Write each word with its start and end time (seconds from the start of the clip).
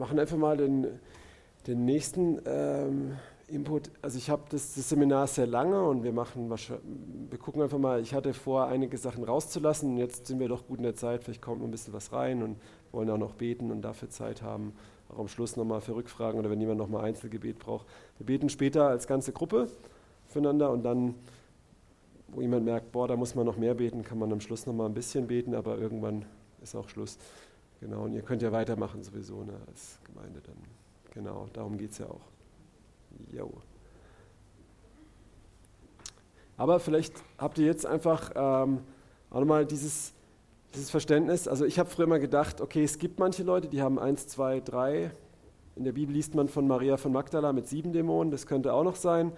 machen 0.00 0.18
einfach 0.18 0.36
mal 0.36 0.56
den, 0.56 0.86
den 1.66 1.84
nächsten 1.84 2.40
ähm, 2.46 3.16
Input. 3.46 3.90
Also 4.02 4.18
ich 4.18 4.30
habe 4.30 4.42
das, 4.50 4.74
das, 4.74 4.88
Seminar 4.88 5.26
sehr 5.26 5.46
lange 5.46 5.82
und 5.84 6.02
wir 6.02 6.12
machen, 6.12 6.50
wir 6.50 7.38
gucken 7.38 7.62
einfach 7.62 7.78
mal. 7.78 8.00
Ich 8.00 8.14
hatte 8.14 8.32
vor, 8.32 8.66
einige 8.66 8.96
Sachen 8.96 9.22
rauszulassen. 9.22 9.92
Und 9.92 9.96
jetzt 9.98 10.26
sind 10.26 10.40
wir 10.40 10.48
doch 10.48 10.66
gut 10.66 10.78
in 10.78 10.84
der 10.84 10.94
Zeit. 10.94 11.22
Vielleicht 11.22 11.42
kommt 11.42 11.58
noch 11.58 11.68
ein 11.68 11.70
bisschen 11.70 11.92
was 11.92 12.12
rein 12.12 12.42
und 12.42 12.56
wollen 12.92 13.10
auch 13.10 13.18
noch 13.18 13.34
beten 13.34 13.70
und 13.70 13.82
dafür 13.82 14.08
Zeit 14.08 14.42
haben. 14.42 14.72
Auch 15.10 15.18
am 15.18 15.28
Schluss 15.28 15.56
nochmal 15.56 15.80
für 15.80 15.94
Rückfragen 15.94 16.40
oder 16.40 16.50
wenn 16.50 16.60
jemand 16.60 16.78
nochmal 16.78 17.04
Einzelgebet 17.04 17.58
braucht. 17.58 17.86
Wir 18.18 18.26
beten 18.26 18.48
später 18.48 18.88
als 18.88 19.06
ganze 19.06 19.32
Gruppe 19.32 19.68
füreinander 20.28 20.70
und 20.70 20.82
dann, 20.82 21.14
wo 22.28 22.40
jemand 22.40 22.64
merkt, 22.64 22.92
boah, 22.92 23.06
da 23.06 23.16
muss 23.16 23.34
man 23.34 23.44
noch 23.44 23.56
mehr 23.56 23.74
beten, 23.74 24.02
kann 24.02 24.18
man 24.18 24.32
am 24.32 24.40
Schluss 24.40 24.66
nochmal 24.66 24.86
ein 24.86 24.94
bisschen 24.94 25.26
beten, 25.26 25.54
aber 25.54 25.76
irgendwann 25.78 26.24
ist 26.62 26.74
auch 26.76 26.88
Schluss. 26.88 27.18
Genau, 27.80 28.04
und 28.04 28.12
ihr 28.12 28.22
könnt 28.22 28.42
ja 28.42 28.52
weitermachen 28.52 29.02
sowieso 29.02 29.42
ne, 29.42 29.54
als 29.66 29.98
Gemeinde 30.04 30.40
dann. 30.42 30.56
Genau, 31.12 31.48
darum 31.52 31.78
geht 31.78 31.92
es 31.92 31.98
ja 31.98 32.06
auch. 32.06 32.20
Jo. 33.32 33.50
Aber 36.58 36.78
vielleicht 36.78 37.14
habt 37.38 37.58
ihr 37.58 37.64
jetzt 37.64 37.86
einfach 37.86 38.32
ähm, 38.34 38.80
auch 39.30 39.40
nochmal 39.40 39.64
dieses, 39.64 40.12
dieses 40.74 40.90
Verständnis. 40.90 41.48
Also 41.48 41.64
ich 41.64 41.78
habe 41.78 41.88
früher 41.88 42.04
immer 42.04 42.18
gedacht, 42.18 42.60
okay, 42.60 42.84
es 42.84 42.98
gibt 42.98 43.18
manche 43.18 43.42
Leute, 43.42 43.68
die 43.68 43.80
haben 43.80 43.98
eins, 43.98 44.26
zwei, 44.26 44.60
drei. 44.60 45.10
In 45.74 45.84
der 45.84 45.92
Bibel 45.92 46.14
liest 46.14 46.34
man 46.34 46.48
von 46.48 46.68
Maria 46.68 46.98
von 46.98 47.12
Magdala 47.12 47.54
mit 47.54 47.66
sieben 47.66 47.92
Dämonen, 47.92 48.30
das 48.30 48.46
könnte 48.46 48.74
auch 48.74 48.84
noch 48.84 48.96
sein. 48.96 49.32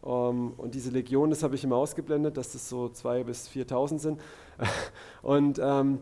Um, 0.00 0.10
ähm, 0.12 0.52
und 0.56 0.74
diese 0.74 0.90
Legion, 0.90 1.28
das 1.28 1.42
habe 1.42 1.56
ich 1.56 1.64
immer 1.64 1.76
ausgeblendet, 1.76 2.36
dass 2.38 2.52
das 2.52 2.68
so 2.68 2.88
zwei 2.88 3.24
bis 3.24 3.50
4.000 3.50 3.98
sind. 3.98 4.20
und, 5.22 5.60
ähm, 5.62 5.98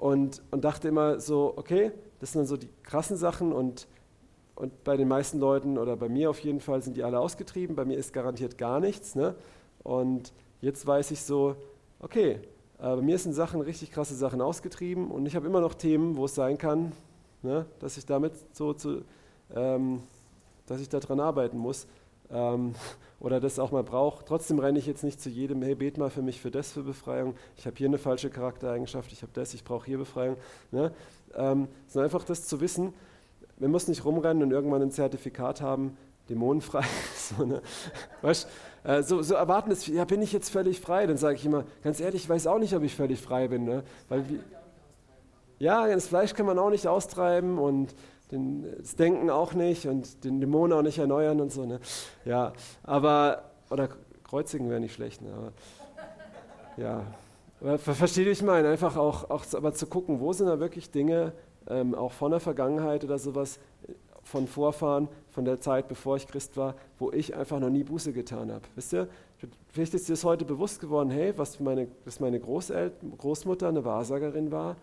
und, 0.00 0.42
und 0.50 0.64
dachte 0.64 0.88
immer 0.88 1.20
so, 1.20 1.52
okay, 1.56 1.92
das 2.20 2.32
sind 2.32 2.40
dann 2.40 2.46
so 2.46 2.56
die 2.56 2.70
krassen 2.82 3.18
Sachen 3.18 3.52
und, 3.52 3.86
und 4.54 4.82
bei 4.82 4.96
den 4.96 5.06
meisten 5.06 5.38
Leuten 5.38 5.76
oder 5.76 5.94
bei 5.94 6.08
mir 6.08 6.30
auf 6.30 6.40
jeden 6.40 6.60
Fall 6.60 6.82
sind 6.82 6.96
die 6.96 7.04
alle 7.04 7.20
ausgetrieben, 7.20 7.76
bei 7.76 7.84
mir 7.84 7.98
ist 7.98 8.14
garantiert 8.14 8.56
gar 8.56 8.80
nichts. 8.80 9.14
Ne? 9.14 9.34
Und 9.82 10.32
jetzt 10.62 10.86
weiß 10.86 11.10
ich 11.10 11.20
so, 11.20 11.54
okay, 11.98 12.30
äh, 12.30 12.38
bei 12.78 13.02
mir 13.02 13.18
sind 13.18 13.34
Sachen, 13.34 13.60
richtig 13.60 13.92
krasse 13.92 14.14
Sachen 14.14 14.40
ausgetrieben 14.40 15.10
und 15.10 15.26
ich 15.26 15.36
habe 15.36 15.46
immer 15.46 15.60
noch 15.60 15.74
Themen, 15.74 16.16
wo 16.16 16.24
es 16.24 16.34
sein 16.34 16.56
kann, 16.56 16.92
ne, 17.42 17.66
dass 17.78 17.98
ich 17.98 18.06
damit 18.06 18.32
so 18.52 18.72
zu, 18.72 19.02
ähm, 19.54 20.02
dass 20.64 20.80
ich 20.80 20.88
daran 20.88 21.20
arbeiten 21.20 21.58
muss 21.58 21.86
ähm, 22.32 22.74
oder 23.20 23.40
das 23.40 23.58
auch 23.58 23.70
mal 23.70 23.82
brauche. 23.82 24.24
Trotzdem 24.24 24.58
renne 24.58 24.78
ich 24.78 24.86
jetzt 24.86 25.04
nicht 25.04 25.20
zu 25.20 25.28
jedem, 25.28 25.62
hey, 25.62 25.74
bet 25.74 25.98
mal 25.98 26.10
für 26.10 26.22
mich 26.22 26.40
für 26.40 26.50
das 26.50 26.72
für 26.72 26.82
Befreiung. 26.82 27.34
Ich 27.56 27.66
habe 27.66 27.76
hier 27.76 27.88
eine 27.88 27.98
falsche 27.98 28.30
Charaktereigenschaft, 28.30 29.12
ich 29.12 29.22
habe 29.22 29.32
das, 29.34 29.54
ich 29.54 29.64
brauche 29.64 29.86
hier 29.86 29.98
Befreiung. 29.98 30.36
Ne? 30.70 30.92
Ähm, 31.34 31.68
sondern 31.86 32.06
einfach 32.10 32.24
das 32.24 32.46
zu 32.46 32.60
wissen, 32.60 32.94
wir 33.58 33.68
müssen 33.68 33.90
nicht 33.90 34.04
rumrennen 34.04 34.42
und 34.42 34.50
irgendwann 34.50 34.82
ein 34.82 34.90
Zertifikat 34.90 35.60
haben, 35.60 35.96
dämonenfrei. 36.30 36.84
so, 37.14 37.44
ne? 37.44 37.60
weißt, 38.22 38.48
äh, 38.84 39.02
so, 39.02 39.22
so, 39.22 39.34
erwarten 39.34 39.70
es, 39.70 39.86
ja, 39.86 40.04
bin 40.04 40.22
ich 40.22 40.32
jetzt 40.32 40.50
völlig 40.50 40.80
frei? 40.80 41.06
Dann 41.06 41.18
sage 41.18 41.36
ich 41.36 41.44
immer, 41.44 41.64
ganz 41.84 42.00
ehrlich, 42.00 42.24
ich 42.24 42.28
weiß 42.28 42.46
auch 42.46 42.58
nicht, 42.58 42.74
ob 42.74 42.82
ich 42.82 42.94
völlig 42.94 43.20
frei 43.20 43.48
bin. 43.48 43.64
Ne? 43.64 43.82
Weil, 44.08 44.24
ja, 45.58 45.86
das 45.86 46.08
Fleisch 46.08 46.32
kann 46.32 46.46
man 46.46 46.58
auch 46.58 46.70
nicht 46.70 46.86
austreiben 46.86 47.58
und 47.58 47.94
den, 48.30 48.66
das 48.78 48.96
Denken 48.96 49.30
auch 49.30 49.54
nicht 49.54 49.86
und 49.86 50.24
den 50.24 50.40
Dämonen 50.40 50.76
auch 50.76 50.82
nicht 50.82 50.98
erneuern 50.98 51.40
und 51.40 51.52
so. 51.52 51.66
Ne? 51.66 51.80
Ja, 52.24 52.52
aber, 52.82 53.50
oder 53.70 53.88
kreuzigen 54.24 54.70
wäre 54.70 54.80
nicht 54.80 54.94
schlecht, 54.94 55.22
ne? 55.22 55.32
aber, 55.32 55.52
ja. 56.76 57.04
Aber 57.60 57.78
versteht 57.78 58.26
ihr, 58.26 58.32
ich 58.32 58.42
meine, 58.42 58.68
einfach 58.68 58.96
auch, 58.96 59.28
auch 59.28 59.44
aber 59.54 59.74
zu 59.74 59.86
gucken, 59.86 60.20
wo 60.20 60.32
sind 60.32 60.46
da 60.46 60.60
wirklich 60.60 60.90
Dinge, 60.90 61.32
ähm, 61.68 61.94
auch 61.94 62.12
von 62.12 62.30
der 62.30 62.40
Vergangenheit 62.40 63.04
oder 63.04 63.18
sowas, 63.18 63.58
von 64.22 64.46
Vorfahren, 64.46 65.08
von 65.30 65.44
der 65.44 65.60
Zeit, 65.60 65.88
bevor 65.88 66.16
ich 66.16 66.26
Christ 66.26 66.56
war, 66.56 66.74
wo 66.98 67.10
ich 67.10 67.34
einfach 67.34 67.58
noch 67.58 67.70
nie 67.70 67.84
Buße 67.84 68.12
getan 68.12 68.50
habe. 68.52 68.62
Wisst 68.76 68.92
ihr, 68.92 69.08
vielleicht 69.68 69.94
ist 69.94 70.08
dir 70.08 70.12
das 70.12 70.24
heute 70.24 70.44
bewusst 70.44 70.80
geworden, 70.80 71.10
hey, 71.10 71.36
was 71.36 71.60
meine, 71.60 71.88
dass 72.04 72.20
meine 72.20 72.38
Großeltern, 72.38 73.16
Großmutter 73.16 73.68
eine 73.68 73.84
Wahrsagerin 73.84 74.50
war, 74.50 74.76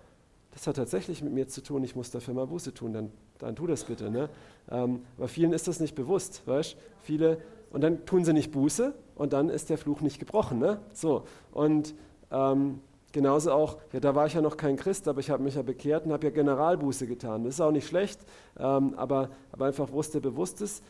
das 0.51 0.65
hat 0.65 0.75
tatsächlich 0.75 1.21
mit 1.21 1.33
mir 1.33 1.47
zu 1.47 1.61
tun, 1.61 1.83
ich 1.83 1.95
muss 1.95 2.09
dafür 2.09 2.33
mal 2.33 2.47
Buße 2.47 2.73
tun, 2.73 2.93
dann, 2.93 3.11
dann 3.39 3.55
tu 3.55 3.67
das 3.67 3.83
bitte. 3.83 4.09
Ne? 4.09 4.29
Ähm, 4.69 5.01
aber 5.17 5.27
vielen 5.27 5.53
ist 5.53 5.67
das 5.67 5.79
nicht 5.79 5.95
bewusst, 5.95 6.41
weißt 6.45 6.75
Viele, 7.01 7.37
und 7.71 7.81
dann 7.81 8.05
tun 8.05 8.25
sie 8.25 8.33
nicht 8.33 8.51
Buße 8.51 8.93
und 9.15 9.33
dann 9.33 9.49
ist 9.49 9.69
der 9.69 9.77
Fluch 9.77 10.01
nicht 10.01 10.19
gebrochen. 10.19 10.59
Ne? 10.59 10.79
So, 10.93 11.23
und 11.51 11.95
ähm, 12.31 12.81
genauso 13.11 13.51
auch, 13.51 13.77
ja, 13.93 13.99
da 13.99 14.15
war 14.15 14.25
ich 14.25 14.33
ja 14.33 14.41
noch 14.41 14.57
kein 14.57 14.75
Christ, 14.75 15.07
aber 15.07 15.19
ich 15.19 15.29
habe 15.29 15.43
mich 15.43 15.55
ja 15.55 15.61
bekehrt 15.61 16.05
und 16.05 16.11
habe 16.11 16.27
ja 16.27 16.31
Generalbuße 16.31 17.07
getan. 17.07 17.43
Das 17.43 17.55
ist 17.55 17.61
auch 17.61 17.71
nicht 17.71 17.87
schlecht, 17.87 18.19
ähm, 18.59 18.93
aber, 18.95 19.29
aber 19.51 19.65
einfach, 19.65 19.89
dir 19.89 20.21
bewusst 20.21 20.61
ist, 20.61 20.83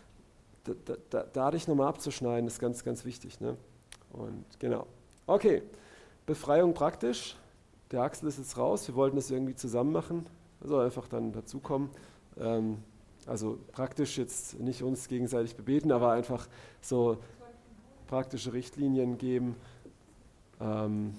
da, 0.63 0.73
da, 0.85 0.95
da, 1.09 1.25
da 1.31 1.51
dich 1.51 1.67
nochmal 1.67 1.87
abzuschneiden, 1.87 2.47
ist 2.47 2.59
ganz, 2.59 2.83
ganz 2.83 3.05
wichtig. 3.05 3.39
Ne? 3.39 3.55
Und 4.11 4.45
genau. 4.59 4.87
Okay, 5.25 5.63
Befreiung 6.25 6.73
praktisch. 6.73 7.35
Der 7.91 8.01
Axel 8.01 8.27
ist 8.27 8.37
jetzt 8.37 8.57
raus, 8.57 8.87
wir 8.87 8.95
wollten 8.95 9.15
das 9.15 9.31
irgendwie 9.31 9.55
zusammen 9.55 9.93
machen, 9.93 10.25
also 10.61 10.79
einfach 10.79 11.07
dann 11.07 11.31
dazukommen. 11.31 11.89
Ähm, 12.39 12.77
also 13.25 13.59
praktisch 13.71 14.17
jetzt 14.17 14.59
nicht 14.59 14.83
uns 14.83 15.07
gegenseitig 15.07 15.55
bebeten, 15.55 15.91
aber 15.91 16.11
einfach 16.11 16.47
so 16.81 17.17
praktische 18.07 18.53
Richtlinien 18.53 19.17
geben. 19.17 19.55
Ähm, 20.61 21.13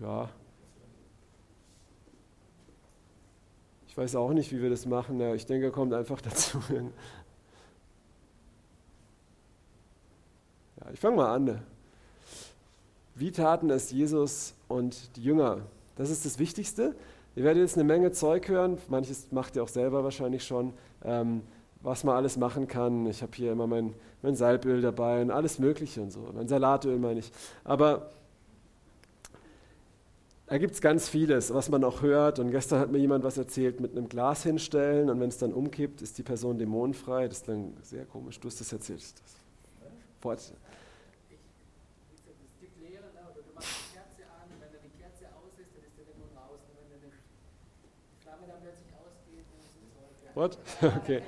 ja. 0.00 0.28
Ich 3.88 3.96
weiß 3.96 4.16
auch 4.16 4.32
nicht, 4.32 4.52
wie 4.52 4.60
wir 4.60 4.70
das 4.70 4.86
machen. 4.86 5.18
Ja, 5.18 5.34
ich 5.34 5.46
denke, 5.46 5.66
er 5.66 5.72
kommt 5.72 5.94
einfach 5.94 6.20
dazu. 6.22 6.60
Ja, 10.80 10.90
ich 10.92 11.00
fange 11.00 11.16
mal 11.16 11.34
an. 11.34 11.62
Wie 13.14 13.32
taten 13.32 13.70
es 13.70 13.90
Jesus 13.90 14.54
und 14.68 15.16
die 15.16 15.24
Jünger? 15.24 15.62
Das 15.96 16.10
ist 16.10 16.24
das 16.24 16.38
Wichtigste. 16.38 16.94
Ihr 17.36 17.44
werdet 17.44 17.62
jetzt 17.62 17.76
eine 17.76 17.84
Menge 17.84 18.12
Zeug 18.12 18.48
hören, 18.48 18.78
manches 18.88 19.30
macht 19.30 19.56
ihr 19.56 19.62
auch 19.62 19.68
selber 19.68 20.02
wahrscheinlich 20.02 20.44
schon, 20.44 20.72
ähm, 21.04 21.42
was 21.80 22.02
man 22.02 22.16
alles 22.16 22.36
machen 22.36 22.66
kann. 22.66 23.06
Ich 23.06 23.22
habe 23.22 23.32
hier 23.34 23.52
immer 23.52 23.66
mein, 23.66 23.94
mein 24.22 24.34
Salböl 24.34 24.80
dabei 24.80 25.22
und 25.22 25.30
alles 25.30 25.58
Mögliche 25.58 26.00
und 26.00 26.10
so. 26.10 26.28
Mein 26.34 26.48
Salatöl 26.48 26.98
meine 26.98 27.20
ich. 27.20 27.30
Aber 27.62 28.10
da 30.48 30.56
gibt 30.56 30.74
es 30.74 30.80
ganz 30.80 31.08
vieles, 31.08 31.52
was 31.52 31.68
man 31.68 31.84
auch 31.84 32.00
hört. 32.00 32.38
Und 32.38 32.50
gestern 32.50 32.80
hat 32.80 32.90
mir 32.90 32.98
jemand 32.98 33.22
was 33.22 33.36
erzählt, 33.36 33.80
mit 33.80 33.92
einem 33.92 34.08
Glas 34.08 34.42
hinstellen 34.42 35.10
und 35.10 35.20
wenn 35.20 35.28
es 35.28 35.36
dann 35.38 35.52
umkippt, 35.52 36.00
ist 36.00 36.16
die 36.16 36.22
Person 36.22 36.58
dämonenfrei. 36.58 37.28
Das 37.28 37.42
klang 37.42 37.74
sehr 37.82 38.06
komisch. 38.06 38.40
Du 38.40 38.48
hast 38.48 38.60
das 38.60 38.72
erzählt. 38.72 39.00
Das, 39.02 39.36
Fort. 40.20 40.52
What? 50.38 50.56
Okay. 51.02 51.22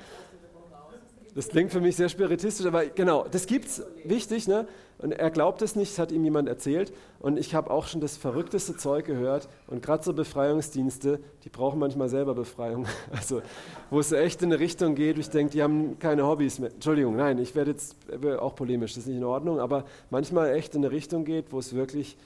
Das 1.35 1.49
klingt 1.49 1.71
für 1.71 1.81
mich 1.81 1.95
sehr 1.97 2.09
spiritistisch, 2.09 2.67
aber 2.67 2.87
genau, 2.87 3.25
das 3.29 3.47
gibt's, 3.47 3.83
wichtig, 4.05 4.49
ne? 4.49 4.67
Und 4.99 5.13
er 5.13 5.31
glaubt 5.31 5.63
es 5.63 5.77
nicht, 5.77 5.93
das 5.93 5.99
hat 5.99 6.13
ihm 6.13 6.25
jemand 6.25 6.49
erzählt. 6.49 6.93
Und 7.21 7.39
ich 7.39 7.55
habe 7.55 7.71
auch 7.71 7.87
schon 7.87 8.01
das 8.01 8.17
verrückteste 8.17 8.77
Zeug 8.77 9.07
gehört. 9.07 9.49
Und 9.69 9.83
gerade 9.83 10.03
so 10.03 10.13
Befreiungsdienste, 10.13 11.21
die 11.45 11.49
brauchen 11.49 11.79
manchmal 11.79 12.09
selber 12.09 12.35
Befreiung. 12.35 12.87
Also, 13.13 13.43
wo 13.91 14.01
es 14.01 14.13
echt 14.13 14.43
in 14.43 14.53
eine 14.53 14.61
Richtung 14.61 14.95
geht, 14.95 15.17
wo 15.17 15.21
ich 15.21 15.31
denke, 15.31 15.53
die 15.53 15.63
haben 15.63 15.99
keine 15.99 16.27
Hobbys 16.27 16.59
mehr. 16.59 16.71
Entschuldigung, 16.71 17.17
nein, 17.17 17.39
ich 17.39 17.55
werde 17.55 17.73
jetzt 17.73 17.97
auch 18.39 18.55
polemisch, 18.55 18.95
das 18.95 19.05
ist 19.05 19.09
nicht 19.09 19.19
in 19.19 19.25
Ordnung, 19.25 19.61
aber 19.61 19.85
manchmal 20.11 20.55
echt 20.55 20.75
in 20.75 20.85
eine 20.85 20.93
Richtung 20.93 21.25
geht, 21.25 21.53
wo 21.53 21.59
es 21.59 21.75
wirklich 21.75 22.17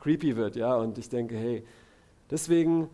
creepy 0.00 0.36
wird, 0.36 0.56
ja. 0.56 0.74
Und 0.76 0.98
ich 0.98 1.08
denke, 1.08 1.36
hey, 1.36 1.64
deswegen 2.30 2.88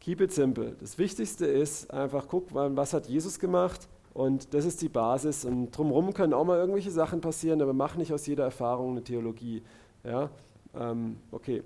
keep 0.00 0.20
it 0.20 0.32
simple. 0.32 0.76
Das 0.80 0.98
Wichtigste 0.98 1.46
ist 1.46 1.90
einfach, 1.92 2.26
guck, 2.28 2.54
was 2.54 2.92
hat 2.92 3.06
Jesus 3.06 3.38
gemacht? 3.38 3.88
Und 4.14 4.52
das 4.54 4.64
ist 4.64 4.82
die 4.82 4.88
Basis. 4.88 5.44
Und 5.44 5.70
drumherum 5.70 6.12
können 6.12 6.34
auch 6.34 6.44
mal 6.44 6.58
irgendwelche 6.58 6.90
Sachen 6.90 7.20
passieren, 7.20 7.62
aber 7.62 7.72
mach 7.72 7.96
nicht 7.96 8.12
aus 8.12 8.26
jeder 8.26 8.44
Erfahrung 8.44 8.92
eine 8.92 9.04
Theologie. 9.04 9.62
Ja? 10.02 10.30
Ähm, 10.74 11.18
okay. 11.30 11.62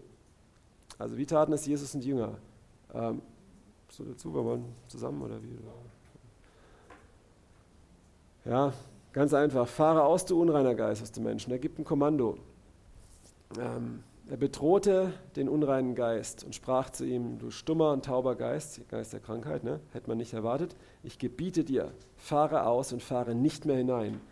Also 0.99 1.17
wie 1.17 1.27
taten 1.27 1.53
es 1.53 1.67
Jesus 1.67 1.95
und 1.95 2.05
Jünger? 2.05 2.37
Ähm, 2.93 3.23
so 3.89 4.05
dazu, 4.05 4.35
wir 4.35 4.45
wollen 4.45 4.65
zusammen 4.89 5.23
oder 5.23 5.43
wie? 5.43 5.59
Ja, 8.49 8.73
ganz 9.13 9.33
einfach. 9.35 9.67
Fahre 9.67 10.03
aus, 10.03 10.25
du 10.25 10.41
unreiner 10.41 10.75
Geist 10.75 11.03
aus 11.03 11.13
dem 11.13 11.25
Menschen. 11.25 11.53
Er 11.53 11.59
gibt 11.59 11.79
ein 11.79 11.85
Kommando. 11.85 12.39
Ähm, 13.59 14.03
er 14.33 14.39
bedrohte 14.39 15.13
den 15.37 15.47
unreinen 15.47 15.95
Geist 15.95 16.43
und 16.43 16.55
sprach 16.55 16.89
zu 16.89 17.05
ihm, 17.05 17.39
du 17.39 17.51
stummer 17.51 17.93
und 17.93 18.07
tauber 18.07 18.35
Geist, 18.35 18.81
Geist 18.89 19.13
der 19.13 19.21
Krankheit, 19.21 19.63
ne? 19.63 19.79
hätte 19.93 20.09
man 20.09 20.17
nicht 20.17 20.33
erwartet, 20.33 20.75
ich 21.03 21.19
gebiete 21.19 21.65
dir, 21.65 21.93
fahre 22.17 22.65
aus 22.65 22.95
und 22.95 23.03
fahre 23.03 23.35
nicht 23.35 23.67
mehr 23.67 23.77
hinein. 23.77 24.23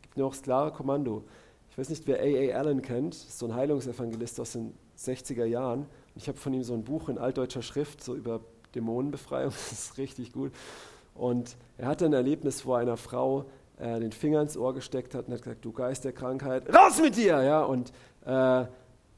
Gibt 0.00 0.18
auch 0.22 0.30
das 0.30 0.40
klare 0.40 0.72
Kommando. 0.72 1.24
Ich 1.68 1.76
weiß 1.76 1.90
nicht, 1.90 2.06
wer 2.06 2.20
A.A. 2.20 2.58
Allen 2.58 2.80
kennt, 2.80 3.12
so 3.12 3.44
ein 3.44 3.54
Heilungsevangelist 3.54 4.40
aus 4.40 4.52
den 4.52 4.72
60er 4.96 5.44
Jahren. 5.44 5.84
Ich 6.14 6.28
habe 6.28 6.38
von 6.38 6.54
ihm 6.54 6.62
so 6.62 6.72
ein 6.72 6.84
Buch 6.84 7.10
in 7.10 7.18
altdeutscher 7.18 7.60
Schrift, 7.60 8.02
so 8.02 8.14
über 8.14 8.40
Dämonenbefreiung, 8.74 9.50
das 9.70 9.72
ist 9.72 9.98
richtig 9.98 10.32
gut. 10.32 10.52
Und 11.14 11.58
er 11.76 11.88
hatte 11.88 12.06
ein 12.06 12.14
Erlebnis, 12.14 12.64
wo 12.64 12.72
einer 12.72 12.96
Frau 12.96 13.44
äh, 13.76 14.00
den 14.00 14.12
Finger 14.12 14.40
ins 14.40 14.56
Ohr 14.56 14.72
gesteckt 14.72 15.14
hat 15.14 15.26
und 15.26 15.34
hat 15.34 15.42
gesagt, 15.42 15.62
du 15.62 15.72
Geist 15.72 16.06
der 16.06 16.14
Krankheit, 16.14 16.74
raus 16.74 17.02
mit 17.02 17.18
dir! 17.18 17.42
Ja, 17.42 17.64
und 17.64 17.92
äh, 18.24 18.64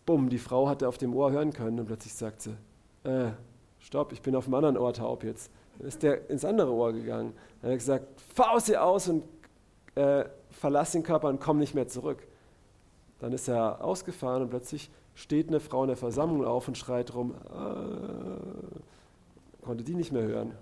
bumm, 0.06 0.28
die 0.28 0.38
Frau 0.38 0.68
hatte 0.68 0.88
auf 0.88 0.98
dem 0.98 1.14
Ohr 1.14 1.32
hören 1.32 1.52
können 1.52 1.80
und 1.80 1.86
plötzlich 1.86 2.14
sagt 2.14 2.42
sie, 2.42 2.56
äh, 3.04 3.30
stopp, 3.78 4.12
ich 4.12 4.22
bin 4.22 4.36
auf 4.36 4.44
dem 4.44 4.54
anderen 4.54 4.76
Ohr 4.76 4.92
taub 4.92 5.24
jetzt. 5.24 5.50
Dann 5.78 5.88
ist 5.88 6.02
der 6.02 6.30
ins 6.30 6.44
andere 6.44 6.72
Ohr 6.72 6.92
gegangen. 6.92 7.32
Dann 7.60 7.70
hat 7.70 7.74
er 7.74 7.76
gesagt, 7.76 8.20
fahr 8.34 8.52
aus 8.52 8.68
ihr 8.68 8.84
aus 8.84 9.08
und 9.08 9.24
äh, 9.94 10.24
verlass 10.50 10.92
den 10.92 11.02
Körper 11.02 11.28
und 11.28 11.40
komm 11.40 11.58
nicht 11.58 11.74
mehr 11.74 11.88
zurück. 11.88 12.26
Dann 13.18 13.32
ist 13.32 13.48
er 13.48 13.84
ausgefahren 13.84 14.42
und 14.42 14.50
plötzlich 14.50 14.90
steht 15.14 15.48
eine 15.48 15.60
Frau 15.60 15.82
in 15.82 15.88
der 15.88 15.96
Versammlung 15.96 16.44
auf 16.44 16.68
und 16.68 16.76
schreit 16.76 17.14
rum, 17.14 17.34
äh, 17.34 19.64
konnte 19.64 19.84
die 19.84 19.94
nicht 19.94 20.12
mehr 20.12 20.24
hören. 20.24 20.52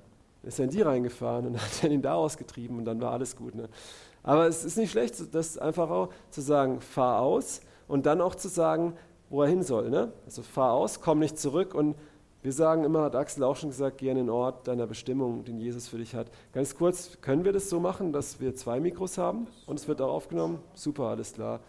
Ist 0.42 0.58
er 0.58 0.66
in 0.66 0.70
die 0.70 0.82
reingefahren 0.82 1.46
und 1.46 1.56
hat 1.60 1.84
ihn 1.84 2.02
da 2.02 2.14
ausgetrieben 2.14 2.78
und 2.78 2.84
dann 2.84 3.00
war 3.00 3.12
alles 3.12 3.36
gut. 3.36 3.54
Ne? 3.54 3.68
Aber 4.22 4.46
es 4.46 4.64
ist 4.64 4.76
nicht 4.76 4.90
schlecht, 4.90 5.34
das 5.34 5.58
einfach 5.58 5.90
auch 5.90 6.10
zu 6.30 6.40
sagen, 6.40 6.80
fahr 6.80 7.20
aus 7.20 7.60
und 7.88 8.06
dann 8.06 8.20
auch 8.20 8.34
zu 8.34 8.48
sagen, 8.48 8.94
wo 9.32 9.42
er 9.42 9.48
hin 9.48 9.62
soll. 9.62 9.88
Ne? 9.90 10.12
Also 10.26 10.42
fahr 10.42 10.72
aus, 10.72 11.00
komm 11.00 11.18
nicht 11.18 11.38
zurück 11.38 11.74
und 11.74 11.96
wir 12.42 12.52
sagen 12.52 12.84
immer, 12.84 13.02
hat 13.02 13.16
Axel 13.16 13.44
auch 13.44 13.56
schon 13.56 13.70
gesagt, 13.70 13.98
geh 13.98 14.10
an 14.10 14.16
den 14.16 14.28
Ort 14.28 14.68
deiner 14.68 14.86
Bestimmung, 14.86 15.44
den 15.44 15.58
Jesus 15.58 15.88
für 15.88 15.96
dich 15.96 16.14
hat. 16.14 16.26
Ganz 16.52 16.76
kurz, 16.76 17.18
können 17.22 17.44
wir 17.44 17.52
das 17.52 17.70
so 17.70 17.80
machen, 17.80 18.12
dass 18.12 18.40
wir 18.40 18.54
zwei 18.54 18.78
Mikros 18.78 19.16
haben 19.16 19.46
und 19.66 19.78
es 19.78 19.88
wird 19.88 20.02
auch 20.02 20.12
aufgenommen? 20.12 20.58
Super, 20.74 21.04
alles 21.04 21.32
klar. 21.32 21.60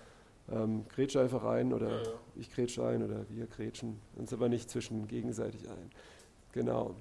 Ähm, 0.51 0.83
grätsch 0.93 1.15
einfach 1.15 1.45
ein 1.45 1.71
oder 1.71 1.89
ja, 1.89 2.03
ja. 2.03 2.09
ich 2.35 2.51
grätsche 2.51 2.85
ein 2.85 3.01
oder 3.01 3.25
wir 3.29 3.47
grätschen 3.47 4.01
uns 4.17 4.33
aber 4.33 4.49
nicht 4.49 4.69
zwischen 4.69 5.07
gegenseitig 5.07 5.69
ein. 5.69 5.89
Genau. 6.51 6.95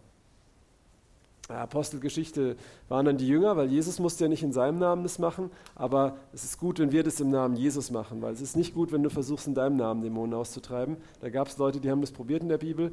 Apostelgeschichte 1.49 2.57
waren 2.89 3.05
dann 3.05 3.19
die 3.19 3.27
Jünger, 3.27 3.57
weil 3.57 3.69
Jesus 3.69 3.99
musste 3.99 4.25
ja 4.25 4.29
nicht 4.29 4.43
in 4.43 4.53
seinem 4.53 4.79
Namen 4.79 5.03
das 5.03 5.19
machen, 5.19 5.51
aber 5.75 6.17
es 6.33 6.45
ist 6.45 6.59
gut, 6.59 6.79
wenn 6.79 6.93
wir 6.93 7.03
das 7.03 7.21
im 7.21 7.31
Namen 7.31 7.57
Jesus 7.57 7.91
machen, 7.91 8.23
weil 8.23 8.33
es 8.33 8.41
ist 8.41 8.57
nicht 8.57 8.75
gut, 8.75 8.93
wenn 8.93 9.03
du 9.03 9.11
versuchst, 9.11 9.47
in 9.47 9.55
deinem 9.55 9.77
Namen 9.77 10.03
Dämonen 10.03 10.35
auszutreiben. 10.35 10.97
Da 11.21 11.31
gab 11.31 11.49
es 11.49 11.59
Leute, 11.59 11.81
die 11.81 11.91
haben 11.91 12.01
das 12.01 12.13
probiert 12.13 12.43
in 12.43 12.49
der 12.49 12.59
Bibel, 12.59 12.93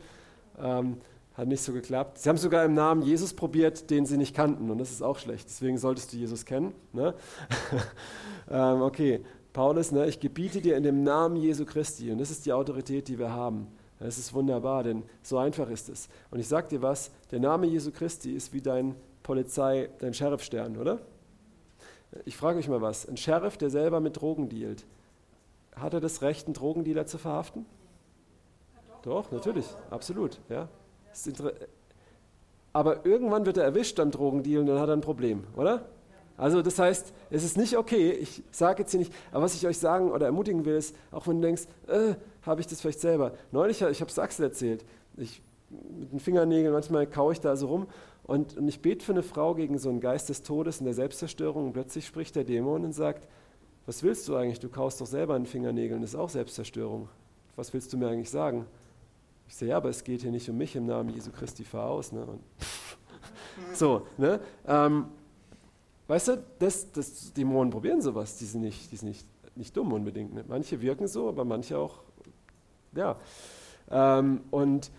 ähm, 0.59 0.97
hat 1.35 1.47
nicht 1.47 1.61
so 1.61 1.71
geklappt. 1.71 2.17
Sie 2.17 2.27
haben 2.27 2.37
sogar 2.37 2.65
im 2.65 2.73
Namen 2.73 3.01
Jesus 3.03 3.33
probiert, 3.33 3.89
den 3.91 4.05
sie 4.05 4.17
nicht 4.17 4.35
kannten 4.35 4.69
und 4.71 4.79
das 4.79 4.91
ist 4.91 5.03
auch 5.03 5.19
schlecht, 5.19 5.47
deswegen 5.47 5.77
solltest 5.77 6.11
du 6.11 6.17
Jesus 6.17 6.45
kennen. 6.45 6.73
Ne? 6.91 7.13
ähm, 8.49 8.81
okay, 8.81 9.21
Paulus, 9.53 9.91
ne, 9.91 10.07
ich 10.07 10.19
gebiete 10.19 10.61
dir 10.61 10.75
in 10.75 10.83
dem 10.83 11.03
Namen 11.03 11.35
Jesu 11.35 11.65
Christi 11.65 12.11
und 12.11 12.19
das 12.19 12.31
ist 12.31 12.45
die 12.45 12.53
Autorität, 12.53 13.07
die 13.07 13.19
wir 13.19 13.31
haben. 13.31 13.67
Das 13.99 14.17
ist 14.17 14.33
wunderbar, 14.33 14.83
denn 14.83 15.03
so 15.21 15.37
einfach 15.37 15.69
ist 15.69 15.89
es. 15.89 16.07
Und 16.31 16.39
ich 16.39 16.47
sage 16.47 16.69
dir 16.69 16.81
was, 16.81 17.11
der 17.31 17.39
Name 17.39 17.67
Jesu 17.67 17.91
Christi 17.91 18.31
ist 18.31 18.53
wie 18.53 18.61
dein 18.61 18.95
Polizei, 19.23 19.89
dein 19.99 20.13
Sheriffstern, 20.13 20.77
oder? 20.77 20.99
Ich 22.25 22.37
frage 22.37 22.59
euch 22.59 22.67
mal 22.67 22.81
was, 22.81 23.07
ein 23.07 23.17
Sheriff, 23.17 23.57
der 23.57 23.69
selber 23.69 23.99
mit 23.99 24.19
Drogen 24.19 24.49
dealt, 24.49 24.85
hat 25.75 25.93
er 25.93 25.99
das 25.99 26.21
Recht, 26.21 26.47
einen 26.47 26.53
Drogendealer 26.53 27.05
zu 27.05 27.17
verhaften? 27.17 27.65
Doch, 29.03 29.25
doch 29.27 29.31
natürlich, 29.31 29.65
absolut. 29.91 30.39
Ja. 30.49 30.67
Aber 32.73 33.05
irgendwann 33.05 33.45
wird 33.45 33.57
er 33.57 33.63
erwischt 33.63 33.97
beim 33.97 34.11
Drogendealen, 34.11 34.65
dann 34.65 34.79
hat 34.79 34.89
er 34.89 34.95
ein 34.95 35.01
Problem, 35.01 35.43
oder? 35.55 35.85
Also 36.39 36.61
das 36.61 36.79
heißt, 36.79 37.13
es 37.31 37.43
ist 37.43 37.57
nicht 37.57 37.77
okay, 37.77 38.11
ich 38.11 38.41
sage 38.49 38.83
jetzt 38.83 38.91
hier 38.91 38.99
nicht, 38.99 39.13
aber 39.31 39.43
was 39.43 39.55
ich 39.55 39.67
euch 39.67 39.77
sagen 39.77 40.09
oder 40.09 40.25
ermutigen 40.25 40.63
will, 40.63 40.77
ist, 40.77 40.95
auch 41.11 41.27
wenn 41.27 41.41
du 41.41 41.47
denkst, 41.47 41.63
äh, 41.87 42.15
habe 42.43 42.61
ich 42.61 42.67
das 42.67 42.79
vielleicht 42.79 43.01
selber. 43.01 43.33
Neulich, 43.51 43.81
ich 43.81 43.99
habe 43.99 44.09
es 44.09 44.17
Axel 44.17 44.45
erzählt, 44.45 44.85
ich, 45.17 45.41
mit 45.69 46.13
den 46.13 46.19
Fingernägeln, 46.21 46.71
manchmal 46.71 47.07
kaue 47.07 47.33
ich 47.33 47.41
da 47.41 47.57
so 47.57 47.67
rum 47.67 47.87
und, 48.23 48.55
und 48.55 48.69
ich 48.69 48.81
bete 48.81 49.03
für 49.03 49.11
eine 49.11 49.21
Frau 49.21 49.53
gegen 49.53 49.77
so 49.77 49.89
einen 49.89 49.99
Geist 49.99 50.29
des 50.29 50.41
Todes 50.41 50.79
und 50.79 50.85
der 50.85 50.93
Selbstzerstörung 50.93 51.65
und 51.65 51.73
plötzlich 51.73 52.07
spricht 52.07 52.37
der 52.37 52.45
Dämon 52.45 52.85
und 52.85 52.93
sagt, 52.93 53.27
was 53.85 54.01
willst 54.01 54.25
du 54.29 54.37
eigentlich? 54.37 54.61
Du 54.61 54.69
kaust 54.69 55.01
doch 55.01 55.07
selber 55.07 55.33
an 55.33 55.41
den 55.41 55.47
Fingernägeln, 55.47 55.99
das 56.01 56.11
ist 56.11 56.15
auch 56.15 56.29
Selbstzerstörung. 56.29 57.09
Was 57.57 57.73
willst 57.73 57.91
du 57.91 57.97
mir 57.97 58.07
eigentlich 58.07 58.29
sagen? 58.29 58.65
Ich 59.49 59.57
sage, 59.57 59.71
ja, 59.71 59.77
aber 59.77 59.89
es 59.89 60.05
geht 60.05 60.21
hier 60.21 60.31
nicht 60.31 60.49
um 60.49 60.57
mich 60.57 60.73
im 60.77 60.85
Namen 60.85 61.09
Jesu 61.09 61.31
Christi, 61.31 61.65
fahr 61.65 61.89
aus. 61.89 62.13
Ne? 62.13 62.25
so, 63.73 64.03
ne? 64.17 64.39
Ähm, 64.65 65.07
Weißt 66.09 66.27
du, 66.27 66.43
das, 66.57 66.91
das, 66.91 67.33
Dämonen 67.33 67.69
probieren 67.69 68.01
sowas, 68.01 68.35
die 68.37 68.45
sind 68.45 68.61
nicht, 68.61 68.91
die 68.91 68.95
sind 68.95 69.09
nicht, 69.09 69.27
nicht 69.55 69.77
dumm 69.77 69.93
unbedingt. 69.93 70.33
Ne? 70.33 70.43
Manche 70.47 70.81
wirken 70.81 71.07
so, 71.07 71.29
aber 71.29 71.45
manche 71.45 71.77
auch, 71.77 71.99
ja. 72.95 73.15
Ähm, 73.91 74.41
und 74.49 74.89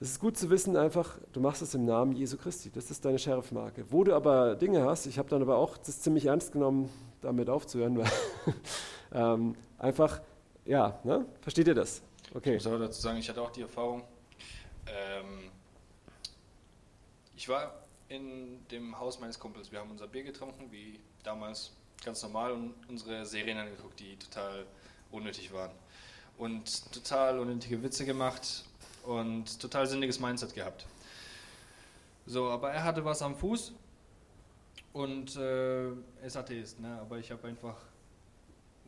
es 0.00 0.10
ist 0.10 0.20
gut 0.20 0.36
zu 0.36 0.50
wissen, 0.50 0.76
einfach, 0.76 1.16
du 1.32 1.40
machst 1.40 1.62
es 1.62 1.74
im 1.74 1.86
Namen 1.86 2.12
Jesu 2.12 2.36
Christi. 2.36 2.70
Das 2.70 2.90
ist 2.90 3.02
deine 3.06 3.18
Sheriffmarke. 3.18 3.86
Wo 3.88 4.04
du 4.04 4.14
aber 4.14 4.54
Dinge 4.54 4.84
hast, 4.84 5.06
ich 5.06 5.18
habe 5.18 5.30
dann 5.30 5.40
aber 5.40 5.56
auch 5.56 5.78
das 5.78 6.02
ziemlich 6.02 6.26
ernst 6.26 6.52
genommen, 6.52 6.90
damit 7.22 7.48
aufzuhören, 7.48 7.96
weil 8.00 8.10
ähm, 9.14 9.54
einfach, 9.78 10.20
ja, 10.66 11.00
ne? 11.04 11.24
versteht 11.40 11.68
ihr 11.68 11.74
das? 11.74 12.02
Okay. 12.34 12.56
Ich 12.56 12.64
muss 12.64 12.66
aber 12.66 12.84
dazu 12.84 13.00
sagen, 13.00 13.16
ich 13.16 13.30
hatte 13.30 13.40
auch 13.40 13.50
die 13.50 13.62
Erfahrung, 13.62 14.02
ähm, 14.88 15.50
ich 17.34 17.48
war 17.48 17.83
in 18.14 18.66
dem 18.68 18.98
Haus 18.98 19.20
meines 19.20 19.38
Kumpels. 19.38 19.70
Wir 19.72 19.80
haben 19.80 19.90
unser 19.90 20.06
Bier 20.06 20.22
getrunken, 20.22 20.70
wie 20.70 21.00
damals 21.22 21.72
ganz 22.04 22.22
normal, 22.22 22.52
und 22.52 22.74
unsere 22.88 23.24
Serien 23.26 23.58
angeguckt, 23.58 23.98
die 24.00 24.16
total 24.16 24.66
unnötig 25.10 25.52
waren. 25.52 25.72
Und 26.38 26.92
total 26.92 27.38
unnötige 27.38 27.82
Witze 27.82 28.04
gemacht 28.04 28.64
und 29.04 29.60
total 29.60 29.86
sinniges 29.86 30.18
Mindset 30.18 30.54
gehabt. 30.54 30.86
So, 32.26 32.48
aber 32.50 32.72
er 32.72 32.84
hatte 32.84 33.04
was 33.04 33.20
am 33.22 33.36
Fuß 33.36 33.72
und 34.92 35.36
äh, 35.36 35.88
er 35.88 35.94
ist 36.24 36.36
Atheist, 36.36 36.80
ne? 36.80 36.98
aber 37.00 37.18
ich 37.18 37.30
habe 37.30 37.46
einfach 37.46 37.76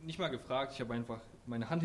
nicht 0.02 0.18
mal 0.18 0.28
gefragt, 0.28 0.72
ich 0.72 0.80
habe 0.80 0.94
einfach 0.94 1.20
meine 1.46 1.68
Hand 1.68 1.82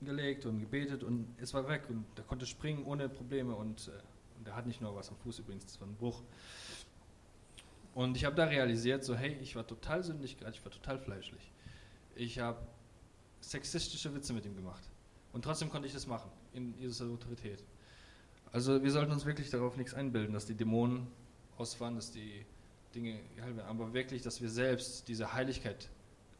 hingelegt 0.00 0.46
und 0.46 0.60
gebetet 0.60 1.02
und 1.02 1.34
es 1.40 1.52
war 1.52 1.68
weg 1.68 1.82
und 1.88 2.04
er 2.16 2.22
konnte 2.24 2.46
springen 2.46 2.84
ohne 2.84 3.08
Probleme 3.08 3.54
und 3.54 3.88
äh, 3.88 3.92
der 4.48 4.56
hat 4.56 4.66
nicht 4.66 4.80
nur 4.80 4.96
was 4.96 5.10
am 5.10 5.16
Fuß 5.16 5.40
übrigens, 5.40 5.66
das 5.66 5.78
war 5.78 5.86
ein 5.86 5.94
Bruch. 5.94 6.22
Und 7.94 8.16
ich 8.16 8.24
habe 8.24 8.34
da 8.34 8.44
realisiert, 8.44 9.04
so 9.04 9.14
hey, 9.14 9.36
ich 9.42 9.56
war 9.56 9.66
total 9.66 10.02
sündig 10.02 10.38
gerade, 10.38 10.56
ich 10.56 10.64
war 10.64 10.72
total 10.72 10.98
fleischlich. 10.98 11.52
Ich 12.16 12.38
habe 12.38 12.58
sexistische 13.42 14.14
Witze 14.14 14.32
mit 14.32 14.46
ihm 14.46 14.56
gemacht. 14.56 14.82
Und 15.34 15.42
trotzdem 15.44 15.68
konnte 15.68 15.86
ich 15.86 15.92
das 15.92 16.06
machen, 16.06 16.30
in 16.54 16.74
Jesus 16.78 17.02
Autorität. 17.02 17.62
Also 18.52 18.82
wir 18.82 18.90
sollten 18.90 19.12
uns 19.12 19.26
wirklich 19.26 19.50
darauf 19.50 19.76
nichts 19.76 19.92
einbilden, 19.92 20.32
dass 20.32 20.46
die 20.46 20.54
Dämonen 20.54 21.06
ausfahren, 21.58 21.96
dass 21.96 22.10
die 22.10 22.46
Dinge 22.94 23.20
geheilt 23.36 23.56
werden, 23.56 23.68
aber 23.68 23.92
wirklich, 23.92 24.22
dass 24.22 24.40
wir 24.40 24.48
selbst 24.48 25.08
diese 25.08 25.34
Heiligkeit 25.34 25.90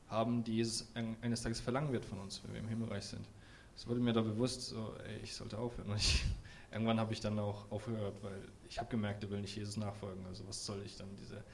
haben, 0.09 0.45
die 0.45 0.57
Jesus 0.57 0.89
eines 0.95 1.43
Tages 1.43 1.61
verlangen 1.61 1.93
wird 1.93 2.07
von 2.07 2.21
uns, 2.21 2.43
wenn 2.43 2.55
wir 2.55 2.61
im 2.61 2.69
Himmelreich 2.69 3.05
sind. 3.05 3.29
Es 3.77 3.87
wurde 3.87 4.01
mir 4.01 4.15
da 4.15 4.23
bewusst, 4.23 4.63
so, 4.63 4.95
ey, 5.07 5.19
ich 5.23 5.35
sollte 5.35 5.59
aufhören. 5.59 5.91
Und 5.91 5.99
ich 5.99 6.25
irgendwann 6.73 7.01
habe 7.01 7.13
ich 7.13 7.21
dann 7.21 7.39
auch 7.39 7.71
aufgehört, 7.71 8.23
weil 8.23 8.41
ich 8.69 8.79
habe 8.79 8.91
gemerkt, 8.91 9.23
er 9.25 9.31
will 9.31 9.41
nicht 9.41 9.57
Jesus 9.57 9.77
nachfolgen. 9.77 10.25
Also 10.27 10.47
was 10.47 10.65
soll 10.65 10.83
ich 10.85 10.97
dann 10.97 11.09
diese, 11.17 11.45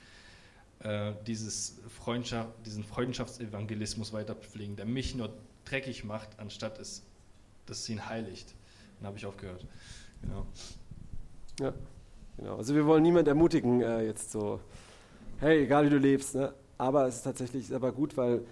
äh, 0.80 1.14
dieses 1.26 1.80
Freundschaft, 1.88 2.50
diesen 2.66 2.85
Freundschaftsevangelismus 2.85 4.12
weiter 4.12 4.35
pflegen, 4.35 4.76
der 4.76 4.87
mich 4.87 5.14
nur 5.14 5.33
dreckig 5.64 6.04
macht, 6.04 6.38
anstatt 6.38 6.78
es, 6.78 7.02
dass 7.66 7.78
es 7.78 7.88
ihn 7.88 8.06
heiligt. 8.06 8.54
Dann 8.99 9.09
habe 9.09 9.18
ich 9.18 9.26
aufgehört. 9.26 9.64
Genau. 10.23 10.47
Ja, 11.61 11.73
genau. 12.37 12.56
Also 12.56 12.75
wir 12.75 12.87
wollen 12.87 13.02
niemand 13.02 13.28
ermutigen, 13.28 13.80
äh, 13.83 14.02
jetzt 14.02 14.33
so, 14.33 14.61
hey, 15.38 15.62
egal 15.62 15.87
wie 15.87 15.90
du 15.90 15.99
lebst, 15.99 16.35
ne? 16.35 16.52
aber 16.78 17.06
es 17.06 17.16
ist 17.16 17.23
tatsächlich 17.23 17.75
aber 17.75 17.92
gut, 17.92 18.16
weil 18.16 18.44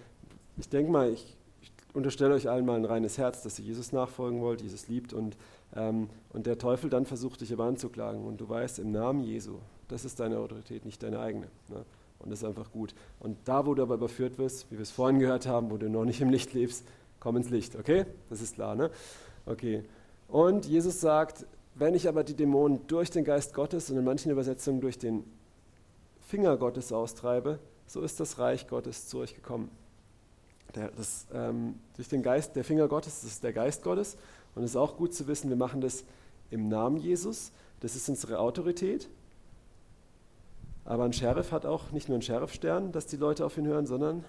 ich 0.56 0.68
denke 0.68 0.92
mal, 0.92 1.10
ich, 1.10 1.36
ich 1.60 1.72
unterstelle 1.92 2.34
euch 2.34 2.48
allen 2.48 2.64
mal 2.64 2.76
ein 2.76 2.84
reines 2.84 3.18
Herz, 3.18 3.42
dass 3.42 3.58
ihr 3.58 3.64
Jesus 3.64 3.92
nachfolgen 3.92 4.40
wollt, 4.40 4.62
Jesus 4.62 4.88
liebt 4.88 5.12
und 5.12 5.36
ähm, 5.74 6.08
und 6.32 6.46
der 6.46 6.58
Teufel 6.58 6.90
dann 6.90 7.06
versucht, 7.06 7.40
dich 7.40 7.52
aber 7.52 7.64
anzuklagen. 7.64 8.24
Und 8.24 8.40
du 8.40 8.48
weißt, 8.48 8.78
im 8.78 8.92
Namen 8.92 9.22
Jesu, 9.22 9.58
das 9.88 10.04
ist 10.04 10.20
deine 10.20 10.38
Autorität, 10.38 10.84
nicht 10.84 11.02
deine 11.02 11.20
eigene. 11.20 11.46
Ne? 11.68 11.84
Und 12.18 12.30
das 12.30 12.40
ist 12.40 12.44
einfach 12.44 12.70
gut. 12.70 12.94
Und 13.20 13.36
da, 13.44 13.66
wo 13.66 13.74
du 13.74 13.82
aber 13.82 13.94
überführt 13.94 14.38
wirst, 14.38 14.70
wie 14.70 14.76
wir 14.76 14.82
es 14.82 14.90
vorhin 14.90 15.18
gehört 15.18 15.46
haben, 15.46 15.70
wo 15.70 15.76
du 15.76 15.88
noch 15.88 16.04
nicht 16.04 16.20
im 16.20 16.30
Licht 16.30 16.52
lebst, 16.52 16.84
komm 17.20 17.36
ins 17.36 17.50
Licht, 17.50 17.76
okay? 17.76 18.06
Das 18.30 18.40
ist 18.40 18.54
klar, 18.54 18.74
ne? 18.74 18.90
Okay. 19.46 19.84
Und 20.28 20.66
Jesus 20.66 21.00
sagt, 21.00 21.46
wenn 21.74 21.94
ich 21.94 22.08
aber 22.08 22.22
die 22.22 22.34
Dämonen 22.34 22.86
durch 22.86 23.10
den 23.10 23.24
Geist 23.24 23.54
Gottes 23.54 23.90
und 23.90 23.98
in 23.98 24.04
manchen 24.04 24.30
Übersetzungen 24.30 24.80
durch 24.80 24.98
den 24.98 25.24
Finger 26.20 26.56
Gottes 26.56 26.92
austreibe, 26.92 27.58
so 27.86 28.00
ist 28.02 28.20
das 28.20 28.38
Reich 28.38 28.68
Gottes 28.68 29.08
zu 29.08 29.18
euch 29.18 29.34
gekommen. 29.34 29.70
Der, 30.74 30.90
das, 30.90 31.26
ähm, 31.34 31.74
durch 31.96 32.08
den 32.08 32.22
Geist, 32.22 32.56
der 32.56 32.64
Finger 32.64 32.88
Gottes, 32.88 33.20
das 33.20 33.32
ist 33.32 33.44
der 33.44 33.52
Geist 33.52 33.82
Gottes 33.82 34.16
und 34.54 34.64
es 34.64 34.70
ist 34.70 34.76
auch 34.76 34.96
gut 34.96 35.14
zu 35.14 35.26
wissen, 35.26 35.48
wir 35.48 35.56
machen 35.56 35.80
das 35.80 36.04
im 36.50 36.68
Namen 36.68 36.98
Jesus. 36.98 37.52
Das 37.80 37.96
ist 37.96 38.08
unsere 38.08 38.38
Autorität. 38.38 39.08
Aber 40.84 41.04
ein 41.04 41.12
Sheriff 41.12 41.52
hat 41.52 41.64
auch 41.64 41.90
nicht 41.92 42.08
nur 42.08 42.16
einen 42.16 42.22
Sheriffstern, 42.22 42.92
dass 42.92 43.06
die 43.06 43.16
Leute 43.16 43.46
auf 43.46 43.56
ihn 43.56 43.66
hören, 43.66 43.86
sondern 43.86 44.24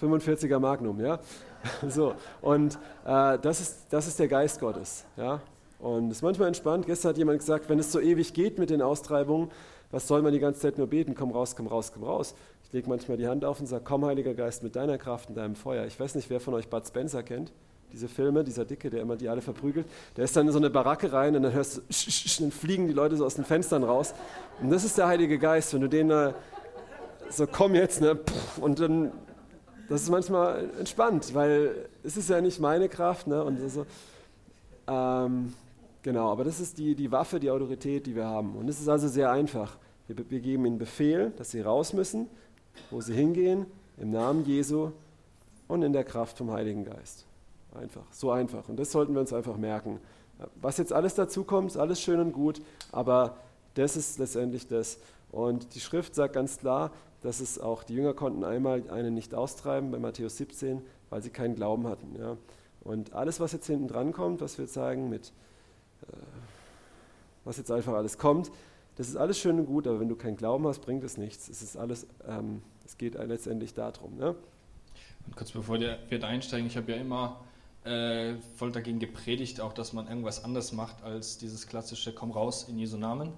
45er 0.00 0.58
Magnum, 0.58 1.00
ja. 1.00 1.20
So, 1.88 2.14
und 2.40 2.78
äh, 3.04 3.38
das, 3.38 3.60
ist, 3.60 3.86
das 3.90 4.06
ist 4.06 4.18
der 4.18 4.28
Geist 4.28 4.60
Gottes, 4.60 5.04
ja. 5.16 5.40
Und 5.80 6.10
es 6.10 6.18
ist 6.18 6.22
manchmal 6.22 6.48
entspannt. 6.48 6.86
Gestern 6.86 7.10
hat 7.10 7.18
jemand 7.18 7.38
gesagt, 7.38 7.68
wenn 7.68 7.78
es 7.78 7.92
so 7.92 8.00
ewig 8.00 8.32
geht 8.32 8.58
mit 8.58 8.70
den 8.70 8.82
Austreibungen, 8.82 9.50
was 9.90 10.08
soll 10.08 10.22
man 10.22 10.32
die 10.32 10.40
ganze 10.40 10.60
Zeit 10.60 10.78
nur 10.78 10.88
beten? 10.88 11.14
Komm 11.14 11.30
raus, 11.30 11.54
komm 11.56 11.66
raus, 11.66 11.92
komm 11.92 12.04
raus. 12.04 12.34
Ich 12.64 12.72
lege 12.72 12.88
manchmal 12.88 13.16
die 13.16 13.28
Hand 13.28 13.44
auf 13.44 13.60
und 13.60 13.66
sage, 13.66 13.84
komm 13.84 14.04
Heiliger 14.04 14.34
Geist 14.34 14.62
mit 14.62 14.76
deiner 14.76 14.98
Kraft 14.98 15.28
und 15.28 15.36
deinem 15.36 15.54
Feuer. 15.54 15.86
Ich 15.86 15.98
weiß 15.98 16.14
nicht, 16.16 16.30
wer 16.30 16.40
von 16.40 16.54
euch 16.54 16.68
Bud 16.68 16.86
Spencer 16.86 17.22
kennt 17.22 17.52
diese 17.92 18.08
Filme, 18.08 18.44
dieser 18.44 18.64
Dicke, 18.64 18.90
der 18.90 19.02
immer 19.02 19.16
die 19.16 19.28
alle 19.28 19.40
verprügelt, 19.40 19.86
der 20.16 20.24
ist 20.24 20.36
dann 20.36 20.46
in 20.46 20.52
so 20.52 20.58
eine 20.58 20.70
Baracke 20.70 21.12
rein 21.12 21.34
und 21.36 21.42
dann 21.42 21.52
hörst 21.52 21.78
du, 21.78 22.42
dann 22.42 22.50
fliegen 22.50 22.86
die 22.86 22.92
Leute 22.92 23.16
so 23.16 23.24
aus 23.24 23.34
den 23.34 23.44
Fenstern 23.44 23.82
raus. 23.82 24.14
Und 24.60 24.70
das 24.70 24.84
ist 24.84 24.98
der 24.98 25.06
Heilige 25.06 25.38
Geist, 25.38 25.72
wenn 25.74 25.80
du 25.80 25.88
den 25.88 26.08
da 26.08 26.34
so 27.30 27.46
komm 27.46 27.74
jetzt, 27.74 28.00
ne, 28.00 28.18
und 28.60 28.80
dann, 28.80 29.12
das 29.88 30.02
ist 30.02 30.10
manchmal 30.10 30.70
entspannt, 30.78 31.34
weil 31.34 31.88
es 32.02 32.16
ist 32.16 32.30
ja 32.30 32.40
nicht 32.40 32.60
meine 32.60 32.88
Kraft, 32.88 33.26
ne, 33.26 33.42
und 33.44 33.58
so. 33.68 33.86
Ähm, 34.86 35.52
genau, 36.02 36.30
aber 36.30 36.44
das 36.44 36.60
ist 36.60 36.78
die, 36.78 36.94
die 36.94 37.10
Waffe, 37.12 37.38
die 37.40 37.50
Autorität, 37.50 38.06
die 38.06 38.16
wir 38.16 38.24
haben. 38.24 38.56
Und 38.56 38.68
es 38.68 38.80
ist 38.80 38.88
also 38.88 39.08
sehr 39.08 39.30
einfach. 39.30 39.76
Wir, 40.06 40.16
wir 40.30 40.40
geben 40.40 40.64
ihnen 40.66 40.78
Befehl, 40.78 41.32
dass 41.36 41.50
sie 41.50 41.60
raus 41.60 41.92
müssen, 41.92 42.28
wo 42.90 43.00
sie 43.00 43.14
hingehen, 43.14 43.66
im 43.98 44.10
Namen 44.10 44.44
Jesu 44.44 44.92
und 45.66 45.82
in 45.82 45.92
der 45.92 46.04
Kraft 46.04 46.38
vom 46.38 46.50
Heiligen 46.50 46.84
Geist. 46.84 47.27
Einfach, 47.78 48.04
so 48.10 48.30
einfach. 48.30 48.68
Und 48.68 48.76
das 48.76 48.90
sollten 48.90 49.14
wir 49.14 49.20
uns 49.20 49.32
einfach 49.32 49.56
merken. 49.56 50.00
Was 50.56 50.78
jetzt 50.78 50.92
alles 50.92 51.14
dazu 51.14 51.44
kommt, 51.44 51.70
ist 51.70 51.76
alles 51.76 52.00
schön 52.00 52.20
und 52.20 52.32
gut, 52.32 52.60
aber 52.92 53.36
das 53.74 53.96
ist 53.96 54.18
letztendlich 54.18 54.66
das. 54.66 54.98
Und 55.30 55.74
die 55.74 55.80
Schrift 55.80 56.14
sagt 56.14 56.34
ganz 56.34 56.58
klar, 56.58 56.90
dass 57.22 57.40
es 57.40 57.58
auch, 57.58 57.82
die 57.82 57.94
Jünger 57.94 58.14
konnten 58.14 58.44
einmal 58.44 58.88
einen 58.90 59.14
nicht 59.14 59.34
austreiben 59.34 59.90
bei 59.90 59.98
Matthäus 59.98 60.36
17, 60.36 60.82
weil 61.10 61.22
sie 61.22 61.30
keinen 61.30 61.54
Glauben 61.54 61.86
hatten. 61.86 62.16
Ja. 62.18 62.36
Und 62.80 63.12
alles, 63.12 63.40
was 63.40 63.52
jetzt 63.52 63.66
hinten 63.66 63.88
dran 63.88 64.12
kommt, 64.12 64.40
was 64.40 64.58
wir 64.58 64.64
jetzt 64.64 64.74
sagen, 64.74 65.08
mit, 65.08 65.32
äh, 66.02 66.16
was 67.44 67.56
jetzt 67.58 67.70
einfach 67.70 67.94
alles 67.94 68.18
kommt, 68.18 68.50
das 68.96 69.08
ist 69.08 69.16
alles 69.16 69.38
schön 69.38 69.58
und 69.58 69.66
gut, 69.66 69.86
aber 69.86 70.00
wenn 70.00 70.08
du 70.08 70.16
keinen 70.16 70.36
Glauben 70.36 70.66
hast, 70.66 70.80
bringt 70.80 71.04
es 71.04 71.16
nichts. 71.16 71.48
Es 71.48 71.62
ist 71.62 71.76
alles, 71.76 72.06
ähm, 72.26 72.62
es 72.84 72.98
geht 72.98 73.14
letztendlich 73.14 73.74
darum. 73.74 74.16
Ne? 74.16 74.34
Und 75.26 75.36
kurz 75.36 75.52
bevor 75.52 75.78
wir 75.78 75.98
einsteigen, 76.24 76.66
ich 76.66 76.76
habe 76.76 76.92
ja 76.92 76.98
immer 76.98 77.40
äh, 77.84 78.34
voll 78.56 78.72
dagegen 78.72 78.98
gepredigt, 78.98 79.60
auch 79.60 79.72
dass 79.72 79.92
man 79.92 80.08
irgendwas 80.08 80.44
anderes 80.44 80.72
macht 80.72 81.02
als 81.02 81.38
dieses 81.38 81.66
klassische 81.66 82.12
Komm 82.12 82.30
raus 82.30 82.68
in 82.68 82.78
Jesu 82.78 82.96
Namen, 82.96 83.32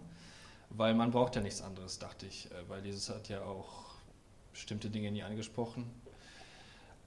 weil 0.71 0.95
man 0.95 1.11
braucht 1.11 1.37
ja 1.37 1.43
nichts 1.43 1.63
anderes, 1.63 1.99
dachte 1.99 2.27
ich, 2.27 2.51
äh, 2.51 2.55
weil 2.69 2.85
Jesus 2.85 3.09
hat 3.15 3.29
ja 3.29 3.43
auch 3.43 3.95
bestimmte 4.53 4.91
Dinge 4.91 5.11
nie 5.11 5.23
angesprochen. 5.23 5.91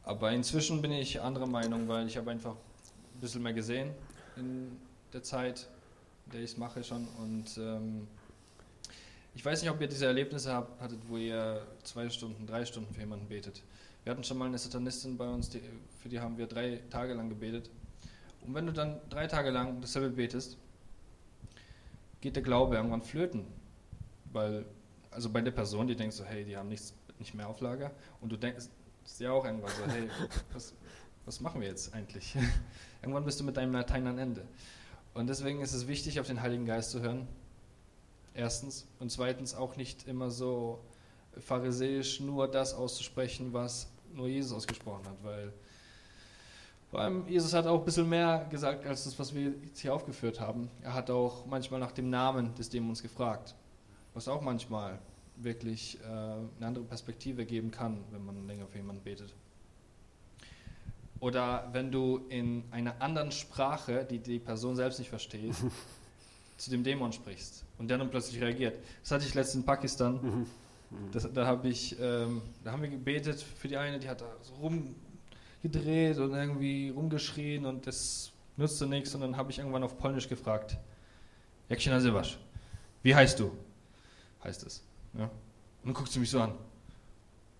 Aber 0.04 0.32
inzwischen 0.32 0.82
bin 0.82 0.92
ich 0.92 1.22
anderer 1.22 1.48
Meinung, 1.48 1.88
weil 1.88 2.08
ich 2.08 2.18
habe 2.18 2.32
einfach 2.32 2.56
ein 2.56 3.20
bisschen 3.22 3.42
mehr 3.42 3.54
gesehen 3.54 3.92
in 4.36 4.78
der 5.14 5.24
Zeit, 5.24 5.68
in 6.26 6.32
der 6.34 6.42
ich 6.42 6.52
es 6.52 6.58
mache 6.58 6.84
schon 6.84 7.08
und 7.20 7.58
ähm, 7.58 8.08
ich 9.36 9.44
weiß 9.44 9.62
nicht, 9.62 9.72
ob 9.72 9.82
ihr 9.82 9.88
diese 9.88 10.06
Erlebnisse 10.06 10.54
habt, 10.54 10.80
hattet, 10.80 11.00
wo 11.08 11.18
ihr 11.18 11.66
zwei 11.84 12.08
Stunden, 12.10 12.46
drei 12.46 12.66
Stunden 12.66 12.94
für 12.94 13.02
jemanden 13.02 13.28
betet. 13.28 13.64
Wir 14.04 14.12
hatten 14.12 14.24
schon 14.24 14.38
mal 14.38 14.46
eine 14.46 14.58
Satanistin 14.58 15.18
bei 15.18 15.28
uns, 15.28 15.50
die, 15.50 15.62
für 16.02 16.10
die 16.10 16.20
haben 16.20 16.38
wir 16.38 16.48
drei 16.48 16.82
Tage 16.90 17.14
lang 17.14 17.30
gebetet. 17.30 17.70
Und 18.46 18.54
wenn 18.54 18.66
du 18.66 18.74
dann 18.74 19.00
drei 19.10 19.28
Tage 19.28 19.50
lang 19.50 19.80
dasselbe 19.80 20.10
betest, 20.10 20.58
geht 22.20 22.36
der 22.36 22.44
Glaube 22.44 22.76
irgendwann 22.76 23.02
flöten. 23.02 23.46
Weil, 24.34 24.66
also 25.12 25.30
bei 25.30 25.42
der 25.42 25.52
Person, 25.52 25.88
die 25.88 25.96
denkt 25.96 26.14
so, 26.14 26.26
hey, 26.26 26.44
die 26.44 26.58
haben 26.58 26.68
nichts, 26.68 26.94
nicht 27.18 27.34
mehr 27.34 27.48
auf 27.48 27.62
Lager. 27.62 27.92
Und 28.20 28.32
du 28.32 28.38
denkst 28.38 28.66
ja 29.20 29.32
auch 29.32 29.46
irgendwann 29.46 29.72
so, 29.72 29.86
hey, 29.86 30.10
was, 30.52 30.74
was 31.26 31.40
machen 31.40 31.62
wir 31.62 31.70
jetzt 31.70 31.94
eigentlich? 31.94 32.36
irgendwann 33.02 33.24
bist 33.24 33.40
du 33.40 33.46
mit 33.46 33.56
deinem 33.56 33.72
Latein 33.72 34.06
am 34.08 34.18
Ende. 34.18 34.46
Und 35.14 35.28
deswegen 35.28 35.62
ist 35.62 35.74
es 35.74 35.88
wichtig, 35.88 36.20
auf 36.20 36.28
den 36.28 36.42
Heiligen 36.42 36.66
Geist 36.66 36.92
zu 36.92 37.02
hören. 37.02 37.28
Erstens. 38.34 38.86
Und 39.00 39.12
zweitens 39.12 39.56
auch 39.56 39.78
nicht 39.78 40.08
immer 40.08 40.30
so 40.30 40.84
pharisäisch 41.38 42.20
nur 42.20 42.50
das 42.50 42.74
auszusprechen, 42.74 43.54
was 43.54 43.93
nur 44.16 44.28
Jesus 44.28 44.54
ausgesprochen 44.54 45.06
hat, 45.06 45.18
weil 45.24 45.54
vor 46.94 47.02
allem 47.02 47.28
Jesus 47.28 47.54
hat 47.54 47.66
auch 47.66 47.80
ein 47.80 47.86
bisschen 47.86 48.08
mehr 48.08 48.46
gesagt 48.52 48.86
als 48.86 49.06
das, 49.06 49.18
was 49.18 49.34
wir 49.34 49.54
jetzt 49.66 49.80
hier 49.80 49.94
aufgeführt 49.94 50.40
haben. 50.40 50.70
Er 50.84 50.94
hat 50.94 51.10
auch 51.10 51.46
manchmal 51.48 51.80
nach 51.80 51.92
dem 51.92 52.10
Namen 52.10 52.54
des 52.56 52.70
Dämons 52.70 53.02
gefragt, 53.02 53.56
was 54.14 54.28
auch 54.28 54.42
manchmal 54.42 55.00
wirklich 55.38 56.00
äh, 56.02 56.06
eine 56.06 56.68
andere 56.68 56.84
Perspektive 56.84 57.46
geben 57.46 57.72
kann, 57.72 57.98
wenn 58.12 58.24
man 58.24 58.46
länger 58.46 58.68
für 58.68 58.78
jemanden 58.78 59.02
betet. 59.02 59.34
Oder 61.20 61.70
wenn 61.72 61.92
du 61.92 62.26
in 62.30 62.64
einer 62.70 63.02
anderen 63.02 63.32
Sprache, 63.32 64.06
die 64.06 64.20
die 64.20 64.40
Person 64.40 64.76
selbst 64.76 65.00
nicht 65.00 65.10
versteht, 65.10 65.56
zu 66.58 66.70
dem 66.70 66.84
Dämon 66.84 67.12
sprichst 67.12 67.64
und 67.80 67.88
der 67.88 67.98
dann 67.98 68.12
plötzlich 68.12 68.42
reagiert. 68.42 68.78
Das 69.02 69.12
hatte 69.12 69.26
ich 69.26 69.34
letztens 69.34 69.62
in 69.62 69.66
Pakistan. 69.66 70.20
Mhm. 70.22 70.46
Das, 71.12 71.32
da, 71.32 71.46
hab 71.46 71.66
ich, 71.66 71.98
ähm, 72.00 72.42
da 72.64 72.72
haben 72.72 72.82
wir 72.82 72.90
gebetet 72.90 73.42
für 73.42 73.68
die 73.68 73.78
eine, 73.78 74.00
die 74.00 74.10
hat 74.10 74.22
da 74.22 74.26
so 74.42 74.54
rumgedreht 74.56 76.18
und 76.18 76.34
irgendwie 76.34 76.90
rumgeschrien 76.90 77.66
und 77.66 77.86
das 77.88 78.32
nutzte 78.58 78.88
nichts. 78.88 79.14
Und 79.16 79.22
dann 79.22 79.38
habe 79.38 79.52
ich 79.52 79.60
irgendwann 79.60 79.84
auf 79.84 79.98
Polnisch 79.98 80.28
gefragt, 80.28 80.78
jak 81.70 81.82
się 81.82 81.92
nazywasz? 81.92 82.38
Wie 83.04 83.16
heißt 83.16 83.40
du? 83.40 83.52
Heißt 84.44 84.66
es. 84.66 84.84
Ja. 85.14 85.26
Und 85.26 85.32
dann 85.86 85.94
guckt 85.94 86.12
sie 86.12 86.20
mich 86.20 86.30
so 86.30 86.42
an 86.42 86.54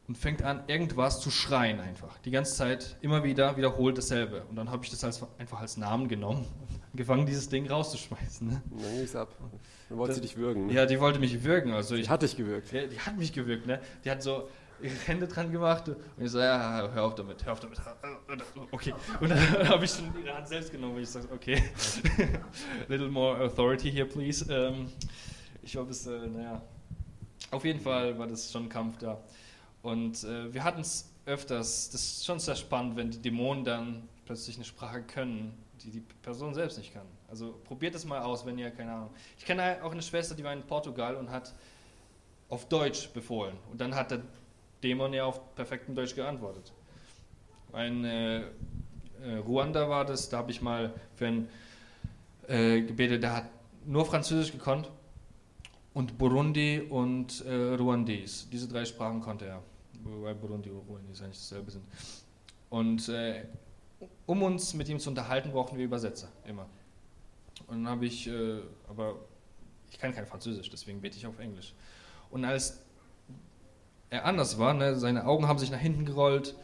und 0.08 0.18
fängt 0.18 0.44
an, 0.44 0.64
irgendwas 0.68 1.22
zu 1.22 1.32
schreien 1.32 1.80
einfach. 1.80 2.18
Die 2.20 2.32
ganze 2.32 2.56
Zeit 2.56 2.98
immer 3.02 3.24
wieder 3.24 3.56
wiederholt 3.56 3.98
dasselbe. 3.98 4.44
Und 4.50 4.58
dann 4.58 4.70
habe 4.70 4.84
ich 4.84 4.92
das 4.92 5.04
als, 5.04 5.26
einfach 5.38 5.62
als 5.62 5.78
Namen 5.78 6.10
genommen 6.10 6.46
und 6.60 6.82
angefangen, 6.92 7.26
dieses 7.26 7.48
Ding 7.48 7.70
rauszuschmeißen. 7.70 8.48
Ne? 8.48 8.62
Ging 8.70 9.16
ab. 9.16 9.34
Dann 9.90 9.98
wollte 9.98 10.16
sie 10.16 10.22
dich 10.22 10.36
würgen. 10.36 10.68
Ne? 10.68 10.74
Ja, 10.74 10.86
die 10.86 11.00
wollte 11.00 11.20
mich 11.20 11.44
würgen. 11.44 11.72
Also 11.72 11.96
die 11.96 12.02
ich, 12.02 12.10
hat 12.10 12.22
dich 12.22 12.36
gewürgt. 12.36 12.72
Ja, 12.74 12.86
die 12.86 13.00
hat 13.00 13.18
mich 13.18 13.32
gewürgt. 13.32 13.66
Ne? 13.66 13.80
Die 14.04 14.12
hat 14.12 14.22
so 14.22 14.50
ihre 14.82 14.96
Hände 15.06 15.28
dran 15.28 15.52
gemacht 15.52 15.88
und 15.88 15.98
ich 16.18 16.32
so, 16.32 16.40
ja, 16.40 16.90
hör 16.94 17.04
auf 17.06 17.16
damit, 17.16 17.46
hör 17.46 17.54
auf 17.54 17.62
damit. 17.62 17.80
Okay. 18.72 18.94
Und 19.22 19.30
dann 19.30 19.40
habe 19.70 19.86
ich 19.86 19.92
schon 19.92 20.14
ihre 20.22 20.36
Hand 20.36 20.48
selbst 20.50 20.72
genommen 20.72 20.96
und 20.96 21.02
ich 21.02 21.10
sage, 21.10 21.28
okay, 21.34 21.64
little 22.90 23.08
more 23.08 23.40
authority 23.40 23.90
here, 23.90 24.06
please. 24.06 24.46
Ähm, 24.52 24.88
ich 25.62 25.78
war 25.78 25.86
bis, 25.86 26.06
äh, 26.08 26.28
naja, 26.28 26.62
auf 27.52 27.64
jeden 27.64 27.80
Fall 27.80 28.18
war 28.18 28.28
das 28.28 28.52
schon 28.52 28.64
ein 28.64 28.70
Kampf 28.70 28.98
da. 28.98 29.24
Und 29.84 30.24
äh, 30.24 30.52
wir 30.54 30.64
hatten 30.64 30.82
es 30.82 31.12
öfters, 31.26 31.90
das 31.92 32.02
ist 32.02 32.26
schon 32.26 32.40
sehr 32.40 32.56
spannend, 32.56 32.96
wenn 32.96 33.12
die 33.12 33.20
Dämonen 33.20 33.64
dann 33.64 34.10
plötzlich 34.26 34.56
eine 34.56 34.66
Sprache 34.66 35.04
können, 35.04 35.54
die 35.84 35.92
die 35.92 36.04
Person 36.22 36.54
selbst 36.54 36.78
nicht 36.78 36.94
kann. 36.94 37.06
Also 37.30 37.60
probiert 37.66 37.94
es 37.94 38.06
mal 38.06 38.22
aus, 38.22 38.46
wenn 38.46 38.58
ihr, 38.58 38.72
keine 38.72 38.94
Ahnung. 38.94 39.10
Ich 39.38 39.46
kenne 39.46 39.84
auch 39.84 39.92
eine 39.92 40.02
Schwester, 40.02 40.36
die 40.36 40.44
war 40.44 40.54
in 40.54 40.64
Portugal 40.64 41.16
und 41.16 41.30
hat 41.30 41.54
auf 42.50 42.68
Deutsch 42.70 43.10
befohlen. 43.10 43.58
Und 43.72 43.82
dann 43.82 43.94
hat 43.94 44.12
der 44.12 44.22
Dämon 44.84 45.14
ja 45.14 45.26
auf 45.26 45.54
perfektem 45.56 45.96
Deutsch 45.96 46.16
geantwortet. 46.16 46.72
Ein 47.74 48.06
äh, 48.06 48.40
äh, 48.40 49.36
Ruanda 49.46 49.90
war 49.90 50.06
das, 50.06 50.30
da 50.30 50.38
habe 50.38 50.52
ich 50.52 50.62
mal 50.62 50.94
für 51.16 51.28
einen 51.28 51.50
äh, 52.48 52.82
gebetet, 52.82 53.24
der 53.24 53.36
hat 53.36 53.50
nur 53.86 54.06
Französisch 54.06 54.54
gekonnt 54.54 54.90
und 55.94 56.18
Burundi 56.18 56.82
und 56.90 57.44
äh, 57.46 57.74
Ruandese. 57.74 58.48
Diese 58.50 58.70
drei 58.70 58.86
Sprachen 58.86 59.20
konnte 59.20 59.46
er 59.46 59.64
wobei 60.04 60.34
Burundi 60.34 60.70
eigentlich 60.70 61.38
dasselbe 61.38 61.72
sind. 61.72 61.84
Und 62.70 63.08
äh, 63.10 63.46
um 64.26 64.42
uns 64.44 64.74
mit 64.74 64.90
ihm 64.90 65.00
zu 65.00 65.10
unterhalten, 65.10 65.52
brauchten 65.52 65.78
wir 65.78 65.86
Übersetzer, 65.86 66.30
immer. 66.46 66.66
Und 67.68 67.84
dann 67.84 67.88
habe 67.88 68.06
ich, 68.06 68.28
äh, 68.28 68.60
aber 68.90 69.16
ich 69.90 70.00
kann 70.00 70.14
kein 70.14 70.26
Französisch, 70.26 70.70
deswegen 70.70 71.02
bete 71.02 71.18
ich 71.18 71.26
auf 71.26 71.40
Englisch. 71.40 71.74
Und 72.32 72.46
als 72.46 72.80
er 74.10 74.26
anders 74.26 74.58
war, 74.58 74.74
ne, 74.74 74.96
seine 74.96 75.26
Augen 75.26 75.48
haben 75.48 75.60
sich 75.60 75.72
nach 75.72 75.80
hinten 75.80 76.06
gerollt 76.06 76.56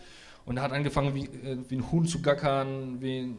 und 0.45 0.57
er 0.57 0.63
hat 0.63 0.71
angefangen, 0.71 1.15
wie, 1.15 1.25
äh, 1.25 1.57
wie 1.69 1.75
ein 1.75 1.91
Huhn 1.91 2.05
zu 2.05 2.21
gackern, 2.21 3.01
wie 3.01 3.19
ein 3.19 3.37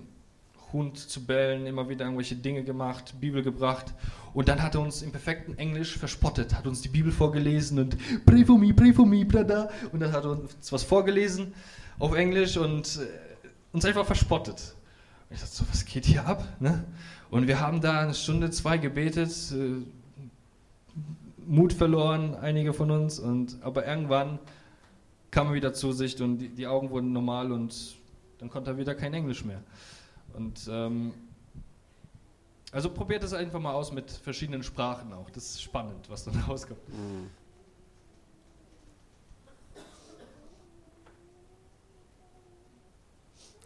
Hund 0.72 0.98
zu 0.98 1.24
bellen, 1.24 1.66
immer 1.66 1.88
wieder 1.88 2.04
irgendwelche 2.04 2.36
Dinge 2.36 2.64
gemacht, 2.64 3.14
Bibel 3.20 3.42
gebracht. 3.42 3.86
Und 4.32 4.48
dann 4.48 4.62
hat 4.62 4.74
er 4.74 4.80
uns 4.80 5.02
im 5.02 5.10
perfekten 5.10 5.58
Englisch 5.58 5.98
verspottet, 5.98 6.54
hat 6.54 6.66
uns 6.66 6.80
die 6.82 6.88
Bibel 6.88 7.12
vorgelesen 7.12 7.78
und 7.78 7.96
pray 8.26 8.44
for 8.44 8.58
me, 8.58 8.72
pray 8.72 8.92
for 8.92 9.06
me, 9.06 9.24
brother. 9.24 9.70
Und 9.92 10.00
dann 10.00 10.12
hat 10.12 10.24
er 10.24 10.30
uns 10.30 10.72
was 10.72 10.82
vorgelesen 10.82 11.54
auf 11.98 12.14
Englisch 12.14 12.56
und 12.56 12.98
äh, 12.98 13.48
uns 13.72 13.84
einfach 13.84 14.06
verspottet. 14.06 14.74
Und 15.28 15.34
ich 15.34 15.40
dachte 15.40 15.54
so, 15.54 15.64
was 15.70 15.84
geht 15.84 16.06
hier 16.06 16.26
ab? 16.26 16.44
Ne? 16.60 16.84
Und 17.30 17.46
wir 17.46 17.60
haben 17.60 17.80
da 17.80 18.00
eine 18.00 18.14
Stunde, 18.14 18.50
zwei 18.50 18.78
gebetet, 18.78 19.30
äh, 19.52 19.82
Mut 21.46 21.72
verloren, 21.72 22.34
einige 22.34 22.72
von 22.72 22.90
uns. 22.90 23.18
Und, 23.18 23.58
aber 23.62 23.86
irgendwann 23.86 24.38
kam 25.30 25.48
er 25.48 25.54
wieder 25.54 25.72
zu 25.72 25.92
sich 25.92 26.20
und 26.20 26.38
die, 26.38 26.48
die 26.48 26.66
Augen 26.66 26.90
wurden 26.90 27.12
normal 27.12 27.52
und 27.52 27.96
dann 28.38 28.50
konnte 28.50 28.70
er 28.70 28.78
wieder 28.78 28.94
kein 28.94 29.14
Englisch 29.14 29.44
mehr. 29.44 29.62
Und 30.34 30.68
ähm, 30.70 31.12
also 32.72 32.90
probiert 32.90 33.24
es 33.24 33.32
einfach 33.32 33.60
mal 33.60 33.72
aus 33.72 33.92
mit 33.92 34.10
verschiedenen 34.10 34.62
Sprachen 34.62 35.12
auch. 35.12 35.30
Das 35.30 35.44
ist 35.44 35.62
spannend, 35.62 36.08
was 36.08 36.24
dann 36.24 36.36
rauskommt. 36.48 36.88
Mhm. 36.88 37.30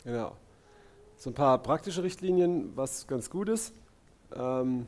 Genau. 0.05 0.37
So 1.17 1.31
ein 1.31 1.35
paar 1.35 1.59
praktische 1.63 2.03
Richtlinien, 2.03 2.77
was 2.77 3.07
ganz 3.07 3.31
gut 3.31 3.49
ist. 3.49 3.73
ähm, 4.35 4.87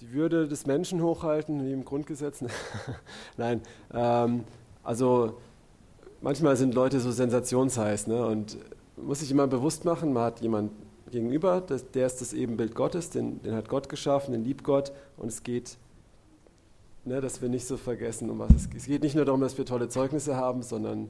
die 0.00 0.12
Würde 0.12 0.46
des 0.46 0.66
Menschen 0.66 1.02
hochhalten, 1.02 1.64
wie 1.64 1.72
im 1.72 1.84
Grundgesetz. 1.84 2.44
Nein, 3.36 3.62
ähm, 3.92 4.44
also 4.82 5.38
manchmal 6.20 6.56
sind 6.56 6.74
Leute 6.74 7.00
so 7.00 7.10
sensationsheiß 7.10 8.06
ne? 8.08 8.26
und 8.26 8.58
muss 8.96 9.20
sich 9.20 9.30
immer 9.30 9.46
bewusst 9.46 9.84
machen, 9.84 10.12
man 10.12 10.24
hat 10.24 10.40
jemanden 10.40 10.85
gegenüber, 11.16 11.62
das, 11.62 11.90
der 11.90 12.06
ist 12.06 12.20
das 12.20 12.34
Ebenbild 12.34 12.74
Gottes, 12.74 13.08
den, 13.10 13.40
den, 13.42 13.54
hat 13.54 13.68
Gott 13.68 13.88
geschaffen, 13.88 14.32
den 14.32 14.44
liebt 14.44 14.64
Gott 14.64 14.92
und 15.16 15.28
es 15.28 15.42
geht, 15.42 15.78
ne, 17.04 17.22
dass 17.22 17.40
wir 17.40 17.48
nicht 17.48 17.66
so 17.66 17.78
vergessen, 17.78 18.28
um 18.28 18.38
was 18.38 18.50
es 18.54 18.68
geht. 18.68 18.80
Es 18.80 18.86
geht 18.86 19.02
nicht 19.02 19.16
nur 19.16 19.24
darum, 19.24 19.40
dass 19.40 19.56
wir 19.56 19.64
tolle 19.64 19.88
Zeugnisse 19.88 20.36
haben, 20.36 20.62
sondern 20.62 21.08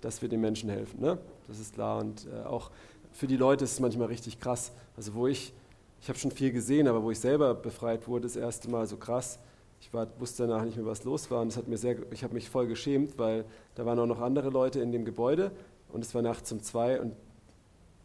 dass 0.00 0.22
wir 0.22 0.28
den 0.28 0.40
Menschen 0.40 0.70
helfen. 0.70 1.00
Ne? 1.00 1.18
Das 1.48 1.58
ist 1.58 1.74
klar 1.74 1.98
und 1.98 2.26
äh, 2.26 2.46
auch 2.46 2.70
für 3.12 3.26
die 3.26 3.36
Leute 3.36 3.64
ist 3.64 3.72
es 3.72 3.80
manchmal 3.80 4.06
richtig 4.06 4.38
krass. 4.38 4.70
Also 4.96 5.14
wo 5.14 5.26
ich, 5.26 5.52
ich 6.00 6.08
habe 6.08 6.18
schon 6.18 6.30
viel 6.30 6.52
gesehen, 6.52 6.86
aber 6.86 7.02
wo 7.02 7.10
ich 7.10 7.18
selber 7.18 7.54
befreit 7.54 8.06
wurde, 8.06 8.22
das 8.22 8.36
erste 8.36 8.70
Mal 8.70 8.86
so 8.86 8.96
krass, 8.96 9.40
ich 9.80 9.92
war, 9.92 10.06
wusste 10.20 10.46
danach 10.46 10.64
nicht 10.64 10.76
mehr, 10.76 10.86
was 10.86 11.02
los 11.02 11.28
war 11.30 11.40
und 11.40 11.48
das 11.48 11.56
hat 11.56 11.66
mir 11.66 11.76
sehr, 11.76 11.96
ich 12.12 12.22
habe 12.22 12.34
mich 12.34 12.48
voll 12.48 12.68
geschämt, 12.68 13.18
weil 13.18 13.44
da 13.74 13.84
waren 13.84 13.98
auch 13.98 14.06
noch 14.06 14.20
andere 14.20 14.50
Leute 14.50 14.78
in 14.80 14.92
dem 14.92 15.04
Gebäude 15.04 15.50
und 15.88 16.04
es 16.04 16.14
war 16.14 16.22
nachts 16.22 16.52
um 16.52 16.62
zwei 16.62 17.00
und 17.00 17.14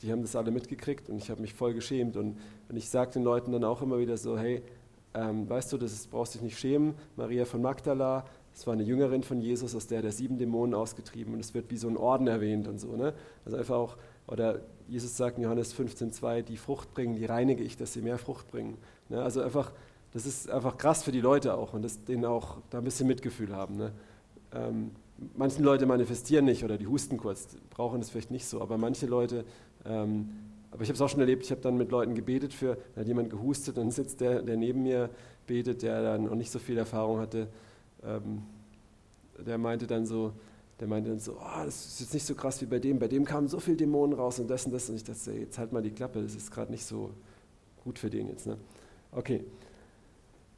die 0.06 0.12
haben 0.12 0.22
das 0.22 0.36
alle 0.36 0.52
mitgekriegt 0.52 1.10
und 1.10 1.18
ich 1.18 1.30
habe 1.30 1.42
mich 1.42 1.54
voll 1.54 1.74
geschämt. 1.74 2.16
Und, 2.16 2.38
und 2.70 2.78
ich 2.78 2.90
sage 2.90 3.12
den 3.12 3.24
Leuten 3.24 3.52
dann 3.52 3.64
auch 3.64 3.82
immer 3.82 3.98
wieder 3.98 4.18
so, 4.18 4.38
hey, 4.38 4.62
ähm, 5.16 5.50
weißt 5.50 5.74
du, 5.74 5.78
das 5.78 5.94
ist, 5.94 6.12
brauchst 6.12 6.36
dich 6.36 6.42
nicht 6.42 6.60
schämen. 6.60 6.94
Maria 7.16 7.46
von 7.46 7.62
Magdala, 7.62 8.26
das 8.54 8.68
war 8.68 8.74
eine 8.74 8.84
Jüngerin 8.84 9.24
von 9.24 9.42
Jesus, 9.42 9.76
aus 9.76 9.88
der 9.88 10.02
der 10.02 10.12
sieben 10.12 10.38
Dämonen 10.38 10.76
ausgetrieben 10.76 11.34
und 11.34 11.40
es 11.40 11.54
wird 11.54 11.72
wie 11.72 11.78
so 11.78 11.88
ein 11.88 11.98
Orden 11.98 12.28
erwähnt 12.28 12.68
und 12.68 12.80
so. 12.80 12.96
Ne? 12.96 13.14
Also 13.46 13.58
einfach 13.58 13.76
auch, 13.76 13.98
oder 14.28 14.60
Jesus 14.88 15.18
sagt 15.18 15.38
in 15.38 15.44
Johannes 15.44 15.76
15,2, 15.76 16.44
die 16.44 16.58
Frucht 16.58 16.94
bringen, 16.94 17.16
die 17.16 17.26
reinige 17.26 17.64
ich, 17.64 17.76
dass 17.76 17.94
sie 17.94 18.02
mehr 18.02 18.18
Frucht 18.18 18.50
bringen. 18.52 18.78
Ne? 19.10 19.22
Also 19.22 19.42
einfach, 19.42 19.72
das 20.14 20.26
ist 20.26 20.50
einfach 20.50 20.78
krass 20.78 21.04
für 21.04 21.12
die 21.12 21.22
Leute 21.22 21.56
auch 21.56 21.74
und 21.74 21.82
das, 21.82 22.04
denen 22.04 22.26
auch 22.26 22.58
da 22.70 22.78
ein 22.78 22.84
bisschen 22.84 23.08
Mitgefühl 23.08 23.56
haben. 23.56 23.76
Ne? 23.76 23.92
Ähm, 24.54 24.92
manche 25.36 25.62
Leute 25.62 25.86
manifestieren 25.86 26.46
nicht 26.46 26.64
oder 26.64 26.78
die 26.78 26.88
husten 26.88 27.18
kurz, 27.18 27.48
brauchen 27.70 28.00
das 28.00 28.10
vielleicht 28.10 28.32
nicht 28.32 28.46
so, 28.46 28.62
aber 28.62 28.78
manche 28.78 29.06
Leute 29.06 29.46
ähm, 29.88 30.30
aber 30.72 30.84
ich 30.84 30.90
habe 30.90 30.96
es 30.96 31.02
auch 31.02 31.10
schon 31.10 31.22
erlebt, 31.22 31.44
ich 31.44 31.52
habe 31.52 31.62
dann 31.62 31.78
mit 31.78 31.90
Leuten 31.90 32.16
gebetet 32.16 32.54
für, 32.54 32.78
da 32.94 33.02
hat 33.02 33.08
jemand 33.08 33.30
gehustet, 33.30 33.78
dann 33.78 33.92
sitzt 33.92 34.20
der, 34.20 34.42
der 34.42 34.58
neben 34.58 34.84
mir 34.84 35.10
betet, 35.48 35.84
der 35.84 36.04
dann 36.04 36.26
noch 36.26 36.36
nicht 36.36 36.52
so 36.52 36.60
viel 36.60 36.78
Erfahrung 36.78 37.20
hatte, 37.20 37.48
ähm, 38.04 38.44
der 39.46 39.58
meinte 39.58 39.88
dann 39.88 40.06
so, 40.06 40.34
der 40.80 40.88
meinte 40.88 41.10
dann 41.10 41.20
so, 41.20 41.38
oh, 41.40 41.64
das 41.64 41.86
ist 41.86 42.00
jetzt 42.02 42.14
nicht 42.14 42.26
so 42.26 42.36
krass 42.36 42.62
wie 42.62 42.66
bei 42.66 42.80
dem, 42.80 43.00
bei 43.00 43.08
dem 43.08 43.24
kamen 43.24 43.48
so 43.48 43.60
viele 43.60 43.78
Dämonen 43.78 44.18
raus 44.18 44.40
und 44.40 44.50
das 44.50 44.66
und 44.66 44.74
das 44.74 44.90
und 44.90 44.98
ich 44.98 45.04
dachte, 45.04 45.32
jetzt 45.32 45.58
halt 45.58 45.72
mal 45.72 45.82
die 45.82 45.92
Klappe, 45.92 46.22
das 46.22 46.36
ist 46.36 46.52
gerade 46.52 46.72
nicht 46.72 46.86
so 46.86 47.12
gut 47.84 47.98
für 47.98 48.10
den 48.10 48.28
jetzt. 48.28 48.46
Ne? 48.46 48.58
Okay, 49.12 49.46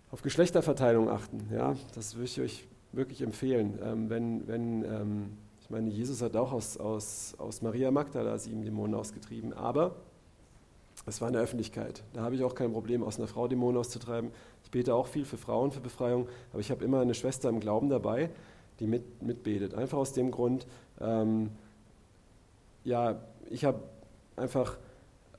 auf 0.10 0.22
Geschlechterverteilung 0.22 1.10
achten, 1.10 1.48
ja, 1.54 1.76
das 1.94 2.16
würde 2.16 2.26
ich 2.26 2.42
euch 2.42 2.68
wirklich 2.92 3.22
empfehlen, 3.22 3.78
ähm, 3.84 4.10
wenn, 4.10 4.48
wenn 4.48 4.84
ähm, 4.84 5.38
ich 5.68 5.72
meine, 5.72 5.90
Jesus 5.90 6.22
hat 6.22 6.38
auch 6.38 6.54
aus, 6.54 6.78
aus, 6.78 7.36
aus 7.40 7.62
Maria 7.62 7.92
Magdala 7.92 8.38
sieben 8.38 8.64
Dämonen 8.64 8.96
ausgetrieben, 8.96 9.52
aber 9.52 9.98
es 11.06 11.20
war 11.20 11.28
in 11.28 11.34
der 11.34 11.42
Öffentlichkeit. 11.42 12.04
Da 12.14 12.22
habe 12.22 12.36
ich 12.36 12.44
auch 12.46 12.56
kein 12.56 12.72
Problem, 12.72 13.04
aus 13.04 13.18
einer 13.18 13.28
Frau 13.28 13.50
Dämonen 13.50 13.78
auszutreiben. 13.78 14.32
Ich 14.64 14.72
bete 14.72 14.96
auch 14.96 15.08
viel 15.08 15.26
für 15.26 15.36
Frauen, 15.36 15.74
für 15.74 15.82
Befreiung, 15.82 16.30
aber 16.54 16.62
ich 16.62 16.72
habe 16.72 16.86
immer 16.86 17.02
eine 17.02 17.14
Schwester 17.14 17.50
im 17.50 17.60
Glauben 17.60 17.90
dabei, 17.90 18.30
die 18.80 18.88
mit, 18.88 19.22
mitbetet. 19.22 19.74
Einfach 19.74 19.98
aus 19.98 20.14
dem 20.14 20.32
Grund, 20.32 20.66
ähm, 21.02 21.50
ja, 22.86 23.20
ich 23.50 23.66
habe 23.66 23.82
einfach, 24.38 24.78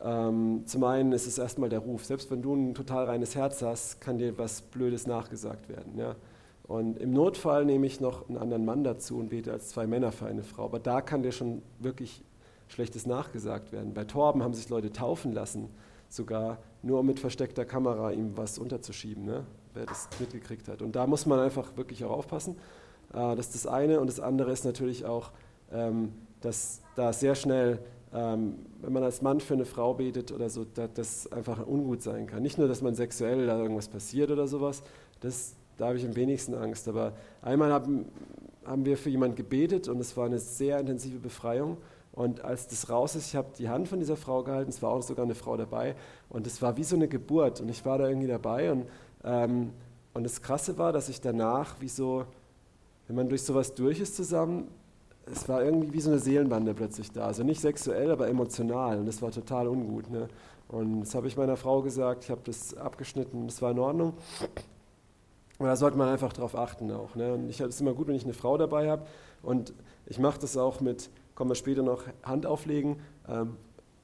ähm, 0.03 0.65
zum 0.67 0.85
einen 0.85 1.13
ist 1.13 1.27
es 1.27 1.39
erstmal 1.39 1.71
der 1.71 1.79
Ruf. 1.79 2.05
Selbst 2.05 2.31
wenn 2.31 2.43
du 2.43 2.55
ein 2.55 2.75
total 2.75 3.07
reines 3.07 3.35
Herz 3.35 3.63
hast, 3.63 4.03
kann 4.03 4.19
dir 4.19 4.37
was 4.37 4.61
Blödes 4.61 5.07
nachgesagt 5.07 5.71
werden. 5.71 5.97
Ja? 5.97 6.17
Und 6.69 6.99
im 6.99 7.13
Notfall 7.13 7.65
nehme 7.65 7.87
ich 7.87 7.99
noch 7.99 8.29
einen 8.29 8.37
anderen 8.37 8.67
Mann 8.67 8.85
dazu 8.85 9.17
und 9.17 9.31
bete 9.31 9.51
als 9.51 9.71
zwei 9.71 9.87
Männer 9.87 10.13
für 10.13 10.27
eine 10.27 10.43
Frau. 10.43 10.67
Aber 10.67 10.79
da 10.79 11.01
kann 11.01 11.23
dir 11.23 11.33
schon 11.33 11.63
wirklich 11.79 12.23
Schlechtes 12.69 13.07
nachgesagt 13.07 13.73
werden. 13.73 13.95
Bei 13.95 14.05
Torben 14.05 14.43
haben 14.43 14.53
sich 14.53 14.69
Leute 14.69 14.93
taufen 14.93 15.33
lassen, 15.33 15.71
sogar 16.11 16.59
nur 16.83 17.01
um 17.01 17.07
mit 17.07 17.21
versteckter 17.21 17.65
Kamera 17.65 18.13
ihm 18.13 18.37
was 18.37 18.59
unterzuschieben, 18.59 19.25
ne? 19.25 19.47
wer 19.73 19.87
das 19.87 20.11
mitgekriegt 20.21 20.69
hat. 20.69 20.83
Und 20.83 20.95
da 20.95 21.07
muss 21.07 21.25
man 21.25 21.41
einfach 21.41 21.75
wirklich 21.79 22.05
auch 22.05 22.11
aufpassen. 22.11 22.57
Äh, 23.15 23.35
das 23.35 23.47
ist 23.47 23.55
das 23.55 23.67
eine. 23.67 23.99
Und 23.99 24.09
das 24.09 24.21
andere 24.21 24.53
ist 24.53 24.67
natürlich 24.67 25.07
auch, 25.07 25.31
ähm, 25.73 26.13
dass 26.43 26.83
da 26.97 27.15
sehr 27.15 27.35
schnell, 27.35 27.79
ähm, 28.13 28.57
wenn 28.83 28.93
man 28.93 29.05
als 29.05 29.23
Mann 29.23 29.41
für 29.41 29.55
eine 29.55 29.65
Frau 29.65 29.95
betet 29.95 30.33
oder 30.33 30.51
so, 30.51 30.67
dass 30.67 30.91
das 30.93 31.33
einfach 31.33 31.67
ungut 31.67 32.03
sein 32.03 32.27
kann. 32.27 32.43
Nicht 32.43 32.59
nur, 32.59 32.69
dass 32.69 32.83
man 32.83 32.95
sexuell 32.95 33.47
da 33.47 33.59
irgendwas 33.59 33.89
passiert 33.89 34.31
oder 34.31 34.47
sowas, 34.47 34.83
das 35.21 35.57
da 35.79 35.87
habe 35.87 35.97
ich 35.97 36.05
am 36.05 36.15
wenigsten 36.15 36.55
Angst. 36.55 36.87
Aber 36.89 37.15
einmal 37.41 37.73
haben, 37.73 38.07
haben 38.67 38.85
wir 38.85 38.99
für 38.99 39.09
jemanden 39.09 39.37
gebetet 39.37 39.89
und 39.89 39.99
es 40.01 40.17
war 40.17 40.27
eine 40.27 40.39
sehr 40.39 40.79
intensive 40.79 41.19
Befreiung. 41.19 41.79
Und 42.13 42.45
als 42.45 42.67
das 42.67 42.91
raus 42.91 43.15
ist, 43.15 43.29
ich 43.29 43.37
habe 43.37 43.49
die 43.57 43.69
Hand 43.69 43.89
von 43.89 44.01
dieser 44.01 44.17
Frau 44.17 44.43
gehalten, 44.43 44.71
es 44.71 44.83
war 44.83 44.91
auch 44.91 45.03
sogar 45.03 45.25
eine 45.25 45.37
Frau 45.37 45.57
dabei 45.57 45.95
und 46.29 46.47
es 46.49 46.61
war 46.61 46.77
wie 46.77 46.83
so 46.83 46.97
eine 46.97 47.07
Geburt 47.07 47.61
und 47.61 47.69
ich 47.69 47.85
war 47.87 47.97
da 47.97 48.09
irgendwie 48.09 48.27
dabei 48.27 48.73
und, 48.73 48.87
ähm, 49.23 49.71
und 50.15 50.25
das 50.25 50.43
Krasse 50.43 50.77
war, 50.79 50.93
dass 50.93 51.09
ich 51.09 51.21
danach 51.21 51.81
wie 51.81 51.89
so, 51.89 52.25
wenn 53.07 53.15
man 53.15 53.29
durch 53.29 53.43
sowas 53.43 53.73
durch 53.75 54.01
ist 54.01 54.17
zusammen, 54.17 54.67
es 55.27 55.49
war 55.49 55.63
irgendwie 55.63 55.93
wie 55.93 56.01
so 56.01 56.11
eine 56.11 56.19
Seelenbande 56.19 56.75
plötzlich 56.75 57.13
da, 57.13 57.27
also 57.27 57.45
nicht 57.45 57.61
sexuell, 57.61 58.11
aber 58.11 58.27
emotional 58.27 58.99
und 58.99 59.07
das 59.07 59.23
war 59.23 59.31
total 59.31 59.69
ungut. 59.69 60.11
Ne? 60.11 60.27
Und 60.67 61.03
das 61.03 61.15
habe 61.15 61.29
ich 61.29 61.37
meiner 61.37 61.57
Frau 61.57 61.83
gesagt, 61.83 62.25
ich 62.25 62.31
habe 62.31 62.41
das 62.45 62.77
abgeschnitten, 62.77 63.47
das 63.47 63.63
war 63.63 63.71
in 63.71 63.79
Ordnung 63.79 64.15
und 65.59 65.67
da 65.67 65.77
sollte 65.77 65.99
man 65.99 66.09
einfach 66.09 66.33
darauf 66.33 66.57
achten 66.57 66.91
auch. 66.93 67.15
Ne? 67.17 67.35
Und 67.35 67.49
ich, 67.49 67.61
es 67.61 67.75
ist 67.75 67.81
immer 67.81 67.95
gut, 67.95 68.07
wenn 68.07 68.15
ich 68.15 68.25
eine 68.25 68.33
Frau 68.33 68.57
dabei 68.57 68.89
habe. 68.89 69.07
Und 69.43 69.73
ich 70.07 70.19
mache 70.19 70.39
das 70.39 70.57
auch 70.57 70.81
mit, 70.81 71.11
kommen 71.35 71.51
wir 71.51 71.57
später 71.57 71.83
noch, 71.83 72.05
Hand 72.23 72.47
auflegen. 72.47 72.97
Ähm, 73.29 73.57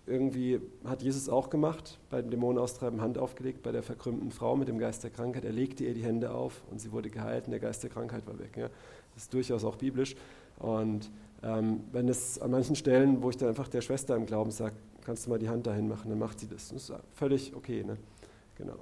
irgendwie 0.07 0.61
hat 0.85 1.03
Jesus 1.03 1.29
auch 1.29 1.49
gemacht, 1.49 1.99
bei 2.11 2.21
dem 2.21 2.31
Dämonenaustreiben 2.31 3.01
Hand 3.01 3.17
aufgelegt, 3.17 3.63
bei 3.63 3.73
der 3.73 3.83
verkrümmten 3.83 4.33
Frau 4.33 4.57
mit 4.57 4.69
dem 4.69 4.79
Geist 4.79 5.03
der 5.03 5.11
Krankheit. 5.11 5.45
Er 5.45 5.53
legte 5.53 5.85
ihr 5.85 5.95
die 5.95 6.03
Hände 6.03 6.33
auf 6.33 6.63
und 6.71 6.81
sie 6.81 6.93
wurde 6.93 7.09
geheilt 7.09 7.47
und 7.47 7.53
der 7.53 7.61
Geist 7.61 7.83
der 7.83 7.91
Krankheit 7.91 8.27
war 8.27 8.39
weg. 8.39 8.57
Ja? 8.57 8.69
Das 9.15 9.23
ist 9.25 9.33
durchaus 9.33 9.65
auch 9.65 9.77
biblisch. 9.77 10.17
Und 10.59 11.11
ähm, 11.43 11.85
wenn 11.93 12.09
es 12.09 12.39
an 12.41 12.51
manchen 12.51 12.77
Stellen, 12.77 13.23
wo 13.23 13.31
ich 13.31 13.37
dann 13.37 13.49
einfach 13.49 13.69
der 13.69 13.81
Schwester 13.81 14.17
im 14.17 14.27
Glauben 14.27 14.51
sage, 14.51 14.75
kannst 15.05 15.27
du 15.27 15.31
mal 15.31 15.39
die 15.39 15.49
Hand 15.49 15.67
dahin 15.67 15.89
machen, 15.89 16.11
dann 16.11 16.19
macht 16.19 16.41
sie 16.41 16.49
das. 16.49 16.69
Das 16.69 16.91
ist 16.91 16.93
völlig 17.15 17.55
okay. 17.55 17.85
Ne? 17.85 17.97
Genau. 18.57 18.77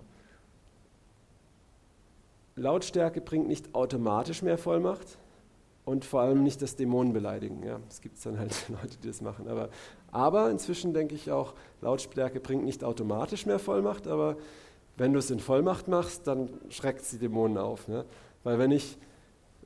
Lautstärke 2.56 3.20
bringt 3.20 3.48
nicht 3.48 3.74
automatisch 3.74 4.42
mehr 4.42 4.58
Vollmacht 4.58 5.18
und 5.84 6.04
vor 6.04 6.20
allem 6.20 6.42
nicht 6.42 6.62
das 6.62 6.76
Dämonen 6.76 7.12
beleidigen. 7.12 7.62
Ja, 7.64 7.80
es 7.88 8.00
gibt 8.00 8.24
dann 8.24 8.38
halt 8.38 8.54
Leute, 8.68 8.96
die 9.02 9.08
das 9.08 9.20
machen. 9.20 9.48
Aber, 9.48 9.68
aber 10.10 10.50
inzwischen 10.50 10.94
denke 10.94 11.14
ich 11.14 11.30
auch, 11.30 11.54
Lautstärke 11.80 12.40
bringt 12.40 12.64
nicht 12.64 12.84
automatisch 12.84 13.46
mehr 13.46 13.58
Vollmacht, 13.58 14.06
aber 14.06 14.36
wenn 14.96 15.12
du 15.12 15.18
es 15.18 15.30
in 15.30 15.40
Vollmacht 15.40 15.88
machst, 15.88 16.26
dann 16.26 16.50
schreckt 16.68 17.00
es 17.00 17.10
die 17.10 17.18
Dämonen 17.18 17.58
auf. 17.58 17.88
Ne? 17.88 18.04
Weil 18.44 18.58
wenn 18.58 18.70
ich 18.70 18.98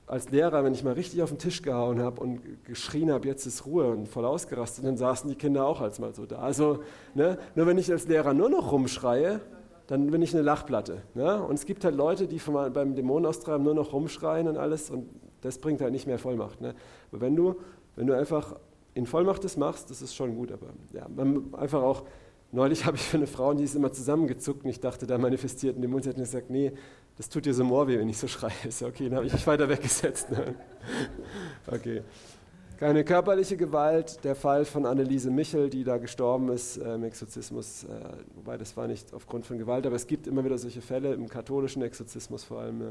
als 0.06 0.30
Lehrer, 0.30 0.62
wenn 0.62 0.72
ich 0.72 0.84
mal 0.84 0.92
richtig 0.92 1.22
auf 1.22 1.30
den 1.30 1.38
Tisch 1.38 1.62
gehauen 1.62 2.00
habe 2.00 2.20
und 2.20 2.64
geschrien 2.64 3.10
habe, 3.10 3.26
jetzt 3.26 3.44
ist 3.44 3.66
Ruhe 3.66 3.88
und 3.88 4.08
voll 4.08 4.24
ausgerastet, 4.24 4.84
dann 4.84 4.96
saßen 4.96 5.28
die 5.28 5.34
Kinder 5.34 5.66
auch 5.66 5.80
als 5.80 5.98
mal 5.98 6.14
so 6.14 6.26
da. 6.26 6.38
Also 6.38 6.84
ne, 7.14 7.38
nur 7.56 7.66
wenn 7.66 7.76
ich 7.76 7.90
als 7.90 8.06
Lehrer 8.06 8.32
nur 8.32 8.48
noch 8.48 8.70
rumschreie, 8.70 9.40
dann 9.86 10.10
bin 10.10 10.22
ich 10.22 10.34
eine 10.34 10.42
Lachplatte. 10.42 11.02
Ne? 11.14 11.42
Und 11.42 11.54
es 11.54 11.66
gibt 11.66 11.84
halt 11.84 11.94
Leute, 11.94 12.26
die 12.26 12.38
vom, 12.38 12.72
beim 12.72 12.94
Dämonenaustreiben 12.94 13.62
nur 13.62 13.74
noch 13.74 13.92
rumschreien 13.92 14.48
und 14.48 14.56
alles 14.56 14.90
und 14.90 15.08
das 15.42 15.58
bringt 15.58 15.80
halt 15.80 15.92
nicht 15.92 16.06
mehr 16.06 16.18
Vollmacht. 16.18 16.60
Ne? 16.60 16.74
Aber 17.12 17.20
wenn 17.20 17.36
du, 17.36 17.56
wenn 17.94 18.06
du 18.06 18.16
einfach 18.16 18.56
in 18.94 19.06
Vollmacht 19.06 19.44
das 19.44 19.56
machst, 19.56 19.90
das 19.90 20.02
ist 20.02 20.14
schon 20.14 20.34
gut. 20.34 20.50
Aber 20.50 20.66
ja, 20.92 21.06
einfach 21.52 21.82
auch, 21.82 22.04
neulich 22.52 22.84
habe 22.86 22.96
ich 22.96 23.02
für 23.02 23.16
eine 23.16 23.26
Frau, 23.26 23.54
die 23.54 23.64
ist 23.64 23.74
immer 23.74 23.92
zusammengezuckt 23.92 24.64
und 24.64 24.70
ich 24.70 24.80
dachte, 24.80 25.06
da 25.06 25.18
manifestiert 25.18 25.76
ein 25.76 25.82
Dämon, 25.82 26.02
sie 26.02 26.08
hat 26.08 26.16
mir 26.16 26.24
gesagt, 26.24 26.50
nee, 26.50 26.72
das 27.16 27.28
tut 27.28 27.46
dir 27.46 27.54
so 27.54 27.64
Moor 27.64 27.88
weh, 27.88 27.98
wenn 27.98 28.08
ich 28.08 28.18
so 28.18 28.26
schreie. 28.26 28.52
Ist 28.68 28.80
ja 28.80 28.88
okay, 28.88 29.08
dann 29.08 29.16
habe 29.16 29.26
ich 29.26 29.32
mich 29.32 29.46
weiter 29.46 29.68
weggesetzt. 29.68 30.30
Ne? 30.30 30.54
Okay. 31.66 32.02
Keine 32.76 33.04
körperliche 33.04 33.56
Gewalt, 33.56 34.22
der 34.22 34.34
Fall 34.34 34.66
von 34.66 34.84
Anneliese 34.84 35.30
Michel, 35.30 35.70
die 35.70 35.82
da 35.82 35.96
gestorben 35.96 36.50
ist 36.50 36.76
äh, 36.76 36.94
im 36.94 37.04
Exorzismus, 37.04 37.84
äh, 37.84 37.88
wobei 38.34 38.58
das 38.58 38.76
war 38.76 38.86
nicht 38.86 39.14
aufgrund 39.14 39.46
von 39.46 39.56
Gewalt, 39.56 39.86
aber 39.86 39.96
es 39.96 40.06
gibt 40.06 40.26
immer 40.26 40.44
wieder 40.44 40.58
solche 40.58 40.82
Fälle 40.82 41.14
im 41.14 41.26
katholischen 41.26 41.80
Exorzismus 41.80 42.44
vor 42.44 42.60
allem, 42.60 42.82
äh, 42.82 42.84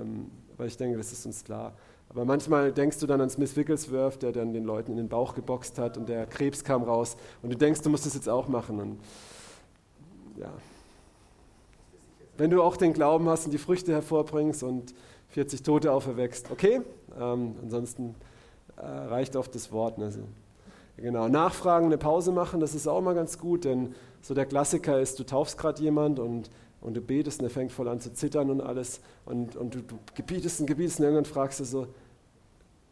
ähm, 0.00 0.30
weil 0.56 0.68
ich 0.68 0.78
denke, 0.78 0.96
das 0.96 1.12
ist 1.12 1.26
uns 1.26 1.44
klar. 1.44 1.74
Aber 2.08 2.24
manchmal 2.24 2.72
denkst 2.72 3.00
du 3.00 3.06
dann 3.06 3.20
an 3.20 3.28
Smith 3.28 3.54
Wigglesworth, 3.54 4.22
der 4.22 4.32
dann 4.32 4.54
den 4.54 4.64
Leuten 4.64 4.92
in 4.92 4.96
den 4.96 5.08
Bauch 5.10 5.34
geboxt 5.34 5.78
hat 5.78 5.98
und 5.98 6.08
der 6.08 6.24
Krebs 6.24 6.64
kam 6.64 6.82
raus 6.82 7.18
und 7.42 7.52
du 7.52 7.58
denkst, 7.58 7.82
du 7.82 7.90
musst 7.90 8.06
das 8.06 8.14
jetzt 8.14 8.30
auch 8.30 8.48
machen. 8.48 8.80
Und, 8.80 8.98
ja. 10.38 10.52
Wenn 12.38 12.48
du 12.48 12.62
auch 12.62 12.78
den 12.78 12.94
Glauben 12.94 13.28
hast 13.28 13.44
und 13.44 13.50
die 13.50 13.58
Früchte 13.58 13.92
hervorbringst 13.92 14.62
und 14.62 14.94
40 15.28 15.62
Tote 15.62 15.92
auferweckst, 15.92 16.50
okay, 16.50 16.80
ähm, 17.20 17.56
ansonsten 17.62 18.14
äh, 18.76 18.86
reicht 18.86 19.36
oft 19.36 19.54
das 19.54 19.72
Wort. 19.72 19.98
Ne? 19.98 20.10
Genau, 20.96 21.28
nachfragen, 21.28 21.86
eine 21.86 21.98
Pause 21.98 22.32
machen, 22.32 22.60
das 22.60 22.74
ist 22.74 22.86
auch 22.86 23.00
mal 23.00 23.14
ganz 23.14 23.38
gut, 23.38 23.64
denn 23.64 23.94
so 24.20 24.34
der 24.34 24.46
Klassiker 24.46 25.00
ist, 25.00 25.18
du 25.18 25.24
taufst 25.24 25.58
gerade 25.58 25.82
jemand 25.82 26.18
und 26.18 26.50
und 26.82 26.94
du 26.94 27.00
betest 27.00 27.40
und 27.40 27.46
er 27.46 27.50
fängt 27.50 27.72
voll 27.72 27.88
an 27.88 28.00
zu 28.00 28.12
zittern 28.12 28.50
und 28.50 28.60
alles 28.60 29.00
und, 29.24 29.56
und 29.56 29.74
du, 29.74 29.82
du 29.82 29.98
gebietest 30.14 30.60
und 30.60 30.66
gebietest 30.66 30.98
und 30.98 31.06
irgendwann 31.06 31.24
fragst 31.24 31.60
du 31.60 31.64
so, 31.64 31.86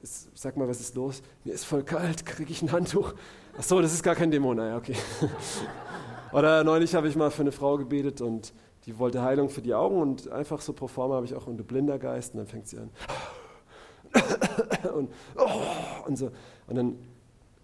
sag 0.02 0.56
mal, 0.56 0.68
was 0.68 0.80
ist 0.80 0.94
los? 0.94 1.22
Mir 1.44 1.52
ist 1.52 1.64
voll 1.64 1.82
kalt, 1.82 2.24
kriege 2.24 2.52
ich 2.52 2.62
ein 2.62 2.72
Handtuch? 2.72 3.12
Ach 3.58 3.62
so, 3.62 3.80
das 3.80 3.92
ist 3.92 4.02
gar 4.02 4.14
kein 4.14 4.30
Dämon, 4.30 4.56
naja, 4.56 4.76
okay. 4.76 4.94
Oder 6.32 6.62
neulich 6.62 6.94
habe 6.94 7.08
ich 7.08 7.16
mal 7.16 7.30
für 7.30 7.42
eine 7.42 7.52
Frau 7.52 7.76
gebetet 7.76 8.20
und 8.20 8.52
die 8.86 8.98
wollte 8.98 9.22
Heilung 9.22 9.50
für 9.50 9.60
die 9.60 9.74
Augen 9.74 10.00
und 10.00 10.30
einfach 10.30 10.60
so 10.60 10.72
pro 10.72 10.86
forma 10.86 11.16
habe 11.16 11.26
ich 11.26 11.34
auch 11.34 11.48
unter 11.48 11.64
blinder 11.64 11.98
Geist 11.98 12.34
und 12.34 12.38
dann 12.38 12.46
fängt 12.46 12.68
sie 12.68 12.78
an 12.78 12.90
und, 14.94 15.10
oh, 15.36 16.06
und 16.06 16.16
so. 16.16 16.30
Und 16.66 16.76
dann 16.76 16.96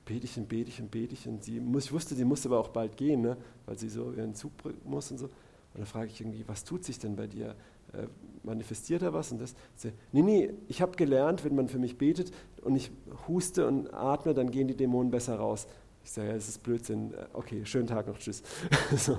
bete 0.04 0.24
ich 0.24 0.36
und 0.38 0.48
bete 0.48 0.70
ich 0.70 0.80
und 0.80 0.90
bete 0.90 1.12
ich 1.14 1.26
und 1.28 1.42
sie 1.42 1.60
muss, 1.60 1.86
ich 1.86 1.92
wusste, 1.92 2.14
sie 2.14 2.24
musste 2.24 2.48
aber 2.48 2.60
auch 2.60 2.68
bald 2.68 2.96
gehen, 2.96 3.22
ne, 3.22 3.36
weil 3.66 3.78
sie 3.78 3.88
so 3.88 4.12
ihren 4.12 4.34
Zug 4.34 4.52
muss 4.84 5.10
und 5.10 5.18
so. 5.18 5.26
Und 5.26 5.80
dann 5.80 5.86
frage 5.86 6.06
ich 6.06 6.20
irgendwie, 6.20 6.44
was 6.46 6.64
tut 6.64 6.84
sich 6.84 6.98
denn 6.98 7.16
bei 7.16 7.26
dir? 7.26 7.54
Äh, 7.92 8.06
manifestiert 8.42 9.02
er 9.02 9.12
was? 9.12 9.32
Und 9.32 9.40
das, 9.40 9.54
sie, 9.74 9.92
nee, 10.12 10.22
nee, 10.22 10.50
ich 10.68 10.80
habe 10.80 10.96
gelernt, 10.96 11.44
wenn 11.44 11.54
man 11.54 11.68
für 11.68 11.78
mich 11.78 11.98
betet 11.98 12.30
und 12.62 12.76
ich 12.76 12.90
huste 13.26 13.66
und 13.66 13.92
atme, 13.92 14.32
dann 14.32 14.50
gehen 14.50 14.68
die 14.68 14.76
Dämonen 14.76 15.10
besser 15.10 15.36
raus. 15.36 15.66
Ich 16.04 16.12
sage, 16.12 16.28
ja, 16.28 16.34
das 16.34 16.48
ist 16.48 16.62
Blödsinn. 16.62 17.12
Äh, 17.12 17.26
okay, 17.32 17.66
schönen 17.66 17.88
Tag 17.88 18.06
noch, 18.06 18.18
tschüss. 18.18 18.42
so. 18.96 19.18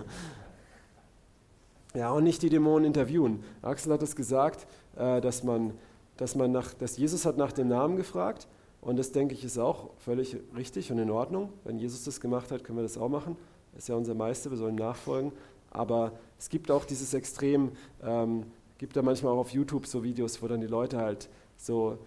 Ja, 1.94 2.12
und 2.12 2.24
nicht 2.24 2.42
die 2.42 2.50
Dämonen 2.50 2.86
interviewen. 2.86 3.44
Axel 3.62 3.92
hat 3.92 4.04
es 4.04 4.16
gesagt, 4.16 4.68
äh, 4.96 5.20
dass 5.20 5.44
man, 5.44 5.74
dass 6.18 6.36
man 6.36 6.52
nach, 6.52 6.74
dass 6.74 6.98
Jesus 6.98 7.26
hat 7.26 7.38
nach 7.38 7.52
dem 7.52 7.68
Namen 7.68 7.96
gefragt 7.96 8.48
und 8.82 8.98
das 8.98 9.12
denke 9.12 9.34
ich 9.34 9.44
ist 9.44 9.58
auch 9.58 9.90
völlig 9.98 10.38
richtig 10.56 10.92
und 10.92 11.00
in 11.00 11.10
Ordnung. 11.10 11.52
Wenn 11.64 11.78
Jesus 11.78 12.04
das 12.04 12.22
gemacht 12.22 12.52
hat, 12.52 12.64
können 12.64 12.78
wir 12.78 12.84
das 12.84 12.98
auch 12.98 13.10
machen. 13.10 13.36
Er 13.74 13.80
ist 13.80 13.90
ja 13.90 13.96
unser 13.96 14.14
Meister, 14.14 14.50
wir 14.50 14.58
sollen 14.58 14.76
nachfolgen. 14.76 15.32
Aber 15.72 16.14
es 16.40 16.50
gibt 16.50 16.72
auch 16.72 16.86
dieses 16.86 17.14
Extrem, 17.14 17.72
ähm, 18.02 18.46
gibt 18.78 18.96
da 18.96 19.02
manchmal 19.02 19.34
auch 19.34 19.40
auf 19.40 19.50
YouTube 19.50 19.86
so 19.86 20.04
Videos, 20.04 20.42
wo 20.42 20.48
dann 20.48 20.62
die 20.62 20.68
Leute 20.68 20.98
halt 20.98 21.30
so 21.58 21.98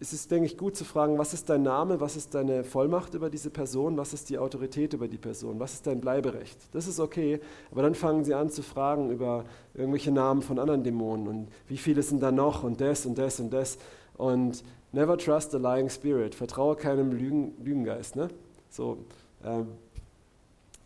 ist 0.00 0.14
es, 0.14 0.28
denke 0.28 0.46
ich, 0.46 0.56
gut 0.56 0.76
zu 0.76 0.84
fragen, 0.84 1.18
was 1.18 1.34
ist 1.34 1.50
dein 1.50 1.62
Name, 1.62 2.00
was 2.00 2.16
ist 2.16 2.34
deine 2.34 2.64
Vollmacht 2.64 3.12
über 3.12 3.28
diese 3.28 3.50
Person, 3.50 3.98
was 3.98 4.14
ist 4.14 4.30
die 4.30 4.38
Autorität 4.38 4.94
über 4.94 5.08
die 5.08 5.18
Person, 5.18 5.60
was 5.60 5.74
ist 5.74 5.86
dein 5.86 6.00
Bleiberecht. 6.00 6.58
Das 6.72 6.86
ist 6.86 6.98
okay, 6.98 7.38
aber 7.70 7.82
dann 7.82 7.94
fangen 7.94 8.24
sie 8.24 8.34
an 8.34 8.48
zu 8.48 8.62
fragen 8.62 9.10
über 9.10 9.44
irgendwelche 9.74 10.10
Namen 10.10 10.40
von 10.40 10.58
anderen 10.58 10.82
Dämonen 10.82 11.28
und 11.28 11.48
wie 11.68 11.76
viele 11.76 12.02
sind 12.02 12.22
da 12.22 12.32
noch 12.32 12.64
und 12.64 12.80
das 12.80 13.04
und 13.04 13.18
das 13.18 13.40
und 13.40 13.52
das. 13.52 13.76
Und 14.16 14.64
never 14.92 15.18
trust 15.18 15.54
a 15.54 15.58
lying 15.58 15.90
spirit, 15.90 16.34
vertraue 16.34 16.76
keinem 16.76 17.12
Lügen, 17.12 17.52
Lügengeist. 17.62 18.16
Ne? 18.16 18.28
So, 18.70 19.04
ähm, 19.44 19.68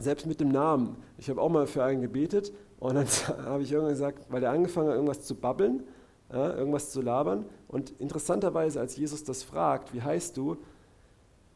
selbst 0.00 0.26
mit 0.26 0.40
dem 0.40 0.48
Namen. 0.48 0.96
Ich 1.18 1.30
habe 1.30 1.40
auch 1.40 1.48
mal 1.48 1.68
für 1.68 1.84
einen 1.84 2.02
gebetet 2.02 2.52
und 2.80 2.96
dann 2.96 3.06
habe 3.46 3.62
ich 3.62 3.70
irgendwann 3.70 3.92
gesagt, 3.94 4.26
weil 4.28 4.40
der 4.40 4.50
angefangen 4.50 4.88
hat, 4.88 4.96
irgendwas 4.96 5.22
zu 5.22 5.36
babbeln, 5.36 5.84
ja, 6.32 6.56
irgendwas 6.56 6.90
zu 6.90 7.00
labern. 7.00 7.44
Und 7.74 7.92
interessanterweise, 7.98 8.78
als 8.78 8.96
Jesus 8.96 9.24
das 9.24 9.42
fragt, 9.42 9.92
wie 9.92 10.00
heißt 10.00 10.36
du, 10.36 10.58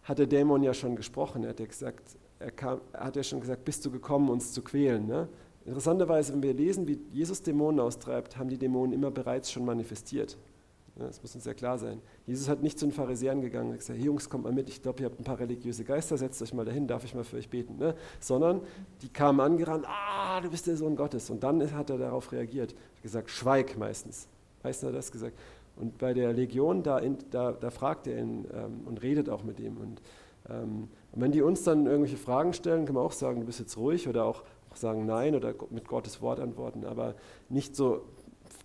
hat 0.03 0.19
der 0.19 0.27
Dämon 0.27 0.65
ja 0.65 0.75
schon 0.75 0.97
gesprochen. 0.97 1.45
Er 1.45 1.51
hat 1.51 1.61
ja, 1.61 1.67
gesagt, 1.67 2.17
er, 2.41 2.51
kam, 2.51 2.81
er 2.93 3.05
hat 3.05 3.15
ja 3.15 3.23
schon 3.23 3.41
gesagt, 3.41 3.65
bist 3.65 3.87
du 3.87 3.91
gekommen, 3.93 4.29
uns 4.29 4.53
zu 4.53 4.63
quälen. 4.63 5.07
Ne? 5.07 5.29
Interessanterweise, 5.65 6.33
wenn 6.33 6.43
wir 6.43 6.55
lesen, 6.55 6.89
wie 6.89 6.99
Jesus 7.13 7.41
Dämonen 7.43 7.79
austreibt, 7.79 8.37
haben 8.37 8.49
die 8.49 8.59
Dämonen 8.59 8.93
immer 8.95 9.13
bereits 9.13 9.53
schon 9.53 9.65
manifestiert. 9.65 10.37
Das 10.97 11.23
muss 11.23 11.37
uns 11.37 11.45
ja 11.45 11.55
klar 11.55 11.79
sein. 11.79 12.01
Jesus 12.27 12.49
hat 12.49 12.65
nicht 12.65 12.81
zu 12.81 12.87
den 12.87 12.93
Pharisäern 12.93 13.41
gegangen 13.41 13.71
und 13.71 13.79
gesagt, 13.79 13.97
hey 13.97 14.05
Jungs, 14.05 14.29
kommt 14.29 14.43
mal 14.43 14.53
mit, 14.53 14.69
ich 14.69 14.83
glaube, 14.83 15.01
ihr 15.03 15.07
habt 15.07 15.21
ein 15.21 15.25
paar 15.25 15.39
religiöse 15.39 15.85
Geister, 15.85 16.19
setzt 16.19 16.43
euch 16.43 16.53
mal 16.53 16.65
dahin, 16.65 16.89
darf 16.89 17.05
ich 17.05 17.15
mal 17.15 17.23
für 17.23 17.37
euch 17.37 17.49
beten. 17.49 17.77
Ne? 17.79 17.95
Sondern 18.19 18.63
die 19.03 19.09
kamen 19.09 19.39
angerannt, 19.39 19.85
ah, 19.87 20.41
du 20.41 20.51
bist 20.51 20.67
der 20.67 20.77
Sohn 20.77 20.97
Gottes. 20.97 21.31
Und 21.31 21.45
dann 21.45 21.71
hat 21.71 21.91
er 21.91 21.99
darauf 21.99 22.33
reagiert, 22.33 22.73
hat 22.73 23.03
gesagt, 23.05 23.31
schweig 23.31 23.79
meistens. 23.79 24.27
Meistens 24.65 24.89
hat 24.89 24.95
er 24.95 24.97
das 24.97 25.13
gesagt. 25.13 25.39
Und 25.79 25.99
bei 25.99 26.13
der 26.15 26.33
Legion, 26.33 26.83
da, 26.83 26.99
in, 26.99 27.19
da, 27.31 27.53
da 27.53 27.71
fragt 27.71 28.07
er 28.07 28.19
ihn 28.19 28.47
ähm, 28.53 28.81
und 28.87 29.03
redet 29.03 29.29
auch 29.29 29.45
mit 29.45 29.61
ihm. 29.61 29.77
Und, 29.77 30.03
ähm, 30.49 30.89
und, 31.13 31.23
wenn 31.23 31.33
die 31.33 31.43
uns 31.43 31.63
dann 31.63 31.87
irgendwelche 31.87 32.17
Fragen 32.17 32.53
stellen, 32.53 32.85
kann 32.85 32.95
man 32.95 33.05
auch 33.05 33.13
sagen, 33.13 33.41
du 33.41 33.47
bist 33.47 33.61
jetzt 33.61 33.77
ruhig 33.77 34.09
oder 34.09 34.25
auch, 34.25 34.43
auch 34.71 34.77
sagen 34.77 35.07
Nein 35.07 35.35
oder 35.35 35.55
mit 35.71 35.87
Gottes 35.87 36.21
Wort 36.21 36.41
antworten, 36.41 36.85
aber 36.85 37.15
nicht 37.49 37.77
so 37.77 38.03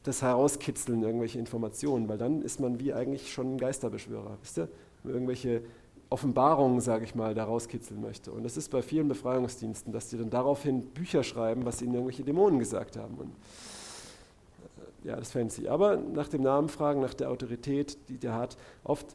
das 0.04 0.22
herauskitzeln, 0.22 1.02
irgendwelche 1.04 1.40
Informationen, 1.40 2.10
weil 2.10 2.18
dann 2.18 2.42
ist 2.42 2.60
man 2.60 2.80
wie 2.80 2.94
eigentlich 2.94 3.32
schon 3.32 3.56
ein 3.56 3.58
Geisterbeschwörer, 3.58 4.38
wisst 4.42 4.58
ihr? 4.58 4.68
Irgendwelche 5.06 5.62
Offenbarungen, 6.10 6.80
sage 6.80 7.06
ich 7.06 7.16
mal, 7.16 7.34
da 7.34 7.46
rauskitzeln 7.46 8.02
möchte. 8.02 8.32
Und 8.32 8.44
das 8.44 8.58
ist 8.58 8.70
bei 8.70 8.82
vielen 8.82 9.08
Befreiungsdiensten, 9.08 9.92
dass 9.92 10.10
die 10.10 10.18
dann 10.18 10.30
daraufhin 10.30 10.82
Bücher 10.88 11.24
schreiben, 11.24 11.66
was 11.66 11.82
ihnen 11.82 11.94
irgendwelche 11.94 12.24
Dämonen 12.24 12.60
gesagt 12.60 12.98
haben. 12.98 13.16
Und 13.16 13.32
ja, 15.04 15.16
das 15.16 15.32
fancy. 15.32 15.68
Aber 15.68 15.98
nach 15.98 16.28
dem 16.28 16.42
Namen 16.42 16.70
fragen, 16.70 17.02
nach 17.02 17.14
der 17.14 17.30
Autorität, 17.30 17.98
die 18.10 18.18
der 18.18 18.34
hat. 18.34 18.58
Oft 18.84 19.08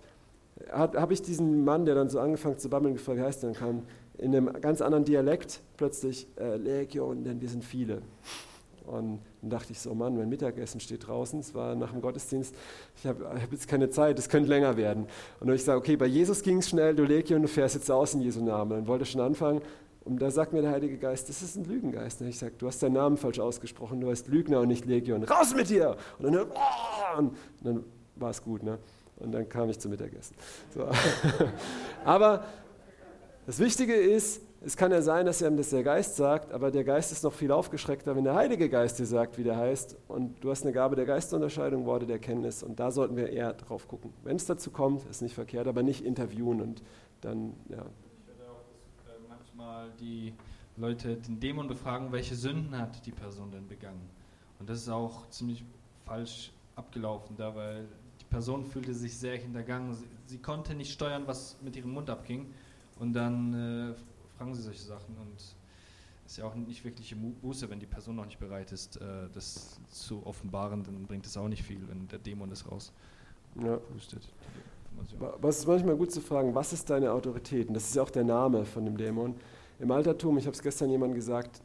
habe 0.73 1.13
ich 1.13 1.23
diesen 1.23 1.65
Mann, 1.65 1.85
der 1.85 1.95
dann 1.95 2.09
so 2.09 2.19
angefangen 2.19 2.59
zu 2.59 2.69
babbeln, 2.69 2.95
gefragt, 2.95 3.19
wie 3.19 3.23
heißt 3.23 3.43
der? 3.43 3.51
Dann 3.51 3.59
kam 3.59 3.83
in 4.19 4.35
einem 4.35 4.53
ganz 4.61 4.81
anderen 4.81 5.05
Dialekt 5.05 5.61
plötzlich 5.77 6.27
äh, 6.39 6.57
Legion, 6.57 7.23
denn 7.23 7.41
wir 7.41 7.49
sind 7.49 7.65
viele. 7.65 8.03
Und 8.85 9.21
dann 9.43 9.51
dachte 9.51 9.73
ich 9.73 9.79
so, 9.79 9.95
Mann, 9.95 10.17
mein 10.17 10.29
Mittagessen 10.29 10.81
steht 10.81 11.07
draußen, 11.07 11.41
es 11.41 11.55
war 11.55 11.75
nach 11.75 11.93
dem 11.93 12.01
Gottesdienst, 12.01 12.55
ich 12.97 13.07
habe 13.07 13.29
hab 13.29 13.53
jetzt 13.53 13.69
keine 13.69 13.91
Zeit, 13.91 14.19
es 14.19 14.29
könnte 14.29 14.49
länger 14.49 14.77
werden. 14.77 15.07
Und 15.41 15.47
dann 15.47 15.55
ich 15.55 15.63
sage, 15.63 15.79
okay, 15.79 15.97
bei 15.97 16.07
Jesus 16.07 16.43
ging 16.43 16.59
es 16.59 16.71
schnell, 16.71 16.97
du 16.97 17.05
Legion, 17.05 17.43
du 17.43 17.49
fährst 17.49 17.75
jetzt 17.75 17.91
aus 17.91 18.15
in 18.15 18.23
Jesu 18.23 18.43
Namen. 18.43 18.71
Dann 18.71 18.87
wollte 18.87 19.05
ich 19.05 19.11
schon 19.11 19.21
anfangen 19.21 19.61
und 20.09 20.23
da 20.23 20.31
sagt 20.31 20.55
mir 20.55 20.63
der 20.63 20.71
Heilige 20.71 20.97
Geist, 20.97 21.29
das 21.29 21.43
ist 21.43 21.57
ein 21.57 21.65
Lügengeist. 21.65 22.23
Und 22.23 22.29
ich 22.29 22.39
sage, 22.39 22.55
du 22.57 22.67
hast 22.67 22.83
deinen 22.83 22.95
Namen 22.95 23.19
falsch 23.19 23.39
ausgesprochen, 23.39 24.01
du 24.01 24.09
heißt 24.09 24.29
Lügner 24.29 24.61
und 24.61 24.69
nicht 24.69 24.87
Legion. 24.87 25.23
Raus 25.23 25.55
mit 25.55 25.69
dir! 25.69 25.97
Und 26.19 26.33
dann, 26.33 26.47
oh! 26.51 27.19
und 27.19 27.37
dann 27.63 27.85
war 28.17 28.31
es 28.31 28.43
gut. 28.43 28.63
Ne? 28.63 28.79
Und 29.17 29.33
dann 29.33 29.47
kam 29.51 29.69
ich 29.69 29.79
zum 29.79 29.91
Mittagessen. 29.91 30.35
So. 30.75 30.89
aber 32.07 32.45
das 33.47 33.59
Wichtige 33.59 33.95
ist, 33.95 34.41
es 34.65 34.79
kann 34.79 34.93
ja 34.93 35.03
sein, 35.03 35.27
dass 35.27 35.43
ihm 35.43 35.59
das 35.59 35.69
der 35.71 35.83
Geist 35.83 36.17
sagt, 36.17 36.53
aber 36.53 36.71
der 36.71 36.85
Geist 36.85 37.13
ist 37.13 37.23
noch 37.23 37.35
viel 37.35 37.53
aufgeschreckter, 37.53 38.17
wenn 38.17 38.25
der 38.25 38.35
Heilige 38.35 38.71
Geist 38.71 38.99
dir 38.99 39.07
sagt, 39.07 39.37
wie 39.37 39.45
der 39.45 39.59
heißt. 39.59 39.95
Und 40.09 40.43
du 40.43 40.51
hast 40.51 40.63
eine 40.63 40.73
Gabe 40.73 40.97
der 40.97 41.05
Geistunterscheidung, 41.05 41.85
Worte 41.85 42.07
der 42.07 42.19
Kenntnis. 42.19 42.63
Und 42.63 42.81
da 42.81 42.91
sollten 42.91 43.15
wir 43.15 43.29
eher 43.29 43.53
drauf 43.53 43.87
gucken. 43.87 44.15
Wenn 44.25 44.37
es 44.37 44.47
dazu 44.47 44.71
kommt, 44.71 45.05
ist 45.11 45.21
nicht 45.21 45.35
verkehrt, 45.35 45.69
aber 45.69 45.83
nicht 45.83 46.03
interviewen 46.03 46.63
und 46.63 46.83
dann, 47.21 47.53
ja, 47.69 47.85
mal 49.89 49.97
die 50.01 50.33
Leute 50.77 51.17
den 51.17 51.41
Dämon 51.41 51.69
befragen, 51.69 52.13
welche 52.13 52.35
Sünden 52.35 52.77
hat 52.77 53.05
die 53.07 53.13
Person 53.13 53.51
denn 53.51 53.67
begangen. 53.67 54.09
Und 54.59 54.69
das 54.69 54.79
ist 54.79 54.89
auch 54.89 55.29
ziemlich 55.31 55.65
falsch 56.05 56.53
abgelaufen, 56.77 57.37
da 57.37 57.55
weil 57.55 57.87
die 58.21 58.25
Person 58.25 58.65
fühlte 58.65 58.95
sich 58.95 59.17
sehr 59.17 59.37
hintergangen. 59.37 59.95
Sie, 59.95 60.07
sie 60.27 60.39
konnte 60.39 60.75
nicht 60.75 60.93
steuern, 60.93 61.25
was 61.27 61.57
mit 61.63 61.77
ihrem 61.77 61.93
Mund 61.93 62.11
abging. 62.11 62.47
Und 62.99 63.13
dann 63.13 63.55
äh, 63.55 63.95
fragen 64.37 64.55
sie 64.55 64.63
solche 64.63 64.83
Sachen 64.83 65.17
und 65.17 65.37
ist 66.27 66.37
ja 66.37 66.45
auch 66.45 66.55
nicht 66.55 66.85
wirkliche 66.85 67.17
Buße, 67.17 67.71
wenn 67.71 67.81
die 67.81 67.87
Person 67.87 68.17
noch 68.17 68.27
nicht 68.27 68.39
bereit 68.39 68.71
ist, 68.73 69.01
äh, 69.01 69.29
das 69.33 69.81
zu 69.89 70.25
offenbaren, 70.27 70.83
dann 70.83 71.07
bringt 71.07 71.27
es 71.27 71.37
auch 71.37 71.49
nicht 71.49 71.63
viel, 71.63 71.81
wenn 71.89 72.07
der 72.09 72.19
Dämon 72.19 72.51
das 72.51 72.71
raus 72.71 72.93
ja. 73.63 73.79
Was 75.41 75.59
ist 75.61 75.67
manchmal 75.67 75.97
gut 75.97 76.11
zu 76.11 76.21
fragen, 76.21 76.55
was 76.55 76.73
ist 76.73 76.91
deine 76.91 77.13
Autorität? 77.13 77.69
Und 77.69 77.75
das 77.75 77.85
ist 77.85 77.95
ja 77.95 78.03
auch 78.03 78.11
der 78.11 78.25
Name 78.25 78.65
von 78.65 78.85
dem 78.85 78.97
Dämon. 78.97 79.35
Im 79.81 79.91
Altertum, 79.91 80.39
ich 80.39 80.47
habe 80.47 80.55
es 80.55 80.63
gestern 80.63 80.91
jemandem 80.91 81.15
gesagt, 81.15 81.63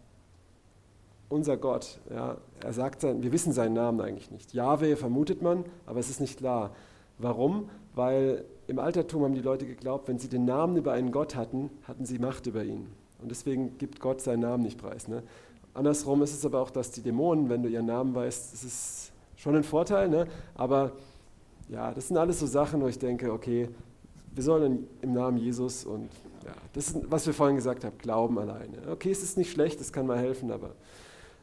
unser 1.30 1.58
Gott, 1.58 1.99
ja, 2.12 2.38
er 2.62 2.73
sagt 2.73 3.02
sein, 3.02 3.23
wir 3.23 3.32
wissen 3.32 3.54
seinen 3.54 3.73
Namen 3.73 4.02
eigentlich 4.02 4.30
nicht. 4.30 4.54
Jahwe 4.54 4.95
vermutet 4.95 5.41
man, 5.41 5.65
aber 5.88 5.99
es 5.99 6.10
ist 6.10 6.21
nicht 6.21 6.38
klar. 6.38 6.76
Warum? 7.17 7.69
Weil 7.95 8.45
im 8.67 8.78
Altertum 8.78 9.23
haben 9.23 9.34
die 9.34 9.41
Leute 9.41 9.65
geglaubt, 9.65 10.08
wenn 10.08 10.19
sie 10.19 10.30
den 10.30 10.45
Namen 10.45 10.78
über 10.78 10.93
einen 10.93 11.12
Gott 11.12 11.36
hatten, 11.36 11.71
hatten 11.88 12.06
sie 12.06 12.19
Macht 12.19 12.45
über 12.45 12.63
ihn. 12.63 12.88
Und 13.21 13.32
deswegen 13.32 13.78
gibt 13.78 13.99
Gott 13.99 14.21
seinen 14.21 14.41
Namen 14.41 14.63
nicht 14.63 14.78
preis. 14.78 15.08
Ne? 15.08 15.23
Andersrum 15.73 16.21
ist 16.21 16.34
es 16.34 16.45
aber 16.45 16.62
auch, 16.62 16.69
dass 16.69 16.91
die 16.91 17.02
Dämonen, 17.02 17.49
wenn 17.49 17.63
du 17.63 17.69
ihren 17.69 17.88
Namen 17.88 18.13
weißt, 18.13 18.54
das 18.54 18.63
ist 18.63 19.12
schon 19.36 19.56
ein 19.56 19.63
Vorteil, 19.63 20.10
ne? 20.10 20.28
aber 20.54 20.91
ja, 21.69 21.91
das 21.91 22.10
sind 22.10 22.17
alles 22.17 22.39
so 22.39 22.45
Sachen, 22.45 22.82
wo 22.82 22.88
ich 22.88 22.99
denke, 22.99 23.32
okay, 23.32 23.69
wir 24.36 24.43
sollen 24.43 24.88
im 25.02 25.13
Namen 25.13 25.38
Jesus 25.38 25.86
und 25.86 26.10
ja, 26.45 26.53
das 26.73 26.88
ist, 26.88 27.12
was 27.12 27.25
wir 27.25 27.34
vorhin 27.34 27.56
gesagt 27.56 27.84
haben, 27.84 27.97
Glauben 27.97 28.38
alleine. 28.38 28.77
Okay, 28.89 29.12
es 29.12 29.23
ist 29.23 29.38
nicht 29.38 29.51
schlecht, 29.51 29.79
es 29.82 29.91
kann 29.91 30.08
mal 30.08 30.17
helfen, 30.17 30.51
aber, 30.51 30.71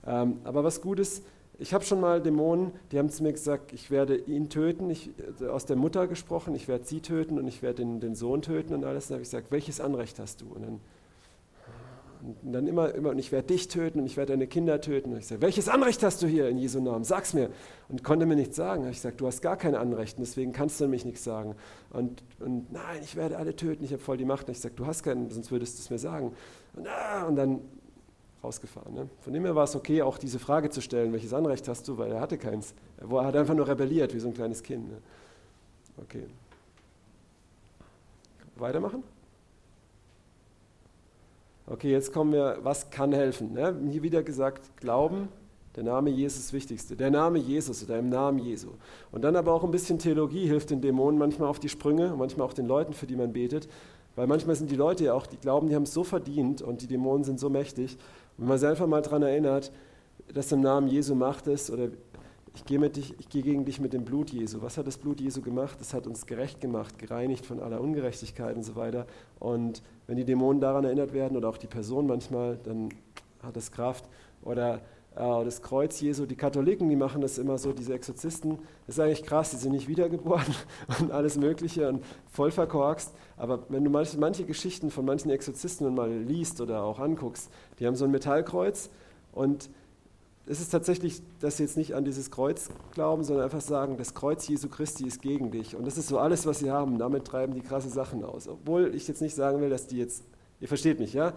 ähm, 0.06 0.38
aber 0.44 0.64
was 0.64 0.80
gut 0.80 0.98
ist, 0.98 1.24
ich 1.58 1.74
habe 1.74 1.84
schon 1.84 2.00
mal 2.00 2.22
Dämonen, 2.22 2.72
die 2.90 2.98
haben 2.98 3.10
zu 3.10 3.22
mir 3.22 3.32
gesagt, 3.32 3.74
ich 3.74 3.90
werde 3.90 4.16
ihn 4.16 4.48
töten, 4.48 4.88
ich, 4.88 5.10
äh, 5.40 5.46
aus 5.46 5.66
der 5.66 5.76
Mutter 5.76 6.06
gesprochen, 6.06 6.54
ich 6.54 6.68
werde 6.68 6.86
sie 6.86 7.00
töten 7.00 7.38
und 7.38 7.46
ich 7.46 7.60
werde 7.62 7.82
den, 7.82 8.00
den 8.00 8.14
Sohn 8.14 8.40
töten 8.40 8.72
und 8.72 8.84
alles. 8.84 9.08
Dann 9.08 9.16
habe 9.16 9.22
ich 9.22 9.30
gesagt, 9.30 9.50
welches 9.50 9.80
Anrecht 9.80 10.18
hast 10.18 10.40
du? 10.40 10.46
Und 10.46 10.62
dann 10.62 10.80
und 12.22 12.52
dann 12.52 12.66
immer, 12.66 12.94
immer, 12.94 13.10
und 13.10 13.18
ich 13.18 13.32
werde 13.32 13.48
dich 13.48 13.68
töten 13.68 14.00
und 14.00 14.06
ich 14.06 14.16
werde 14.16 14.32
deine 14.32 14.46
Kinder 14.46 14.80
töten. 14.80 15.12
Und 15.12 15.18
ich 15.18 15.26
sage, 15.26 15.40
welches 15.42 15.68
Anrecht 15.68 16.02
hast 16.02 16.22
du 16.22 16.26
hier 16.26 16.48
in 16.48 16.58
Jesu 16.58 16.80
Namen? 16.80 17.04
Sag's 17.04 17.34
mir. 17.34 17.50
Und 17.88 18.04
konnte 18.04 18.26
mir 18.26 18.36
nichts 18.36 18.56
sagen. 18.56 18.88
Ich 18.88 19.00
sage, 19.00 19.16
du 19.16 19.26
hast 19.26 19.40
gar 19.40 19.56
kein 19.56 19.74
Anrecht, 19.74 20.18
und 20.18 20.26
deswegen 20.26 20.52
kannst 20.52 20.80
du 20.80 20.88
mich 20.88 21.04
nichts 21.04 21.24
sagen. 21.24 21.54
Und, 21.90 22.22
und 22.38 22.72
nein, 22.72 23.00
ich 23.02 23.16
werde 23.16 23.38
alle 23.38 23.56
töten, 23.56 23.84
ich 23.84 23.92
habe 23.92 24.02
voll 24.02 24.16
die 24.16 24.24
Macht. 24.24 24.48
Und 24.48 24.52
ich 24.52 24.60
sage, 24.60 24.74
du 24.74 24.86
hast 24.86 25.02
keinen, 25.02 25.30
sonst 25.30 25.50
würdest 25.50 25.78
du 25.78 25.82
es 25.82 25.90
mir 25.90 25.98
sagen. 25.98 26.32
Und, 26.74 26.86
ah, 26.86 27.26
und 27.26 27.36
dann 27.36 27.60
rausgefahren. 28.42 28.94
Ne? 28.94 29.08
Von 29.20 29.32
dem 29.32 29.44
her 29.44 29.54
war 29.54 29.64
es 29.64 29.76
okay, 29.76 30.02
auch 30.02 30.18
diese 30.18 30.38
Frage 30.38 30.70
zu 30.70 30.80
stellen, 30.80 31.12
welches 31.12 31.32
Anrecht 31.32 31.68
hast 31.68 31.86
du, 31.88 31.98
weil 31.98 32.12
er 32.12 32.20
hatte 32.20 32.38
keins. 32.38 32.74
Er 32.98 33.24
hat 33.24 33.36
einfach 33.36 33.54
nur 33.54 33.68
rebelliert, 33.68 34.14
wie 34.14 34.18
so 34.18 34.28
ein 34.28 34.34
kleines 34.34 34.62
Kind. 34.62 34.88
Ne? 34.88 34.98
Okay. 35.98 36.26
Weitermachen? 38.56 39.02
Okay, 41.72 41.92
jetzt 41.92 42.12
kommen 42.12 42.32
wir, 42.32 42.58
was 42.64 42.90
kann 42.90 43.12
helfen? 43.12 43.52
Ne? 43.52 43.76
Hier 43.92 44.02
wieder 44.02 44.24
gesagt, 44.24 44.76
Glauben, 44.80 45.28
der 45.76 45.84
Name 45.84 46.10
Jesus 46.10 46.40
ist 46.40 46.48
das 46.48 46.52
Wichtigste. 46.52 46.96
Der 46.96 47.12
Name 47.12 47.38
Jesus 47.38 47.84
oder 47.84 47.96
im 47.96 48.08
Namen 48.08 48.40
Jesu. 48.40 48.70
Und 49.12 49.22
dann 49.22 49.36
aber 49.36 49.52
auch 49.52 49.62
ein 49.62 49.70
bisschen 49.70 50.00
Theologie 50.00 50.48
hilft 50.48 50.70
den 50.70 50.80
Dämonen 50.80 51.16
manchmal 51.16 51.48
auf 51.48 51.60
die 51.60 51.68
Sprünge, 51.68 52.12
manchmal 52.18 52.48
auch 52.48 52.54
den 52.54 52.66
Leuten, 52.66 52.92
für 52.92 53.06
die 53.06 53.14
man 53.14 53.32
betet. 53.32 53.68
Weil 54.16 54.26
manchmal 54.26 54.56
sind 54.56 54.72
die 54.72 54.76
Leute 54.76 55.04
ja 55.04 55.14
auch, 55.14 55.28
die 55.28 55.36
glauben, 55.36 55.68
die 55.68 55.76
haben 55.76 55.84
es 55.84 55.94
so 55.94 56.02
verdient 56.02 56.60
und 56.60 56.82
die 56.82 56.88
Dämonen 56.88 57.22
sind 57.22 57.38
so 57.38 57.48
mächtig. 57.48 57.92
Und 58.36 58.42
wenn 58.42 58.48
man 58.48 58.58
sich 58.58 58.68
einfach 58.68 58.88
mal 58.88 59.02
daran 59.02 59.22
erinnert, 59.22 59.70
dass 60.34 60.50
im 60.50 60.62
Namen 60.62 60.88
Jesu 60.88 61.14
Macht 61.14 61.46
ist 61.46 61.70
oder 61.70 61.86
ich 62.54 62.64
gehe, 62.64 62.78
mit 62.78 62.98
gegen 63.30 63.64
dich 63.64 63.80
mit 63.80 63.92
dem 63.92 64.04
Blut 64.04 64.30
Jesu. 64.30 64.60
Was 64.62 64.76
hat 64.76 64.86
das 64.86 64.98
Blut 64.98 65.20
Jesu 65.20 65.40
gemacht? 65.40 65.78
Es 65.80 65.94
hat 65.94 66.06
uns 66.06 66.26
gerecht 66.26 66.60
gemacht, 66.60 66.98
gereinigt 66.98 67.46
von 67.46 67.60
aller 67.60 67.80
Ungerechtigkeit 67.80 68.56
und 68.56 68.64
so 68.64 68.76
weiter. 68.76 69.06
Und 69.38 69.82
wenn 70.06 70.16
die 70.16 70.24
Dämonen 70.24 70.60
daran 70.60 70.84
erinnert 70.84 71.12
werden 71.12 71.36
oder 71.36 71.48
auch 71.48 71.58
die 71.58 71.68
Person 71.68 72.06
manchmal, 72.06 72.58
dann 72.64 72.88
hat 73.42 73.56
es 73.56 73.70
Kraft. 73.70 74.04
Oder 74.42 74.80
äh, 75.14 75.44
das 75.44 75.62
Kreuz 75.62 76.00
Jesu, 76.00 76.26
die 76.26 76.36
Katholiken, 76.36 76.88
die 76.88 76.96
machen 76.96 77.20
das 77.20 77.38
immer 77.38 77.58
so, 77.58 77.72
diese 77.72 77.94
Exorzisten, 77.94 78.58
das 78.86 78.96
ist 78.96 79.00
eigentlich 79.00 79.22
krass, 79.22 79.50
die 79.50 79.56
sind 79.56 79.72
nicht 79.72 79.88
wiedergeboren 79.88 80.54
und 81.00 81.12
alles 81.12 81.36
Mögliche 81.36 81.88
und 81.88 82.04
voll 82.30 82.50
verkorkst. 82.50 83.12
Aber 83.36 83.64
wenn 83.68 83.84
du 83.84 83.90
manche, 83.90 84.18
manche 84.18 84.44
Geschichten 84.44 84.90
von 84.90 85.04
manchen 85.04 85.30
Exorzisten 85.30 85.94
mal 85.94 86.10
liest 86.10 86.60
oder 86.60 86.82
auch 86.82 86.98
anguckst, 86.98 87.50
die 87.78 87.86
haben 87.86 87.96
so 87.96 88.04
ein 88.04 88.10
Metallkreuz 88.10 88.90
und 89.32 89.70
es 90.46 90.60
ist 90.60 90.70
tatsächlich, 90.70 91.22
dass 91.40 91.58
sie 91.58 91.64
jetzt 91.64 91.76
nicht 91.76 91.94
an 91.94 92.04
dieses 92.04 92.30
Kreuz 92.30 92.70
glauben, 92.92 93.22
sondern 93.24 93.44
einfach 93.44 93.60
sagen, 93.60 93.96
das 93.96 94.14
Kreuz 94.14 94.48
Jesu 94.48 94.68
Christi 94.68 95.06
ist 95.06 95.22
gegen 95.22 95.50
dich. 95.50 95.76
Und 95.76 95.86
das 95.86 95.98
ist 95.98 96.08
so 96.08 96.18
alles, 96.18 96.46
was 96.46 96.58
sie 96.58 96.70
haben. 96.70 96.98
Damit 96.98 97.24
treiben 97.26 97.54
die 97.54 97.60
krasse 97.60 97.88
Sachen 97.88 98.24
aus. 98.24 98.48
Obwohl 98.48 98.94
ich 98.94 99.06
jetzt 99.06 99.22
nicht 99.22 99.34
sagen 99.34 99.60
will, 99.60 99.70
dass 99.70 99.86
die 99.86 99.98
jetzt, 99.98 100.24
ihr 100.60 100.68
versteht 100.68 100.98
mich, 100.98 101.12
ja? 101.12 101.34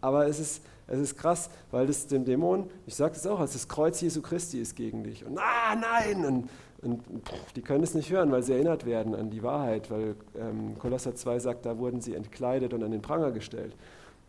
Aber 0.00 0.28
es 0.28 0.38
ist, 0.38 0.62
es 0.86 1.00
ist 1.00 1.16
krass, 1.16 1.50
weil 1.70 1.86
das 1.86 2.06
dem 2.06 2.24
Dämon, 2.24 2.70
ich 2.86 2.94
sage 2.94 3.14
das 3.14 3.26
auch, 3.26 3.40
das 3.40 3.66
Kreuz 3.66 4.00
Jesu 4.00 4.22
Christi 4.22 4.60
ist 4.60 4.76
gegen 4.76 5.02
dich. 5.02 5.24
Und 5.24 5.38
ah, 5.38 5.74
nein! 5.74 6.24
Und, 6.24 6.50
und 6.82 7.02
pff, 7.26 7.52
die 7.54 7.62
können 7.62 7.82
es 7.82 7.94
nicht 7.94 8.10
hören, 8.10 8.30
weil 8.30 8.42
sie 8.42 8.52
erinnert 8.52 8.86
werden 8.86 9.14
an 9.14 9.30
die 9.30 9.42
Wahrheit, 9.42 9.90
weil 9.90 10.14
ähm, 10.38 10.78
Kolosser 10.78 11.14
2 11.14 11.38
sagt, 11.40 11.66
da 11.66 11.78
wurden 11.78 12.00
sie 12.00 12.14
entkleidet 12.14 12.74
und 12.74 12.84
an 12.84 12.92
den 12.92 13.02
Pranger 13.02 13.32
gestellt. 13.32 13.74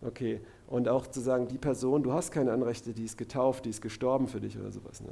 Okay, 0.02 0.40
und 0.68 0.90
auch 0.90 1.08
zu 1.08 1.22
sagen, 1.22 1.48
die 1.48 1.58
Person, 1.58 2.04
du 2.04 2.14
hast 2.14 2.32
keine 2.32 2.52
Anrechte, 2.52 2.94
die 2.94 3.06
ist 3.06 3.18
getauft, 3.18 3.66
die 3.66 3.70
ist 3.70 3.82
gestorben 3.82 4.28
für 4.28 4.42
dich 4.42 4.58
oder 4.60 4.72
sowas. 4.72 5.02
Ne? 5.02 5.10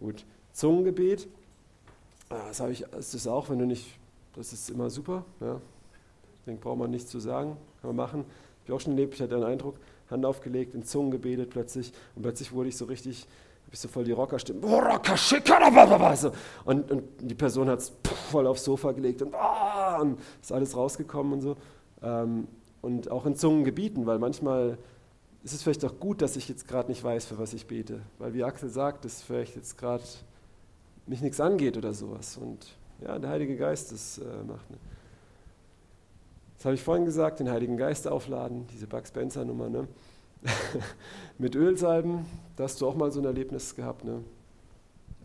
Gut, 0.00 0.24
Zungengebet, 0.52 1.28
ah, 2.28 2.48
das, 2.48 2.60
habe 2.60 2.72
ich, 2.72 2.84
das 2.90 3.14
ist 3.14 3.26
auch, 3.26 3.48
wenn 3.48 3.58
du 3.58 3.66
nicht, 3.66 3.86
das 4.34 4.52
ist 4.52 4.70
immer 4.70 4.90
super. 4.90 5.24
Ja? 5.40 5.60
Deswegen 6.40 6.58
braucht 6.58 6.78
man 6.78 6.90
nichts 6.90 7.10
zu 7.10 7.20
sagen, 7.20 7.56
kann 7.80 7.94
man 7.94 7.96
machen. 7.96 8.24
Ich 8.62 8.68
habe 8.68 8.76
auch 8.76 8.80
schon 8.80 8.92
erlebt, 8.92 9.14
ich 9.14 9.20
hatte 9.20 9.34
den 9.34 9.44
Eindruck, 9.44 9.76
Hand 10.10 10.26
aufgelegt, 10.26 10.74
in 10.74 10.84
Zungen 10.84 11.10
gebetet 11.10 11.50
plötzlich 11.50 11.92
und 12.16 12.22
plötzlich 12.22 12.52
wurde 12.52 12.68
ich 12.68 12.76
so 12.76 12.84
richtig, 12.84 13.22
habe 13.66 13.74
ich 13.74 13.80
so 13.80 13.88
voll 13.88 14.04
die 14.04 14.12
Rockerstimme, 14.12 14.60
und, 16.64 16.90
und 16.90 17.04
die 17.20 17.34
Person 17.34 17.68
hat 17.68 17.78
es 17.78 17.92
voll 18.30 18.46
aufs 18.46 18.64
Sofa 18.64 18.92
gelegt 18.92 19.22
und, 19.22 19.34
ah, 19.34 20.00
und 20.00 20.18
ist 20.40 20.52
alles 20.52 20.76
rausgekommen 20.76 21.34
und 21.34 21.40
so. 21.40 21.56
Ähm, 22.02 22.48
und 22.82 23.10
auch 23.10 23.24
in 23.24 23.36
Zungen 23.36 23.64
gebieten, 23.64 24.06
weil 24.06 24.18
manchmal 24.18 24.76
ist 25.44 25.54
es 25.54 25.62
vielleicht 25.62 25.84
auch 25.84 25.98
gut, 25.98 26.20
dass 26.20 26.36
ich 26.36 26.48
jetzt 26.48 26.68
gerade 26.68 26.90
nicht 26.90 27.02
weiß, 27.02 27.24
für 27.26 27.38
was 27.38 27.52
ich 27.54 27.66
bete, 27.66 28.02
weil 28.18 28.34
wie 28.34 28.44
Axel 28.44 28.68
sagt, 28.68 29.04
es 29.04 29.22
vielleicht 29.22 29.56
jetzt 29.56 29.78
gerade 29.78 30.04
mich 31.06 31.20
nichts 31.20 31.40
angeht 31.40 31.76
oder 31.76 31.94
sowas. 31.94 32.36
Und 32.36 32.76
ja, 33.00 33.18
der 33.18 33.30
Heilige 33.30 33.56
Geist 33.56 33.92
das 33.92 34.18
äh, 34.18 34.44
macht. 34.46 34.70
Ne? 34.70 34.76
Das 36.56 36.66
habe 36.66 36.74
ich 36.74 36.82
vorhin 36.82 37.04
gesagt, 37.04 37.40
den 37.40 37.50
Heiligen 37.50 37.76
Geist 37.76 38.06
aufladen, 38.06 38.66
diese 38.68 38.86
Bugs 38.86 39.08
Spencer 39.08 39.44
Nummer. 39.44 39.68
Ne? 39.68 39.88
Mit 41.38 41.56
Ölsalben, 41.56 42.24
da 42.56 42.64
hast 42.64 42.80
du 42.80 42.86
auch 42.86 42.94
mal 42.94 43.10
so 43.10 43.20
ein 43.20 43.24
Erlebnis 43.24 43.74
gehabt, 43.74 44.04
ne? 44.04 44.22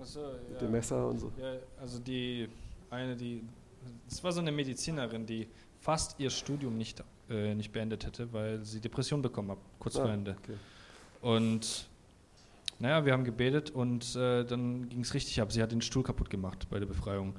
So, 0.04 0.22
ja. 0.22 0.30
Mit 0.52 0.62
dem 0.62 0.72
Messer 0.72 1.08
und 1.08 1.20
so. 1.20 1.32
Ja, 1.42 1.56
also 1.80 2.00
die 2.00 2.48
eine, 2.90 3.16
die, 3.16 3.44
es 4.08 4.24
war 4.24 4.32
so 4.32 4.42
eine 4.42 4.52
Medizinerin, 4.52 5.26
die 5.26 5.48
fast 5.80 6.20
ihr 6.20 6.30
Studium 6.30 6.78
nicht 6.78 7.04
äh, 7.30 7.56
nicht 7.56 7.72
beendet 7.72 8.06
hätte, 8.06 8.32
weil 8.34 8.64
sie 8.64 8.80
Depression 8.80 9.22
bekommen 9.22 9.52
hat, 9.52 9.60
kurz 9.80 9.96
ah, 9.98 10.04
vor 10.04 10.12
Ende. 10.12 10.36
Okay. 10.44 10.58
Und 11.22 11.88
naja, 12.80 13.06
wir 13.06 13.14
haben 13.14 13.24
gebetet 13.24 13.72
und 13.72 14.16
äh, 14.16 14.44
dann 14.44 14.88
ging 14.90 15.02
es 15.02 15.14
richtig 15.14 15.42
ab. 15.42 15.52
Sie 15.52 15.62
hat 15.62 15.72
den 15.72 15.82
Stuhl 15.82 16.04
kaputt 16.04 16.30
gemacht 16.30 16.68
bei 16.70 16.80
der 16.80 16.86
Befreiung. 16.86 17.34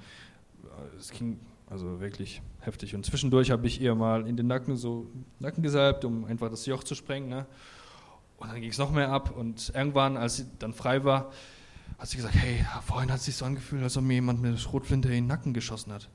Äh, 0.65 0.97
es 0.99 1.11
ging 1.11 1.39
also 1.71 2.01
wirklich 2.01 2.43
heftig. 2.61 2.95
Und 2.95 3.05
zwischendurch 3.05 3.51
habe 3.51 3.67
ich 3.67 3.81
ihr 3.81 3.95
mal 3.95 4.27
in 4.27 4.37
den 4.37 4.47
Nacken 4.47 4.77
so 4.77 5.07
Nacken 5.39 5.63
gesalbt, 5.63 6.05
um 6.05 6.25
einfach 6.25 6.51
das 6.51 6.67
Joch 6.67 6.83
zu 6.83 6.95
sprengen. 6.95 7.29
Ne? 7.29 7.47
Und 8.39 8.51
dann 8.51 8.61
ging 8.61 8.71
es 8.71 8.79
noch 8.79 8.91
mehr 8.91 9.11
ab. 9.11 9.37
Und 9.37 9.73
irgendwann, 9.75 10.17
als 10.17 10.37
sie 10.37 10.47
dann 10.59 10.73
frei 10.73 11.05
war, 11.05 11.31
hat 11.99 12.09
sie 12.09 12.17
gesagt, 12.17 12.35
hey, 12.35 12.65
vorhin 12.85 13.11
hat 13.11 13.19
es 13.19 13.27
sich 13.27 13.37
so 13.37 13.45
angefühlt, 13.45 13.83
als 13.83 13.97
ob 13.97 14.05
mir 14.05 14.15
jemand 14.15 14.41
mit 14.41 14.53
der 14.53 14.59
Schrotflinte 14.59 15.09
in 15.09 15.15
den 15.15 15.27
Nacken 15.27 15.53
geschossen 15.53 15.93
hat. 15.93 16.09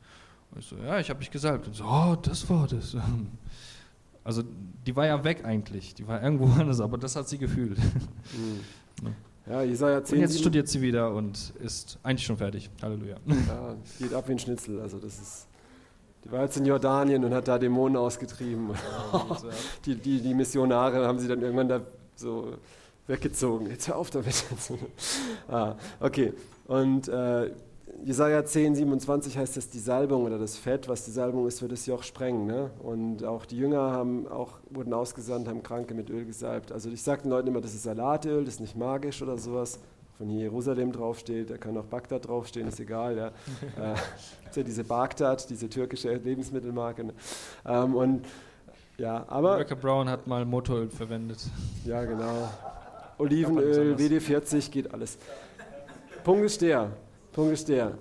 Ich 0.57 0.65
so, 0.65 0.75
ja, 0.77 0.99
ich 0.99 1.09
habe 1.09 1.19
mich 1.19 1.31
gesalbt. 1.31 1.67
Und 1.67 1.75
so, 1.75 1.83
oh, 1.83 2.15
das 2.21 2.49
war 2.49 2.67
das. 2.67 2.95
Also 4.25 4.41
die 4.87 4.95
war 4.95 5.05
ja 5.05 5.21
weg 5.25 5.43
eigentlich, 5.43 5.95
die 5.95 6.07
war 6.07 6.23
irgendwo 6.23 6.45
anders, 6.57 6.79
aber 6.79 6.97
das 6.97 7.17
hat 7.17 7.27
sie 7.27 7.37
gefühlt. 7.37 7.77
Mhm. 8.37 9.15
Ja, 9.45 9.61
Jesaja 9.61 10.01
10. 10.01 10.15
Und 10.15 10.21
jetzt 10.21 10.39
studiert 10.39 10.69
sie 10.69 10.81
wieder 10.81 11.13
und 11.13 11.51
ist 11.61 11.99
eigentlich 12.03 12.25
schon 12.25 12.37
fertig. 12.37 12.69
Halleluja. 12.81 13.17
Ja, 13.25 13.75
geht 13.99 14.13
ab 14.13 14.29
wie 14.29 14.33
ein 14.33 14.39
Schnitzel. 14.39 14.79
Also 14.79 14.97
das 14.99 15.19
ist, 15.19 15.47
die 16.23 16.31
war 16.31 16.43
jetzt 16.43 16.55
in 16.55 16.65
Jordanien 16.65 17.25
und 17.25 17.33
hat 17.33 17.49
da 17.49 17.59
Dämonen 17.59 17.97
ausgetrieben. 17.97 18.69
die, 19.85 19.95
die, 19.95 20.21
die 20.21 20.33
Missionare 20.33 21.05
haben 21.05 21.19
sie 21.19 21.27
dann 21.27 21.41
irgendwann 21.41 21.67
da 21.67 21.81
so 22.15 22.53
weggezogen. 23.07 23.67
Jetzt 23.69 23.89
hör 23.89 23.97
auf 23.97 24.09
damit. 24.09 24.45
ah, 25.49 25.75
okay. 25.99 26.33
Und 26.67 27.09
äh, 27.09 27.51
Jesaja 28.03 28.43
10, 28.43 28.75
27 28.75 29.37
heißt 29.37 29.55
das 29.55 29.69
die 29.69 29.79
Salbung 29.79 30.25
oder 30.25 30.37
das 30.37 30.57
Fett, 30.57 30.87
was 30.87 31.05
die 31.05 31.11
Salbung 31.11 31.47
ist, 31.47 31.61
wird 31.61 31.71
das 31.71 31.85
Joch 31.85 32.03
sprengen. 32.03 32.45
Ne? 32.45 32.69
Und 32.79 33.23
auch 33.23 33.45
die 33.45 33.57
Jünger 33.57 33.91
haben 33.91 34.27
auch, 34.27 34.59
wurden 34.69 34.93
ausgesandt, 34.93 35.47
haben 35.47 35.63
Kranke 35.63 35.93
mit 35.93 36.09
Öl 36.09 36.25
gesalbt. 36.25 36.71
Also 36.71 36.89
ich 36.89 37.01
sage 37.01 37.23
den 37.23 37.31
Leuten 37.31 37.47
immer, 37.47 37.61
das 37.61 37.73
ist 37.73 37.83
Salatöl, 37.83 38.45
das 38.45 38.55
ist 38.55 38.59
nicht 38.59 38.75
magisch 38.75 39.21
oder 39.21 39.37
sowas. 39.37 39.79
Wenn 40.19 40.29
hier 40.29 40.41
Jerusalem 40.41 40.91
draufsteht, 40.91 41.49
da 41.49 41.57
kann 41.57 41.77
auch 41.77 41.85
Bagdad 41.85 42.27
draufstehen, 42.27 42.67
ist 42.67 42.79
egal. 42.79 43.17
Ja. 43.17 43.27
äh, 43.77 43.95
ja 44.55 44.63
diese 44.63 44.83
Bagdad, 44.83 45.49
diese 45.49 45.69
türkische 45.69 46.13
Lebensmittelmarke. 46.13 47.05
Ne? 47.05 47.13
Ähm, 47.65 47.95
und 47.95 48.25
ja, 48.97 49.25
aber. 49.27 49.55
Rebecca 49.55 49.75
Brown 49.75 50.09
hat 50.09 50.27
mal 50.27 50.45
Motoröl 50.45 50.89
verwendet. 50.89 51.39
Ja, 51.85 52.03
genau. 52.05 52.49
Olivenöl, 53.17 53.95
WD40, 53.95 54.69
geht 54.71 54.93
alles. 54.93 55.17
Punkt 56.23 56.45
ist 56.45 56.61
der. 56.61 56.91
Punkt 57.33 57.51
ist 57.51 57.67
der. 57.67 57.97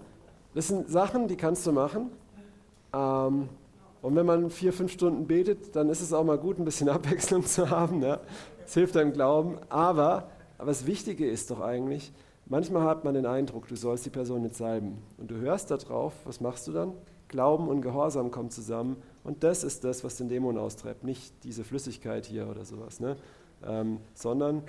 Das 0.55 0.69
sind 0.69 0.89
Sachen, 0.91 1.27
die 1.27 1.37
kannst 1.37 1.67
du 1.67 1.73
machen. 1.73 2.11
Ähm, 2.93 3.49
und 4.03 4.17
wenn 4.17 4.27
man 4.27 4.51
vier, 4.51 4.73
fünf 4.73 4.93
Stunden 4.93 5.27
betet, 5.27 5.75
dann 5.75 5.89
ist 5.89 6.03
es 6.03 6.13
auch 6.13 6.25
mal 6.25 6.37
gut, 6.37 6.59
ein 6.59 6.65
bisschen 6.65 6.89
Abwechslung 6.91 7.45
zu 7.45 7.71
haben. 7.71 8.03
Ja? 8.03 8.21
Das 8.63 8.75
hilft 8.75 8.95
deinem 8.95 9.13
Glauben. 9.13 9.59
Aber, 9.71 10.29
aber 10.59 10.67
das 10.67 10.87
Wichtige 10.87 11.29
ist 11.29 11.51
doch 11.51 11.61
eigentlich, 11.61 12.13
manchmal 12.47 12.83
hat 12.83 13.05
man 13.05 13.15
den 13.15 13.25
Eindruck, 13.25 13.69
du 13.69 13.77
sollst 13.77 14.05
die 14.05 14.11
Person 14.11 14.43
nicht 14.43 14.55
salben. 14.55 14.99
Und 15.17 15.31
du 15.31 15.37
hörst 15.37 15.71
da 15.71 15.79
drauf, 15.79 16.13
was 16.25 16.41
machst 16.41 16.69
du 16.69 16.73
dann? 16.73 16.93
Glauben 17.29 17.69
und 17.69 17.81
Gehorsam 17.81 18.31
kommen 18.31 18.51
zusammen. 18.51 18.97
Und 19.25 19.43
das 19.45 19.65
ist 19.65 19.85
das, 19.85 20.05
was 20.05 20.17
den 20.17 20.29
Dämon 20.29 20.59
austreibt. 20.59 21.05
Nicht 21.05 21.33
diese 21.45 21.65
Flüssigkeit 21.65 22.27
hier 22.27 22.51
oder 22.51 22.67
sowas. 22.67 23.01
Ne? 23.01 23.17
Ähm, 23.65 24.01
sondern 24.13 24.63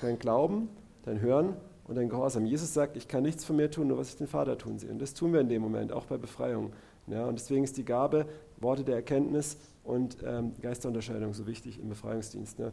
dein 0.00 0.20
Glauben, 0.20 0.68
dein 1.04 1.20
Hören 1.20 1.56
und 1.84 1.98
ein 1.98 2.08
Gehorsam. 2.08 2.46
Jesus 2.46 2.72
sagt, 2.72 2.96
ich 2.96 3.08
kann 3.08 3.22
nichts 3.22 3.44
von 3.44 3.56
mir 3.56 3.70
tun, 3.70 3.88
nur 3.88 3.98
was 3.98 4.10
ich 4.10 4.16
den 4.16 4.26
Vater 4.26 4.56
tun 4.58 4.78
sehe. 4.78 4.90
Und 4.90 5.00
das 5.00 5.14
tun 5.14 5.32
wir 5.32 5.40
in 5.40 5.48
dem 5.48 5.62
Moment, 5.62 5.92
auch 5.92 6.06
bei 6.06 6.16
Befreiung. 6.16 6.72
Ja, 7.06 7.26
und 7.26 7.38
deswegen 7.38 7.64
ist 7.64 7.76
die 7.76 7.84
Gabe, 7.84 8.26
Worte 8.58 8.84
der 8.84 8.96
Erkenntnis 8.96 9.56
und 9.84 10.16
ähm, 10.24 10.52
Geisterunterscheidung 10.60 11.34
so 11.34 11.46
wichtig 11.46 11.80
im 11.80 11.88
Befreiungsdienst. 11.88 12.58
Ne? 12.58 12.72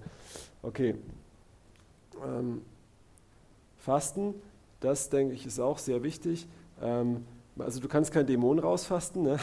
Okay. 0.62 0.96
Ähm, 2.24 2.62
Fasten, 3.78 4.36
das 4.80 5.10
denke 5.10 5.34
ich 5.34 5.46
ist 5.46 5.60
auch 5.60 5.78
sehr 5.78 6.04
wichtig. 6.04 6.48
Ähm, 6.82 7.26
also 7.58 7.80
du 7.80 7.88
kannst 7.88 8.12
kein 8.12 8.28
Dämon 8.28 8.60
rausfasten, 8.60 9.24
ne? 9.24 9.40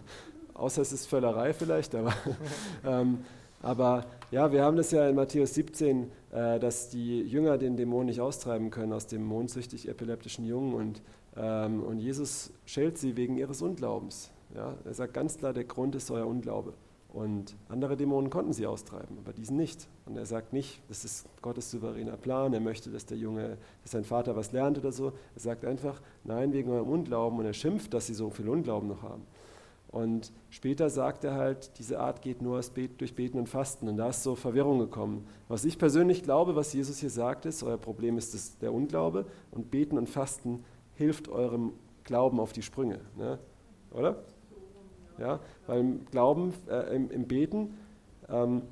außer 0.54 0.82
es 0.82 0.92
ist 0.92 1.06
Völlerei 1.06 1.52
vielleicht, 1.52 1.94
aber, 1.94 2.14
ähm, 2.84 3.24
aber 3.62 4.04
ja, 4.30 4.52
wir 4.52 4.62
haben 4.62 4.76
das 4.76 4.90
ja 4.90 5.08
in 5.08 5.14
Matthäus 5.14 5.54
17, 5.54 6.10
äh, 6.32 6.58
dass 6.58 6.90
die 6.90 7.22
Jünger 7.22 7.58
den 7.58 7.76
Dämon 7.76 8.06
nicht 8.06 8.20
austreiben 8.20 8.70
können 8.70 8.92
aus 8.92 9.06
dem 9.06 9.24
mondsüchtig 9.24 9.88
epileptischen 9.88 10.44
Jungen 10.44 10.74
und, 10.74 11.02
ähm, 11.36 11.82
und 11.82 11.98
Jesus 11.98 12.52
schält 12.66 12.98
sie 12.98 13.16
wegen 13.16 13.38
ihres 13.38 13.62
Unglaubens. 13.62 14.30
Ja? 14.54 14.74
Er 14.84 14.94
sagt 14.94 15.14
ganz 15.14 15.38
klar, 15.38 15.52
der 15.52 15.64
Grund 15.64 15.94
ist 15.94 16.10
euer 16.10 16.26
Unglaube. 16.26 16.74
Und 17.12 17.56
andere 17.68 17.94
Dämonen 17.98 18.30
konnten 18.30 18.54
sie 18.54 18.66
austreiben, 18.66 19.18
aber 19.18 19.34
diesen 19.34 19.58
nicht. 19.58 19.86
Und 20.06 20.16
er 20.16 20.24
sagt 20.24 20.54
nicht, 20.54 20.80
das 20.88 21.04
ist 21.04 21.26
Gottes 21.42 21.70
souveräner 21.70 22.16
Plan, 22.16 22.54
er 22.54 22.60
möchte, 22.60 22.90
dass 22.90 23.04
der 23.04 23.18
Junge, 23.18 23.58
dass 23.82 23.92
sein 23.92 24.04
Vater 24.04 24.34
was 24.34 24.52
lernt 24.52 24.78
oder 24.78 24.92
so. 24.92 25.12
Er 25.34 25.40
sagt 25.40 25.66
einfach, 25.66 26.00
nein, 26.24 26.54
wegen 26.54 26.70
eurem 26.70 26.88
Unglauben 26.88 27.38
und 27.38 27.44
er 27.44 27.52
schimpft, 27.52 27.92
dass 27.92 28.06
sie 28.06 28.14
so 28.14 28.30
viel 28.30 28.48
Unglauben 28.48 28.88
noch 28.88 29.02
haben. 29.02 29.26
Und 29.92 30.32
später 30.48 30.88
sagt 30.88 31.22
er 31.22 31.34
halt, 31.34 31.78
diese 31.78 32.00
Art 32.00 32.22
geht 32.22 32.40
nur 32.40 32.60
durch 32.96 33.14
Beten 33.14 33.38
und 33.38 33.48
Fasten. 33.48 33.88
Und 33.88 33.98
da 33.98 34.08
ist 34.08 34.22
so 34.22 34.34
Verwirrung 34.34 34.78
gekommen. 34.78 35.26
Was 35.48 35.66
ich 35.66 35.78
persönlich 35.78 36.22
glaube, 36.22 36.56
was 36.56 36.72
Jesus 36.72 36.98
hier 36.98 37.10
sagt, 37.10 37.44
ist, 37.44 37.62
euer 37.62 37.76
Problem 37.76 38.16
ist 38.16 38.32
das, 38.32 38.56
der 38.58 38.72
Unglaube 38.72 39.26
und 39.50 39.70
Beten 39.70 39.98
und 39.98 40.08
Fasten 40.08 40.64
hilft 40.94 41.28
eurem 41.28 41.74
Glauben 42.04 42.40
auf 42.40 42.54
die 42.54 42.62
Sprünge. 42.62 43.00
Ne? 43.18 43.38
Oder? 43.92 44.22
Ja, 45.18 45.40
weil 45.66 45.80
im 45.80 46.06
Glauben, 46.06 46.54
äh, 46.70 46.96
im, 46.96 47.10
im, 47.10 47.28
Beten 47.28 47.74
ähm, 48.30 48.62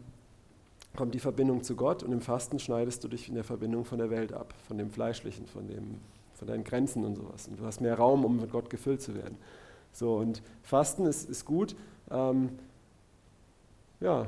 kommt 0.97 1.15
die 1.15 1.19
Verbindung 1.19 1.63
zu 1.63 1.77
Gott 1.77 2.03
und 2.03 2.13
im 2.13 2.23
Fasten 2.23 2.59
schneidest 2.59 3.05
du 3.05 3.09
dich 3.09 3.29
in 3.29 3.35
der 3.35 3.45
Verbindung 3.45 3.85
von 3.85 3.99
der 3.99 4.09
Welt 4.09 4.33
ab, 4.33 4.55
von 4.67 4.79
dem 4.79 4.91
Fleischlichen, 4.91 5.47
von, 5.47 5.69
dem, 5.69 6.01
von 6.33 6.49
deinen 6.49 6.65
Grenzen 6.65 7.05
und 7.05 7.17
sowas. 7.17 7.47
Und 7.47 7.61
du 7.61 7.65
hast 7.67 7.83
mehr 7.83 7.95
Raum, 7.95 8.25
um 8.25 8.41
mit 8.41 8.51
Gott 8.51 8.71
gefüllt 8.71 9.03
zu 9.03 9.15
werden. 9.15 9.37
So, 9.93 10.17
und 10.17 10.43
Fasten 10.63 11.07
ist, 11.07 11.29
ist 11.29 11.45
gut. 11.45 11.77
Ähm, 12.11 12.51
ja, 14.01 14.27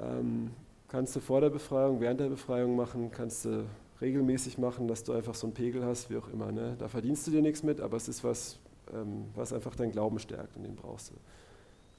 ähm, 0.00 0.50
kannst 0.88 1.16
du 1.16 1.20
vor 1.20 1.40
der 1.40 1.50
Befreiung, 1.50 2.00
während 2.00 2.20
der 2.20 2.28
Befreiung 2.28 2.76
machen, 2.76 3.10
kannst 3.10 3.44
du 3.44 3.64
regelmäßig 4.00 4.58
machen, 4.58 4.88
dass 4.88 5.04
du 5.04 5.12
einfach 5.12 5.34
so 5.34 5.46
einen 5.46 5.54
Pegel 5.54 5.84
hast, 5.84 6.10
wie 6.10 6.16
auch 6.16 6.28
immer. 6.28 6.52
Ne? 6.52 6.76
Da 6.78 6.88
verdienst 6.88 7.26
du 7.26 7.30
dir 7.30 7.42
nichts 7.42 7.62
mit, 7.62 7.80
aber 7.80 7.96
es 7.96 8.08
ist 8.08 8.22
was, 8.22 8.58
ähm, 8.92 9.26
was 9.34 9.52
einfach 9.52 9.74
deinen 9.74 9.92
Glauben 9.92 10.18
stärkt 10.18 10.56
und 10.56 10.62
den 10.62 10.76
brauchst 10.76 11.10
du. 11.10 11.14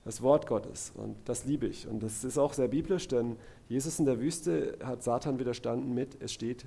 Das 0.06 0.22
Wort 0.22 0.48
Gottes 0.48 0.93
und 0.95 1.17
das 1.26 1.45
liebe 1.45 1.67
ich. 1.67 1.88
Und 1.88 2.02
das 2.02 2.24
ist 2.24 2.38
auch 2.38 2.54
sehr 2.54 2.69
biblisch, 2.69 3.08
denn 3.08 3.36
Jesus 3.67 4.00
in 4.00 4.06
der 4.06 4.19
Wüste 4.19 4.78
hat 4.84 5.04
Satan 5.04 5.39
widerstanden 5.39 5.93
mit, 5.93 6.22
es 6.22 6.32
steht 6.32 6.65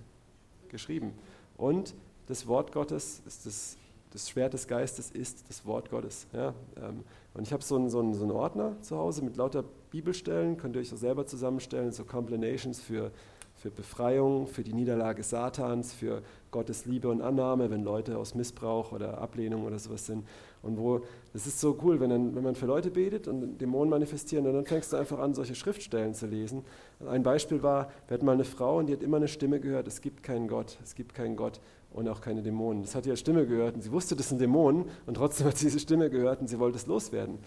geschrieben. 0.69 1.15
Und 1.57 1.95
das 2.27 2.47
Wort 2.47 2.73
Gottes 2.73 3.23
ist 3.27 3.47
das 3.47 3.77
das 4.13 4.29
Schwert 4.29 4.53
des 4.53 4.69
Geistes 4.69 5.11
ist 5.11 5.49
das 5.49 5.65
Wort 5.65 5.91
Gottes. 5.91 6.27
Ja? 6.33 6.55
Ähm, 6.77 7.05
und 7.35 7.47
ich 7.47 7.53
habe 7.53 7.63
so 7.63 7.77
einen, 7.77 7.89
so, 7.89 8.13
so 8.13 8.23
einen 8.23 8.33
Ordner 8.33 8.77
zu 8.83 8.97
Hause 8.97 9.25
mit 9.25 9.37
lauter 9.37 9.65
Bibelstellen, 9.91 10.57
könnt 10.57 10.77
ihr 10.77 10.81
euch 10.81 10.93
auch 10.93 10.99
selber 10.99 11.27
zusammenstellen, 11.27 11.93
so 11.93 12.05
Complinations 12.05 12.81
für, 12.81 13.11
für 13.55 13.71
Befreiung, 13.71 14.47
für 14.47 14.63
die 14.63 14.75
Niederlage 14.75 15.23
Satans, 15.23 15.95
für 15.95 16.23
Gottes 16.51 16.85
Liebe 16.85 17.09
und 17.09 17.23
Annahme, 17.23 17.71
wenn 17.71 17.83
Leute 17.83 18.19
aus 18.19 18.35
Missbrauch 18.35 18.93
oder 18.93 19.19
Ablehnung 19.19 19.65
oder 19.65 19.79
sowas 19.79 20.05
sind. 20.05 20.27
Und 20.61 20.77
wo, 20.77 21.01
das 21.33 21.47
ist 21.47 21.59
so 21.59 21.79
cool, 21.83 21.99
wenn, 21.99 22.11
dann, 22.11 22.35
wenn 22.35 22.43
man 22.45 22.55
für 22.55 22.67
Leute 22.67 22.91
betet 22.91 23.29
und 23.29 23.59
Dämonen 23.59 23.89
manifestieren, 23.89 24.47
und 24.47 24.53
dann 24.53 24.67
fängst 24.67 24.93
du 24.93 24.99
einfach 24.99 25.19
an, 25.19 25.33
solche 25.33 25.55
Schriftstellen 25.55 26.13
zu 26.13 26.27
lesen. 26.27 26.65
Ein 27.07 27.23
Beispiel 27.23 27.63
war, 27.63 27.91
wir 28.07 28.15
hatten 28.15 28.27
mal 28.27 28.33
eine 28.33 28.45
Frau 28.45 28.79
und 28.79 28.87
die 28.87 28.93
hat 28.93 29.03
immer 29.03 29.17
eine 29.17 29.29
Stimme 29.29 29.59
gehört, 29.59 29.89
es 29.89 30.03
gibt 30.03 30.23
keinen 30.23 30.49
Gott, 30.49 30.79
es 30.83 30.95
gibt 30.95 31.15
keinen 31.15 31.37
Gott 31.37 31.61
und 31.95 32.09
auch 32.09 32.21
keine 32.21 32.43
Dämonen. 32.43 32.83
Das 32.83 32.95
hat 32.95 33.07
ihre 33.07 33.17
Stimme 33.17 33.47
gehört 33.47 33.75
und 33.75 33.83
sie 33.83 33.93
wusste, 33.93 34.17
das 34.17 34.29
sind 34.29 34.41
Dämonen 34.41 34.87
und 35.07 35.15
trotzdem 35.15 35.47
hat 35.47 35.59
sie 35.59 35.67
diese 35.67 35.79
Stimme 35.81 36.11
gehört 36.11 36.41
und 36.41 36.49
sie 36.49 36.59
wollte 36.59 36.77
es 36.77 36.87
loswerden. 36.87 37.39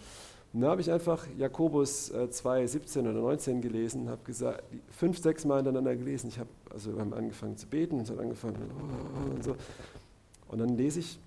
Und 0.52 0.60
da 0.60 0.70
habe 0.70 0.80
ich 0.80 0.90
einfach 0.90 1.26
Jakobus 1.36 2.12
2, 2.30 2.66
17 2.66 3.06
oder 3.06 3.20
19 3.20 3.60
gelesen, 3.60 4.08
habe 4.08 4.22
gesagt, 4.24 4.62
fünf, 4.90 5.18
sechs 5.18 5.44
Mal 5.44 5.56
hintereinander 5.56 5.96
gelesen. 5.96 6.28
Ich 6.28 6.38
habe 6.38 6.48
also 6.76 6.92
wir 6.92 7.00
haben 7.00 7.14
angefangen 7.14 7.56
zu 7.56 7.66
beten 7.66 7.98
und 7.98 8.10
hat 8.10 8.18
angefangen 8.18 8.56
und 9.34 9.42
so. 9.42 9.56
Und 10.48 10.58
dann 10.58 10.76
lese 10.76 11.00
ich, 11.00 11.18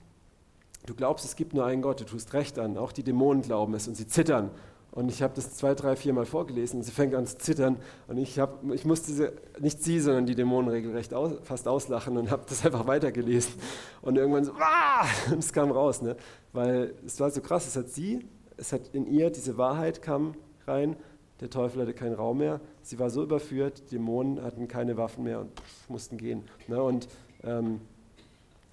du 0.85 0.93
glaubst, 0.93 1.25
es 1.25 1.35
gibt 1.35 1.55
nur 1.55 1.65
einen 1.65 1.81
Gott, 1.81 1.99
du 1.99 2.05
tust 2.05 2.33
recht 2.33 2.59
an, 2.59 2.77
auch 2.77 2.91
die 2.91 3.01
Dämonen 3.01 3.41
glauben 3.41 3.73
es 3.73 3.87
und 3.87 3.95
sie 3.95 4.07
zittern. 4.07 4.51
Und 4.99 5.07
ich 5.07 5.21
habe 5.21 5.33
das 5.33 5.55
zwei, 5.55 5.75
drei, 5.75 5.95
vier 5.95 6.11
Mal 6.11 6.25
vorgelesen 6.25 6.79
und 6.79 6.83
sie 6.83 6.91
fängt 6.91 7.15
an 7.15 7.25
zu 7.25 7.37
zittern. 7.37 7.77
Und 8.09 8.17
ich, 8.17 8.37
hab, 8.37 8.69
ich 8.73 8.83
musste 8.83 9.13
sie, 9.13 9.31
nicht 9.57 9.81
sie, 9.81 10.01
sondern 10.01 10.25
die 10.25 10.35
Dämonen 10.35 10.69
regelrecht 10.69 11.13
aus, 11.13 11.35
fast 11.43 11.69
auslachen 11.69 12.17
und 12.17 12.29
habe 12.29 12.43
das 12.49 12.65
einfach 12.65 12.85
weitergelesen. 12.85 13.53
Und 14.01 14.17
irgendwann 14.17 14.43
so, 14.43 14.51
ah! 14.59 15.05
und 15.31 15.39
es 15.39 15.53
kam 15.53 15.71
raus. 15.71 16.01
Ne? 16.01 16.17
Weil 16.51 16.95
es 17.05 17.17
war 17.21 17.31
so 17.31 17.39
krass, 17.39 17.65
es 17.65 17.77
hat 17.77 17.87
sie, 17.87 18.27
es 18.57 18.73
hat 18.73 18.89
in 18.91 19.07
ihr 19.07 19.29
diese 19.29 19.57
Wahrheit 19.57 20.01
kam 20.01 20.35
rein. 20.67 20.97
Der 21.39 21.49
Teufel 21.49 21.81
hatte 21.81 21.93
keinen 21.93 22.15
Raum 22.15 22.39
mehr. 22.39 22.59
Sie 22.81 22.99
war 22.99 23.09
so 23.09 23.23
überführt, 23.23 23.83
die 23.91 23.95
Dämonen 23.95 24.43
hatten 24.43 24.67
keine 24.67 24.97
Waffen 24.97 25.23
mehr 25.23 25.39
und 25.39 25.51
mussten 25.87 26.17
gehen. 26.17 26.43
Ne? 26.67 26.83
Und 26.83 27.07
ähm, 27.45 27.79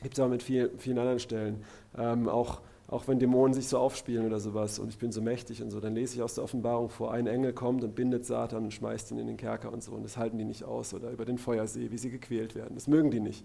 gibt 0.02 0.18
es 0.18 0.24
auch 0.24 0.28
mit 0.28 0.42
viel, 0.42 0.72
vielen 0.76 0.98
anderen 0.98 1.20
Stellen. 1.20 1.62
Ähm, 1.96 2.28
auch 2.28 2.62
auch 2.88 3.08
wenn 3.08 3.18
Dämonen 3.18 3.52
sich 3.52 3.66
so 3.66 3.78
aufspielen 3.78 4.26
oder 4.26 4.38
sowas 4.38 4.78
und 4.78 4.88
ich 4.90 4.98
bin 4.98 5.10
so 5.10 5.20
mächtig 5.20 5.62
und 5.62 5.70
so, 5.70 5.80
dann 5.80 5.94
lese 5.94 6.14
ich 6.16 6.22
aus 6.22 6.34
der 6.34 6.44
Offenbarung 6.44 6.88
vor, 6.88 7.12
ein 7.12 7.26
Engel 7.26 7.52
kommt 7.52 7.82
und 7.82 7.96
bindet 7.96 8.24
Satan 8.24 8.64
und 8.64 8.72
schmeißt 8.72 9.10
ihn 9.10 9.18
in 9.18 9.26
den 9.26 9.36
Kerker 9.36 9.72
und 9.72 9.82
so 9.82 9.92
und 9.92 10.04
das 10.04 10.16
halten 10.16 10.38
die 10.38 10.44
nicht 10.44 10.62
aus 10.64 10.94
oder 10.94 11.10
über 11.10 11.24
den 11.24 11.38
Feuersee, 11.38 11.90
wie 11.90 11.98
sie 11.98 12.10
gequält 12.10 12.54
werden. 12.54 12.74
Das 12.74 12.86
mögen 12.86 13.10
die 13.10 13.20
nicht. 13.20 13.44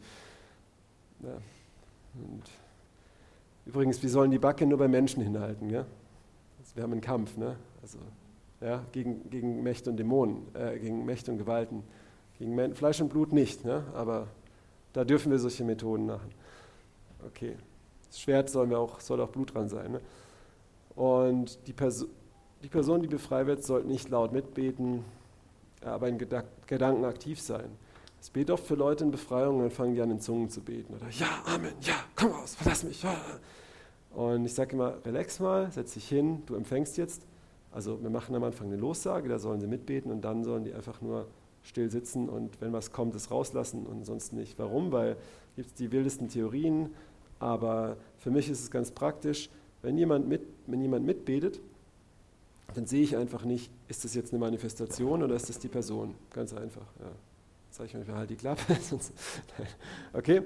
Ja. 1.23 1.37
übrigens, 3.65 4.01
wir 4.01 4.09
sollen 4.09 4.31
die 4.31 4.39
Backe 4.39 4.65
nur 4.65 4.77
bei 4.77 4.87
Menschen 4.87 5.23
hinhalten. 5.23 5.69
Ja? 5.69 5.85
Also 6.59 6.75
wir 6.75 6.83
haben 6.83 6.91
einen 6.91 7.01
Kampf, 7.01 7.37
ne? 7.37 7.55
also, 7.81 7.97
ja, 8.59 8.85
gegen, 8.91 9.27
gegen 9.31 9.63
Mächte 9.63 9.89
und 9.89 9.97
Dämonen, 9.97 10.43
äh, 10.53 10.77
gegen 10.77 11.03
Mächte 11.05 11.31
und 11.31 11.39
Gewalten. 11.39 11.83
Gegen 12.37 12.53
Men 12.53 12.75
Fleisch 12.75 13.01
und 13.01 13.09
Blut 13.09 13.33
nicht, 13.33 13.65
ne? 13.65 13.83
aber 13.93 14.27
da 14.93 15.03
dürfen 15.03 15.31
wir 15.31 15.39
solche 15.39 15.63
Methoden 15.63 16.05
machen. 16.05 16.29
Okay. 17.25 17.55
Das 18.11 18.19
Schwert 18.19 18.49
soll, 18.49 18.75
auch, 18.75 18.99
soll 18.99 19.21
auch 19.21 19.29
Blut 19.29 19.53
dran 19.53 19.69
sein. 19.69 19.93
Ne? 19.93 20.01
Und 20.95 21.65
die, 21.67 21.73
Perso 21.73 22.07
die 22.61 22.67
Person, 22.67 23.01
die 23.01 23.07
befreit 23.07 23.47
wird, 23.47 23.63
sollte 23.63 23.87
nicht 23.87 24.09
laut 24.09 24.33
mitbeten, 24.33 25.03
aber 25.83 26.09
in 26.09 26.17
Geda 26.17 26.43
Gedanken 26.67 27.05
aktiv 27.05 27.41
sein. 27.41 27.69
Es 28.19 28.29
betet 28.29 28.51
oft 28.51 28.65
für 28.65 28.75
Leute 28.75 29.05
in 29.05 29.11
Befreiung 29.11 29.55
und 29.55 29.61
dann 29.63 29.71
fangen 29.71 29.95
die 29.95 30.01
an, 30.01 30.11
in 30.11 30.19
Zungen 30.19 30.49
zu 30.49 30.61
beten. 30.61 30.93
Oder 30.93 31.09
ja, 31.09 31.27
Amen, 31.45 31.73
ja, 31.81 31.95
komm 32.15 32.31
raus, 32.31 32.53
verlass 32.53 32.83
mich. 32.83 33.03
Und 34.13 34.45
ich 34.45 34.53
sage 34.53 34.73
immer, 34.73 34.97
relax 35.05 35.39
mal, 35.39 35.71
setz 35.71 35.93
dich 35.93 36.07
hin, 36.07 36.43
du 36.45 36.55
empfängst 36.55 36.97
jetzt. 36.97 37.25
Also 37.71 38.01
wir 38.03 38.09
machen 38.09 38.35
am 38.35 38.43
Anfang 38.43 38.67
eine 38.67 38.75
Lossage, 38.75 39.29
da 39.29 39.39
sollen 39.39 39.61
sie 39.61 39.67
mitbeten 39.67 40.11
und 40.11 40.21
dann 40.21 40.43
sollen 40.43 40.65
die 40.65 40.73
einfach 40.73 41.01
nur 41.01 41.27
still 41.63 41.89
sitzen 41.89 42.27
und 42.27 42.59
wenn 42.59 42.73
was 42.73 42.91
kommt, 42.91 43.15
es 43.15 43.31
rauslassen 43.31 43.85
und 43.85 44.05
sonst 44.05 44.33
nicht. 44.33 44.59
Warum? 44.59 44.91
Weil 44.91 45.15
gibt 45.55 45.69
es 45.69 45.73
die 45.75 45.91
wildesten 45.91 46.27
Theorien, 46.27 46.89
aber 47.41 47.97
für 48.19 48.29
mich 48.29 48.49
ist 48.49 48.61
es 48.61 48.69
ganz 48.69 48.91
praktisch, 48.91 49.49
wenn 49.81 49.97
jemand, 49.97 50.27
mit, 50.27 50.41
wenn 50.67 50.79
jemand 50.79 51.05
mitbetet, 51.05 51.59
dann 52.75 52.85
sehe 52.85 53.01
ich 53.01 53.17
einfach 53.17 53.43
nicht, 53.43 53.71
ist 53.87 54.05
das 54.05 54.13
jetzt 54.13 54.31
eine 54.31 54.39
Manifestation 54.39 55.23
oder 55.23 55.35
ist 55.35 55.49
das 55.49 55.57
die 55.57 55.67
Person? 55.67 56.13
Ganz 56.29 56.53
einfach. 56.53 56.85
Ja. 56.99 57.11
Sage 57.71 57.87
ich 57.87 57.93
manchmal 57.95 58.17
halt 58.17 58.29
die 58.29 58.35
Klappe. 58.35 58.61
okay, 60.13 60.43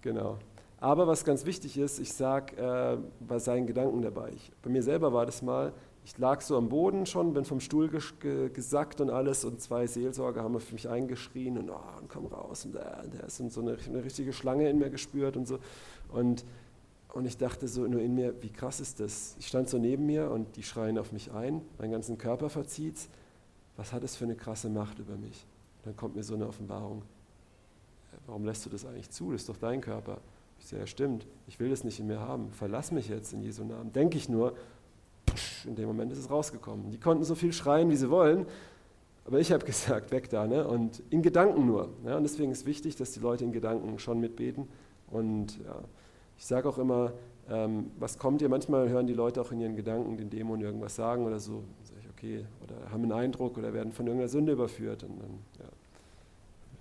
genau. 0.00 0.38
Aber 0.78 1.06
was 1.06 1.24
ganz 1.24 1.44
wichtig 1.44 1.76
ist, 1.76 1.98
ich 1.98 2.14
sage 2.14 2.56
äh, 2.56 2.96
bei 3.20 3.38
seinen 3.38 3.66
Gedanken 3.66 4.00
dabei. 4.00 4.32
Ich, 4.34 4.50
bei 4.62 4.70
mir 4.70 4.82
selber 4.82 5.12
war 5.12 5.26
das 5.26 5.42
mal, 5.42 5.74
ich 6.06 6.16
lag 6.16 6.40
so 6.40 6.56
am 6.56 6.70
Boden 6.70 7.04
schon, 7.04 7.34
bin 7.34 7.44
vom 7.44 7.60
Stuhl 7.60 7.88
ges 7.88 8.14
gesackt 8.18 9.02
und 9.02 9.10
alles 9.10 9.44
und 9.44 9.60
zwei 9.60 9.86
Seelsorger 9.86 10.42
haben 10.42 10.58
für 10.58 10.72
mich 10.72 10.88
eingeschrien 10.88 11.58
und, 11.58 11.68
oh, 11.68 11.80
und 12.00 12.08
komm 12.08 12.26
raus 12.26 12.64
und, 12.64 12.74
der 12.74 13.24
ist 13.26 13.36
so 13.36 13.60
eine, 13.60 13.76
eine 13.86 14.02
richtige 14.02 14.32
Schlange 14.32 14.70
in 14.70 14.78
mir 14.78 14.88
gespürt 14.88 15.36
und 15.36 15.46
so. 15.46 15.58
Und, 16.12 16.44
und 17.12 17.24
ich 17.26 17.36
dachte 17.36 17.68
so 17.68 17.86
nur 17.86 18.00
in 18.00 18.14
mir, 18.14 18.34
wie 18.42 18.50
krass 18.50 18.80
ist 18.80 19.00
das? 19.00 19.36
Ich 19.38 19.46
stand 19.46 19.68
so 19.68 19.78
neben 19.78 20.06
mir 20.06 20.30
und 20.30 20.56
die 20.56 20.62
schreien 20.62 20.98
auf 20.98 21.12
mich 21.12 21.32
ein, 21.32 21.62
meinen 21.78 21.92
ganzen 21.92 22.18
Körper 22.18 22.50
verzieht. 22.50 23.08
Was 23.76 23.92
hat 23.92 24.04
es 24.04 24.16
für 24.16 24.24
eine 24.24 24.34
krasse 24.34 24.68
Macht 24.68 24.98
über 24.98 25.16
mich? 25.16 25.46
dann 25.84 25.96
kommt 25.96 26.16
mir 26.16 26.22
so 26.22 26.34
eine 26.34 26.46
Offenbarung. 26.46 26.98
Äh, 28.12 28.16
warum 28.26 28.44
lässt 28.44 28.64
du 28.66 28.70
das 28.70 28.84
eigentlich 28.84 29.10
zu? 29.10 29.32
Das 29.32 29.42
ist 29.42 29.48
doch 29.48 29.56
dein 29.56 29.80
Körper. 29.80 30.18
Ich 30.58 30.66
sage, 30.66 30.82
ja 30.82 30.86
stimmt, 30.86 31.26
ich 31.46 31.58
will 31.58 31.70
das 31.70 31.84
nicht 31.84 32.00
in 32.00 32.06
mir 32.06 32.20
haben. 32.20 32.50
Verlass 32.52 32.92
mich 32.92 33.08
jetzt 33.08 33.32
in 33.32 33.42
Jesu 33.42 33.64
Namen. 33.64 33.92
Denke 33.92 34.18
ich 34.18 34.28
nur, 34.28 34.54
in 35.64 35.74
dem 35.74 35.86
Moment 35.86 36.12
ist 36.12 36.18
es 36.18 36.30
rausgekommen. 36.30 36.90
Die 36.90 36.98
konnten 36.98 37.24
so 37.24 37.34
viel 37.34 37.52
schreien, 37.52 37.88
wie 37.90 37.96
sie 37.96 38.10
wollen, 38.10 38.46
aber 39.24 39.40
ich 39.40 39.52
habe 39.52 39.64
gesagt, 39.66 40.10
weg 40.10 40.28
da. 40.28 40.46
Ne? 40.46 40.66
Und 40.66 41.02
in 41.10 41.22
Gedanken 41.22 41.66
nur. 41.66 41.88
Ja? 42.04 42.16
Und 42.16 42.24
deswegen 42.24 42.52
ist 42.52 42.66
wichtig, 42.66 42.96
dass 42.96 43.12
die 43.12 43.20
Leute 43.20 43.44
in 43.44 43.52
Gedanken 43.52 43.98
schon 43.98 44.20
mitbeten. 44.20 44.68
Und 45.10 45.58
ja, 45.64 45.80
ich 46.40 46.46
sage 46.46 46.66
auch 46.66 46.78
immer, 46.78 47.12
ähm, 47.50 47.90
was 47.98 48.16
kommt 48.16 48.40
ihr? 48.40 48.48
Manchmal 48.48 48.88
hören 48.88 49.06
die 49.06 49.12
Leute 49.12 49.42
auch 49.42 49.52
in 49.52 49.60
ihren 49.60 49.76
Gedanken 49.76 50.16
den 50.16 50.30
Dämon 50.30 50.62
irgendwas 50.62 50.96
sagen 50.96 51.26
oder 51.26 51.38
so. 51.38 51.56
Dann 51.56 51.84
sage 51.84 52.00
ich, 52.02 52.08
okay, 52.08 52.46
oder 52.62 52.90
haben 52.90 53.02
einen 53.02 53.12
Eindruck 53.12 53.58
oder 53.58 53.74
werden 53.74 53.92
von 53.92 54.06
irgendeiner 54.06 54.30
Sünde 54.30 54.52
überführt. 54.52 55.04
Und 55.04 55.18
dann, 55.20 55.38
ja. 55.58 55.66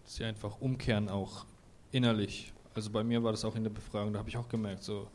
Sie 0.05 0.23
einfach 0.23 0.61
umkehren 0.61 1.09
auch 1.09 1.45
innerlich. 1.91 2.53
Also 2.73 2.89
bei 2.89 3.03
mir 3.03 3.21
war 3.21 3.31
das 3.31 3.43
auch 3.43 3.55
in 3.57 3.63
der 3.63 3.69
Befragung, 3.69 4.13
da 4.13 4.19
habe 4.19 4.29
ich 4.29 4.37
auch 4.37 4.47
gemerkt, 4.47 4.83
so 4.83 5.07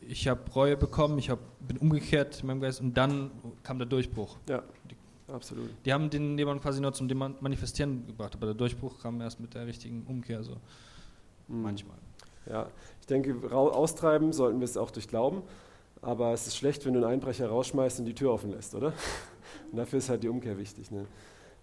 ich 0.00 0.26
habe 0.26 0.50
Reue 0.50 0.76
bekommen, 0.76 1.18
ich 1.18 1.30
hab, 1.30 1.38
bin 1.60 1.76
umgekehrt 1.76 2.40
in 2.40 2.48
meinem 2.48 2.60
Geist 2.60 2.80
und 2.80 2.96
dann 2.96 3.30
kam 3.62 3.78
der 3.78 3.86
Durchbruch. 3.86 4.38
Ja, 4.48 4.64
die, 4.90 5.32
absolut. 5.32 5.70
Die 5.84 5.92
haben 5.92 6.10
den 6.10 6.36
Dämon 6.36 6.60
quasi 6.60 6.80
nur 6.80 6.92
zum 6.92 7.06
Manifestieren 7.40 8.04
gebracht, 8.04 8.34
aber 8.34 8.46
der 8.46 8.54
Durchbruch 8.54 8.98
kam 9.00 9.20
erst 9.20 9.38
mit 9.38 9.54
der 9.54 9.64
richtigen 9.66 10.02
Umkehr, 10.08 10.42
so 10.42 10.56
mhm. 11.46 11.62
manchmal. 11.62 11.98
Ja, 12.50 12.66
ich 13.00 13.06
denke, 13.06 13.36
austreiben 13.54 14.32
sollten 14.32 14.58
wir 14.58 14.64
es 14.64 14.76
auch 14.76 14.90
durch 14.90 15.06
Glauben, 15.06 15.42
aber 16.02 16.32
es 16.32 16.48
ist 16.48 16.56
schlecht, 16.56 16.84
wenn 16.84 16.94
du 16.94 17.00
einen 17.00 17.12
Einbrecher 17.12 17.48
rausschmeißt 17.48 18.00
und 18.00 18.06
die 18.06 18.14
Tür 18.14 18.32
offen 18.32 18.50
lässt, 18.50 18.74
oder? 18.74 18.92
Und 19.70 19.78
dafür 19.78 19.98
ist 19.98 20.08
halt 20.08 20.22
die 20.24 20.28
Umkehr 20.28 20.58
wichtig. 20.58 20.90
Ne? 20.90 21.06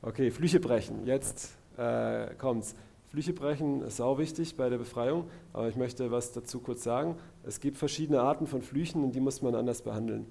Okay, 0.02 0.32
Flüche 0.32 0.62
brechen. 0.62 1.06
Jetzt 1.06 1.52
äh, 1.78 2.28
kommt's. 2.38 2.74
Flüche 3.10 3.34
brechen 3.34 3.82
ist 3.82 4.00
auch 4.00 4.18
wichtig 4.18 4.56
bei 4.56 4.70
der 4.70 4.78
Befreiung, 4.78 5.26
aber 5.54 5.68
ich 5.68 5.76
möchte 5.76 6.12
was 6.12 6.32
dazu 6.32 6.60
kurz 6.60 6.84
sagen. 6.84 7.16
Es 7.44 7.60
gibt 7.60 7.78
verschiedene 7.78 8.22
Arten 8.22 8.48
von 8.48 8.62
Flüchen 8.62 9.04
und 9.04 9.14
die 9.14 9.20
muss 9.20 9.42
man 9.42 9.56
anders 9.56 9.82
behandeln. 9.82 10.26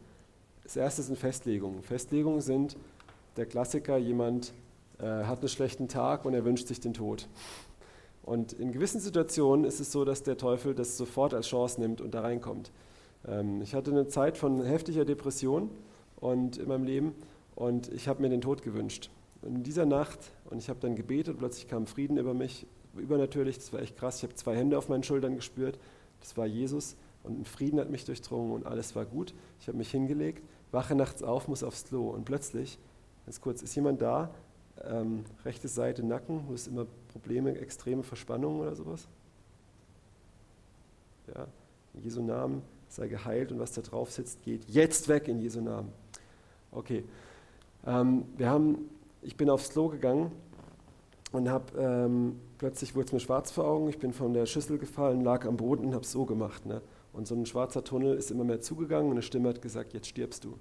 Das 0.63 0.77
erste 0.77 1.03
sind 1.03 1.19
Festlegungen. 1.19 1.83
Festlegungen 1.83 2.41
sind 2.41 2.77
der 3.37 3.47
Klassiker, 3.47 3.97
jemand 3.97 4.53
äh, 4.99 5.05
hat 5.05 5.41
einen 5.41 5.49
schlechten 5.49 5.89
Tag 5.89 6.25
und 6.25 6.35
er 6.35 6.45
wünscht 6.45 6.69
sich 6.69 6.81
den 6.81 6.95
Tod. 6.95 7.29
Und 8.27 8.53
in 8.55 8.73
gewissen 8.73 9.01
Situationen 9.01 9.65
ist 9.65 9.79
es 9.79 9.93
so, 9.93 10.05
dass 10.05 10.25
der 10.25 10.37
Teufel 10.37 10.75
das 10.75 10.97
sofort 10.97 11.33
als 11.33 11.47
Chance 11.47 11.81
nimmt 11.81 12.01
und 12.01 12.13
da 12.13 12.23
reinkommt. 12.23 12.73
Ähm, 13.25 13.63
ich 13.63 13.73
hatte 13.73 13.93
eine 13.93 14.09
Zeit 14.09 14.37
von 14.37 14.63
heftiger 14.63 15.05
Depression 15.05 15.71
und 16.17 16.57
in 16.57 16.69
meinem 16.69 16.85
Leben 16.85 17.15
und 17.55 17.91
ich 17.93 18.09
habe 18.09 18.21
mir 18.21 18.29
den 18.29 18.41
Tod 18.41 18.63
gewünscht. 18.63 19.11
Und 19.43 19.55
in 19.55 19.63
dieser 19.63 19.87
Nacht, 19.87 20.19
und 20.51 20.59
ich 20.59 20.69
habe 20.69 20.81
dann 20.81 20.97
gebetet, 20.97 21.39
plötzlich 21.39 21.69
kam 21.69 21.87
Frieden 21.87 22.17
über 22.19 22.35
mich, 22.35 22.67
übernatürlich, 22.97 23.59
das 23.59 23.73
war 23.73 23.81
echt 23.81 23.97
krass. 23.97 24.17
Ich 24.17 24.23
habe 24.25 24.35
zwei 24.35 24.57
Hände 24.57 24.77
auf 24.77 24.89
meinen 24.89 25.05
Schultern 25.05 25.37
gespürt, 25.37 25.79
das 26.19 26.37
war 26.37 26.47
Jesus 26.47 26.97
und 27.23 27.39
ein 27.39 27.45
Frieden 27.45 27.79
hat 27.79 27.91
mich 27.91 28.05
durchdrungen 28.07 28.51
und 28.51 28.67
alles 28.67 28.97
war 28.97 29.05
gut. 29.05 29.35
Ich 29.61 29.69
habe 29.69 29.79
mich 29.79 29.93
hingelegt, 29.93 30.43
wache 30.73 30.97
nachts 30.97 31.23
auf, 31.23 31.47
muss 31.47 31.63
aufs 31.63 31.85
Klo 31.85 32.11
und 32.11 32.25
plötzlich, 32.25 32.81
ganz 33.25 33.41
kurz, 33.41 33.63
ist 33.63 33.77
jemand 33.77 34.03
da, 34.03 34.35
ähm, 34.85 35.25
rechte 35.45 35.69
Seite 35.69 36.05
Nacken, 36.05 36.45
du 36.49 36.55
hast 36.55 36.67
immer 36.67 36.87
Probleme, 37.21 37.59
extreme 37.59 38.03
Verspannungen 38.03 38.61
oder 38.61 38.75
sowas. 38.75 39.09
Ja, 41.35 41.47
in 41.95 42.03
Jesu 42.03 42.23
Namen 42.23 42.63
sei 42.89 43.09
geheilt 43.09 43.53
und 43.53 43.59
was 43.59 43.73
da 43.73 43.83
drauf 43.83 44.13
sitzt, 44.13 44.43
geht 44.43 44.65
jetzt 44.69 45.09
weg 45.09 45.29
in 45.29 45.41
Jesu 45.41 45.61
Namen. 45.61 45.93
Okay, 46.71 47.05
ähm, 47.87 48.25
wir 48.37 48.49
haben, 48.49 48.91
ich 49.23 49.37
bin 49.37 49.51
aufs 49.51 49.71
Klo 49.71 49.89
gegangen 49.89 50.31
und 51.33 51.49
habe 51.49 51.79
ähm, 51.79 52.39
plötzlich 52.59 52.95
wurde 52.95 53.07
es 53.07 53.13
mir 53.13 53.21
schwarz 53.21 53.51
vor 53.51 53.65
Augen. 53.65 53.89
Ich 53.89 53.99
bin 53.99 54.13
von 54.13 54.35
der 54.35 54.47
Schüssel 54.47 54.79
gefallen, 54.79 55.23
lag 55.23 55.47
am 55.47 55.57
Boden 55.57 55.87
und 55.87 55.95
habe 55.95 56.07
so 56.07 56.25
gemacht. 56.25 56.67
Ne? 56.67 56.83
Und 57.13 57.27
so 57.27 57.35
ein 57.35 57.47
schwarzer 57.47 57.83
Tunnel 57.83 58.17
ist 58.17 58.31
immer 58.31 58.45
mehr 58.45 58.61
zugegangen 58.61 59.07
und 59.07 59.13
eine 59.13 59.23
Stimme 59.23 59.49
hat 59.49 59.63
gesagt: 59.63 59.95
Jetzt 59.95 60.09
stirbst 60.09 60.45
du. 60.45 60.59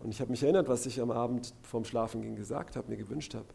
Und 0.00 0.10
ich 0.10 0.20
habe 0.20 0.30
mich 0.30 0.42
erinnert, 0.42 0.68
was 0.68 0.84
ich 0.86 1.00
am 1.00 1.10
Abend 1.10 1.54
vorm 1.62 1.84
Schlafengehen 1.84 2.36
gesagt 2.36 2.76
habe, 2.76 2.90
mir 2.90 2.96
gewünscht 2.96 3.34
habe. 3.34 3.46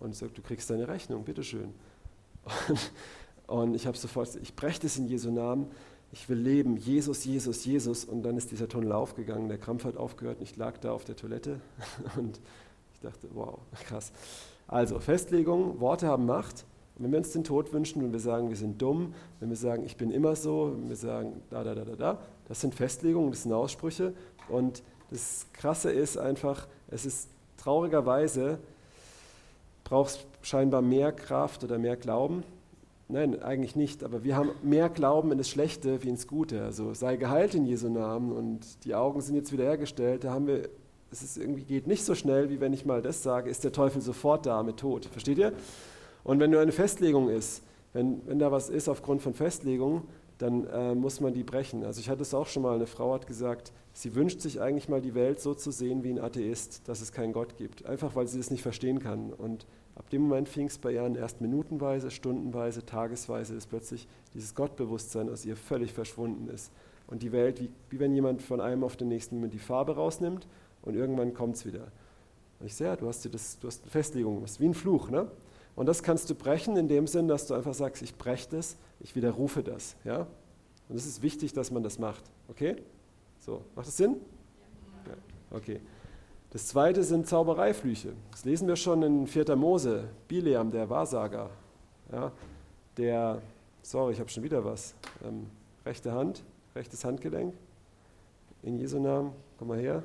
Und 0.00 0.10
ich 0.10 0.18
sagte, 0.18 0.34
du 0.34 0.42
kriegst 0.42 0.68
deine 0.70 0.88
Rechnung, 0.88 1.24
bitteschön. 1.24 1.72
Und, 2.44 3.58
und 3.58 3.74
ich 3.74 3.86
habe 3.86 3.96
sofort, 3.96 4.36
ich 4.36 4.54
breche 4.54 4.80
das 4.80 4.96
in 4.98 5.06
Jesu 5.08 5.30
Namen, 5.30 5.70
ich 6.12 6.28
will 6.28 6.38
leben, 6.38 6.76
Jesus, 6.76 7.24
Jesus, 7.24 7.64
Jesus. 7.64 8.04
Und 8.04 8.22
dann 8.22 8.36
ist 8.36 8.50
dieser 8.50 8.68
Tunnel 8.68 8.92
aufgegangen, 8.92 9.48
der 9.48 9.58
Krampf 9.58 9.84
hat 9.84 9.96
aufgehört 9.96 10.38
und 10.38 10.44
ich 10.44 10.56
lag 10.56 10.78
da 10.78 10.92
auf 10.92 11.04
der 11.04 11.16
Toilette 11.16 11.60
und 12.16 12.40
ich 12.94 13.00
dachte, 13.00 13.28
wow, 13.34 13.58
krass. 13.84 14.12
Also, 14.68 14.98
Festlegung, 14.98 15.80
Worte 15.80 16.08
haben 16.08 16.26
Macht. 16.26 16.64
Und 16.96 17.04
wenn 17.04 17.12
wir 17.12 17.18
uns 17.18 17.32
den 17.32 17.44
Tod 17.44 17.72
wünschen, 17.72 18.02
wenn 18.02 18.12
wir 18.12 18.20
sagen, 18.20 18.48
wir 18.48 18.56
sind 18.56 18.80
dumm, 18.80 19.14
wenn 19.38 19.50
wir 19.50 19.56
sagen, 19.56 19.84
ich 19.84 19.96
bin 19.96 20.10
immer 20.10 20.34
so, 20.34 20.72
wenn 20.74 20.88
wir 20.88 20.96
sagen, 20.96 21.42
da, 21.50 21.62
da, 21.62 21.74
da, 21.74 21.84
da, 21.84 21.94
da, 21.94 22.18
das 22.48 22.60
sind 22.60 22.74
Festlegungen, 22.74 23.30
das 23.30 23.42
sind 23.42 23.52
Aussprüche. 23.52 24.14
Und 24.48 24.82
das 25.10 25.46
Krasse 25.52 25.90
ist 25.90 26.16
einfach, 26.16 26.66
es 26.88 27.04
ist 27.04 27.28
traurigerweise, 27.58 28.58
braucht 29.86 30.10
es 30.10 30.26
scheinbar 30.42 30.82
mehr 30.82 31.12
Kraft 31.12 31.62
oder 31.62 31.78
mehr 31.78 31.96
Glauben. 31.96 32.42
Nein, 33.08 33.40
eigentlich 33.40 33.76
nicht, 33.76 34.02
aber 34.02 34.24
wir 34.24 34.34
haben 34.34 34.50
mehr 34.64 34.88
Glauben 34.88 35.30
in 35.30 35.38
das 35.38 35.48
Schlechte 35.48 36.02
wie 36.02 36.08
ins 36.08 36.26
Gute. 36.26 36.64
Also 36.64 36.92
sei 36.92 37.14
geheilt 37.14 37.54
in 37.54 37.64
Jesu 37.66 37.88
Namen 37.88 38.32
und 38.32 38.84
die 38.84 38.96
Augen 38.96 39.20
sind 39.20 39.36
jetzt 39.36 39.52
wiederhergestellt. 39.52 40.24
Da 40.24 40.32
haben 40.32 40.48
wir, 40.48 40.68
es 41.12 41.22
ist 41.22 41.38
irgendwie 41.38 41.62
geht 41.62 41.86
nicht 41.86 42.04
so 42.04 42.16
schnell, 42.16 42.50
wie 42.50 42.60
wenn 42.60 42.72
ich 42.72 42.84
mal 42.84 43.00
das 43.00 43.22
sage, 43.22 43.48
ist 43.48 43.62
der 43.62 43.70
Teufel 43.70 44.02
sofort 44.02 44.44
da 44.44 44.64
mit 44.64 44.78
Tod. 44.78 45.06
Versteht 45.06 45.38
ihr? 45.38 45.52
Und 46.24 46.40
wenn 46.40 46.50
nur 46.50 46.60
eine 46.60 46.72
Festlegung 46.72 47.28
ist, 47.28 47.62
wenn, 47.92 48.26
wenn 48.26 48.40
da 48.40 48.50
was 48.50 48.68
ist 48.68 48.88
aufgrund 48.88 49.22
von 49.22 49.34
Festlegung, 49.34 50.02
dann 50.38 50.66
äh, 50.66 50.96
muss 50.96 51.20
man 51.20 51.32
die 51.32 51.44
brechen. 51.44 51.84
Also 51.84 52.00
ich 52.00 52.10
hatte 52.10 52.22
es 52.22 52.34
auch 52.34 52.48
schon 52.48 52.64
mal, 52.64 52.74
eine 52.74 52.88
Frau 52.88 53.14
hat 53.14 53.28
gesagt, 53.28 53.72
sie 53.92 54.14
wünscht 54.14 54.40
sich 54.40 54.60
eigentlich 54.60 54.88
mal 54.88 55.00
die 55.00 55.14
Welt 55.14 55.40
so 55.40 55.54
zu 55.54 55.70
sehen 55.70 56.02
wie 56.02 56.10
ein 56.10 56.18
Atheist, 56.18 56.88
dass 56.88 57.00
es 57.00 57.12
keinen 57.12 57.32
Gott 57.32 57.56
gibt, 57.56 57.86
einfach 57.86 58.14
weil 58.16 58.26
sie 58.26 58.40
es 58.40 58.50
nicht 58.50 58.62
verstehen 58.62 58.98
kann. 58.98 59.32
Und 59.32 59.66
ab 59.96 60.08
dem 60.10 60.22
Moment 60.22 60.48
fing 60.48 60.66
es 60.66 60.78
bei 60.78 60.92
ihr 60.92 61.02
an, 61.02 61.14
erst 61.14 61.40
minutenweise, 61.40 62.10
stundenweise, 62.10 62.84
tagesweise, 62.86 63.54
dass 63.54 63.66
plötzlich 63.66 64.06
dieses 64.34 64.54
Gottbewusstsein 64.54 65.28
aus 65.28 65.44
ihr 65.44 65.56
völlig 65.56 65.92
verschwunden 65.92 66.48
ist. 66.48 66.70
Und 67.06 67.22
die 67.22 67.32
Welt, 67.32 67.60
wie, 67.60 67.70
wie 67.90 67.98
wenn 67.98 68.14
jemand 68.14 68.42
von 68.42 68.60
einem 68.60 68.84
auf 68.84 68.96
den 68.96 69.08
nächsten 69.08 69.36
Moment 69.36 69.54
die 69.54 69.58
Farbe 69.58 69.94
rausnimmt 69.94 70.46
und 70.82 70.94
irgendwann 70.94 71.34
kommt 71.34 71.56
es 71.56 71.66
wieder. 71.66 71.88
Und 72.60 72.66
ich 72.66 72.74
sehe, 72.74 72.88
ja, 72.88 72.96
du 72.96 73.08
hast, 73.08 73.24
dir 73.24 73.30
das, 73.30 73.58
du 73.58 73.68
hast 73.68 73.82
eine 73.82 73.90
Festlegung, 73.90 74.40
das 74.40 74.52
ist 74.52 74.60
wie 74.60 74.66
ein 74.66 74.74
Fluch. 74.74 75.10
Ne? 75.10 75.30
Und 75.74 75.86
das 75.86 76.02
kannst 76.02 76.28
du 76.30 76.34
brechen 76.34 76.76
in 76.76 76.88
dem 76.88 77.06
Sinn, 77.06 77.28
dass 77.28 77.46
du 77.46 77.54
einfach 77.54 77.74
sagst, 77.74 78.02
ich 78.02 78.16
breche 78.16 78.48
das, 78.50 78.76
ich 79.00 79.14
widerrufe 79.14 79.62
das. 79.62 79.96
Ja? 80.04 80.26
Und 80.88 80.96
es 80.96 81.06
ist 81.06 81.22
wichtig, 81.22 81.52
dass 81.52 81.70
man 81.70 81.82
das 81.82 81.98
macht. 81.98 82.24
Okay? 82.48 82.76
So, 83.40 83.62
macht 83.74 83.86
das 83.86 83.96
Sinn? 83.96 84.16
Ja. 85.06 85.56
Okay. 85.56 85.80
Das 86.56 86.68
zweite 86.68 87.04
sind 87.04 87.26
Zaubereiflüche. 87.26 88.14
Das 88.30 88.46
lesen 88.46 88.66
wir 88.66 88.76
schon 88.76 89.02
in 89.02 89.26
4. 89.26 89.54
Mose. 89.56 90.08
Bileam, 90.26 90.70
der 90.70 90.88
Wahrsager, 90.88 91.50
ja, 92.10 92.32
der, 92.96 93.42
sorry, 93.82 94.14
ich 94.14 94.20
habe 94.20 94.30
schon 94.30 94.42
wieder 94.42 94.64
was. 94.64 94.94
Ähm, 95.22 95.50
rechte 95.84 96.12
Hand, 96.12 96.42
rechtes 96.74 97.04
Handgelenk. 97.04 97.52
In 98.62 98.78
Jesu 98.78 98.98
Namen, 98.98 99.32
komm 99.58 99.68
mal 99.68 99.78
her. 99.78 100.02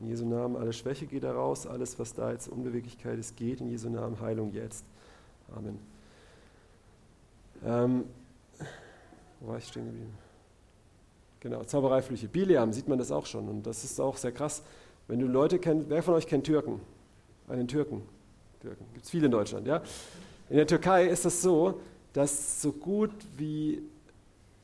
In 0.00 0.08
Jesu 0.08 0.26
Namen, 0.26 0.56
alle 0.56 0.72
Schwäche 0.72 1.06
geht 1.06 1.22
da 1.22 1.34
raus, 1.34 1.68
alles, 1.68 2.00
was 2.00 2.12
da 2.14 2.32
jetzt 2.32 2.48
Unbeweglichkeit 2.48 3.16
ist, 3.16 3.36
geht. 3.36 3.60
In 3.60 3.68
Jesu 3.68 3.88
Namen, 3.90 4.20
Heilung 4.20 4.52
jetzt. 4.52 4.84
Amen. 5.54 5.78
Ähm, 7.64 8.04
wo 9.42 9.48
war 9.48 9.58
ich 9.58 9.66
stehen 9.66 9.86
geblieben? 9.86 10.14
Genau, 11.40 11.64
Zaubereiflüche. 11.64 12.28
Bileam 12.28 12.72
sieht 12.72 12.88
man 12.88 12.98
das 12.98 13.10
auch 13.10 13.26
schon. 13.26 13.48
Und 13.48 13.66
das 13.66 13.82
ist 13.82 14.00
auch 14.00 14.16
sehr 14.16 14.30
krass. 14.30 14.62
Wenn 15.08 15.18
du 15.18 15.26
Leute 15.26 15.58
kennst, 15.58 15.90
wer 15.90 16.02
von 16.02 16.14
euch 16.14 16.26
kennt 16.26 16.46
Türken? 16.46 16.80
Einen 17.48 17.66
Türken. 17.66 18.02
Türken. 18.60 18.86
Gibt 18.92 19.04
es 19.04 19.10
viele 19.10 19.26
in 19.26 19.32
Deutschland, 19.32 19.66
ja? 19.66 19.82
In 20.48 20.56
der 20.56 20.66
Türkei 20.66 21.06
ist 21.06 21.24
das 21.24 21.42
so, 21.42 21.80
dass 22.12 22.62
so 22.62 22.70
gut 22.72 23.10
wie 23.36 23.82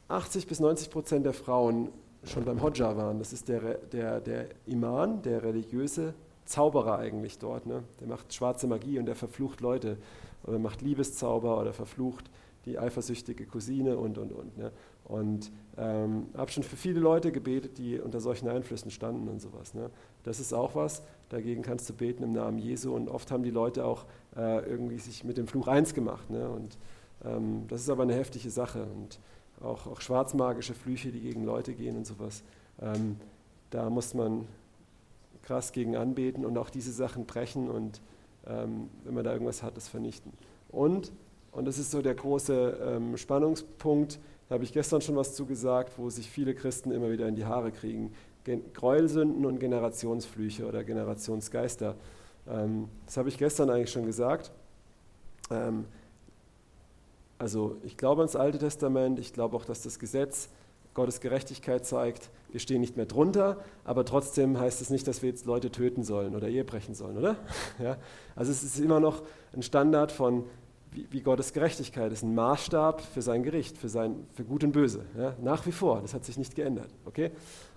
80 0.06 0.46
bis 0.46 0.60
90 0.60 0.90
Prozent 0.90 1.26
der 1.26 1.32
Frauen 1.32 1.88
schon 2.24 2.44
beim 2.44 2.62
Hodja 2.62 2.96
waren. 2.96 3.18
Das 3.18 3.32
ist 3.32 3.48
der, 3.48 3.74
der, 3.92 4.20
der 4.20 4.46
Iman, 4.66 5.22
der 5.22 5.42
religiöse 5.42 6.14
Zauberer 6.44 6.98
eigentlich 6.98 7.38
dort. 7.38 7.66
Ne? 7.66 7.82
Der 8.00 8.06
macht 8.06 8.32
schwarze 8.32 8.68
Magie 8.68 8.98
und 9.00 9.06
der 9.06 9.16
verflucht 9.16 9.60
Leute 9.60 9.96
oder 10.44 10.60
macht 10.60 10.80
Liebeszauber 10.82 11.60
oder 11.60 11.72
verflucht 11.72 12.30
die 12.64 12.78
eifersüchtige 12.78 13.46
Cousine 13.46 13.96
und, 13.96 14.18
und, 14.18 14.32
und. 14.32 14.56
Ne? 14.58 14.72
Und 15.04 15.50
ähm, 15.76 16.26
habe 16.36 16.50
schon 16.50 16.62
für 16.62 16.76
viele 16.76 17.00
Leute 17.00 17.32
gebetet, 17.32 17.78
die 17.78 17.98
unter 17.98 18.20
solchen 18.20 18.48
Einflüssen 18.48 18.90
standen 18.90 19.28
und 19.28 19.40
sowas. 19.40 19.74
Ne? 19.74 19.90
Das 20.24 20.40
ist 20.40 20.52
auch 20.52 20.74
was, 20.74 21.02
dagegen 21.30 21.62
kannst 21.62 21.88
du 21.88 21.94
beten 21.94 22.22
im 22.22 22.32
Namen 22.32 22.58
Jesu 22.58 22.94
und 22.94 23.08
oft 23.08 23.30
haben 23.30 23.42
die 23.42 23.50
Leute 23.50 23.84
auch 23.84 24.04
äh, 24.36 24.68
irgendwie 24.68 24.98
sich 24.98 25.24
mit 25.24 25.38
dem 25.38 25.46
Fluch 25.46 25.68
eins 25.68 25.94
gemacht. 25.94 26.28
Ne? 26.30 26.48
Und 26.48 26.76
ähm, 27.24 27.64
das 27.68 27.80
ist 27.80 27.90
aber 27.90 28.02
eine 28.02 28.14
heftige 28.14 28.50
Sache. 28.50 28.82
Und 28.82 29.18
auch, 29.62 29.86
auch 29.86 30.00
schwarzmagische 30.00 30.74
Flüche, 30.74 31.10
die 31.10 31.20
gegen 31.20 31.44
Leute 31.44 31.74
gehen 31.74 31.96
und 31.96 32.06
sowas. 32.06 32.42
Ähm, 32.80 33.16
da 33.70 33.90
muss 33.90 34.14
man 34.14 34.46
krass 35.42 35.72
gegen 35.72 35.96
anbeten 35.96 36.44
und 36.44 36.58
auch 36.58 36.70
diese 36.70 36.92
Sachen 36.92 37.26
brechen 37.26 37.68
und 37.68 38.00
ähm, 38.46 38.88
wenn 39.04 39.14
man 39.14 39.24
da 39.24 39.32
irgendwas 39.32 39.62
hat, 39.62 39.76
das 39.76 39.88
vernichten. 39.88 40.32
Und, 40.68 41.12
und 41.52 41.66
das 41.66 41.78
ist 41.78 41.90
so 41.90 42.02
der 42.02 42.14
große 42.14 42.78
ähm, 42.82 43.16
Spannungspunkt, 43.16 44.18
da 44.48 44.54
habe 44.54 44.64
ich 44.64 44.72
gestern 44.72 45.00
schon 45.00 45.16
was 45.16 45.34
zugesagt, 45.34 45.98
wo 45.98 46.08
sich 46.08 46.30
viele 46.30 46.54
Christen 46.54 46.90
immer 46.90 47.10
wieder 47.10 47.28
in 47.28 47.36
die 47.36 47.44
Haare 47.44 47.70
kriegen. 47.70 48.14
Gen 48.44 48.72
Gräuelsünden 48.72 49.44
und 49.44 49.58
Generationsflüche 49.58 50.66
oder 50.66 50.84
Generationsgeister. 50.84 51.96
Ähm, 52.48 52.88
das 53.04 53.18
habe 53.18 53.28
ich 53.28 53.36
gestern 53.36 53.68
eigentlich 53.68 53.90
schon 53.90 54.06
gesagt. 54.06 54.50
Ähm, 55.50 55.84
also 57.38 57.76
ich 57.84 57.96
glaube 57.96 58.22
ans 58.22 58.36
Alte 58.36 58.58
Testament, 58.58 59.18
ich 59.18 59.34
glaube 59.34 59.54
auch, 59.54 59.64
dass 59.66 59.82
das 59.82 59.98
Gesetz 59.98 60.48
Gottes 60.94 61.20
Gerechtigkeit 61.20 61.84
zeigt. 61.84 62.30
Wir 62.50 62.58
stehen 62.58 62.80
nicht 62.80 62.96
mehr 62.96 63.06
drunter, 63.06 63.58
aber 63.84 64.04
trotzdem 64.04 64.58
heißt 64.58 64.80
es 64.80 64.88
nicht, 64.88 65.06
dass 65.06 65.22
wir 65.22 65.28
jetzt 65.28 65.44
Leute 65.44 65.70
töten 65.70 66.02
sollen 66.02 66.34
oder 66.34 66.48
Ehe 66.48 66.64
brechen 66.64 66.94
sollen, 66.94 67.18
oder? 67.18 67.36
Ja? 67.78 67.98
Also 68.34 68.50
es 68.50 68.62
ist 68.62 68.80
immer 68.80 68.98
noch 68.98 69.22
ein 69.52 69.62
Standard 69.62 70.10
von, 70.10 70.44
wie, 70.92 71.20
Gottes 71.20 71.52
Gerechtigkeit 71.52 72.12
ist, 72.12 72.22
ein 72.22 72.34
Maßstab 72.34 73.00
für 73.00 73.22
sein 73.22 73.42
Gericht, 73.42 73.76
für, 73.78 73.88
sein, 73.88 74.26
für 74.34 74.44
Gut 74.44 74.64
und 74.64 74.72
Böse. 74.72 75.04
Ja? 75.16 75.34
Nach 75.40 75.64
wie 75.66 75.72
vor, 75.72 76.00
das 76.00 76.14
hat 76.14 76.24
sich 76.24 76.38
nicht 76.38 76.54
geändert. 76.54 76.90
Okay? 77.04 77.30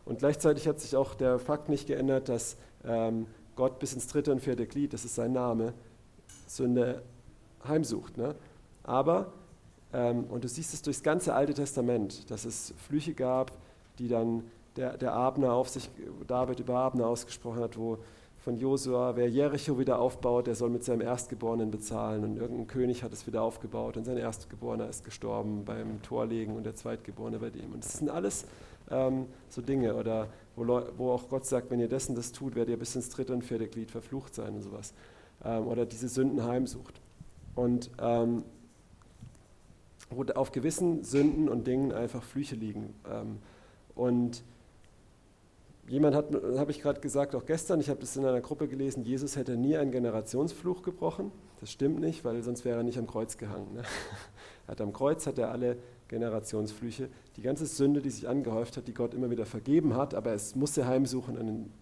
Und 0.06 0.20
gleichzeitig 0.20 0.68
hat 0.68 0.80
sich 0.80 0.96
auch 0.96 1.14
der 1.14 1.40
Fakt 1.40 1.70
nicht 1.70 1.88
geändert, 1.88 2.30
dass 2.30 2.58
ähm, 2.86 3.28
Gott 3.56 3.80
bis 3.80 3.94
ins 3.94 4.08
dritte 4.08 4.32
und 4.32 4.40
vierte 4.40 4.66
Glied, 4.66 4.94
das 4.94 5.06
ist 5.06 5.16
sein 5.16 5.34
Name, 5.34 5.74
Sünde 6.48 7.04
heimsucht. 7.68 8.18
Ne? 8.18 8.36
Aber 8.84 9.34
ähm, 9.94 10.26
und 10.26 10.44
du 10.44 10.48
siehst 10.48 10.74
es 10.74 10.82
durchs 10.82 11.04
ganze 11.04 11.34
Alte 11.34 11.54
Testament, 11.54 12.30
dass 12.32 12.46
es 12.46 12.74
Flüche 12.88 13.14
gab, 13.14 13.52
die 14.00 14.08
dann 14.08 14.44
der, 14.76 14.98
der 14.98 15.14
Abner 15.14 15.54
auf 15.54 15.70
sich, 15.70 15.90
David 16.28 16.60
über 16.60 16.80
Abner 16.80 17.08
ausgesprochen 17.08 17.62
hat, 17.62 17.78
wo 17.78 17.98
von 18.42 18.58
Josua, 18.58 19.16
wer 19.16 19.30
Jericho 19.30 19.78
wieder 19.78 20.00
aufbaut, 20.00 20.48
der 20.48 20.56
soll 20.56 20.72
mit 20.72 20.84
seinem 20.84 21.02
Erstgeborenen 21.02 21.70
bezahlen. 21.70 22.24
Und 22.24 22.38
irgendein 22.38 22.66
König 22.66 23.04
hat 23.04 23.14
es 23.14 23.28
wieder 23.28 23.44
aufgebaut 23.44 23.98
und 23.98 24.04
sein 24.04 24.18
Erstgeborener 24.18 24.90
ist 24.90 25.06
gestorben 25.06 25.64
beim 25.64 26.02
Torlegen 26.02 26.56
und 26.56 26.64
der 26.64 26.76
Zweitgeborene 26.76 27.38
bei 27.38 27.52
dem. 27.52 27.72
Und 27.72 27.84
das 27.84 27.94
sind 27.94 28.10
alles 28.10 28.46
ähm, 28.90 29.28
so 29.48 29.62
Dinge, 29.62 29.96
oder 29.96 30.28
wo, 30.56 30.66
wo, 30.98 31.12
auch 31.12 31.30
Gott 31.30 31.46
sagt, 31.46 31.70
wenn 31.70 31.80
ihr 31.80 31.88
dessen 31.88 32.16
das 32.16 32.32
tut, 32.32 32.56
werdet 32.56 32.72
ihr 32.72 32.80
bis 32.80 32.96
ins 32.96 33.10
dritte 33.10 33.32
und 33.32 33.44
vierte 33.44 33.68
Glied 33.68 33.92
verflucht 33.92 34.34
sein 34.34 34.56
und 34.56 34.62
sowas. 34.62 34.96
Ähm, 35.46 35.68
oder 35.68 35.86
diese 35.86 36.08
Sünden 36.08 36.44
heimsucht. 36.44 37.00
Und 37.54 37.92
ähm, 38.00 38.44
wo 40.10 40.26
auf 40.34 40.52
gewissen 40.52 41.04
Sünden 41.04 41.48
und 41.48 41.68
Dingen 41.68 41.92
einfach 41.92 42.24
Flüche 42.24 42.56
liegen. 42.56 42.96
Ähm, 43.08 43.38
und 43.94 44.44
Jemand 45.92 46.16
hat, 46.16 46.28
habe 46.56 46.72
ich 46.72 46.82
gerade 46.82 47.02
gesagt, 47.02 47.36
auch 47.36 47.46
gestern, 47.46 47.82
ich 47.82 47.90
habe 47.90 48.00
das 48.00 48.16
in 48.16 48.26
einer 48.26 48.40
Gruppe 48.40 48.70
gelesen, 48.70 49.04
Jesus 49.04 49.36
hätte 49.36 49.58
nie 49.58 49.76
einen 49.76 49.92
Generationsfluch 49.92 50.84
gebrochen. 50.84 51.34
Das 51.60 51.70
stimmt 51.70 52.00
nicht, 52.00 52.24
weil 52.24 52.42
sonst 52.44 52.64
wäre 52.64 52.78
er 52.78 52.84
nicht 52.84 52.98
am 52.98 53.08
Kreuz 53.08 53.36
gehangen. 53.36 53.74
Ne? 53.74 53.84
Hat 54.70 54.80
am 54.80 54.94
Kreuz 54.94 55.28
hat 55.28 55.38
er 55.38 55.52
alle 55.52 55.76
Generationsflüche, 56.08 57.10
die 57.36 57.42
ganze 57.42 57.66
Sünde, 57.66 58.02
die 58.02 58.10
sich 58.10 58.30
angehäuft 58.30 58.78
hat, 58.78 58.88
die 58.88 58.94
Gott 58.94 59.14
immer 59.14 59.32
wieder 59.32 59.46
vergeben 59.46 59.98
hat, 59.98 60.14
aber 60.14 60.32
es 60.32 60.56
musste 60.56 60.88
heimsuchen 60.88 61.38
an 61.38 61.48
den 61.48 61.74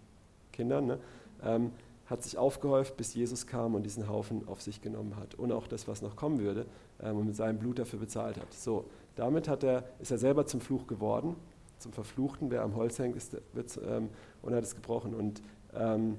Kindern, 0.54 0.88
ne? 0.88 1.00
ähm, 1.44 1.70
hat 2.08 2.24
sich 2.24 2.40
aufgehäuft, 2.40 2.98
bis 2.98 3.14
Jesus 3.14 3.46
kam 3.46 3.76
und 3.76 3.84
diesen 3.84 4.10
Haufen 4.10 4.48
auf 4.48 4.60
sich 4.64 4.82
genommen 4.82 5.18
hat. 5.18 5.36
Und 5.36 5.52
auch 5.52 5.68
das, 5.68 5.88
was 5.88 6.02
noch 6.02 6.16
kommen 6.16 6.40
würde, 6.40 6.66
ähm, 7.00 7.18
und 7.18 7.28
mit 7.28 7.36
seinem 7.36 7.60
Blut 7.60 7.78
dafür 7.78 8.00
bezahlt 8.00 8.38
hat. 8.38 8.52
So, 8.56 8.86
damit 9.16 9.48
hat 9.48 9.64
er, 9.64 9.84
ist 10.00 10.10
er 10.10 10.18
selber 10.18 10.48
zum 10.48 10.62
Fluch 10.62 10.88
geworden 10.88 11.36
zum 11.80 11.94
Verfluchten, 11.94 12.52
wer 12.52 12.62
am 12.62 12.76
Holz 12.76 13.00
hängt, 13.00 13.16
ist, 13.16 13.36
wird, 13.54 13.80
ähm, 13.88 14.10
und 14.42 14.54
hat 14.54 14.64
es 14.64 14.76
gebrochen. 14.76 15.14
Und, 15.14 15.42
ähm, 15.74 16.18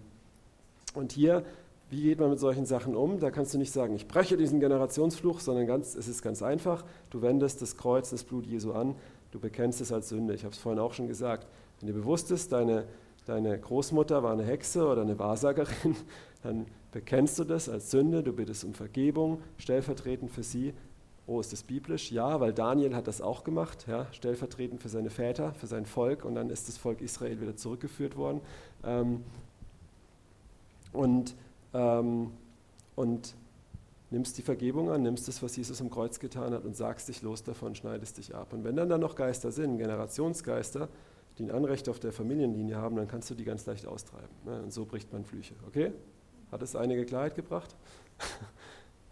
und 0.94 1.12
hier, 1.12 1.44
wie 1.90 2.02
geht 2.02 2.20
man 2.20 2.30
mit 2.30 2.38
solchen 2.38 2.66
Sachen 2.66 2.94
um? 2.94 3.18
Da 3.18 3.30
kannst 3.30 3.52
du 3.52 3.58
nicht 3.58 3.72
sagen, 3.72 3.94
ich 3.94 4.06
breche 4.06 4.36
diesen 4.36 4.60
Generationsfluch, 4.60 5.40
sondern 5.40 5.66
ganz, 5.66 5.94
es 5.94 6.08
ist 6.08 6.22
ganz 6.22 6.42
einfach. 6.42 6.84
Du 7.10 7.20
wendest 7.20 7.62
das 7.62 7.76
Kreuz, 7.76 8.10
das 8.10 8.24
Blut 8.24 8.46
Jesu 8.46 8.72
an, 8.72 8.94
du 9.32 9.40
bekennst 9.40 9.80
es 9.80 9.92
als 9.92 10.08
Sünde. 10.08 10.34
Ich 10.34 10.44
habe 10.44 10.54
es 10.54 10.58
vorhin 10.58 10.78
auch 10.78 10.92
schon 10.92 11.08
gesagt. 11.08 11.46
Wenn 11.78 11.88
dir 11.88 11.94
bewusst 11.94 12.30
ist, 12.30 12.52
deine, 12.52 12.84
deine 13.26 13.58
Großmutter 13.58 14.22
war 14.22 14.32
eine 14.32 14.44
Hexe 14.44 14.86
oder 14.86 15.02
eine 15.02 15.18
Wahrsagerin, 15.18 15.96
dann 16.42 16.66
bekennst 16.92 17.38
du 17.38 17.44
das 17.44 17.68
als 17.68 17.90
Sünde, 17.90 18.22
du 18.22 18.32
bittest 18.32 18.64
um 18.64 18.74
Vergebung, 18.74 19.42
stellvertretend 19.58 20.30
für 20.30 20.42
sie 20.42 20.74
Oh, 21.30 21.38
ist 21.38 21.52
das 21.52 21.62
biblisch? 21.62 22.10
Ja, 22.10 22.40
weil 22.40 22.52
Daniel 22.52 22.96
hat 22.96 23.06
das 23.06 23.20
auch 23.20 23.44
gemacht, 23.44 23.86
ja, 23.86 24.08
stellvertretend 24.10 24.82
für 24.82 24.88
seine 24.88 25.10
Väter, 25.10 25.54
für 25.54 25.68
sein 25.68 25.86
Volk 25.86 26.24
und 26.24 26.34
dann 26.34 26.50
ist 26.50 26.66
das 26.66 26.76
Volk 26.76 27.00
Israel 27.00 27.40
wieder 27.40 27.54
zurückgeführt 27.54 28.16
worden. 28.16 28.40
Ähm, 28.82 29.22
und, 30.92 31.36
ähm, 31.72 32.32
und 32.96 33.36
nimmst 34.10 34.38
die 34.38 34.42
Vergebung 34.42 34.90
an, 34.90 35.02
nimmst 35.02 35.28
das, 35.28 35.40
was 35.40 35.54
Jesus 35.54 35.80
am 35.80 35.88
Kreuz 35.88 36.18
getan 36.18 36.52
hat 36.52 36.64
und 36.64 36.74
sagst 36.74 37.08
dich 37.08 37.22
los 37.22 37.44
davon, 37.44 37.76
schneidest 37.76 38.18
dich 38.18 38.34
ab. 38.34 38.52
Und 38.52 38.64
wenn 38.64 38.74
dann 38.74 38.88
da 38.88 38.98
noch 38.98 39.14
Geister 39.14 39.52
sind, 39.52 39.78
Generationsgeister, 39.78 40.88
die 41.38 41.44
ein 41.44 41.52
Anrecht 41.52 41.88
auf 41.88 42.00
der 42.00 42.10
Familienlinie 42.10 42.74
haben, 42.74 42.96
dann 42.96 43.06
kannst 43.06 43.30
du 43.30 43.36
die 43.36 43.44
ganz 43.44 43.66
leicht 43.66 43.86
austreiben. 43.86 44.34
Ne? 44.44 44.62
Und 44.62 44.72
so 44.72 44.84
bricht 44.84 45.12
man 45.12 45.24
Flüche. 45.24 45.54
Okay? 45.68 45.92
Hat 46.50 46.60
es 46.60 46.74
einige 46.74 47.04
Klarheit 47.04 47.36
gebracht? 47.36 47.76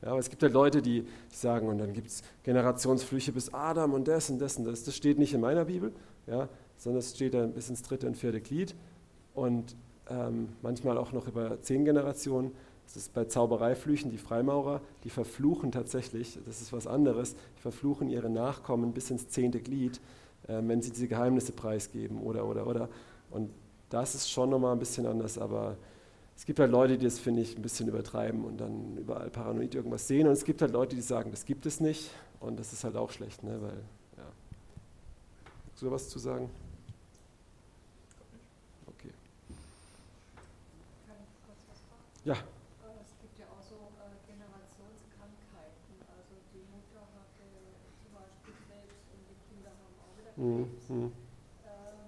Ja, 0.03 0.11
aber 0.11 0.18
es 0.20 0.30
gibt 0.30 0.42
halt 0.42 0.53
Leute, 0.53 0.80
die, 0.80 1.03
die 1.03 1.36
sagen, 1.36 1.68
und 1.68 1.78
dann 1.78 1.92
gibt 1.92 2.09
es 2.09 2.22
Generationsflüche 2.44 3.32
bis 3.32 3.53
Adam 3.53 3.94
und 3.94 4.07
das 4.07 4.30
und 4.30 4.38
das 4.38 4.57
und 4.57 4.64
das. 4.64 4.84
Das 4.84 4.94
steht 4.94 5.18
nicht 5.18 5.34
in 5.34 5.40
meiner 5.40 5.64
Bibel, 5.64 5.92
ja, 6.26 6.49
sondern 6.76 7.01
es 7.01 7.14
steht 7.14 7.34
dann 7.34 7.53
bis 7.53 7.68
ins 7.68 7.82
dritte 7.82 8.07
und 8.07 8.16
vierte 8.16 8.40
Glied 8.40 8.76
und 9.34 9.74
ähm, 10.09 10.51
manchmal 10.62 10.99
auch 10.99 11.12
noch 11.12 11.26
über 11.26 11.61
zehn 11.62 11.84
Generationen. 11.84 12.53
Das 12.84 12.96
ist 12.96 13.12
bei 13.12 13.24
Zaubereiflüchen, 13.24 14.11
die 14.11 14.18
Freimaurer, 14.18 14.80
die 15.05 15.11
verfluchen 15.11 15.72
tatsächlich, 15.72 16.38
das 16.46 16.62
ist 16.62 16.72
was 16.72 16.86
anderes, 16.86 17.34
die 17.59 17.61
verfluchen 17.61 18.09
ihre 18.09 18.30
Nachkommen 18.30 18.92
bis 18.92 19.11
ins 19.11 19.28
zehnte 19.28 19.61
Glied, 19.61 20.01
äh, 20.46 20.62
wenn 20.62 20.80
sie 20.80 20.90
diese 20.90 21.09
Geheimnisse 21.09 21.53
preisgeben 21.53 22.22
oder, 22.22 22.46
oder, 22.46 22.66
oder. 22.66 22.88
Und 23.30 23.51
das 23.90 24.14
ist 24.14 24.30
schon 24.30 24.51
nochmal 24.51 24.72
ein 24.72 24.78
bisschen 24.78 25.07
anders, 25.07 25.38
aber 25.38 25.76
es 26.39 26.47
gibt 26.47 26.61
halt 26.61 26.70
Leute, 26.70 26.97
die 26.97 27.05
das, 27.05 27.18
finde 27.18 27.43
ich, 27.43 27.57
ein 27.57 27.62
bisschen 27.62 27.89
übertreiben 27.89 28.45
und 28.45 28.59
dann 28.59 28.97
überall 28.97 29.28
paranoid 29.28 29.74
irgendwas 29.74 30.07
sehen. 30.07 30.28
Und 30.28 30.34
es 30.34 30.45
gibt 30.45 30.62
halt 30.62 30.70
Leute, 30.70 30.95
die 30.95 31.03
sagen, 31.03 31.32
das 31.32 31.45
gibt 31.45 31.66
es 31.66 31.80
nicht. 31.80 32.12
Und 32.39 32.61
das 32.61 32.72
ist 32.72 32.84
halt 32.84 32.95
auch 32.95 33.11
schlecht, 33.11 33.43
ne? 33.43 33.61
weil, 33.61 33.82
ja. 34.16 34.22
Hast 35.72 35.82
du 35.82 35.91
was 35.91 36.09
zu 36.09 36.20
sagen? 36.20 36.49
Okay. 38.86 39.11
Kann 41.09 41.16
ich 41.18 41.34
kurz 41.45 41.59
was 41.68 41.80
fragen? 41.80 42.07
Ja. 42.24 42.34
Es 43.03 43.18
gibt 43.20 43.36
ja 43.41 43.47
auch 43.47 43.62
so 43.68 43.74
äh, 43.74 44.14
Generationskrankheiten. 44.30 45.95
Also 46.07 46.39
die 46.55 46.62
Mutter 46.70 47.03
hatte 47.18 47.51
zum 47.99 48.14
Beispiel 48.14 48.55
Krebs 48.70 48.95
und 49.11 49.26
die 49.26 49.39
Kinder 49.51 49.74
haben 49.74 49.91
auch 50.07 50.14
wieder 50.14 50.39
Mhm. 50.39 50.70
Mhm. 50.89 51.12
Ähm, 51.66 51.99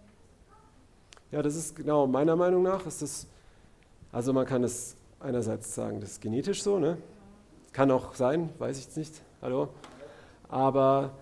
Ja, 1.32 1.42
das 1.42 1.56
ist 1.56 1.74
genau, 1.74 2.06
meiner 2.06 2.36
Meinung 2.36 2.62
nach 2.62 2.86
ist 2.86 3.02
das 3.02 3.26
also 4.12 4.32
man 4.32 4.46
kann 4.46 4.64
es 4.64 4.96
einerseits 5.20 5.74
sagen, 5.74 6.00
das 6.00 6.12
ist 6.12 6.20
genetisch 6.20 6.62
so, 6.62 6.78
ne? 6.78 6.98
kann 7.72 7.90
auch 7.90 8.14
sein, 8.14 8.50
weiß 8.58 8.78
ich 8.78 8.86
jetzt 8.86 8.96
nicht, 8.96 9.14
hallo. 9.42 9.68
Aber 10.48 11.12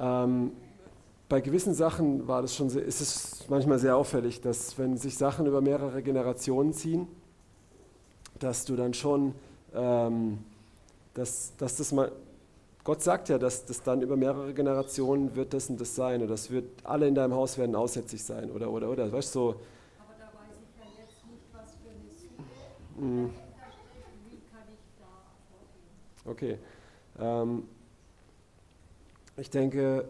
ähm, 0.00 0.52
bei 1.28 1.40
gewissen 1.40 1.74
Sachen 1.74 2.26
war 2.28 2.42
das 2.42 2.54
schon 2.54 2.70
sehr, 2.70 2.82
ist 2.84 3.00
es 3.00 3.48
manchmal 3.48 3.78
sehr 3.78 3.96
auffällig, 3.96 4.40
dass 4.40 4.78
wenn 4.78 4.96
sich 4.96 5.16
Sachen 5.16 5.46
über 5.46 5.60
mehrere 5.60 6.02
Generationen 6.02 6.72
ziehen, 6.72 7.06
dass 8.38 8.64
du 8.64 8.76
dann 8.76 8.94
schon, 8.94 9.34
ähm, 9.74 10.38
dass, 11.14 11.52
dass 11.56 11.76
das 11.76 11.92
mal, 11.92 12.12
Gott 12.82 13.02
sagt 13.02 13.28
ja, 13.28 13.38
dass 13.38 13.64
das 13.64 13.82
dann 13.82 14.02
über 14.02 14.16
mehrere 14.16 14.52
Generationen 14.52 15.34
wird 15.34 15.54
das 15.54 15.70
und 15.70 15.80
das 15.80 15.94
sein 15.94 16.20
oder 16.20 16.30
das 16.30 16.50
wird, 16.50 16.64
alle 16.84 17.08
in 17.08 17.14
deinem 17.14 17.34
Haus 17.34 17.56
werden 17.56 17.74
aussätzig 17.74 18.22
sein 18.22 18.50
oder, 18.50 18.70
oder, 18.70 18.90
oder, 18.90 19.10
weißt 19.10 19.34
du, 19.34 19.38
so, 19.38 19.48
aber 19.98 20.14
da 20.18 20.26
weiß 20.26 20.56
ich 20.60 20.78
ja 20.78 20.84
jetzt 21.00 21.24
nicht, 21.30 21.44
was 21.52 21.72
für 21.82 21.88
eine 21.88 22.10
Sünde. 22.10 22.44
Mh. 22.98 23.30
Vorgehen? 23.30 23.54
Okay. 26.24 26.58
Ähm, 27.18 27.64
ich 29.36 29.50
denke, 29.50 30.08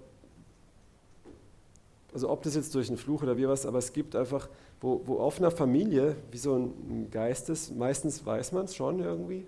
also 2.13 2.31
ob 2.31 2.43
das 2.43 2.55
jetzt 2.55 2.75
durch 2.75 2.89
einen 2.89 2.97
Fluch 2.97 3.23
oder 3.23 3.37
wie 3.37 3.49
was, 3.49 3.67
aber 3.67 3.79
es 3.79 3.93
gibt 3.93 4.15
einfach, 4.15 4.49
wo, 4.81 5.03
wo 5.05 5.19
auf 5.19 5.39
einer 5.39 5.51
Familie 5.51 6.17
wie 6.31 6.39
so 6.39 6.55
ein 6.55 7.09
Geist 7.11 7.51
ist, 7.51 7.75
meistens 7.75 8.25
weiß 8.25 8.53
man 8.53 8.67
es 8.67 8.77
schon 8.77 9.01
irgendwie. 9.01 9.45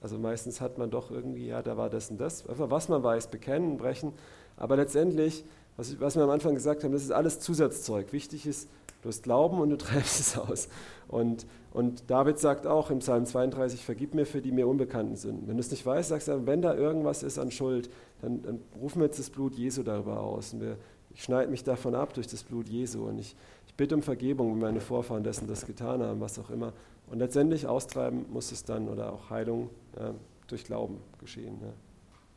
Also 0.00 0.18
meistens 0.18 0.60
hat 0.60 0.78
man 0.78 0.90
doch 0.90 1.10
irgendwie, 1.10 1.46
ja, 1.46 1.62
da 1.62 1.76
war 1.76 1.88
das 1.88 2.10
und 2.10 2.20
das. 2.20 2.46
Einfach 2.46 2.70
was 2.70 2.88
man 2.88 3.02
weiß, 3.02 3.28
bekennen, 3.28 3.78
brechen. 3.78 4.12
Aber 4.56 4.76
letztendlich, 4.76 5.44
was, 5.76 5.98
was 5.98 6.14
wir 6.14 6.22
am 6.22 6.30
Anfang 6.30 6.54
gesagt 6.54 6.84
haben, 6.84 6.92
das 6.92 7.02
ist 7.02 7.10
alles 7.10 7.40
Zusatzzeug. 7.40 8.12
Wichtig 8.12 8.46
ist, 8.46 8.68
du 9.04 9.08
hast 9.08 9.22
Glauben 9.22 9.60
und 9.60 9.70
du 9.70 9.76
treibst 9.78 10.18
es 10.18 10.36
aus. 10.36 10.68
Und, 11.08 11.46
und 11.72 12.10
David 12.10 12.38
sagt 12.38 12.66
auch 12.66 12.90
im 12.90 12.98
Psalm 12.98 13.26
32, 13.26 13.84
vergib 13.84 14.14
mir 14.14 14.26
für 14.26 14.40
die 14.40 14.50
mir 14.50 14.66
unbekannten 14.66 15.16
Sünden. 15.16 15.46
Wenn 15.46 15.56
du 15.56 15.60
es 15.60 15.70
nicht 15.70 15.84
weißt, 15.84 16.08
sagst 16.08 16.28
du, 16.28 16.46
wenn 16.46 16.62
da 16.62 16.74
irgendwas 16.74 17.22
ist 17.22 17.38
an 17.38 17.50
Schuld, 17.50 17.90
dann, 18.22 18.42
dann 18.42 18.60
rufen 18.80 19.00
wir 19.00 19.06
jetzt 19.06 19.18
das 19.18 19.30
Blut 19.30 19.54
Jesu 19.54 19.82
darüber 19.82 20.20
aus. 20.20 20.54
Und 20.54 20.62
wir, 20.62 20.76
ich 21.14 21.22
schneide 21.22 21.50
mich 21.50 21.62
davon 21.62 21.94
ab 21.94 22.14
durch 22.14 22.26
das 22.26 22.42
Blut 22.42 22.68
Jesu. 22.68 23.04
Und 23.04 23.18
ich, 23.18 23.36
ich 23.66 23.74
bitte 23.74 23.94
um 23.94 24.02
Vergebung, 24.02 24.52
wenn 24.52 24.60
meine 24.60 24.80
Vorfahren 24.80 25.22
dessen 25.22 25.46
das 25.46 25.66
getan 25.66 26.02
haben, 26.02 26.20
was 26.20 26.38
auch 26.38 26.50
immer. 26.50 26.72
Und 27.10 27.18
letztendlich 27.18 27.66
austreiben 27.66 28.24
muss 28.32 28.50
es 28.50 28.64
dann 28.64 28.88
oder 28.88 29.12
auch 29.12 29.28
Heilung 29.28 29.68
äh, 29.96 30.12
durch 30.48 30.64
Glauben 30.64 30.98
geschehen. 31.18 31.58
Ja. 31.60 31.72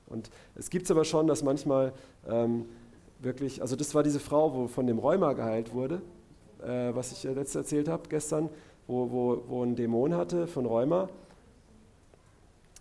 Und 0.08 0.30
es 0.56 0.70
gibt 0.70 0.86
es 0.86 0.92
aber 0.92 1.06
schon, 1.06 1.28
dass 1.28 1.44
manchmal 1.44 1.94
ähm, 2.28 2.66
wirklich, 3.20 3.62
also 3.62 3.76
das 3.76 3.96
war 3.96 4.04
diese 4.04 4.20
Frau, 4.20 4.54
wo 4.54 4.68
von 4.68 4.88
dem 4.88 5.00
Rheuma 5.00 5.34
geheilt 5.34 5.74
wurde, 5.74 6.02
äh, 6.64 6.96
was 6.96 7.12
ich 7.12 7.26
äh, 7.26 7.34
letztes 7.34 7.56
erzählt 7.56 7.88
habe 7.88 8.04
gestern, 8.10 8.50
wo, 8.88 9.12
wo, 9.12 9.44
wo 9.48 9.64
ein 9.64 9.76
Dämon 9.76 10.16
hatte 10.16 10.48
von 10.48 10.66
Rheuma. 10.66 11.10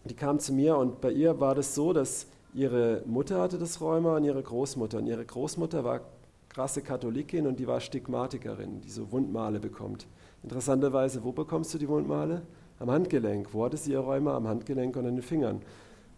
Die 0.04 0.14
kam 0.14 0.38
zu 0.38 0.52
mir 0.52 0.76
und 0.76 1.00
bei 1.00 1.10
ihr 1.10 1.40
war 1.40 1.54
das 1.54 1.74
so, 1.74 1.92
dass 1.92 2.26
ihre 2.54 3.02
Mutter 3.06 3.40
hatte 3.40 3.58
das 3.58 3.80
Rheuma 3.80 4.16
und 4.16 4.24
ihre 4.24 4.42
Großmutter. 4.42 4.98
Und 4.98 5.06
ihre 5.06 5.24
Großmutter 5.24 5.84
war 5.84 6.00
krasse 6.48 6.80
Katholikin 6.80 7.46
und 7.46 7.58
die 7.58 7.66
war 7.66 7.80
Stigmatikerin, 7.80 8.80
die 8.80 8.90
so 8.90 9.10
Wundmale 9.12 9.60
bekommt. 9.60 10.06
Interessanterweise, 10.42 11.24
wo 11.24 11.32
bekommst 11.32 11.74
du 11.74 11.78
die 11.78 11.88
Wundmale? 11.88 12.42
Am 12.78 12.90
Handgelenk. 12.90 13.52
Wo 13.52 13.64
hatte 13.64 13.76
sie 13.76 13.92
ihr 13.92 14.00
Rheuma? 14.00 14.36
Am 14.36 14.46
Handgelenk 14.46 14.96
und 14.96 15.06
an 15.06 15.16
den 15.16 15.22
Fingern. 15.22 15.62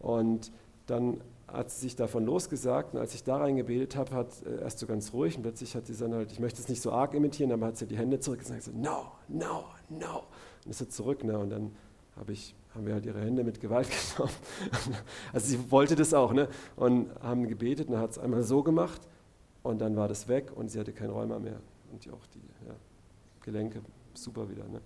Und 0.01 0.53
dann 0.87 1.21
hat 1.49 1.71
sie 1.71 1.81
sich 1.81 1.97
davon 1.97 2.25
losgesagt 2.25 2.95
und 2.95 3.01
als 3.01 3.15
ich 3.15 3.25
da 3.25 3.39
reingebetet 3.39 3.97
habe, 3.97 4.15
hat 4.15 4.29
äh, 4.45 4.61
erst 4.61 4.79
so 4.79 4.87
ganz 4.87 5.13
ruhig 5.13 5.37
und 5.37 5.43
plötzlich 5.43 5.75
hat 5.75 5.87
sie 5.87 5.97
dann 5.97 6.15
halt, 6.15 6.31
ich 6.31 6.41
möchte 6.41 6.61
es 6.61 6.69
nicht 6.69 6.83
so 6.83 6.93
arg 6.93 7.15
imitieren, 7.15 7.53
aber 7.53 7.67
hat 7.67 7.77
sie 7.77 7.87
die 7.87 7.97
Hände 7.97 8.21
zurückgesagt 8.21 8.61
gesagt, 8.61 8.77
no, 8.77 9.13
no, 9.29 9.65
no. 9.89 10.25
Und 10.65 10.71
ist 10.71 10.79
sie 10.79 10.89
zurück, 10.89 11.25
ne? 11.25 11.39
und 11.39 11.51
dann 11.51 11.73
habe 12.17 12.33
ich, 12.33 12.55
haben 12.75 12.87
wir 12.87 12.95
halt 12.95 13.07
ihre 13.07 13.21
Hände 13.21 13.45
mit 13.45 13.61
Gewalt 13.61 13.89
genommen. 14.17 14.35
also 15.33 15.47
sie 15.47 15.71
wollte 15.71 15.97
das 15.97 16.13
auch, 16.13 16.33
ne? 16.33 16.49
Und 16.77 17.11
haben 17.23 17.49
gebetet 17.49 17.89
und 17.89 17.99
hat 17.99 18.11
es 18.11 18.19
einmal 18.19 18.43
so 18.43 18.63
gemacht 18.63 19.01
und 19.63 19.81
dann 19.81 19.97
war 19.97 20.09
das 20.09 20.29
weg 20.29 20.53
und 20.55 20.71
sie 20.71 20.79
hatte 20.79 20.93
kein 20.93 21.11
Rheuma 21.11 21.39
mehr 21.39 21.61
und 21.93 22.13
auch 22.13 22.27
die 22.35 22.41
ja, 22.67 22.75
Gelenke 23.43 23.81
super 24.15 24.49
wieder. 24.51 24.65
Ne? 24.65 24.81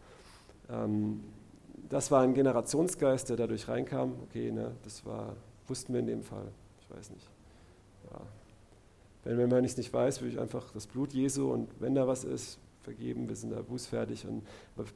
Ähm, 0.71 1.21
das 1.89 2.11
war 2.11 2.23
ein 2.23 2.35
Generationsgeist, 2.35 3.29
der 3.31 3.37
dadurch 3.37 3.69
reinkam. 3.69 4.15
Okay, 4.25 4.51
ne, 4.51 4.73
das 4.83 5.05
war, 5.05 5.37
wussten 5.73 5.95
wir 5.95 6.01
in 6.01 6.07
dem 6.07 6.23
Fall. 6.23 6.49
Ich 6.83 6.95
weiß 6.95 7.11
nicht. 7.13 7.27
Ja. 8.11 8.21
Wenn, 9.25 9.39
wenn 9.39 9.49
man 9.49 9.65
es 9.65 9.79
nicht 9.79 9.91
weiß, 9.91 10.21
würde 10.21 10.35
ich 10.35 10.39
einfach 10.39 10.71
das 10.73 10.87
Blut 10.87 11.15
Jesu 11.15 11.51
und 11.51 11.71
wenn 11.81 11.95
da 11.95 12.07
was 12.07 12.25
ist, 12.25 12.59
vergeben, 12.83 13.27
wir 13.27 13.37
sind 13.37 13.53
da 13.53 13.63
bußfertig 13.63 14.27
und 14.27 14.43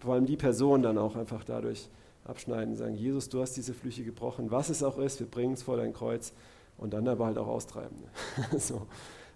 vor 0.01 0.15
allem 0.15 0.27
die 0.27 0.37
Person 0.37 0.83
dann 0.83 0.99
auch 0.99 1.17
einfach 1.17 1.45
dadurch 1.45 1.89
abschneiden 2.25 2.73
und 2.73 2.77
sagen, 2.77 2.95
Jesus, 2.95 3.31
du 3.31 3.41
hast 3.41 3.57
diese 3.57 3.73
Flüche 3.73 4.05
gebrochen, 4.05 4.51
was 4.51 4.69
es 4.69 4.83
auch 4.83 4.99
ist, 4.99 5.19
wir 5.19 5.27
bringen 5.27 5.55
es 5.55 5.63
vor 5.63 5.79
dein 5.79 5.95
Kreuz 5.95 6.35
und 6.77 6.93
dann 6.93 7.09
aber 7.09 7.25
halt 7.25 7.39
auch 7.39 7.47
austreiben. 7.47 7.97
so. 8.59 8.87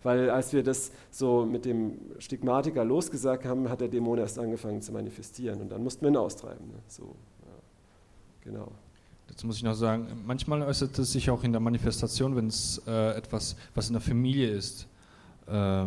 Weil 0.02 0.28
als 0.28 0.52
wir 0.52 0.62
das 0.62 0.92
so 1.10 1.46
mit 1.46 1.64
dem 1.64 1.98
Stigmatiker 2.18 2.84
losgesagt 2.84 3.46
haben, 3.46 3.70
hat 3.70 3.80
der 3.80 3.88
Dämon 3.88 4.18
erst 4.18 4.38
angefangen 4.38 4.82
zu 4.82 4.92
manifestieren 4.92 5.62
und 5.62 5.70
dann 5.70 5.82
mussten 5.82 6.02
wir 6.02 6.10
ihn 6.10 6.16
austreiben. 6.16 6.66
Ne? 6.68 6.78
So, 6.86 7.04
ja. 7.46 7.52
Genau. 8.42 8.72
Dazu 9.30 9.46
muss 9.46 9.56
ich 9.56 9.62
noch 9.62 9.74
sagen, 9.74 10.08
manchmal 10.26 10.60
äußert 10.62 10.98
es 10.98 11.12
sich 11.12 11.30
auch 11.30 11.44
in 11.44 11.52
der 11.52 11.60
Manifestation, 11.60 12.34
wenn 12.34 12.48
es 12.48 12.82
äh, 12.86 13.16
etwas, 13.16 13.54
was 13.76 13.86
in 13.86 13.92
der 13.92 14.02
Familie 14.02 14.50
ist. 14.50 14.88
Äh, 15.46 15.84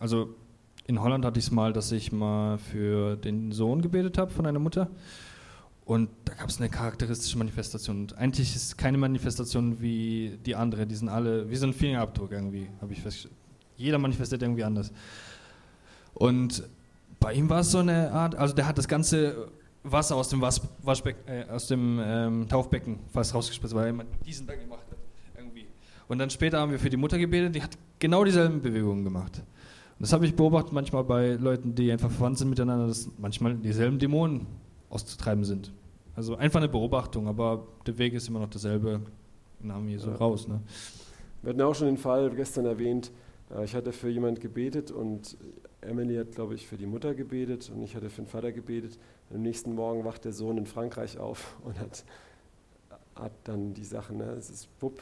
also 0.00 0.34
in 0.88 1.00
Holland 1.00 1.24
hatte 1.24 1.38
ich 1.38 1.46
es 1.46 1.50
mal, 1.52 1.72
dass 1.72 1.92
ich 1.92 2.10
mal 2.10 2.58
für 2.58 3.16
den 3.16 3.52
Sohn 3.52 3.80
gebetet 3.80 4.18
habe 4.18 4.32
von 4.32 4.44
einer 4.44 4.58
Mutter. 4.58 4.90
Und 5.84 6.10
da 6.24 6.34
gab 6.34 6.48
es 6.48 6.58
eine 6.58 6.68
charakteristische 6.68 7.38
Manifestation. 7.38 8.00
Und 8.00 8.18
eigentlich 8.18 8.56
ist 8.56 8.76
keine 8.76 8.98
Manifestation 8.98 9.80
wie 9.80 10.36
die 10.44 10.56
andere. 10.56 10.84
Die 10.84 10.96
sind 10.96 11.08
alle 11.08 11.48
wie 11.48 11.54
so 11.54 11.66
ein 11.66 11.72
Fingerabdruck 11.72 12.32
irgendwie, 12.32 12.68
habe 12.80 12.92
ich 12.92 13.00
festgestellt. 13.00 13.34
Jeder 13.76 13.98
manifestiert 13.98 14.42
irgendwie 14.42 14.64
anders. 14.64 14.92
Und 16.12 16.64
bei 17.20 17.34
ihm 17.34 17.48
war 17.48 17.60
es 17.60 17.70
so 17.70 17.78
eine 17.78 18.10
Art, 18.10 18.34
also 18.34 18.52
der 18.52 18.66
hat 18.66 18.78
das 18.78 18.88
ganze 18.88 19.48
Wasser 19.90 20.16
aus 20.16 20.28
dem, 20.28 20.40
Was, 20.40 20.60
äh, 21.26 21.44
aus 21.48 21.66
dem 21.66 22.00
ähm, 22.02 22.48
Taufbecken 22.48 22.98
fast 23.12 23.34
rausgespritzt, 23.34 23.74
weil 23.74 23.98
er 23.98 24.04
diesen 24.24 24.46
da 24.46 24.54
gemacht 24.54 24.84
hat. 24.90 24.98
Irgendwie. 25.36 25.66
Und 26.08 26.18
dann 26.18 26.30
später 26.30 26.60
haben 26.60 26.72
wir 26.72 26.78
für 26.78 26.90
die 26.90 26.96
Mutter 26.96 27.18
gebetet, 27.18 27.54
die 27.54 27.62
hat 27.62 27.76
genau 27.98 28.24
dieselben 28.24 28.60
Bewegungen 28.60 29.04
gemacht. 29.04 29.42
Das 29.98 30.12
habe 30.12 30.26
ich 30.26 30.34
beobachtet 30.34 30.72
manchmal 30.72 31.04
bei 31.04 31.34
Leuten, 31.34 31.74
die 31.74 31.90
einfach 31.90 32.10
verwandt 32.10 32.38
sind 32.38 32.50
miteinander, 32.50 32.86
dass 32.86 33.08
manchmal 33.18 33.54
dieselben 33.54 33.98
Dämonen 33.98 34.46
auszutreiben 34.90 35.44
sind. 35.44 35.72
Also 36.14 36.36
einfach 36.36 36.60
eine 36.60 36.68
Beobachtung, 36.68 37.28
aber 37.28 37.66
der 37.86 37.96
Weg 37.98 38.14
ist 38.14 38.28
immer 38.28 38.40
noch 38.40 38.50
derselbe. 38.50 39.00
Namen 39.60 39.88
hier 39.88 39.98
so 39.98 40.10
ja. 40.10 40.16
raus. 40.16 40.48
Ne? 40.48 40.60
Wir 41.42 41.50
hatten 41.50 41.62
auch 41.62 41.74
schon 41.74 41.86
den 41.86 41.96
Fall 41.96 42.30
gestern 42.30 42.66
erwähnt, 42.66 43.10
äh, 43.54 43.64
ich 43.64 43.74
hatte 43.74 43.92
für 43.92 44.08
jemand 44.08 44.40
gebetet 44.40 44.90
und 44.90 45.36
Emily 45.80 46.16
hat, 46.16 46.32
glaube 46.32 46.54
ich, 46.54 46.66
für 46.66 46.76
die 46.76 46.86
Mutter 46.86 47.14
gebetet 47.14 47.70
und 47.74 47.82
ich 47.82 47.94
hatte 47.94 48.10
für 48.10 48.22
den 48.22 48.28
Vater 48.28 48.52
gebetet. 48.52 48.98
Am 49.32 49.42
nächsten 49.42 49.74
Morgen 49.74 50.04
wacht 50.04 50.24
der 50.24 50.32
Sohn 50.32 50.58
in 50.58 50.66
Frankreich 50.66 51.18
auf 51.18 51.56
und 51.64 51.80
hat, 51.80 52.04
hat 53.14 53.32
dann 53.44 53.74
die 53.74 53.84
Sachen, 53.84 54.18
ne? 54.18 54.30
es 54.32 54.50
ist 54.50 54.78
Pupp 54.78 55.00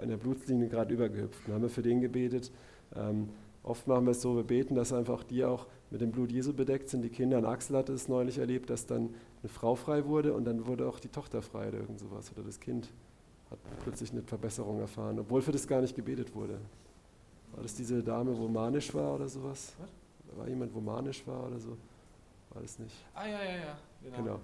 in 0.00 0.08
der 0.08 0.16
Blutlinie 0.16 0.68
gerade 0.68 0.94
übergehüpft. 0.94 1.46
Dann 1.46 1.56
haben 1.56 1.62
wir 1.62 1.68
für 1.68 1.82
den 1.82 2.00
gebetet. 2.00 2.52
Ähm, 2.94 3.28
Oft 3.68 3.86
machen 3.86 4.06
wir 4.06 4.12
es 4.12 4.22
so, 4.22 4.34
wir 4.34 4.44
beten, 4.44 4.74
dass 4.74 4.94
einfach 4.94 5.22
die 5.24 5.44
auch 5.44 5.66
mit 5.90 6.00
dem 6.00 6.10
Blut 6.10 6.32
Jesu 6.32 6.54
bedeckt 6.54 6.88
sind. 6.88 7.02
Die 7.02 7.10
Kinder, 7.10 7.36
und 7.36 7.44
Axel 7.44 7.76
hatte 7.76 7.92
es 7.92 8.08
neulich 8.08 8.38
erlebt, 8.38 8.70
dass 8.70 8.86
dann 8.86 9.14
eine 9.42 9.50
Frau 9.50 9.74
frei 9.74 10.06
wurde 10.06 10.32
und 10.32 10.46
dann 10.46 10.66
wurde 10.66 10.88
auch 10.88 10.98
die 11.00 11.08
Tochter 11.08 11.42
frei 11.42 11.68
oder 11.68 11.80
irgend 11.80 11.98
sowas. 11.98 12.32
Oder 12.34 12.44
das 12.44 12.60
Kind 12.60 12.88
hat 13.50 13.58
plötzlich 13.82 14.10
eine 14.12 14.22
Verbesserung 14.22 14.80
erfahren, 14.80 15.18
obwohl 15.18 15.42
für 15.42 15.52
das 15.52 15.66
gar 15.66 15.82
nicht 15.82 15.94
gebetet 15.94 16.34
wurde. 16.34 16.58
War 17.52 17.62
das 17.62 17.74
diese 17.74 18.02
Dame, 18.02 18.38
wo 18.38 18.48
manisch 18.48 18.94
war 18.94 19.16
oder 19.16 19.28
sowas? 19.28 19.74
Was? 19.78 20.38
War 20.38 20.48
jemand, 20.48 20.74
wo 20.74 20.80
manisch 20.80 21.26
war 21.26 21.46
oder 21.46 21.58
so? 21.58 21.76
Das 22.62 22.78
nicht? 22.78 22.94
Ah, 23.14 23.26
ja, 23.26 23.44
ja, 23.44 23.56
ja. 23.56 23.78
Genau. 24.02 24.16
genau. 24.16 24.40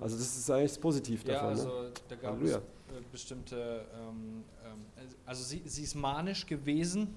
Also 0.00 0.16
das 0.16 0.36
ist 0.36 0.50
eigentlich 0.50 0.80
positiv 0.80 1.24
ja, 1.26 1.34
davon. 1.34 1.48
Also 1.48 1.68
ne? 1.68 1.90
da 2.08 2.16
gab 2.16 2.32
Halleluja. 2.32 2.56
es 2.56 2.96
äh, 2.96 3.02
bestimmte, 3.10 3.84
ähm, 3.94 4.44
ähm, 4.64 5.06
also 5.26 5.44
sie, 5.44 5.62
sie 5.66 5.82
ist 5.82 5.94
manisch 5.94 6.46
gewesen, 6.46 7.14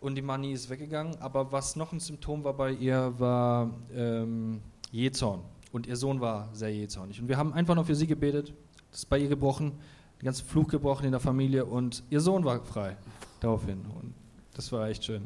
und 0.00 0.14
die 0.14 0.22
Manie 0.22 0.52
ist 0.52 0.70
weggegangen. 0.70 1.16
Aber 1.20 1.50
was 1.50 1.76
noch 1.76 1.92
ein 1.92 2.00
Symptom 2.00 2.44
war 2.44 2.54
bei 2.54 2.72
ihr, 2.72 3.12
war 3.18 3.70
ähm, 3.94 4.60
Jezorn. 4.92 5.42
Und 5.72 5.86
ihr 5.86 5.96
Sohn 5.96 6.20
war 6.20 6.48
sehr 6.54 6.72
jezornig. 6.72 7.20
Und 7.20 7.28
wir 7.28 7.36
haben 7.36 7.52
einfach 7.52 7.74
nur 7.74 7.84
für 7.84 7.94
sie 7.94 8.06
gebetet. 8.06 8.54
Das 8.90 9.00
ist 9.00 9.06
bei 9.06 9.18
ihr 9.18 9.28
gebrochen, 9.28 9.72
der 10.18 10.26
ganze 10.26 10.44
Fluch 10.44 10.68
gebrochen 10.68 11.04
in 11.04 11.10
der 11.10 11.20
Familie 11.20 11.64
und 11.64 12.02
ihr 12.10 12.20
Sohn 12.20 12.44
war 12.44 12.64
frei 12.64 12.96
daraufhin. 13.40 13.80
Und 14.00 14.14
das 14.54 14.72
war 14.72 14.88
echt 14.88 15.04
schön. 15.04 15.22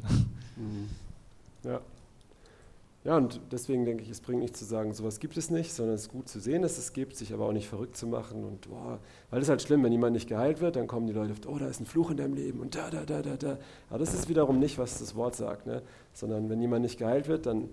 Mhm. 0.55 0.89
Ja. 1.63 1.79
Ja, 3.03 3.17
und 3.17 3.41
deswegen 3.51 3.83
denke 3.83 4.01
ich, 4.01 4.09
es 4.09 4.21
bringt 4.21 4.39
nicht 4.39 4.55
zu 4.55 4.63
sagen, 4.63 4.93
sowas 4.93 5.19
gibt 5.19 5.35
es 5.35 5.51
nicht, 5.51 5.73
sondern 5.73 5.95
es 5.95 6.03
ist 6.03 6.09
gut 6.09 6.29
zu 6.29 6.39
sehen, 6.39 6.61
dass 6.61 6.77
es 6.77 6.93
gibt, 6.93 7.17
sich 7.17 7.33
aber 7.33 7.45
auch 7.45 7.51
nicht 7.51 7.67
verrückt 7.67 7.97
zu 7.97 8.07
machen. 8.07 8.45
Und 8.45 8.69
boah, 8.69 8.99
weil 9.29 9.41
es 9.41 9.49
halt 9.49 9.61
schlimm, 9.61 9.83
wenn 9.83 9.91
jemand 9.91 10.13
nicht 10.13 10.29
geheilt 10.29 10.61
wird, 10.61 10.77
dann 10.77 10.87
kommen 10.87 11.07
die 11.07 11.13
Leute, 11.13 11.33
oh, 11.47 11.57
da 11.57 11.67
ist 11.67 11.81
ein 11.81 11.85
Fluch 11.85 12.11
in 12.11 12.17
deinem 12.17 12.33
Leben 12.33 12.61
und 12.61 12.75
da, 12.75 12.89
da, 12.89 13.03
da, 13.03 13.21
da, 13.21 13.35
da. 13.35 13.57
Aber 13.89 13.99
das 13.99 14.13
ist 14.13 14.29
wiederum 14.29 14.57
nicht, 14.57 14.77
was 14.77 14.99
das 14.99 15.15
Wort 15.15 15.35
sagt, 15.35 15.67
ne? 15.67 15.81
sondern 16.13 16.49
wenn 16.49 16.61
jemand 16.61 16.83
nicht 16.83 16.97
geheilt 16.97 17.27
wird, 17.27 17.45
dann 17.45 17.67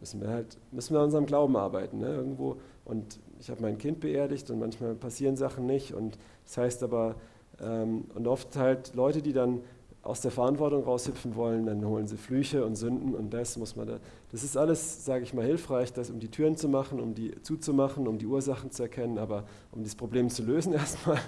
müssen 0.00 0.22
wir 0.22 0.28
halt, 0.28 0.56
müssen 0.70 0.94
wir 0.94 1.00
an 1.00 1.06
unserem 1.06 1.26
Glauben 1.26 1.54
arbeiten, 1.54 1.98
ne? 1.98 2.06
irgendwo. 2.06 2.56
Und 2.86 3.20
ich 3.40 3.50
habe 3.50 3.60
mein 3.60 3.76
Kind 3.76 4.00
beerdigt 4.00 4.50
und 4.50 4.58
manchmal 4.58 4.94
passieren 4.94 5.36
Sachen 5.36 5.66
nicht. 5.66 5.92
Und 5.92 6.16
das 6.46 6.56
heißt 6.56 6.82
aber, 6.82 7.16
ähm, 7.60 8.04
und 8.14 8.26
oft 8.26 8.56
halt 8.56 8.94
Leute, 8.94 9.20
die 9.20 9.34
dann 9.34 9.60
aus 10.02 10.20
der 10.20 10.32
Verantwortung 10.32 10.82
raushüpfen 10.82 11.36
wollen, 11.36 11.64
dann 11.66 11.84
holen 11.84 12.08
sie 12.08 12.16
Flüche 12.16 12.64
und 12.64 12.74
Sünden 12.74 13.14
und 13.14 13.32
das 13.32 13.56
muss 13.56 13.76
man 13.76 13.86
da. 13.86 14.00
Das 14.32 14.42
ist 14.42 14.56
alles, 14.56 15.04
sage 15.04 15.22
ich 15.22 15.32
mal, 15.32 15.44
hilfreich, 15.44 15.92
das 15.92 16.10
um 16.10 16.18
die 16.18 16.28
Türen 16.28 16.56
zu 16.56 16.68
machen, 16.68 17.00
um 17.00 17.14
die 17.14 17.40
zuzumachen, 17.42 18.08
um 18.08 18.18
die 18.18 18.26
Ursachen 18.26 18.72
zu 18.72 18.82
erkennen, 18.82 19.18
aber 19.18 19.44
um 19.70 19.84
das 19.84 19.94
Problem 19.94 20.28
zu 20.28 20.42
lösen 20.42 20.72
erstmal, 20.72 21.20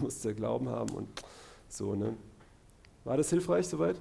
muss 0.00 0.20
der 0.20 0.34
Glauben 0.34 0.68
haben 0.68 0.94
und 0.94 1.08
so. 1.68 1.94
Ne? 1.94 2.14
War 3.04 3.16
das 3.16 3.30
hilfreich 3.30 3.66
soweit? 3.66 3.96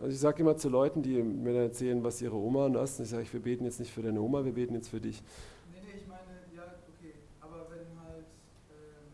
Also 0.00 0.14
ich 0.14 0.20
sage 0.20 0.40
immer 0.40 0.56
zu 0.56 0.70
Leuten, 0.70 1.02
die 1.02 1.22
mir 1.22 1.52
dann 1.52 1.62
erzählen, 1.64 2.02
was 2.02 2.22
ihre 2.22 2.36
Oma 2.36 2.64
und 2.64 2.72
das, 2.72 2.98
ich 3.00 3.08
sage, 3.08 3.30
wir 3.30 3.40
beten 3.40 3.64
jetzt 3.64 3.80
nicht 3.80 3.92
für 3.92 4.00
deine 4.00 4.20
Oma, 4.20 4.42
wir 4.42 4.52
beten 4.52 4.74
jetzt 4.74 4.88
für 4.88 5.00
dich. 5.00 5.22
Nee, 5.70 5.80
nee, 5.84 6.00
ich 6.00 6.08
meine, 6.08 6.40
ja, 6.56 6.64
okay, 6.88 7.20
aber 7.38 7.68
wenn 7.68 7.84
halt, 8.00 8.24
ähm, 8.72 9.12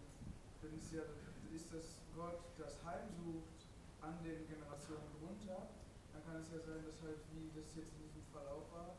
wenn 0.62 0.78
es 0.78 0.95
ja, 0.95 1.03
ist 1.51 1.74
das 1.74 1.99
Gott 2.14 2.39
das 2.55 2.78
Heimsucht 2.87 3.66
an 3.99 4.14
den 4.22 4.47
Generationen 4.47 5.11
runter, 5.18 5.66
dann 6.14 6.22
kann 6.22 6.39
es 6.39 6.55
ja 6.55 6.62
sein, 6.62 6.78
dass 6.87 7.03
halt, 7.03 7.18
wie 7.34 7.51
das 7.51 7.66
jetzt 7.74 7.91
in 7.91 8.07
diesem 8.07 8.22
Fall 8.30 8.47
auch 8.47 8.70
war, 8.70 8.95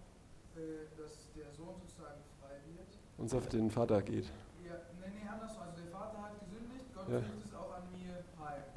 äh, 0.59 0.91
dass 0.99 1.31
der 1.39 1.47
Sohn 1.55 1.79
sozusagen 1.87 2.19
frei 2.43 2.59
wird. 2.67 2.91
Und 3.15 3.31
es 3.31 3.33
auf 3.33 3.47
den 3.47 3.71
Vater 3.71 4.03
geht. 4.03 4.27
Ja, 4.59 4.75
nee, 4.99 5.07
nee, 5.15 5.23
andersrum, 5.23 5.71
also 5.71 5.79
der 5.79 5.87
Vater 5.87 6.19
hat 6.19 6.35
gesündigt, 6.43 6.91
Gott 6.91 7.07
ja. 7.07 7.23
es 7.23 7.55
auch 7.55 7.79
an 7.79 7.87
mir 7.95 8.27
heim. 8.43 8.67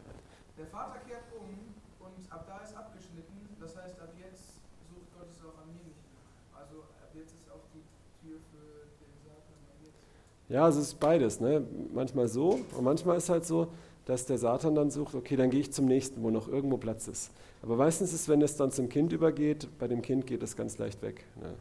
Der 0.55 0.71
Vater 0.71 1.03
kehrt 1.03 1.27
um 1.35 1.75
und 2.01 2.33
ab 2.33 2.45
da 2.49 2.59
ist 2.65 2.75
abgeschnitten. 2.77 3.57
Das 3.61 3.77
heißt, 3.77 4.01
ab 4.01 4.13
jetzt 4.17 4.57
sucht 4.89 5.09
Gott 5.13 5.29
es 5.29 5.45
auch 5.45 5.57
an 5.61 5.69
mir 5.73 5.85
nicht 5.85 6.01
mehr. 6.01 6.25
Also 6.57 6.89
ab 7.01 7.13
jetzt 7.13 7.37
ist 7.37 7.49
auch 7.53 7.65
die 7.77 7.85
Tür 8.21 8.41
für 8.51 8.89
den 9.01 9.15
Satan 9.21 9.61
jetzt. 9.85 10.09
Ja, 10.51 10.69
es 10.69 10.77
ist 10.77 11.01
beides. 11.01 11.41
Ne? 11.41 11.65
Manchmal 11.95 12.29
so 12.29 12.61
und 12.77 12.85
manchmal 12.85 13.17
ist 13.17 13.29
halt 13.29 13.47
so, 13.47 13.69
dass 14.05 14.27
der 14.27 14.37
Satan 14.37 14.75
dann 14.75 14.91
sucht, 14.91 15.15
okay, 15.15 15.37
dann 15.37 15.51
gehe 15.51 15.61
ich 15.61 15.73
zum 15.73 15.87
nächsten, 15.87 16.23
wo 16.23 16.31
noch 16.31 16.49
irgendwo 16.49 16.77
Platz 16.77 17.07
ist. 17.07 17.31
Aber 17.63 17.77
meistens 17.77 18.13
ist, 18.13 18.29
wenn 18.29 18.43
es 18.43 18.57
dann 18.57 18.73
zum 18.73 18.89
Kind 18.89 19.13
übergeht, 19.13 19.69
bei 19.79 19.87
dem 19.87 20.03
Kind 20.03 20.27
geht 20.27 20.43
es 20.43 20.57
ganz 20.57 20.77
leicht 20.79 21.01
weg. 21.03 21.25
Ne? 21.41 21.55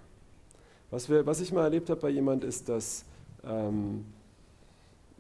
Was, 0.89 1.07
wir, 1.07 1.25
was 1.27 1.39
ich 1.39 1.51
mal 1.51 1.63
erlebt 1.63 1.89
habe 1.91 2.01
bei 2.01 2.09
jemand 2.09 2.43
ist, 2.43 2.67
dass 2.67 3.05
ähm, 3.43 4.05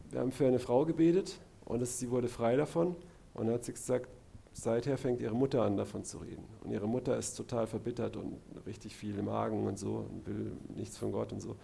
wir 0.09 0.21
haben 0.21 0.31
für 0.31 0.47
eine 0.47 0.57
Frau 0.57 0.85
gebetet 0.85 1.37
und 1.65 1.83
es, 1.83 1.99
sie 1.99 2.09
wurde 2.09 2.27
frei 2.27 2.55
davon 2.55 2.95
und 3.35 3.45
dann 3.45 3.53
hat 3.53 3.65
sie 3.65 3.73
gesagt, 3.73 4.09
seither 4.53 4.97
fängt 4.97 5.21
ihre 5.21 5.35
Mutter 5.35 5.61
an, 5.61 5.77
davon 5.77 6.03
zu 6.03 6.17
reden. 6.17 6.43
Und 6.63 6.71
ihre 6.71 6.87
Mutter 6.87 7.15
ist 7.17 7.35
total 7.35 7.67
verbittert 7.67 8.17
und 8.17 8.39
richtig 8.65 8.95
viel 8.95 9.19
im 9.19 9.25
Magen 9.25 9.67
und 9.67 9.77
so 9.77 10.05
und 10.09 10.25
will 10.25 10.51
nichts 10.75 10.97
von 10.97 11.11
Gott 11.11 11.31
und 11.31 11.41
so. 11.41 11.55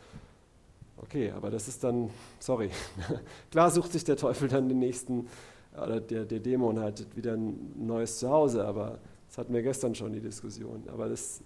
Okay, 0.97 1.31
aber 1.31 1.49
das 1.51 1.67
ist 1.67 1.83
dann, 1.83 2.09
sorry. 2.39 2.69
Klar 3.51 3.69
sucht 3.71 3.91
sich 3.91 4.03
der 4.03 4.15
Teufel 4.17 4.47
dann 4.47 4.69
den 4.69 4.79
nächsten, 4.79 5.27
oder 5.73 5.99
der, 5.99 6.25
der 6.25 6.39
Dämon 6.39 6.79
halt 6.79 7.05
wieder 7.15 7.33
ein 7.33 7.73
neues 7.75 8.17
Zuhause, 8.19 8.65
aber 8.65 8.99
das 9.27 9.37
hatten 9.37 9.53
wir 9.53 9.61
gestern 9.61 9.93
schon, 9.93 10.13
die 10.13 10.21
Diskussion. 10.21 10.83
Aber 10.87 11.09
das, 11.09 11.41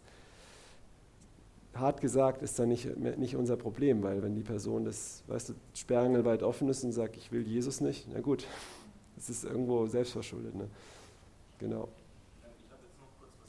hart 1.74 2.02
gesagt, 2.02 2.42
ist 2.44 2.60
dann 2.60 2.70
nicht, 2.70 2.96
nicht 3.18 3.36
unser 3.36 3.56
Problem, 3.58 4.04
weil 4.04 4.22
wenn 4.22 4.36
die 4.36 4.44
Person 4.44 4.86
das, 4.86 5.24
weißt 5.28 5.50
du, 5.50 5.54
sperrangelweit 5.74 6.44
offen 6.44 6.70
ist 6.70 6.84
und 6.84 6.92
sagt, 6.92 7.18
ich 7.18 7.32
will 7.32 7.42
Jesus 7.48 7.82
nicht, 7.82 8.08
na 8.14 8.20
gut, 8.22 8.46
das 9.16 9.30
ist 9.30 9.44
irgendwo 9.46 9.88
selbstverschuldet. 9.88 10.54
Ne? 10.56 10.68
Genau. 11.58 11.90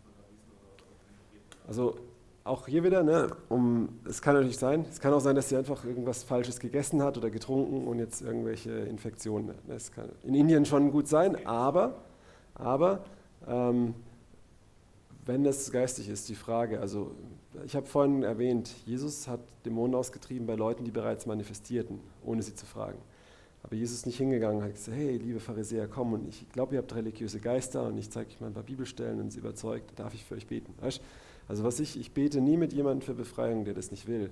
oder, 0.06 0.14
oder 0.14 0.26
wie 0.30 1.38
geht 1.38 1.50
man 1.50 1.58
da? 1.58 1.68
Also 1.68 1.98
auch 2.44 2.68
hier 2.68 2.84
wieder, 2.84 3.04
ne, 3.04 3.30
um, 3.50 4.00
es 4.06 4.22
kann 4.22 4.36
natürlich 4.36 4.58
sein, 4.58 4.86
es 4.90 5.00
kann 5.00 5.14
auch 5.14 5.22
sein, 5.22 5.36
dass 5.36 5.50
sie 5.50 5.56
einfach 5.56 5.86
irgendwas 5.86 6.24
Falsches 6.24 6.60
gegessen 6.60 7.02
hat 7.02 7.18
oder 7.18 7.30
getrunken 7.30 7.88
und 7.88 8.00
jetzt 8.00 8.22
irgendwelche 8.22 8.72
Infektionen. 8.72 9.50
hat. 9.50 9.56
Das 9.68 9.92
kann 9.92 10.10
in 10.24 10.36
Indien 10.36 10.66
schon 10.66 10.92
gut 10.92 11.08
sein, 11.08 11.46
aber, 11.46 12.04
aber 12.54 13.06
ähm, 13.48 13.96
wenn 15.26 15.44
das 15.44 15.72
geistig 15.72 16.10
ist, 16.10 16.28
die 16.28 16.36
Frage, 16.36 16.82
also 16.82 17.16
ich 17.66 17.76
habe 17.76 17.86
vorhin 17.86 18.24
erwähnt, 18.24 18.74
Jesus 18.86 19.28
hat 19.28 19.40
Dämonen 19.66 19.96
ausgetrieben 19.96 20.48
bei 20.48 20.56
Leuten, 20.56 20.84
die 20.84 20.92
bereits 20.92 21.26
manifestierten, 21.26 22.00
ohne 22.24 22.42
sie 22.42 22.56
zu 22.56 22.66
fragen. 22.66 22.98
Aber 23.64 23.76
Jesus 23.76 24.00
ist 24.00 24.06
nicht 24.06 24.18
hingegangen 24.18 24.58
und 24.58 24.64
hat 24.64 24.74
gesagt, 24.74 24.98
hey, 24.98 25.18
liebe 25.18 25.40
Pharisäer, 25.40 25.88
komm 25.88 26.14
und 26.14 26.28
ich 26.28 26.50
glaube, 26.50 26.76
ihr 26.76 26.80
habt 26.80 26.94
religiöse 26.94 27.40
Geister 27.40 27.88
und 27.88 27.98
ich 27.98 28.10
zeige 28.10 28.30
euch 28.30 28.42
mal 28.42 28.48
ein 28.48 28.54
paar 28.54 28.64
Bibelstellen 28.64 29.22
und 29.22 29.32
sie 29.32 29.40
überzeugt, 29.40 29.98
darf 29.98 30.14
ich 30.14 30.26
für 30.26 30.36
euch 30.36 30.48
beten. 30.48 30.74
Weißt? 30.82 31.02
Also 31.48 31.64
was 31.64 31.80
ich, 31.80 32.00
ich 32.00 32.12
bete 32.12 32.42
nie 32.42 32.58
mit 32.58 32.74
jemandem 32.74 33.02
für 33.02 33.14
Befreiung, 33.14 33.64
der 33.64 33.74
das 33.74 33.92
nicht 33.92 34.08
will 34.08 34.32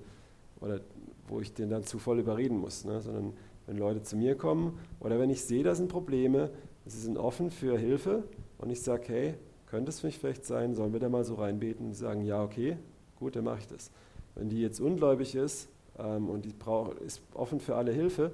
oder 0.59 0.81
wo 1.27 1.39
ich 1.39 1.53
den 1.53 1.69
dann 1.69 1.83
zu 1.83 1.97
voll 1.97 2.19
überreden 2.19 2.57
muss, 2.57 2.83
ne? 2.83 2.99
sondern 2.99 3.33
wenn 3.67 3.77
Leute 3.77 4.03
zu 4.03 4.17
mir 4.17 4.35
kommen 4.35 4.77
oder 4.99 5.17
wenn 5.17 5.29
ich 5.29 5.43
sehe, 5.43 5.63
da 5.63 5.75
sind 5.75 5.87
Probleme, 5.87 6.51
sie 6.85 6.99
sind 6.99 7.17
offen 7.17 7.51
für 7.51 7.77
Hilfe 7.77 8.23
und 8.57 8.69
ich 8.69 8.81
sage, 8.81 9.03
hey, 9.07 9.33
könnte 9.67 9.89
es 9.89 10.01
für 10.01 10.07
mich 10.07 10.19
vielleicht 10.19 10.45
sein, 10.45 10.75
sollen 10.75 10.91
wir 10.91 10.99
da 10.99 11.07
mal 11.07 11.23
so 11.23 11.35
reinbeten 11.35 11.87
und 11.87 11.93
sagen, 11.93 12.25
ja, 12.25 12.43
okay, 12.43 12.77
gut, 13.21 13.35
dann 13.37 13.45
mache 13.45 13.59
ich 13.59 13.67
das. 13.67 13.89
Wenn 14.35 14.49
die 14.49 14.61
jetzt 14.61 14.81
ungläubig 14.81 15.35
ist 15.35 15.69
ähm, 15.97 16.29
und 16.29 16.43
die 16.43 16.53
brauch, 16.53 16.93
ist 16.95 17.21
offen 17.33 17.59
für 17.61 17.75
alle 17.75 17.93
Hilfe, 17.93 18.31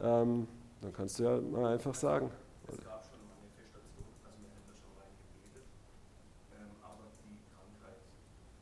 ähm, 0.00 0.46
dann 0.80 0.92
kannst 0.92 1.18
du 1.18 1.24
ja 1.24 1.40
mal 1.40 1.72
einfach 1.72 1.94
sagen. 1.94 2.30
Es 2.68 2.76
gab 2.84 3.02
schon 3.02 3.18
Manifestationen, 3.26 4.14
also 4.22 4.36
wir 4.40 4.50
hätten 4.54 4.76
schon 4.78 4.94
rein 5.00 5.10
gebetet, 5.18 5.66
ähm, 6.54 6.70
aber 6.84 7.04
die 7.24 7.40
Krankheit 7.50 7.98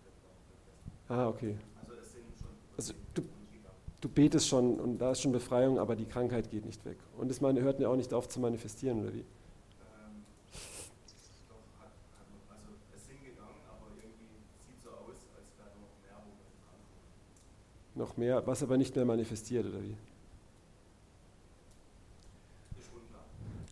wird 0.03 0.17
noch 0.25 0.39
befestigt. 0.47 1.11
Ah, 1.11 1.29
okay. 1.29 1.59
Also 1.83 1.93
es 2.01 2.13
sind 2.13 2.25
schon 2.41 2.49
Also 2.79 2.95
du-. 3.13 3.37
Du 3.99 4.09
betest 4.11 4.47
schon 4.47 4.79
und 4.79 4.99
da 4.99 5.13
ist 5.13 5.23
schon 5.23 5.33
Befreiung, 5.33 5.79
aber 5.79 5.97
die 5.97 6.05
Krankheit 6.05 6.51
geht 6.51 6.65
nicht 6.65 6.85
weg. 6.85 6.99
Und 7.19 7.31
es 7.31 7.41
meine, 7.41 7.63
hört 7.63 7.81
ja 7.81 7.89
auch 7.89 7.97
nicht 7.97 8.13
auf 8.13 8.29
zu 8.29 8.39
manifestieren, 8.39 9.01
oder 9.01 9.13
wie? 9.13 9.21
Ähm, 9.21 10.23
doch 11.49 11.65
hat, 11.81 11.91
hat 12.21 12.29
man, 12.31 12.39
also 12.55 12.77
es 12.95 13.07
sind 13.07 13.25
gegangen, 13.25 13.57
aber 13.67 13.89
irgendwie 13.97 14.37
sieht 14.63 14.79
so 14.85 14.91
aus, 14.91 15.17
als 15.35 15.49
wäre 15.59 15.73
da 15.73 15.81
noch 15.81 15.97
mehr, 16.05 16.21
wo 16.23 16.31
wir 16.39 16.45
drankommen. 16.61 17.03
Noch 17.97 18.17
mehr, 18.19 18.47
was 18.47 18.63
aber 18.63 18.77
nicht 18.77 18.95
mehr 18.95 19.07
manifestiert, 19.07 19.67
oder 19.67 19.83
wie? 19.83 19.97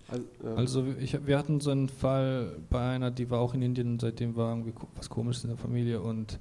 Also. 0.08 0.56
Also 0.56 0.86
ich, 0.98 1.26
wir 1.26 1.38
hatten 1.38 1.60
so 1.60 1.70
einen 1.70 1.88
Fall 1.88 2.56
bei 2.70 2.94
einer, 2.94 3.10
die 3.10 3.30
war 3.30 3.40
auch 3.40 3.54
in 3.54 3.62
Indien 3.62 3.98
seitdem 3.98 4.36
war 4.36 4.50
irgendwie 4.50 4.74
was 4.96 5.08
komisches 5.08 5.44
in 5.44 5.50
der 5.50 5.58
Familie 5.58 6.00
und 6.00 6.38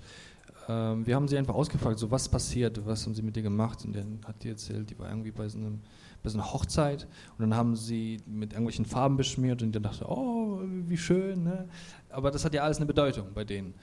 ähm, 0.70 1.06
wir 1.06 1.16
haben 1.16 1.28
sie 1.28 1.38
einfach 1.38 1.56
ausgefragt, 1.56 1.98
so 2.00 2.12
was 2.12 2.30
passiert, 2.30 2.86
was 2.86 3.06
haben 3.06 3.16
sie 3.16 3.22
mit 3.22 3.36
dir 3.36 3.42
gemacht 3.42 3.84
und 3.86 3.96
dann 3.96 4.20
hat 4.26 4.44
die 4.44 4.50
erzählt, 4.50 4.90
die 4.90 5.00
war 5.00 5.10
irgendwie 5.10 5.32
bei 5.32 5.48
so, 5.50 5.58
einem, 5.58 5.80
bei 6.22 6.30
so 6.30 6.38
einer 6.38 6.54
Hochzeit 6.54 7.08
und 7.38 7.50
dann 7.50 7.56
haben 7.56 7.76
sie 7.76 8.18
mit 8.26 8.54
irgendwelchen 8.54 8.86
Farben 8.86 9.18
beschmiert 9.18 9.62
und 9.62 9.74
dann 9.76 9.84
dachte, 9.84 10.06
oh, 10.08 10.62
wie 10.88 10.98
schön, 10.98 11.44
ne? 11.44 11.68
aber 12.10 12.32
das 12.32 12.46
hat 12.46 12.54
ja 12.54 12.64
alles 12.64 12.78
eine 12.78 12.86
Bedeutung 12.86 13.28
bei 13.34 13.44
denen 13.44 13.74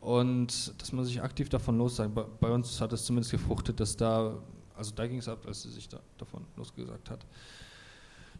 und 0.00 0.80
dass 0.80 0.92
man 0.92 1.04
sich 1.04 1.22
aktiv 1.22 1.48
davon 1.48 1.78
lossagt, 1.78 2.14
bei, 2.14 2.24
bei 2.40 2.50
uns 2.50 2.80
hat 2.80 2.92
es 2.92 3.04
zumindest 3.04 3.32
gefruchtet, 3.32 3.80
dass 3.80 3.96
da, 3.96 4.34
also 4.76 4.92
da 4.94 5.06
ging 5.06 5.18
es 5.18 5.28
ab, 5.28 5.44
als 5.46 5.62
sie 5.62 5.70
sich 5.70 5.88
da, 5.88 6.00
davon 6.18 6.44
losgesagt 6.56 7.10
hat. 7.10 7.26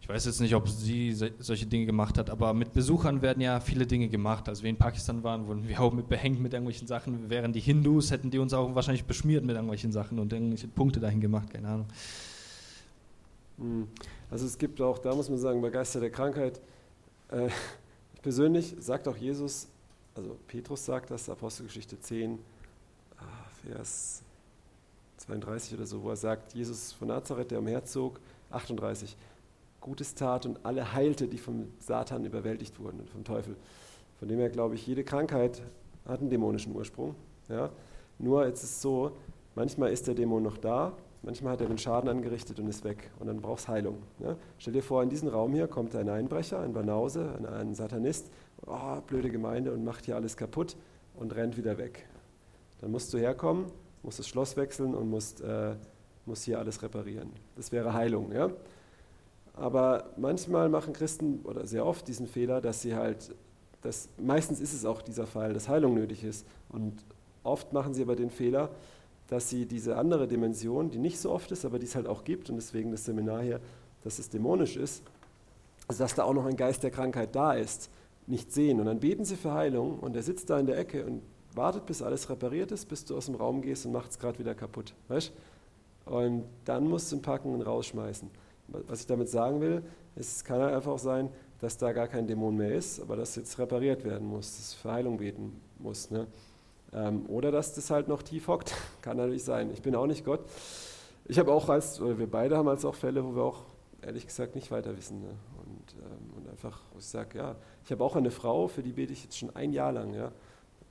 Ich 0.00 0.08
weiß 0.08 0.24
jetzt 0.24 0.40
nicht, 0.40 0.54
ob 0.54 0.66
sie 0.66 1.12
se- 1.12 1.32
solche 1.38 1.66
Dinge 1.66 1.84
gemacht 1.84 2.16
hat, 2.16 2.30
aber 2.30 2.54
mit 2.54 2.72
Besuchern 2.72 3.20
werden 3.20 3.42
ja 3.42 3.60
viele 3.60 3.86
Dinge 3.86 4.08
gemacht. 4.08 4.48
Als 4.48 4.62
wir 4.62 4.70
in 4.70 4.76
Pakistan 4.76 5.22
waren, 5.22 5.46
wurden 5.46 5.68
wir 5.68 5.78
auch 5.80 5.92
mit 5.92 6.08
behängt 6.08 6.40
mit 6.40 6.54
irgendwelchen 6.54 6.86
Sachen. 6.86 7.28
Wären 7.28 7.52
die 7.52 7.60
Hindus, 7.60 8.10
hätten 8.10 8.30
die 8.30 8.38
uns 8.38 8.54
auch 8.54 8.74
wahrscheinlich 8.74 9.04
beschmiert 9.04 9.44
mit 9.44 9.54
irgendwelchen 9.56 9.92
Sachen 9.92 10.18
und 10.18 10.32
irgendwelche 10.32 10.68
Punkte 10.68 11.00
dahin 11.00 11.20
gemacht, 11.20 11.50
keine 11.50 11.68
Ahnung. 11.68 11.86
Hm. 13.58 13.88
Also 14.30 14.46
es 14.46 14.56
gibt 14.56 14.80
auch, 14.80 14.98
da 14.98 15.14
muss 15.14 15.28
man 15.28 15.38
sagen, 15.38 15.60
bei 15.60 15.68
Geister 15.68 16.00
der 16.00 16.10
Krankheit, 16.10 16.60
äh, 17.30 17.48
ich 18.14 18.22
persönlich, 18.22 18.74
sagt 18.80 19.06
auch 19.06 19.16
Jesus, 19.16 19.68
also 20.14 20.36
Petrus 20.46 20.84
sagt 20.84 21.10
das, 21.10 21.28
Apostelgeschichte 21.28 21.98
10, 22.00 22.38
ah, 23.18 23.22
Vers 23.62 24.22
32 25.18 25.74
oder 25.74 25.86
so, 25.86 26.02
wo 26.02 26.10
er 26.10 26.16
sagt, 26.16 26.54
Jesus 26.54 26.92
von 26.92 27.08
Nazareth, 27.08 27.50
der 27.50 27.58
umherzog, 27.58 28.20
38, 28.50 29.16
Gutes 29.80 30.14
tat 30.14 30.44
und 30.44 30.64
alle 30.64 30.92
heilte, 30.92 31.26
die 31.26 31.38
vom 31.38 31.68
Satan 31.78 32.24
überwältigt 32.24 32.78
wurden 32.78 33.00
und 33.00 33.08
vom 33.08 33.24
Teufel. 33.24 33.56
Von 34.18 34.28
dem 34.28 34.38
her 34.38 34.50
glaube 34.50 34.74
ich, 34.74 34.86
jede 34.86 35.04
Krankheit 35.04 35.62
hat 36.06 36.20
einen 36.20 36.28
dämonischen 36.28 36.74
Ursprung. 36.74 37.14
Ja? 37.48 37.70
Nur 38.18 38.46
jetzt 38.46 38.62
ist 38.62 38.70
es 38.70 38.82
so, 38.82 39.12
manchmal 39.54 39.90
ist 39.90 40.06
der 40.06 40.14
Dämon 40.14 40.42
noch 40.42 40.58
da, 40.58 40.92
manchmal 41.22 41.54
hat 41.54 41.62
er 41.62 41.68
den 41.68 41.78
Schaden 41.78 42.10
angerichtet 42.10 42.60
und 42.60 42.68
ist 42.68 42.84
weg 42.84 43.10
und 43.18 43.28
dann 43.28 43.40
brauchst 43.40 43.68
Heilung. 43.68 44.02
Ja? 44.18 44.36
Stell 44.58 44.74
dir 44.74 44.82
vor, 44.82 45.02
in 45.02 45.08
diesen 45.08 45.28
Raum 45.28 45.54
hier 45.54 45.66
kommt 45.66 45.96
ein 45.96 46.10
Einbrecher, 46.10 46.60
ein 46.60 46.74
Banause, 46.74 47.38
ein 47.58 47.74
Satanist, 47.74 48.30
oh, 48.66 49.00
blöde 49.06 49.30
Gemeinde 49.30 49.72
und 49.72 49.84
macht 49.84 50.06
hier 50.06 50.16
alles 50.16 50.36
kaputt 50.36 50.76
und 51.14 51.34
rennt 51.34 51.56
wieder 51.56 51.78
weg. 51.78 52.06
Dann 52.80 52.90
musst 52.90 53.12
du 53.12 53.18
herkommen, 53.18 53.66
musst 54.02 54.18
das 54.18 54.28
Schloss 54.28 54.56
wechseln 54.56 54.94
und 54.94 55.08
musst, 55.10 55.40
äh, 55.40 55.74
musst 56.26 56.44
hier 56.44 56.58
alles 56.58 56.82
reparieren. 56.82 57.30
Das 57.56 57.72
wäre 57.72 57.92
Heilung. 57.92 58.32
Ja? 58.32 58.50
Aber 59.54 60.10
manchmal 60.16 60.68
machen 60.68 60.92
Christen 60.92 61.40
oder 61.44 61.66
sehr 61.66 61.84
oft 61.84 62.08
diesen 62.08 62.26
Fehler, 62.26 62.60
dass 62.60 62.82
sie 62.82 62.94
halt, 62.94 63.34
das, 63.82 64.08
meistens 64.18 64.60
ist 64.60 64.72
es 64.72 64.84
auch 64.84 65.02
dieser 65.02 65.26
Fall, 65.26 65.52
dass 65.52 65.68
Heilung 65.68 65.94
nötig 65.94 66.24
ist. 66.24 66.46
Und 66.70 67.04
oft 67.42 67.72
machen 67.72 67.92
sie 67.92 68.02
aber 68.02 68.16
den 68.16 68.30
Fehler, 68.30 68.70
dass 69.28 69.48
sie 69.48 69.66
diese 69.66 69.96
andere 69.96 70.26
Dimension, 70.26 70.90
die 70.90 70.98
nicht 70.98 71.20
so 71.20 71.30
oft 71.30 71.52
ist, 71.52 71.64
aber 71.64 71.78
die 71.78 71.86
es 71.86 71.94
halt 71.94 72.06
auch 72.06 72.24
gibt, 72.24 72.50
und 72.50 72.56
deswegen 72.56 72.90
das 72.90 73.04
Seminar 73.04 73.42
hier, 73.42 73.60
dass 74.02 74.18
es 74.18 74.28
dämonisch 74.28 74.76
ist, 74.76 75.02
also 75.86 76.02
dass 76.02 76.14
da 76.14 76.24
auch 76.24 76.34
noch 76.34 76.46
ein 76.46 76.56
Geist 76.56 76.82
der 76.82 76.90
Krankheit 76.90 77.34
da 77.34 77.52
ist, 77.52 77.90
nicht 78.26 78.52
sehen. 78.52 78.80
Und 78.80 78.86
dann 78.86 79.00
beten 79.00 79.24
sie 79.24 79.36
für 79.36 79.52
Heilung 79.52 79.98
und 79.98 80.16
er 80.16 80.22
sitzt 80.22 80.50
da 80.50 80.58
in 80.58 80.66
der 80.66 80.78
Ecke 80.78 81.04
und 81.04 81.22
wartet, 81.54 81.86
bis 81.86 82.02
alles 82.02 82.30
repariert 82.30 82.72
ist, 82.72 82.88
bis 82.88 83.04
du 83.04 83.16
aus 83.16 83.26
dem 83.26 83.34
Raum 83.34 83.62
gehst 83.62 83.86
und 83.86 83.92
macht 83.92 84.10
es 84.10 84.18
gerade 84.18 84.38
wieder 84.38 84.54
kaputt. 84.54 84.94
Weißt? 85.08 85.32
Und 86.06 86.44
dann 86.64 86.88
musst 86.88 87.10
du 87.10 87.16
ihn 87.16 87.22
packen 87.22 87.54
und 87.54 87.62
rausschmeißen. 87.62 88.30
Was 88.68 89.00
ich 89.00 89.06
damit 89.06 89.28
sagen 89.28 89.60
will, 89.60 89.82
es 90.16 90.44
kann 90.44 90.60
halt 90.60 90.74
einfach 90.74 90.92
auch 90.92 90.98
sein, 90.98 91.28
dass 91.60 91.76
da 91.76 91.92
gar 91.92 92.08
kein 92.08 92.26
Dämon 92.26 92.56
mehr 92.56 92.74
ist, 92.74 93.00
aber 93.00 93.16
dass 93.16 93.36
jetzt 93.36 93.58
repariert 93.58 94.04
werden 94.04 94.26
muss, 94.26 94.56
dass 94.56 94.74
für 94.74 94.92
Heilung 94.92 95.18
beten 95.18 95.60
muss. 95.78 96.10
Ne? 96.10 96.26
Ähm, 96.92 97.26
oder 97.28 97.50
dass 97.50 97.74
das 97.74 97.90
halt 97.90 98.08
noch 98.08 98.22
tief 98.22 98.48
hockt, 98.48 98.74
kann 99.02 99.16
natürlich 99.16 99.44
sein. 99.44 99.70
Ich 99.72 99.82
bin 99.82 99.94
auch 99.94 100.06
nicht 100.06 100.24
Gott. 100.24 100.40
Ich 101.26 101.38
habe 101.38 101.52
auch 101.52 101.68
als, 101.68 102.00
oder 102.00 102.18
wir 102.18 102.30
beide 102.30 102.56
haben 102.56 102.68
als 102.68 102.84
auch 102.84 102.94
Fälle, 102.94 103.24
wo 103.24 103.34
wir 103.34 103.42
auch 103.42 103.64
ehrlich 104.02 104.26
gesagt 104.26 104.54
nicht 104.54 104.70
weiter 104.70 104.96
wissen. 104.96 105.20
Ne? 105.20 105.28
Und, 105.28 105.94
ähm, 106.02 106.36
und 106.36 106.48
einfach, 106.48 106.80
wo 106.92 106.98
ich 106.98 107.04
sage, 107.04 107.38
ja, 107.38 107.56
ich 107.84 107.92
habe 107.92 108.04
auch 108.04 108.16
eine 108.16 108.30
Frau, 108.30 108.68
für 108.68 108.82
die 108.82 108.92
bete 108.92 109.12
ich 109.12 109.24
jetzt 109.24 109.38
schon 109.38 109.54
ein 109.56 109.72
Jahr 109.72 109.92
lang, 109.92 110.14
ja, 110.14 110.32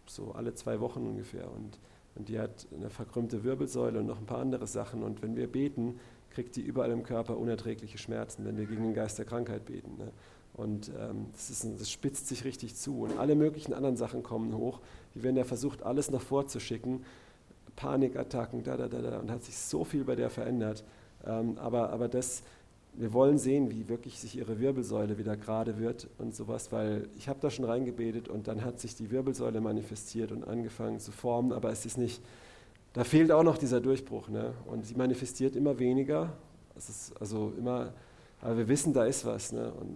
so 0.06 0.32
alle 0.32 0.54
zwei 0.54 0.80
Wochen 0.80 1.06
ungefähr. 1.06 1.50
Und, 1.52 1.80
und 2.16 2.30
die 2.30 2.40
hat 2.40 2.68
eine 2.76 2.90
verkrümmte 2.90 3.44
Wirbelsäule 3.44 4.00
und 4.00 4.08
noch 4.08 4.20
ein 4.20 4.26
paar 4.26 4.40
andere 4.40 4.68
Sachen. 4.68 5.04
Und 5.04 5.22
wenn 5.22 5.36
wir 5.36 5.52
beten, 5.52 6.00
kriegt 6.32 6.56
die 6.56 6.62
überall 6.62 6.92
im 6.92 7.04
Körper 7.04 7.38
unerträgliche 7.38 7.98
Schmerzen, 7.98 8.46
wenn 8.46 8.58
wir 8.58 8.66
gegen 8.66 8.84
den 8.84 8.94
Geist 8.94 9.18
der 9.18 9.26
Krankheit 9.26 9.66
beten. 9.66 9.98
Ne? 9.98 10.12
Und 10.54 10.92
ähm, 11.00 11.28
das, 11.32 11.50
ist 11.50 11.66
das 11.80 11.90
spitzt 11.90 12.28
sich 12.28 12.44
richtig 12.44 12.76
zu. 12.76 13.02
Und 13.02 13.18
alle 13.18 13.36
möglichen 13.36 13.74
anderen 13.74 13.96
Sachen 13.96 14.24
kommen 14.24 14.56
hoch. 14.56 14.80
Die 15.16 15.24
werden 15.24 15.38
ja 15.38 15.46
versucht, 15.46 15.84
alles 15.84 16.12
nach 16.12 16.22
vorzuschicken. 16.22 17.06
Panikattacken, 17.76 18.64
da, 18.64 18.76
da, 18.76 18.88
da, 18.88 19.02
da. 19.02 19.20
Und 19.20 19.32
hat 19.32 19.44
sich 19.44 19.58
so 19.58 19.86
viel 19.86 20.04
bei 20.04 20.16
der 20.16 20.30
verändert. 20.30 20.84
Ähm, 21.26 21.58
aber, 21.58 21.92
aber 21.92 22.08
das, 22.08 22.44
wir 23.00 23.14
wollen 23.14 23.38
sehen, 23.38 23.72
wie 23.72 23.88
wirklich 23.88 24.20
sich 24.20 24.38
ihre 24.38 24.60
Wirbelsäule 24.60 25.18
wieder 25.18 25.38
gerade 25.38 25.80
wird 25.80 26.10
und 26.18 26.36
sowas, 26.36 26.74
weil 26.74 27.08
ich 27.18 27.30
habe 27.30 27.40
da 27.40 27.50
schon 27.50 27.64
reingebetet 27.64 28.28
und 28.28 28.50
dann 28.50 28.66
hat 28.66 28.82
sich 28.82 28.94
die 28.94 29.10
Wirbelsäule 29.10 29.62
manifestiert 29.62 30.34
und 30.34 30.46
angefangen 30.46 31.00
zu 31.00 31.14
formen, 31.14 31.54
aber 31.54 31.72
es 31.72 31.86
ist 31.86 31.98
nicht, 31.98 32.22
da 32.92 33.06
fehlt 33.06 33.32
auch 33.32 33.44
noch 33.44 33.58
dieser 33.58 33.80
Durchbruch. 33.80 34.28
Ne? 34.28 34.54
Und 34.66 34.86
sie 34.86 34.96
manifestiert 34.96 35.56
immer 35.56 35.80
weniger. 35.80 36.34
Es 36.76 36.90
ist 36.90 37.22
also 37.22 37.54
immer, 37.58 37.94
aber 38.42 38.58
wir 38.58 38.68
wissen, 38.68 38.92
da 38.92 39.06
ist 39.06 39.26
was. 39.26 39.54
Ne? 39.54 39.72
Und 39.80 39.96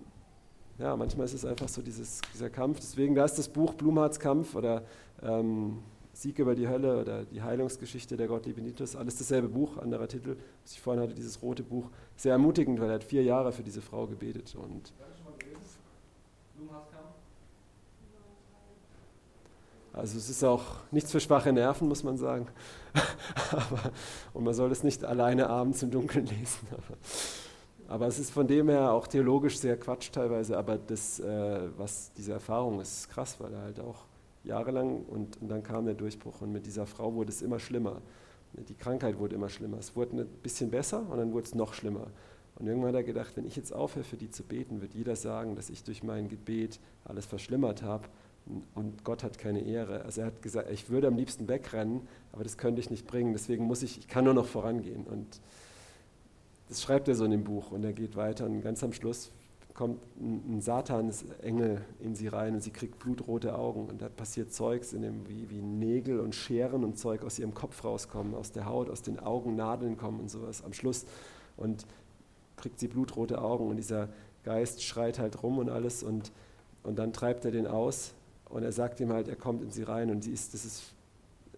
ja, 0.79 0.95
manchmal 0.95 1.25
ist 1.25 1.33
es 1.33 1.43
einfach 1.43 1.67
so 1.67 1.81
dieses, 1.81 2.21
dieser 2.33 2.49
Kampf. 2.49 2.79
Deswegen, 2.79 3.15
da 3.15 3.25
ist 3.25 3.37
das 3.37 3.49
Buch 3.49 3.73
Blumhards 3.73 4.17
Kampf 4.17 4.55
oder 4.55 4.81
ähm, 5.21 5.79
Sieg 6.13 6.37
über 6.39 6.55
die 6.55 6.67
Hölle 6.67 7.01
oder 7.01 7.25
die 7.25 7.41
Heilungsgeschichte 7.41 8.15
der 8.15 8.27
Gottliebe 8.27 8.61
Nitus, 8.61 8.95
alles 8.95 9.17
dasselbe 9.17 9.47
Buch, 9.49 9.77
anderer 9.77 10.07
Titel, 10.07 10.37
was 10.63 10.73
ich 10.73 10.81
vorhin 10.81 11.01
hatte, 11.01 11.15
dieses 11.15 11.41
rote 11.41 11.63
Buch. 11.63 11.89
Sehr 12.15 12.33
ermutigend, 12.33 12.79
weil 12.79 12.89
er 12.89 12.95
hat 12.95 13.03
vier 13.03 13.23
Jahre 13.23 13.51
für 13.51 13.63
diese 13.63 13.81
Frau 13.81 14.05
gebetet 14.05 14.55
und 14.55 14.93
Also 19.93 20.17
es 20.17 20.27
ist 20.27 20.43
auch 20.43 20.63
nichts 20.89 21.11
für 21.11 21.19
schwache 21.19 21.53
Nerven, 21.53 21.87
muss 21.87 22.03
man 22.03 22.17
sagen. 22.17 22.47
aber, 23.51 23.91
und 24.33 24.43
man 24.43 24.55
soll 24.55 24.71
es 24.71 24.83
nicht 24.83 25.05
alleine 25.05 25.49
abends 25.49 25.83
im 25.83 25.91
Dunkeln 25.91 26.25
lesen. 26.25 26.67
Aber, 26.71 27.95
aber, 27.95 28.07
es 28.07 28.17
ist 28.17 28.31
von 28.31 28.47
dem 28.47 28.69
her 28.69 28.91
auch 28.91 29.05
theologisch 29.05 29.59
sehr 29.59 29.77
Quatsch 29.77 30.11
teilweise. 30.11 30.57
Aber 30.57 30.79
das, 30.79 31.19
äh, 31.19 31.69
was 31.77 32.11
diese 32.17 32.33
Erfahrung 32.33 32.81
ist, 32.81 33.01
ist 33.01 33.09
krass, 33.09 33.35
weil 33.39 33.53
er 33.53 33.61
halt 33.61 33.79
auch 33.79 34.05
jahrelang 34.43 35.03
und, 35.05 35.41
und 35.41 35.49
dann 35.49 35.63
kam 35.63 35.85
der 35.85 35.93
Durchbruch. 35.93 36.41
Und 36.41 36.51
mit 36.51 36.65
dieser 36.65 36.85
Frau 36.85 37.13
wurde 37.13 37.29
es 37.29 37.41
immer 37.41 37.59
schlimmer. 37.59 38.01
Die 38.53 38.75
Krankheit 38.75 39.17
wurde 39.17 39.35
immer 39.35 39.49
schlimmer. 39.49 39.77
Es 39.77 39.95
wurde 39.95 40.17
ein 40.17 40.27
bisschen 40.43 40.69
besser 40.69 41.09
und 41.09 41.17
dann 41.17 41.33
wurde 41.33 41.45
es 41.45 41.55
noch 41.55 41.73
schlimmer. 41.73 42.07
Und 42.55 42.67
irgendwann 42.67 42.89
hat 42.89 42.95
er 42.95 43.03
gedacht, 43.03 43.35
wenn 43.35 43.45
ich 43.45 43.55
jetzt 43.55 43.73
aufhöre, 43.73 44.03
für 44.03 44.17
die 44.17 44.29
zu 44.29 44.43
beten, 44.43 44.81
wird 44.81 44.93
jeder 44.93 45.15
sagen, 45.15 45.55
dass 45.55 45.69
ich 45.69 45.83
durch 45.83 46.03
mein 46.03 46.29
Gebet 46.29 46.79
alles 47.03 47.25
verschlimmert 47.25 47.81
habe 47.81 48.07
und 48.75 49.03
Gott 49.03 49.23
hat 49.23 49.37
keine 49.37 49.61
Ehre. 49.61 50.03
Also 50.03 50.21
er 50.21 50.27
hat 50.27 50.41
gesagt, 50.41 50.69
ich 50.69 50.89
würde 50.89 51.07
am 51.07 51.15
liebsten 51.15 51.47
wegrennen, 51.47 52.07
aber 52.31 52.43
das 52.43 52.57
könnte 52.57 52.81
ich 52.81 52.89
nicht 52.89 53.07
bringen, 53.07 53.33
deswegen 53.33 53.65
muss 53.65 53.83
ich, 53.83 53.97
ich 53.97 54.07
kann 54.07 54.25
nur 54.25 54.33
noch 54.33 54.45
vorangehen. 54.45 55.05
Und 55.05 55.39
das 56.69 56.81
schreibt 56.81 57.07
er 57.07 57.15
so 57.15 57.25
in 57.25 57.31
dem 57.31 57.43
Buch 57.43 57.71
und 57.71 57.83
er 57.83 57.93
geht 57.93 58.15
weiter 58.15 58.45
und 58.45 58.61
ganz 58.61 58.83
am 58.83 58.93
Schluss 58.93 59.31
kommt 59.73 59.99
ein, 60.19 60.57
ein 60.57 60.61
Satansengel 60.61 61.81
in 61.99 62.15
sie 62.15 62.27
rein 62.27 62.53
und 62.55 62.61
sie 62.61 62.71
kriegt 62.71 62.99
blutrote 62.99 63.55
Augen 63.57 63.87
und 63.87 64.01
da 64.01 64.09
passiert 64.09 64.53
Zeugs 64.53 64.93
in 64.93 65.01
dem, 65.01 65.27
wie, 65.27 65.49
wie 65.49 65.61
Nägel 65.61 66.19
und 66.19 66.35
Scheren 66.35 66.83
und 66.83 66.97
Zeug 66.97 67.23
aus 67.23 67.39
ihrem 67.39 67.53
Kopf 67.53 67.83
rauskommen, 67.83 68.35
aus 68.35 68.51
der 68.51 68.65
Haut, 68.65 68.89
aus 68.89 69.01
den 69.01 69.19
Augen 69.19 69.55
Nadeln 69.55 69.97
kommen 69.97 70.19
und 70.19 70.29
sowas 70.29 70.63
am 70.63 70.73
Schluss 70.73 71.05
und 71.57 71.85
kriegt 72.57 72.79
sie 72.79 72.87
blutrote 72.87 73.41
Augen 73.41 73.67
und 73.67 73.77
dieser 73.77 74.09
Geist 74.43 74.83
schreit 74.83 75.19
halt 75.19 75.41
rum 75.41 75.57
und 75.57 75.69
alles 75.69 76.03
und, 76.03 76.31
und 76.83 76.99
dann 76.99 77.13
treibt 77.13 77.45
er 77.45 77.51
den 77.51 77.65
aus 77.65 78.13
und 78.49 78.63
er 78.63 78.71
sagt 78.71 78.99
ihm 78.99 79.11
halt, 79.11 79.27
er 79.27 79.35
kommt 79.35 79.63
in 79.63 79.71
sie 79.71 79.83
rein 79.83 80.11
und 80.11 80.23
sie 80.23 80.31
ist, 80.31 80.53
das, 80.53 80.65
ist, 80.65 80.93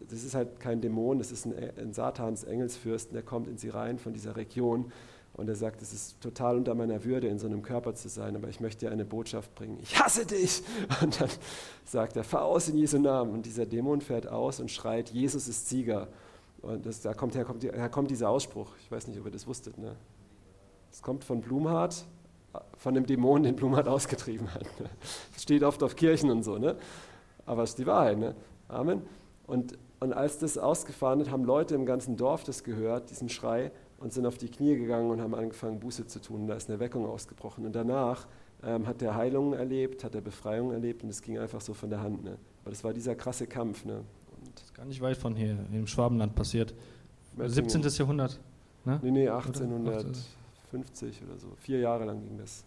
das 0.09 0.23
ist 0.23 0.35
halt 0.35 0.59
kein 0.61 0.79
Dämon, 0.79 1.17
das 1.17 1.31
ist 1.31 1.45
ein, 1.45 1.53
ein 1.77 1.93
Satans 1.93 2.45
Engelsfürsten, 2.45 3.13
der 3.13 3.23
kommt 3.23 3.49
in 3.49 3.57
sie 3.57 3.69
rein 3.69 3.99
von 3.99 4.13
dieser 4.13 4.37
Region. 4.37 4.91
Und 5.37 5.49
er 5.49 5.55
sagt, 5.55 5.81
es 5.81 5.91
ist 5.91 6.21
total 6.21 6.55
unter 6.55 6.75
meiner 6.75 7.03
Würde, 7.03 7.27
in 7.27 7.39
so 7.39 7.45
einem 7.45 7.61
Körper 7.61 7.93
zu 7.93 8.07
sein, 8.07 8.37
aber 8.37 8.47
ich 8.47 8.61
möchte 8.61 8.85
dir 8.85 8.91
eine 8.91 9.03
Botschaft 9.03 9.53
bringen. 9.53 9.77
Ich 9.81 9.99
hasse 9.99 10.25
dich! 10.25 10.63
Und 11.01 11.19
dann 11.19 11.29
sagt 11.83 12.15
er, 12.15 12.23
fahr 12.23 12.45
aus 12.45 12.69
in 12.69 12.77
Jesu 12.77 12.99
Namen. 12.99 13.33
Und 13.33 13.45
dieser 13.45 13.65
Dämon 13.65 13.99
fährt 13.99 14.27
aus 14.27 14.61
und 14.61 14.71
schreit, 14.71 15.09
Jesus 15.09 15.49
ist 15.49 15.67
Sieger. 15.67 16.07
Und 16.61 16.85
das, 16.85 17.01
da 17.01 17.13
kommt, 17.13 17.35
her, 17.35 17.43
kommt, 17.43 17.63
her 17.63 17.89
kommt 17.89 18.09
dieser 18.11 18.29
Ausspruch. 18.29 18.71
Ich 18.81 18.89
weiß 18.89 19.07
nicht, 19.07 19.19
ob 19.19 19.25
ihr 19.25 19.31
das 19.31 19.45
wusstet. 19.45 19.77
Ne? 19.77 19.95
Es 20.89 21.01
kommt 21.01 21.25
von 21.25 21.41
Blumhardt, 21.41 22.05
von 22.77 22.93
dem 22.93 23.05
Dämon, 23.05 23.43
den 23.43 23.57
Blumhardt 23.57 23.89
ausgetrieben 23.89 24.53
hat. 24.53 24.65
Das 25.33 25.43
steht 25.43 25.63
oft 25.63 25.83
auf 25.83 25.97
Kirchen 25.97 26.31
und 26.31 26.43
so, 26.43 26.57
ne? 26.57 26.77
aber 27.45 27.63
es 27.63 27.71
ist 27.71 27.79
die 27.79 27.85
Wahrheit. 27.85 28.17
Ne? 28.17 28.35
Amen. 28.69 29.01
Und, 29.47 29.77
und 29.99 30.13
als 30.13 30.39
das 30.39 30.57
ausgefahren 30.57 31.19
hat, 31.19 31.29
haben 31.29 31.43
Leute 31.43 31.75
im 31.75 31.85
ganzen 31.85 32.15
Dorf 32.15 32.45
das 32.45 32.63
gehört, 32.63 33.09
diesen 33.09 33.27
Schrei, 33.27 33.71
und 33.99 34.13
sind 34.13 34.25
auf 34.25 34.37
die 34.37 34.49
Knie 34.49 34.75
gegangen 34.77 35.09
und 35.09 35.21
haben 35.21 35.35
angefangen, 35.35 35.79
Buße 35.79 36.07
zu 36.07 36.21
tun. 36.21 36.47
Da 36.47 36.55
ist 36.55 36.69
eine 36.69 36.79
Weckung 36.79 37.05
ausgebrochen. 37.05 37.65
Und 37.65 37.73
danach 37.73 38.27
ähm, 38.63 38.87
hat 38.87 39.01
er 39.01 39.15
Heilungen 39.15 39.53
erlebt, 39.53 40.03
hat 40.03 40.15
er 40.15 40.21
Befreiung 40.21 40.71
erlebt 40.71 41.03
und 41.03 41.09
es 41.09 41.21
ging 41.21 41.37
einfach 41.37 41.61
so 41.61 41.73
von 41.73 41.89
der 41.89 42.01
Hand. 42.01 42.23
Ne? 42.23 42.37
Aber 42.63 42.71
das 42.71 42.83
war 42.83 42.93
dieser 42.93 43.15
krasse 43.15 43.47
Kampf. 43.47 43.85
Ne? 43.85 43.97
Und 43.97 44.55
das 44.55 44.63
ist 44.63 44.73
gar 44.73 44.85
nicht 44.85 45.01
weit 45.01 45.17
von 45.17 45.35
hier, 45.35 45.57
im 45.71 45.87
Schwabenland 45.87 46.35
passiert. 46.35 46.73
17. 47.37 47.81
Jahrhundert. 47.81 48.39
Ne? 48.85 48.99
Nee, 49.01 49.11
nee, 49.11 49.29
1800. 49.29 50.05
50 50.71 51.23
oder 51.23 51.37
so. 51.37 51.47
Vier 51.57 51.79
Jahre 51.79 52.05
lang 52.05 52.21
ging 52.21 52.37
das. 52.37 52.63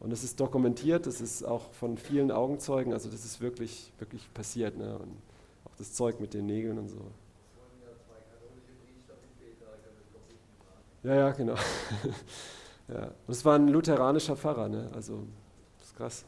Und 0.00 0.12
es 0.12 0.24
ist 0.24 0.40
dokumentiert, 0.40 1.06
das 1.06 1.20
ist 1.20 1.44
auch 1.44 1.70
von 1.72 1.96
vielen 1.96 2.30
Augenzeugen, 2.32 2.92
also 2.92 3.08
das 3.08 3.24
ist 3.24 3.40
wirklich, 3.40 3.92
wirklich 3.98 4.28
passiert. 4.34 4.76
Ne? 4.76 4.98
Und 4.98 5.12
auch 5.64 5.76
das 5.78 5.92
Zeug 5.92 6.20
mit 6.20 6.34
den 6.34 6.46
Nägeln 6.46 6.78
und 6.78 6.88
so. 6.88 7.00
Ja, 11.02 11.14
ja, 11.14 11.30
genau. 11.32 11.54
ja. 12.88 13.04
Und 13.26 13.28
es 13.28 13.44
war 13.44 13.56
ein 13.56 13.68
lutheranischer 13.68 14.36
Pfarrer, 14.36 14.68
ne? 14.68 14.90
also 14.94 15.26
das 15.78 15.88
ist 15.88 15.96
krass. 15.96 16.24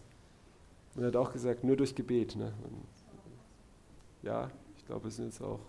Und 0.94 1.02
er 1.02 1.08
hat 1.08 1.16
auch 1.16 1.32
gesagt, 1.32 1.64
nur 1.64 1.76
durch 1.76 1.94
Gebet. 1.94 2.36
Ne? 2.36 2.52
Und, 2.64 2.86
ja, 4.22 4.50
ich 4.76 4.86
glaube, 4.86 5.04
wir 5.04 5.10
sind 5.10 5.26
jetzt 5.26 5.40
auch, 5.40 5.60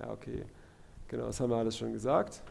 ja, 0.00 0.10
okay. 0.10 0.44
Genau, 1.08 1.26
das 1.26 1.40
haben 1.40 1.50
wir 1.50 1.56
alles 1.56 1.76
schon 1.76 1.92
gesagt. 1.92 2.42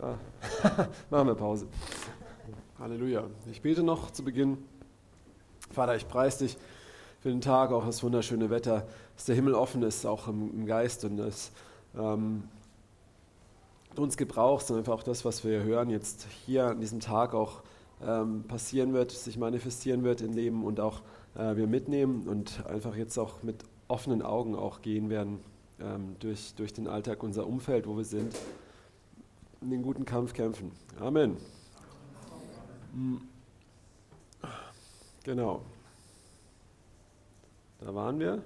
Ah, 0.00 0.14
machen 1.10 1.26
wir 1.28 1.34
Pause. 1.34 1.66
Halleluja. 2.78 3.24
Ich 3.50 3.60
bete 3.60 3.82
noch 3.82 4.10
zu 4.10 4.24
Beginn. 4.24 4.58
Vater, 5.72 5.94
ich 5.94 6.08
preise 6.08 6.44
dich 6.44 6.56
für 7.20 7.28
den 7.28 7.42
Tag, 7.42 7.70
auch 7.70 7.84
das 7.84 8.02
wunderschöne 8.02 8.48
Wetter, 8.50 8.86
dass 9.14 9.26
der 9.26 9.34
Himmel 9.34 9.54
offen 9.54 9.82
ist, 9.82 10.06
auch 10.06 10.26
im, 10.26 10.50
im 10.52 10.66
Geist 10.66 11.04
und 11.04 11.18
dass 11.18 11.52
ähm, 11.96 12.44
uns 14.00 14.16
gebrauchst 14.16 14.70
und 14.70 14.78
einfach 14.78 14.94
auch 14.94 15.02
das, 15.02 15.24
was 15.24 15.44
wir 15.44 15.62
hören, 15.62 15.90
jetzt 15.90 16.26
hier 16.46 16.66
an 16.66 16.80
diesem 16.80 17.00
Tag 17.00 17.34
auch 17.34 17.62
ähm, 18.04 18.44
passieren 18.48 18.92
wird, 18.92 19.10
sich 19.10 19.36
manifestieren 19.36 20.02
wird 20.02 20.20
im 20.20 20.32
Leben 20.32 20.64
und 20.64 20.80
auch 20.80 21.02
äh, 21.36 21.56
wir 21.56 21.66
mitnehmen 21.66 22.26
und 22.28 22.64
einfach 22.66 22.96
jetzt 22.96 23.18
auch 23.18 23.42
mit 23.42 23.64
offenen 23.88 24.22
Augen 24.22 24.54
auch 24.54 24.82
gehen 24.82 25.10
werden 25.10 25.40
ähm, 25.80 26.16
durch, 26.20 26.54
durch 26.54 26.72
den 26.72 26.86
Alltag, 26.86 27.22
unser 27.22 27.46
Umfeld, 27.46 27.86
wo 27.86 27.96
wir 27.96 28.04
sind 28.04 28.34
den 29.60 29.82
guten 29.82 30.04
Kampf 30.04 30.32
kämpfen. 30.32 30.72
Amen. 30.98 31.36
Genau. 35.24 35.62
Da 37.78 37.94
waren 37.94 38.18
wir. 38.18 38.42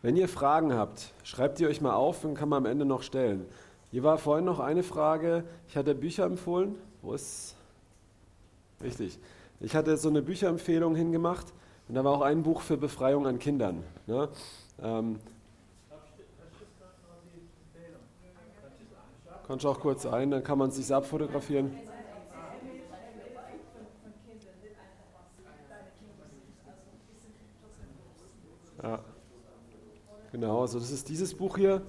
Wenn 0.00 0.16
ihr 0.16 0.28
Fragen 0.28 0.72
habt, 0.72 1.12
schreibt 1.22 1.58
die 1.58 1.66
euch 1.66 1.80
mal 1.80 1.94
auf 1.94 2.24
und 2.24 2.34
kann 2.34 2.48
man 2.48 2.64
am 2.64 2.70
Ende 2.70 2.84
noch 2.84 3.02
stellen. 3.02 3.46
Hier 3.90 4.02
war 4.02 4.18
vorhin 4.18 4.44
noch 4.44 4.60
eine 4.60 4.82
Frage. 4.82 5.44
Ich 5.68 5.76
hatte 5.76 5.94
Bücher 5.94 6.24
empfohlen. 6.24 6.74
Wo 7.00 7.14
ist. 7.14 7.56
Richtig. 8.82 9.18
Ich 9.60 9.74
hatte 9.74 9.96
so 9.96 10.08
eine 10.08 10.22
Bücherempfehlung 10.22 10.94
hingemacht 10.94 11.52
und 11.88 11.94
da 11.94 12.04
war 12.04 12.12
auch 12.12 12.22
ein 12.22 12.42
Buch 12.42 12.60
für 12.60 12.76
Befreiung 12.76 13.26
an 13.26 13.38
Kindern. 13.38 13.82
Ne? 14.06 14.28
Ähm, 14.80 15.18
Kannst 19.48 19.64
du 19.64 19.70
auch 19.70 19.80
kurz 19.80 20.04
ein, 20.04 20.30
dann 20.30 20.44
kann 20.44 20.58
man 20.58 20.68
es 20.68 20.76
sich 20.76 20.94
abfotografieren. 20.94 21.70
Ja, 28.82 29.00
genau, 30.30 30.60
also 30.60 30.78
das 30.78 30.90
ist 30.90 31.08
dieses 31.08 31.34
Buch 31.34 31.56
hier 31.56 31.80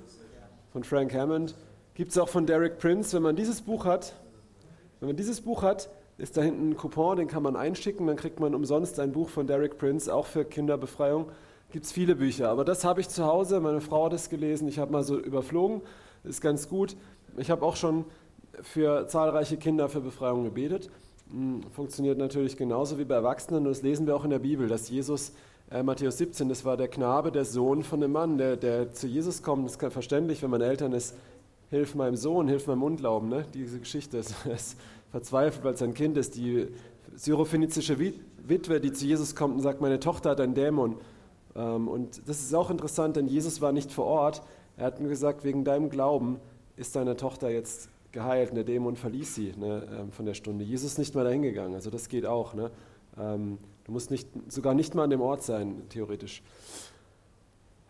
von 0.71 0.85
Frank 0.85 1.13
Hammond. 1.13 1.53
Gibt 1.99 2.13
es 2.13 2.17
auch 2.17 2.29
von 2.29 2.45
Derek 2.45 2.77
Prince. 2.77 3.13
Wenn 3.13 3.23
man 3.23 3.35
dieses 3.35 3.59
Buch 3.59 3.83
hat, 3.83 4.13
wenn 5.01 5.09
man 5.09 5.17
dieses 5.17 5.41
Buch 5.41 5.63
hat, 5.63 5.89
ist 6.17 6.37
da 6.37 6.41
hinten 6.41 6.69
ein 6.69 6.77
Coupon, 6.77 7.17
den 7.17 7.27
kann 7.27 7.43
man 7.43 7.57
einschicken, 7.57 8.07
dann 8.07 8.15
kriegt 8.15 8.39
man 8.39 8.55
umsonst 8.55 9.01
ein 9.01 9.11
Buch 9.11 9.27
von 9.27 9.47
Derek 9.47 9.77
Prince, 9.77 10.15
auch 10.15 10.25
für 10.25 10.45
Kinderbefreiung. 10.45 11.25
Gibt 11.73 11.83
es 11.83 11.91
viele 11.91 12.15
Bücher, 12.15 12.47
aber 12.47 12.63
das 12.63 12.85
habe 12.85 13.01
ich 13.01 13.09
zu 13.09 13.25
Hause, 13.25 13.59
meine 13.59 13.81
Frau 13.81 14.05
hat 14.05 14.13
es 14.13 14.29
gelesen, 14.29 14.69
ich 14.69 14.79
habe 14.79 14.93
mal 14.93 15.03
so 15.03 15.19
überflogen, 15.19 15.81
ist 16.23 16.39
ganz 16.39 16.69
gut. 16.69 16.95
Ich 17.35 17.51
habe 17.51 17.65
auch 17.65 17.75
schon 17.75 18.05
für 18.61 19.05
zahlreiche 19.07 19.57
Kinder 19.57 19.89
für 19.89 19.99
Befreiung 19.99 20.45
gebetet. 20.45 20.89
Hm, 21.29 21.63
funktioniert 21.69 22.17
natürlich 22.17 22.55
genauso 22.55 22.97
wie 22.97 23.03
bei 23.03 23.15
Erwachsenen. 23.15 23.65
Und 23.65 23.73
das 23.73 23.81
lesen 23.81 24.07
wir 24.07 24.15
auch 24.15 24.23
in 24.23 24.29
der 24.29 24.39
Bibel, 24.39 24.69
dass 24.69 24.89
Jesus, 24.89 25.33
äh, 25.69 25.83
Matthäus 25.83 26.17
17, 26.17 26.47
das 26.47 26.63
war 26.63 26.77
der 26.77 26.87
Knabe, 26.87 27.29
der 27.29 27.43
Sohn 27.43 27.83
von 27.83 27.99
dem 27.99 28.13
Mann, 28.13 28.37
der, 28.37 28.55
der 28.55 28.93
zu 28.93 29.05
Jesus 29.05 29.43
kommt. 29.43 29.65
Das 29.65 29.75
ist 29.75 29.91
verständlich, 29.91 30.41
wenn 30.41 30.49
man 30.49 30.61
Eltern 30.61 30.93
ist, 30.93 31.13
hilf 31.69 31.95
meinem 31.95 32.15
Sohn, 32.15 32.47
hilf 32.47 32.67
meinem 32.67 32.83
Unglauben. 32.83 33.29
Ne? 33.29 33.45
Diese 33.53 33.79
Geschichte 33.79 34.17
ist, 34.17 34.45
ist 34.53 34.77
verzweifelt, 35.11 35.63
weil 35.63 35.73
es 35.73 35.81
ein 35.81 35.93
Kind 35.93 36.17
ist. 36.17 36.35
Die 36.35 36.67
syrophönizische 37.15 37.97
Witwe, 37.99 38.79
die 38.79 38.91
zu 38.91 39.05
Jesus 39.05 39.35
kommt 39.35 39.55
und 39.55 39.61
sagt, 39.61 39.81
meine 39.81 39.99
Tochter 39.99 40.31
hat 40.31 40.41
einen 40.41 40.53
Dämon. 40.53 40.97
Ähm, 41.55 41.87
und 41.87 42.27
das 42.27 42.39
ist 42.39 42.53
auch 42.53 42.69
interessant, 42.69 43.15
denn 43.15 43.27
Jesus 43.27 43.61
war 43.61 43.71
nicht 43.71 43.91
vor 43.91 44.05
Ort. 44.05 44.41
Er 44.77 44.85
hat 44.85 44.99
nur 44.99 45.09
gesagt, 45.09 45.43
wegen 45.43 45.63
deinem 45.63 45.89
Glauben 45.89 46.39
ist 46.75 46.95
deine 46.95 47.17
Tochter 47.17 47.49
jetzt 47.49 47.89
geheilt, 48.11 48.55
der 48.55 48.63
Dämon 48.63 48.95
verließ 48.95 49.35
sie 49.35 49.53
ne, 49.57 49.87
ähm, 49.99 50.11
von 50.11 50.25
der 50.25 50.33
Stunde. 50.33 50.63
Jesus 50.63 50.93
ist 50.93 50.97
nicht 50.97 51.13
mehr 51.13 51.23
dahin 51.23 51.41
gegangen, 51.41 51.75
also 51.75 51.89
das 51.89 52.09
geht 52.09 52.25
auch. 52.25 52.53
Ne? 52.53 52.71
Ähm, 53.19 53.57
du 53.83 53.91
musst 53.91 54.09
nicht, 54.09 54.27
sogar 54.47 54.73
nicht 54.73 54.95
mal 54.95 55.03
an 55.03 55.09
dem 55.09 55.21
Ort 55.21 55.43
sein, 55.43 55.83
theoretisch. 55.89 56.41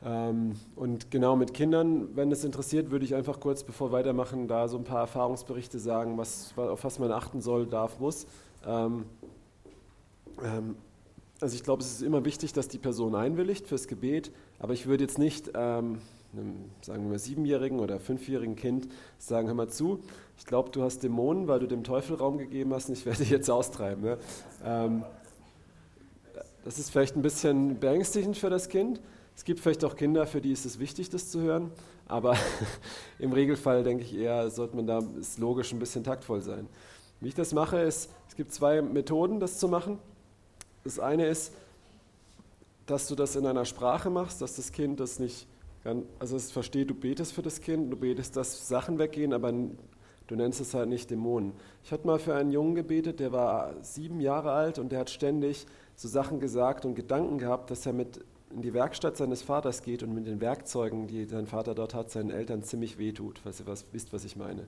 Ähm, 0.04 0.54
und 0.76 1.12
genau 1.12 1.36
mit 1.36 1.54
Kindern, 1.54 2.16
wenn 2.16 2.32
es 2.32 2.44
interessiert, 2.44 2.92
würde 2.92 3.04
ich 3.04 3.16
einfach 3.16 3.40
kurz, 3.40 3.64
bevor 3.64 3.90
wir 3.90 3.98
weitermachen, 3.98 4.48
da 4.48 4.68
so 4.68 4.78
ein 4.78 4.86
paar 4.86 5.02
Erfahrungsberichte 5.02 5.78
sagen, 5.78 6.18
was, 6.18 6.54
auf 6.58 6.84
was 6.84 7.00
man 7.00 7.12
achten 7.12 7.42
soll, 7.42 7.66
darf, 7.66 8.00
muss. 8.00 8.26
Ähm, 8.66 9.06
ähm, 10.42 10.76
also 11.42 11.56
ich 11.56 11.64
glaube, 11.64 11.82
es 11.82 11.92
ist 11.92 12.02
immer 12.02 12.24
wichtig, 12.24 12.54
dass 12.54 12.68
die 12.68 12.78
Person 12.78 13.16
einwilligt 13.16 13.68
fürs 13.68 13.88
Gebet, 13.88 14.32
aber 14.58 14.74
ich 14.74 14.88
würde 14.88 15.04
jetzt 15.04 15.18
nicht 15.18 15.56
einem, 15.56 16.00
sagen 16.82 17.10
wir 17.10 17.18
siebenjährigen 17.18 17.80
oder 17.80 18.00
fünfjährigen 18.00 18.56
Kind 18.56 18.90
sagen, 19.18 19.48
hör 19.48 19.56
mal 19.56 19.70
zu, 19.70 20.02
ich 20.38 20.46
glaube, 20.46 20.70
du 20.70 20.84
hast 20.84 21.02
Dämonen, 21.02 21.48
weil 21.48 21.60
du 21.60 21.68
dem 21.68 21.84
Teufel 21.84 22.18
Raum 22.18 22.38
gegeben 22.38 22.74
hast 22.74 22.90
und 22.90 22.98
ich 22.98 23.06
werde 23.06 23.20
dich 23.20 23.30
jetzt 23.30 23.50
austreiben. 23.50 24.04
Ne? 24.04 24.18
Das 26.66 26.78
ist 26.78 26.90
vielleicht 26.90 27.16
ein 27.16 27.22
bisschen 27.22 27.80
beängstigend 27.80 28.38
für 28.38 28.50
das 28.50 28.68
Kind. 28.68 29.00
Es 29.40 29.46
gibt 29.46 29.62
vielleicht 29.62 29.86
auch 29.86 29.96
Kinder, 29.96 30.28
für 30.28 30.42
die 30.42 30.52
ist 30.52 30.66
es 30.66 30.80
wichtig, 30.80 31.10
das 31.12 31.32
zu 31.32 31.40
hören, 31.40 31.72
aber 32.08 32.36
im 33.20 33.32
Regelfall 33.32 33.86
denke 33.86 34.04
ich 34.04 34.14
eher, 34.14 34.50
sollte 34.50 34.76
man 34.76 34.86
da 34.86 35.00
ist 35.18 35.40
logisch 35.40 35.72
ein 35.72 35.80
bisschen 35.80 36.04
taktvoll 36.04 36.42
sein. 36.42 36.68
Wie 37.22 37.30
ich 37.30 37.36
das 37.36 37.54
mache, 37.54 37.80
ist, 37.80 38.10
es 38.28 38.36
gibt 38.36 38.52
zwei 38.52 38.82
Methoden, 38.82 39.40
das 39.40 39.58
zu 39.58 39.70
machen. 39.70 39.98
Das 40.84 41.00
eine 41.00 41.26
ist, 41.26 41.54
dass 42.86 43.08
du 43.08 43.16
das 43.16 43.38
in 43.38 43.46
einer 43.46 43.64
Sprache 43.64 44.10
machst, 44.10 44.42
dass 44.42 44.58
das 44.58 44.74
Kind 44.74 45.00
das 45.00 45.20
nicht, 45.20 45.48
also 46.20 46.36
es 46.36 46.52
versteht, 46.52 46.90
du 46.90 46.94
betest 46.94 47.32
für 47.32 47.42
das 47.42 47.62
Kind, 47.62 47.94
du 47.94 47.96
betest, 47.96 48.36
dass 48.36 48.68
Sachen 48.68 49.00
weggehen, 49.00 49.32
aber 49.32 49.54
du 49.54 50.36
nennst 50.36 50.60
es 50.60 50.74
halt 50.74 50.90
nicht 50.90 51.12
Dämonen. 51.12 51.54
Ich 51.86 51.94
hatte 51.94 52.06
mal 52.06 52.20
für 52.20 52.36
einen 52.36 52.52
Jungen 52.52 52.76
gebetet, 52.76 53.22
der 53.22 53.32
war 53.32 53.74
sieben 53.84 54.20
Jahre 54.20 54.52
alt 54.52 54.80
und 54.80 54.92
der 54.92 55.00
hat 55.00 55.10
ständig 55.10 55.66
so 55.96 56.10
Sachen 56.10 56.42
gesagt 56.42 56.84
und 56.84 56.96
Gedanken 56.96 57.38
gehabt, 57.38 57.72
dass 57.72 57.86
er 57.86 57.94
mit 57.94 58.20
in 58.54 58.62
die 58.62 58.74
Werkstatt 58.74 59.18
seines 59.18 59.42
Vaters 59.42 59.84
geht 59.84 60.04
und 60.04 60.14
mit 60.14 60.26
den 60.26 60.42
Werkzeugen, 60.42 61.08
die 61.08 61.26
sein 61.26 61.46
Vater 61.46 61.76
dort 61.76 61.94
hat, 61.94 62.10
seinen 62.10 62.32
Eltern 62.32 62.64
ziemlich 62.64 62.98
wehtut, 62.98 63.40
falls 63.40 63.60
ihr 63.60 63.68
was, 63.68 63.86
wisst, 63.92 64.12
was 64.14 64.26
ich 64.26 64.36
meine. 64.36 64.66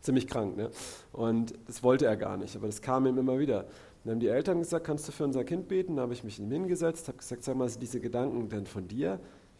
Ziemlich 0.00 0.26
krank, 0.28 0.56
ne? 0.56 0.70
Und 1.12 1.54
das 1.66 1.82
wollte 1.82 2.06
er 2.06 2.16
gar 2.16 2.36
nicht, 2.36 2.56
aber 2.56 2.66
das 2.66 2.80
kam 2.80 3.06
ihm 3.06 3.18
immer 3.18 3.38
wieder. 3.38 3.66
Dann 4.04 4.12
haben 4.12 4.20
die 4.20 4.28
Eltern 4.28 4.60
gesagt, 4.60 4.86
kannst 4.86 5.08
du 5.08 5.12
für 5.12 5.24
unser 5.24 5.44
Kind 5.44 5.68
beten? 5.68 5.96
Dann 5.96 6.04
habe 6.04 6.12
ich 6.12 6.24
mich 6.24 6.38
ihm 6.38 6.50
hingesetzt, 6.50 7.08
habe 7.08 7.18
gesagt, 7.18 7.42
sag 7.42 7.56
mal, 7.56 7.68
sind 7.68 7.82
diese 7.82 8.00
Gedanken 8.00 8.48
denn 8.48 8.66
von 8.66 8.86
dir? 8.86 9.18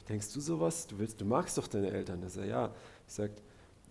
Denkst 0.08 0.32
du 0.32 0.40
sowas? 0.40 0.86
Du 0.86 0.98
willst, 0.98 1.20
du 1.20 1.24
magst 1.24 1.58
doch 1.58 1.66
deine 1.66 1.90
Eltern. 1.90 2.22
Er 2.22 2.30
sagt, 2.30 2.48
ja. 2.48 2.72
Ich 3.06 3.14
sage, 3.14 3.32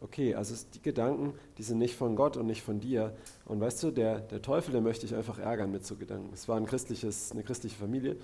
okay, 0.01 0.36
also 0.36 0.55
die 0.73 0.82
Gedanken, 0.82 1.34
die 1.57 1.63
sind 1.63 1.78
nicht 1.78 1.95
von 1.95 2.15
Gott 2.15 2.38
und 2.38 2.47
nicht 2.47 2.63
von 2.63 2.80
dir. 2.80 3.15
Und 3.45 3.59
weißt 3.59 3.84
du, 3.84 3.91
der, 3.91 4.21
der 4.21 4.41
Teufel, 4.41 4.71
der 4.71 4.82
möchte 4.82 5.05
ich 5.05 5.13
einfach 5.15 5.38
ärgern 5.38 5.71
mit 5.71 5.86
so 5.86 5.95
Gedanken. 5.95 6.30
Es 6.34 6.47
war 6.47 6.57
ein 6.57 6.65
christliches, 6.65 7.32
eine 7.32 7.43
christliche 7.43 7.75
Familie. 7.75 8.13
Und 8.13 8.19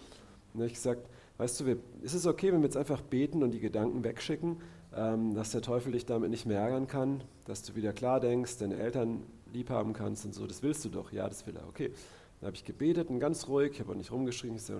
dann 0.54 0.62
habe 0.62 0.68
ich 0.68 0.74
gesagt, 0.74 1.08
weißt 1.38 1.60
du, 1.60 1.66
wir, 1.66 1.78
ist 2.02 2.14
es 2.14 2.26
okay, 2.26 2.52
wenn 2.52 2.60
wir 2.60 2.66
jetzt 2.66 2.78
einfach 2.78 3.02
beten 3.02 3.44
und 3.44 3.52
die 3.52 3.60
Gedanken 3.60 4.04
wegschicken, 4.04 4.58
ähm, 4.96 5.34
dass 5.34 5.52
der 5.52 5.62
Teufel 5.62 5.94
dich 5.94 6.06
damit 6.06 6.30
nicht 6.30 6.46
mehr 6.46 6.60
ärgern 6.60 6.88
kann, 6.88 7.24
dass 7.46 7.64
du 7.64 7.76
wieder 7.76 7.94
klar 7.94 8.20
denkst, 8.20 8.58
deine 8.58 8.78
Eltern 8.78 9.24
lieb 9.52 9.70
haben 9.70 9.94
kannst 9.94 10.26
und 10.26 10.34
so. 10.34 10.46
Das 10.48 10.64
willst 10.64 10.84
du 10.86 10.90
doch. 10.90 11.12
Ja, 11.12 11.28
das 11.28 11.46
will 11.48 11.56
er. 11.56 11.68
Okay. 11.68 11.92
Dann 12.40 12.48
habe 12.48 12.58
ich 12.58 12.66
gebetet 12.66 13.10
und 13.10 13.20
ganz 13.20 13.48
ruhig, 13.48 13.72
ich 13.72 13.80
habe 13.80 13.94
auch 13.94 13.96
nicht 13.96 14.12
rumgeschrien, 14.12 14.56
ich, 14.56 14.64
so, 14.64 14.74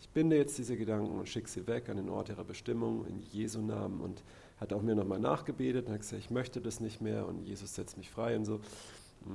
ich 0.00 0.08
binde 0.10 0.36
jetzt 0.36 0.56
diese 0.56 0.76
Gedanken 0.76 1.18
und 1.18 1.28
schicke 1.28 1.48
sie 1.48 1.66
weg 1.66 1.88
an 1.88 1.96
den 1.96 2.08
Ort 2.08 2.28
ihrer 2.28 2.44
Bestimmung 2.44 3.04
in 3.06 3.18
Jesu 3.18 3.60
Namen 3.60 4.00
und 4.00 4.22
hat 4.60 4.72
auch 4.72 4.82
mir 4.82 4.94
nochmal 4.94 5.18
nachgebetet 5.18 5.86
und 5.86 5.94
hat 5.94 6.00
gesagt, 6.00 6.22
ich 6.22 6.30
möchte 6.30 6.60
das 6.60 6.78
nicht 6.78 7.00
mehr 7.00 7.26
und 7.26 7.44
Jesus 7.44 7.74
setzt 7.74 7.98
mich 7.98 8.08
frei 8.08 8.36
und 8.36 8.44
so. 8.44 8.60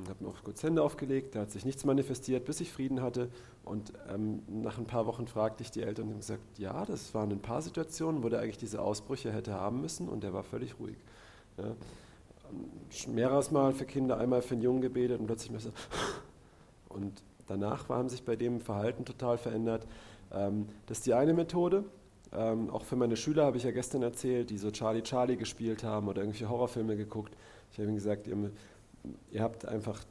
Habe 0.07 0.23
mir 0.23 0.29
auch 0.29 0.43
kurz 0.43 0.63
Hände 0.63 0.81
aufgelegt, 0.81 1.35
da 1.35 1.41
hat 1.41 1.51
sich 1.51 1.65
nichts 1.65 1.85
manifestiert, 1.85 2.45
bis 2.45 2.59
ich 2.61 2.71
Frieden 2.71 3.01
hatte. 3.01 3.29
Und 3.63 3.93
ähm, 4.13 4.41
nach 4.47 4.77
ein 4.77 4.85
paar 4.85 5.05
Wochen 5.05 5.27
fragte 5.27 5.63
ich 5.63 5.71
die 5.71 5.81
Eltern 5.81 6.05
und 6.05 6.11
haben 6.13 6.19
gesagt, 6.19 6.57
ja, 6.57 6.85
das 6.85 7.13
waren 7.13 7.31
ein 7.31 7.41
paar 7.41 7.61
Situationen, 7.61 8.23
wo 8.23 8.29
der 8.29 8.39
eigentlich 8.39 8.57
diese 8.57 8.81
Ausbrüche 8.81 9.31
hätte 9.31 9.53
haben 9.53 9.81
müssen 9.81 10.09
und 10.09 10.23
der 10.23 10.33
war 10.33 10.43
völlig 10.43 10.79
ruhig. 10.79 10.97
Ja. 11.57 11.75
Mehrere 13.07 13.43
Mal 13.51 13.73
für 13.73 13.85
Kinder, 13.85 14.17
einmal 14.17 14.41
für 14.41 14.53
einen 14.53 14.61
Jungen 14.61 14.81
gebetet 14.81 15.19
und 15.19 15.25
plötzlich 15.25 15.59
so. 15.61 15.69
Und 16.89 17.23
danach 17.47 17.89
haben 17.89 18.07
sich 18.07 18.23
bei 18.23 18.35
dem 18.35 18.61
Verhalten 18.61 19.03
total 19.03 19.39
verändert. 19.39 19.87
Ähm, 20.31 20.67
das 20.85 20.99
ist 20.99 21.07
die 21.07 21.15
eine 21.15 21.33
Methode. 21.33 21.83
Ähm, 22.31 22.69
auch 22.69 22.83
für 22.83 22.95
meine 22.95 23.15
Schüler 23.15 23.45
habe 23.45 23.57
ich 23.57 23.63
ja 23.63 23.71
gestern 23.71 24.01
erzählt, 24.03 24.49
die 24.49 24.57
so 24.57 24.71
Charlie 24.71 25.01
Charlie 25.01 25.35
gespielt 25.35 25.83
haben 25.83 26.07
oder 26.07 26.21
irgendwelche 26.21 26.49
Horrorfilme 26.49 26.95
geguckt. 26.95 27.35
Ich 27.71 27.77
habe 27.77 27.87
ihnen 27.87 27.95
gesagt, 27.95 28.27
ihr, 28.27 28.51
ihr, 29.31 29.41
habt 29.41 29.65
einfach, 29.65 30.01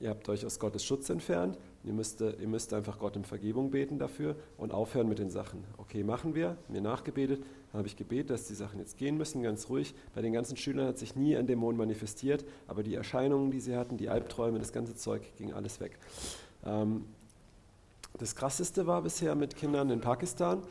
ihr 0.00 0.10
habt 0.10 0.28
euch 0.28 0.44
aus 0.44 0.58
Gottes 0.58 0.84
Schutz 0.84 1.08
entfernt. 1.10 1.58
Ihr 1.84 1.92
müsst, 1.92 2.20
ihr 2.20 2.48
müsst 2.48 2.72
einfach 2.72 2.98
Gott 2.98 3.16
um 3.16 3.24
Vergebung 3.24 3.70
beten 3.70 3.98
dafür 3.98 4.34
und 4.56 4.72
aufhören 4.72 5.08
mit 5.08 5.18
den 5.18 5.30
Sachen. 5.30 5.62
Okay, 5.76 6.02
machen 6.02 6.34
wir. 6.34 6.56
Mir 6.68 6.80
nachgebetet. 6.80 7.42
Habe 7.72 7.86
ich 7.86 7.96
gebetet, 7.96 8.30
dass 8.30 8.46
die 8.46 8.54
Sachen 8.54 8.80
jetzt 8.80 8.96
gehen 8.96 9.16
müssen, 9.16 9.42
ganz 9.42 9.68
ruhig. 9.68 9.94
Bei 10.14 10.22
den 10.22 10.32
ganzen 10.32 10.56
Schülern 10.56 10.88
hat 10.88 10.98
sich 10.98 11.14
nie 11.14 11.36
ein 11.36 11.46
Dämon 11.46 11.76
manifestiert, 11.76 12.44
aber 12.66 12.82
die 12.82 12.94
Erscheinungen, 12.94 13.50
die 13.50 13.60
sie 13.60 13.76
hatten, 13.76 13.98
die 13.98 14.08
Albträume, 14.08 14.58
das 14.58 14.72
ganze 14.72 14.96
Zeug 14.96 15.22
ging 15.36 15.52
alles 15.52 15.78
weg. 15.78 15.98
Ähm, 16.64 17.04
das 18.18 18.34
Krasseste 18.34 18.86
war 18.86 19.02
bisher 19.02 19.34
mit 19.34 19.56
Kindern 19.56 19.90
in 19.90 20.00
Pakistan. 20.00 20.62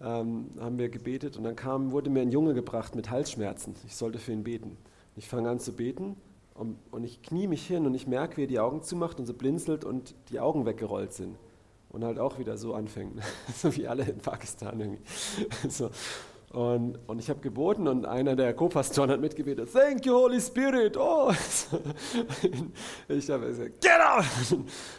Ähm, 0.00 0.50
haben 0.60 0.78
wir 0.78 0.88
gebetet 0.88 1.36
und 1.36 1.44
dann 1.44 1.56
kam, 1.56 1.92
wurde 1.92 2.10
mir 2.10 2.20
ein 2.20 2.30
Junge 2.30 2.54
gebracht 2.54 2.94
mit 2.94 3.08
Halsschmerzen. 3.08 3.74
Ich 3.86 3.96
sollte 3.96 4.18
für 4.18 4.32
ihn 4.32 4.44
beten. 4.44 4.76
Ich 5.16 5.28
fange 5.28 5.48
an 5.48 5.60
zu 5.60 5.72
beten 5.72 6.16
und, 6.58 6.76
und 6.90 7.04
ich 7.04 7.22
knie 7.22 7.46
mich 7.46 7.66
hin 7.66 7.86
und 7.86 7.94
ich 7.94 8.06
merke, 8.06 8.36
wie 8.36 8.42
er 8.42 8.48
die 8.48 8.58
Augen 8.58 8.82
zumacht 8.82 9.20
und 9.20 9.26
so 9.26 9.34
blinzelt 9.34 9.84
und 9.84 10.14
die 10.30 10.40
Augen 10.40 10.66
weggerollt 10.66 11.12
sind. 11.12 11.36
Und 11.90 12.04
halt 12.04 12.18
auch 12.18 12.38
wieder 12.38 12.58
so 12.58 12.74
anfängt, 12.74 13.22
so 13.54 13.74
wie 13.76 13.86
alle 13.86 14.02
in 14.02 14.18
Pakistan 14.18 14.80
irgendwie. 14.80 15.02
so. 15.68 15.90
Und, 16.50 16.98
und 17.06 17.18
ich 17.18 17.28
habe 17.28 17.40
geboten 17.40 17.86
und 17.86 18.06
einer 18.06 18.34
der 18.34 18.54
Co-Pastoren 18.54 19.10
hat 19.10 19.20
mitgebetet, 19.20 19.70
Thank 19.70 20.06
you, 20.06 20.14
Holy 20.14 20.40
Spirit. 20.40 20.96
Oh. 20.96 21.30
ich 23.08 23.30
habe 23.30 23.46
gesagt, 23.46 23.80
Get 23.82 24.00
out! 24.00 24.24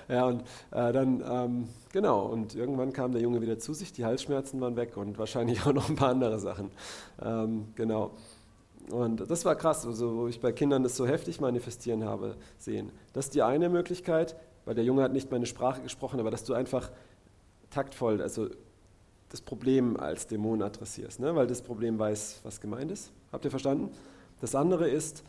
ja, 0.07 0.25
und 0.25 0.41
äh, 0.71 0.93
dann, 0.93 1.23
ähm, 1.27 1.67
genau, 1.91 2.27
und 2.27 2.53
irgendwann 2.53 2.93
kam 2.93 3.11
der 3.11 3.21
Junge 3.21 3.41
wieder 3.41 3.57
zu 3.57 3.73
sich, 3.73 3.91
die 3.91 4.05
Halsschmerzen 4.05 4.61
waren 4.61 4.75
weg 4.75 4.95
und 4.95 5.17
wahrscheinlich 5.17 5.65
auch 5.65 5.73
noch 5.73 5.89
ein 5.89 5.95
paar 5.95 6.09
andere 6.09 6.39
Sachen. 6.39 6.69
Ähm, 7.21 7.69
genau. 7.75 8.11
Und 8.91 9.29
das 9.29 9.45
war 9.45 9.55
krass, 9.55 9.85
also, 9.85 10.15
wo 10.17 10.27
ich 10.27 10.39
bei 10.39 10.51
Kindern 10.51 10.83
das 10.83 10.95
so 10.95 11.05
heftig 11.05 11.39
manifestieren 11.39 12.03
habe, 12.03 12.35
sehen. 12.57 12.91
Das 13.13 13.25
ist 13.25 13.35
die 13.35 13.43
eine 13.43 13.69
Möglichkeit, 13.69 14.35
weil 14.65 14.75
der 14.75 14.83
Junge 14.83 15.03
hat 15.03 15.13
nicht 15.13 15.31
meine 15.31 15.45
Sprache 15.45 15.81
gesprochen, 15.81 16.19
aber 16.19 16.31
dass 16.31 16.43
du 16.43 16.53
einfach 16.53 16.89
taktvoll, 17.69 18.21
also 18.21 18.49
das 19.29 19.41
Problem 19.41 19.97
als 19.97 20.27
Dämon 20.27 20.61
adressierst, 20.61 21.19
ne? 21.19 21.35
weil 21.35 21.47
das 21.47 21.61
Problem 21.61 21.99
weiß, 21.99 22.41
was 22.43 22.59
gemeint 22.59 22.91
ist. 22.91 23.11
Habt 23.31 23.45
ihr 23.45 23.51
verstanden? 23.51 23.91
Das 24.41 24.55
andere 24.55 24.89
ist, 24.89 25.23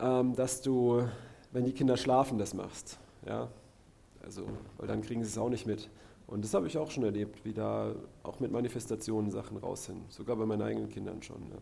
ähm, 0.00 0.34
dass 0.34 0.62
du, 0.62 1.02
wenn 1.52 1.64
die 1.64 1.72
Kinder 1.72 1.96
schlafen, 1.96 2.38
das 2.38 2.54
machst. 2.54 2.98
Ja? 3.26 3.48
Also, 4.24 4.44
weil 4.78 4.88
dann 4.88 5.02
kriegen 5.02 5.22
sie 5.22 5.30
es 5.30 5.38
auch 5.38 5.50
nicht 5.50 5.66
mit. 5.66 5.90
Und 6.26 6.44
das 6.44 6.52
habe 6.52 6.66
ich 6.66 6.76
auch 6.76 6.90
schon 6.90 7.04
erlebt, 7.04 7.44
wie 7.44 7.52
da 7.52 7.94
auch 8.22 8.38
mit 8.40 8.52
Manifestationen 8.52 9.30
Sachen 9.30 9.56
raus 9.56 9.86
sind. 9.86 10.10
Sogar 10.12 10.36
bei 10.36 10.44
meinen 10.44 10.62
eigenen 10.62 10.88
Kindern 10.88 11.22
schon. 11.22 11.40
Ne? 11.48 11.56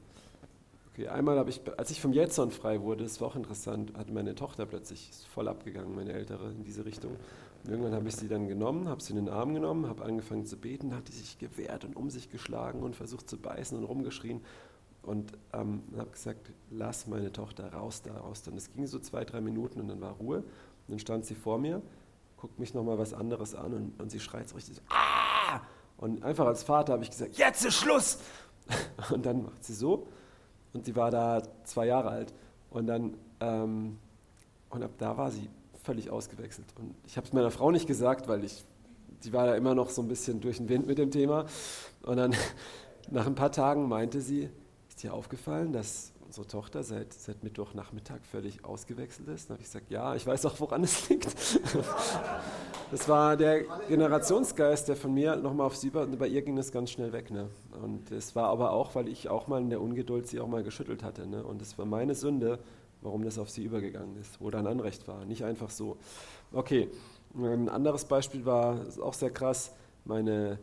Okay, 0.97 1.09
einmal 1.09 1.37
habe 1.39 1.51
ich, 1.51 1.61
als 1.77 1.91
ich 1.91 2.01
vom 2.01 2.15
Jetson 2.15 2.51
frei 2.51 2.81
wurde, 2.81 3.05
das 3.05 3.21
war 3.21 3.29
auch 3.29 3.37
interessant, 3.37 3.93
hat 3.99 4.11
meine 4.11 4.35
Tochter 4.35 4.65
plötzlich 4.65 5.11
voll 5.31 5.47
abgegangen, 5.47 5.95
meine 5.95 6.15
Ältere, 6.15 6.51
in 6.51 6.65
diese 6.65 6.87
Richtung. 6.87 7.17
Irgendwann 7.69 7.93
habe 7.93 8.09
ich 8.09 8.17
sie 8.17 8.29
dann 8.29 8.49
genommen, 8.49 8.89
habe 8.89 9.03
sie 9.03 9.11
in 9.11 9.17
den 9.17 9.29
Arm 9.29 9.53
genommen, 9.53 9.87
habe 9.89 10.07
angefangen 10.07 10.47
zu 10.47 10.57
beten, 10.57 10.95
hat 10.95 11.09
die 11.09 11.13
sich 11.13 11.39
gewehrt 11.39 11.85
und 11.85 11.97
um 11.97 12.09
sich 12.09 12.31
geschlagen 12.31 12.83
und 12.83 12.97
versucht 12.97 13.29
zu 13.29 13.37
beißen 13.37 13.77
und 13.77 13.85
rumgeschrien 13.85 14.41
und 15.03 15.33
ähm, 15.53 15.83
habe 15.99 16.13
gesagt, 16.13 16.51
lass 16.71 17.07
meine 17.07 17.31
Tochter 17.31 17.75
raus 17.75 18.01
da 18.01 18.17
raus. 18.17 18.43
Dann 18.45 18.57
es 18.57 18.73
ging 18.73 18.87
so 18.87 18.99
zwei, 18.99 19.27
drei 19.27 19.43
Minuten 19.43 19.81
und 19.81 19.89
dann 19.89 20.01
war 20.01 20.13
Ruhe. 20.13 20.39
Und 20.39 20.45
dann 20.89 20.99
stand 20.99 21.27
sie 21.27 21.35
vor 21.35 21.59
mir, 21.59 21.83
guckt 22.39 22.59
mich 22.59 22.73
nochmal 22.73 22.97
was 22.97 23.13
anderes 23.13 23.55
an 23.55 23.75
und, 23.75 24.01
und 24.01 24.11
sie 24.11 24.21
schreit 24.21 24.49
so 24.49 24.55
richtig 24.55 24.81
ah! 24.89 25.61
Und 25.99 26.23
einfach 26.23 26.47
als 26.47 26.63
Vater 26.63 26.95
habe 26.95 27.03
ich 27.03 27.11
gesagt, 27.11 27.37
jetzt 27.37 27.67
ist 27.67 27.75
Schluss! 27.75 28.21
Und 29.11 29.25
dann 29.27 29.45
macht 29.45 29.63
sie 29.63 29.75
so 29.75 30.09
und 30.77 30.85
sie 30.85 30.95
war 30.95 31.11
da 31.11 31.43
zwei 31.65 31.87
Jahre 31.87 32.11
alt. 32.11 32.35
Und 32.71 32.87
dann, 32.87 33.15
ähm, 33.41 33.99
und 34.69 34.83
ab 34.83 34.91
da 34.99 35.17
war 35.17 35.31
sie 35.31 35.49
völlig 35.83 36.11
ausgewechselt. 36.11 36.67
Und 36.79 36.95
ich 37.07 37.17
habe 37.17 37.27
es 37.27 37.33
meiner 37.33 37.51
Frau 37.51 37.71
nicht 37.71 37.87
gesagt, 37.87 38.29
weil 38.29 38.45
ich, 38.45 38.63
sie 39.21 39.33
war 39.33 39.47
ja 39.47 39.55
immer 39.55 39.75
noch 39.75 39.89
so 39.89 40.03
ein 40.03 40.09
bisschen 40.09 40.41
durch 40.41 40.59
den 40.59 40.69
Wind 40.69 40.87
mit 40.87 40.99
dem 40.99 41.11
Thema. 41.11 41.47
Und 42.03 42.19
dann 42.19 42.35
nach 43.11 43.27
ein 43.27 43.35
paar 43.35 43.53
Tagen 43.53 43.89
meinte 43.89 44.21
sie, 44.21 44.51
ist 44.89 45.03
dir 45.03 45.15
aufgefallen, 45.15 45.73
dass 45.73 46.13
unsere 46.27 46.47
Tochter 46.47 46.83
seit, 46.83 47.15
seit 47.15 47.43
Mittwochnachmittag 47.43 48.21
völlig 48.31 48.65
ausgewechselt 48.65 49.29
ist? 49.29 49.49
Dann 49.49 49.55
habe 49.55 49.63
ich 49.63 49.69
gesagt, 49.69 49.91
ja, 49.91 50.15
ich 50.15 50.27
weiß 50.27 50.45
auch, 50.45 50.61
woran 50.61 50.85
es 50.85 51.09
liegt. 51.09 51.35
Das 52.93 53.09
war 53.09 53.37
der 53.37 53.65
Generationsgeist, 53.89 54.89
der 54.89 54.95
von 54.95 55.13
mir 55.13 55.35
nochmal 55.35 55.67
auf 55.67 55.75
sie 55.75 55.93
war, 55.93 56.07
bei 56.07 56.29
ihr 56.29 56.43
ging 56.43 56.57
es 56.57 56.71
ganz 56.71 56.93
schnell 56.93 57.13
weg. 57.13 57.33
Ne? 57.33 57.49
Und 57.83 58.13
es 58.13 58.37
war 58.37 58.49
aber 58.49 58.71
auch, 58.71 58.95
weil 58.95 59.09
ich 59.09 59.29
auch 59.29 59.49
mal 59.49 59.61
in 59.61 59.71
der 59.71 59.81
Ungeduld 59.81 60.29
sie 60.29 60.39
auch 60.39 60.47
mal 60.47 60.63
geschüttelt 60.63 61.03
hatte. 61.03 61.27
Ne? 61.27 61.43
Und 61.43 61.61
es 61.61 61.77
war 61.79 61.85
meine 61.85 62.15
Sünde, 62.15 62.61
warum 63.03 63.25
das 63.25 63.41
auf 63.41 63.51
sie 63.51 63.65
übergegangen 63.65 64.17
ist, 64.21 64.41
wo 64.41 64.51
dann 64.51 64.69
Anrecht 64.69 65.09
war, 65.09 65.25
nicht 65.25 65.45
einfach 65.45 65.71
so. 65.71 65.97
Okay, 66.53 66.89
ein 67.35 67.69
anderes 67.69 68.05
Beispiel 68.05 68.47
war 68.47 68.81
auch 69.03 69.15
sehr 69.15 69.31
krass, 69.31 69.73
meine, 70.05 70.61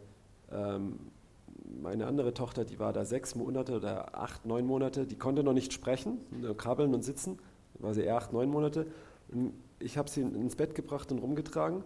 ähm, 0.49 0.99
meine 1.82 2.07
andere 2.07 2.34
Tochter, 2.34 2.63
die 2.63 2.80
war 2.80 2.93
da 2.93 3.03
sechs 3.03 3.36
Monate 3.36 3.76
oder 3.76 4.17
acht, 4.17 4.45
neun 4.45 4.65
Monate, 4.65 5.05
die 5.05 5.17
konnte 5.17 5.43
noch 5.43 5.53
nicht 5.53 5.74
sprechen, 5.74 6.19
nur 6.32 6.55
krabbeln 6.55 6.93
und 6.93 7.03
sitzen, 7.03 7.38
war 7.80 7.93
sie 7.93 8.03
eher 8.03 8.15
acht, 8.15 8.32
neun 8.32 8.49
Monate. 8.49 8.88
Ich 9.80 9.97
habe 9.97 10.09
sie 10.09 10.21
ins 10.21 10.55
Bett 10.55 10.74
gebracht 10.74 11.11
und 11.11 11.19
rumgetragen 11.19 11.84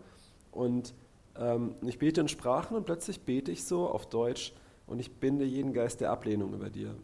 und 0.58 0.94
Ähm, 1.40 1.76
ich 1.82 2.00
bete 2.00 2.22
in 2.22 2.28
Sprachen 2.28 2.76
und 2.76 2.86
plötzlich 2.86 3.22
bete 3.22 3.52
ich 3.52 3.64
so 3.64 3.88
auf 3.88 4.08
Deutsch 4.10 4.54
und 4.88 5.00
ich 5.00 5.20
binde 5.20 5.46
jeden 5.46 5.72
Geist 5.72 6.02
der 6.02 6.12
Ablehnung 6.12 6.52
über 6.54 6.72
dir. 6.72 6.96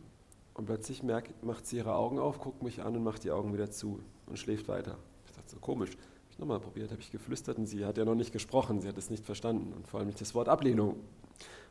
Und 0.55 0.65
plötzlich 0.65 1.03
merkt, 1.03 1.43
macht 1.43 1.67
sie 1.67 1.77
ihre 1.77 1.93
Augen 1.93 2.17
auf, 2.17 2.39
guckt 2.39 2.63
mich 2.63 2.81
an 2.81 2.95
und 2.95 3.03
macht 3.03 3.23
die 3.23 3.31
Augen 3.31 3.53
wieder 3.53 3.69
zu 3.69 3.99
und 4.25 4.39
schläft 4.39 4.67
weiter. 4.67 4.97
Ich 5.27 5.31
dachte 5.33 5.49
so, 5.51 5.59
komisch. 5.59 5.91
Habe 5.91 6.31
ich 6.31 6.39
nochmal 6.39 6.59
probiert, 6.59 6.89
habe 6.91 6.99
ich 7.01 7.11
geflüstert 7.11 7.59
und 7.59 7.67
sie 7.67 7.85
hat 7.85 7.97
ja 7.99 8.05
noch 8.05 8.15
nicht 8.15 8.31
gesprochen, 8.31 8.81
sie 8.81 8.87
hat 8.87 8.97
es 8.97 9.11
nicht 9.11 9.23
verstanden 9.23 9.71
und 9.71 9.87
vor 9.87 9.99
allem 9.99 10.07
nicht 10.07 10.19
das 10.19 10.33
Wort 10.33 10.49
Ablehnung. 10.49 10.95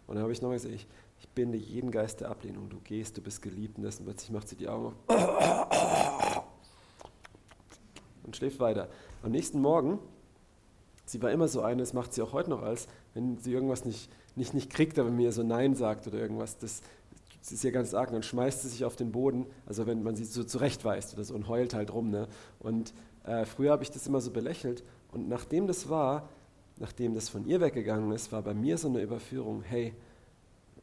Und 0.06 0.14
dann 0.14 0.22
habe 0.22 0.32
ich 0.32 0.40
nochmal 0.40 0.58
gesagt, 0.58 0.74
ich, 0.74 0.86
ich 1.18 1.28
binde 1.30 1.58
jeden 1.58 1.90
Geist 1.90 2.20
der 2.20 2.30
Ablehnung. 2.30 2.68
Du 2.68 2.78
gehst, 2.78 3.16
du 3.16 3.22
bist 3.22 3.42
geliebt 3.42 3.76
und 3.76 3.82
dessen 3.82 4.04
plötzlich 4.04 4.30
macht 4.30 4.46
sie 4.46 4.54
die 4.54 4.68
Augen 4.68 4.94
auf 5.08 6.44
und 8.22 8.36
schläft 8.36 8.60
weiter. 8.60 8.88
Am 9.24 9.32
nächsten 9.32 9.60
Morgen, 9.60 9.98
sie 11.12 11.20
war 11.20 11.30
immer 11.30 11.46
so 11.46 11.60
eine, 11.60 11.82
das 11.82 11.92
macht 11.92 12.14
sie 12.14 12.22
auch 12.22 12.32
heute 12.32 12.48
noch 12.48 12.62
als, 12.62 12.88
wenn 13.12 13.36
sie 13.36 13.52
irgendwas 13.52 13.84
nicht, 13.84 14.10
nicht, 14.34 14.54
nicht 14.54 14.70
kriegt, 14.70 14.98
aber 14.98 15.10
mir 15.10 15.30
so 15.30 15.42
Nein 15.42 15.74
sagt 15.74 16.06
oder 16.06 16.18
irgendwas, 16.18 16.56
das, 16.56 16.80
das 17.40 17.52
ist 17.52 17.62
ja 17.62 17.70
ganz 17.70 17.92
arg, 17.92 18.10
dann 18.10 18.22
schmeißt 18.22 18.62
sie 18.62 18.68
sich 18.68 18.86
auf 18.86 18.96
den 18.96 19.12
Boden, 19.12 19.44
also 19.66 19.86
wenn 19.86 20.02
man 20.02 20.16
sie 20.16 20.24
so 20.24 20.42
zurechtweist 20.42 21.12
oder 21.12 21.24
so 21.24 21.34
und 21.34 21.48
heult 21.48 21.74
halt 21.74 21.92
rum. 21.92 22.10
Ne? 22.10 22.28
Und 22.60 22.94
äh, 23.24 23.44
früher 23.44 23.72
habe 23.72 23.82
ich 23.82 23.90
das 23.90 24.06
immer 24.06 24.22
so 24.22 24.30
belächelt 24.30 24.84
und 25.12 25.28
nachdem 25.28 25.66
das 25.66 25.90
war, 25.90 26.30
nachdem 26.78 27.14
das 27.14 27.28
von 27.28 27.44
ihr 27.46 27.60
weggegangen 27.60 28.10
ist, 28.12 28.32
war 28.32 28.40
bei 28.40 28.54
mir 28.54 28.78
so 28.78 28.88
eine 28.88 29.02
Überführung, 29.02 29.62
hey, 29.62 29.94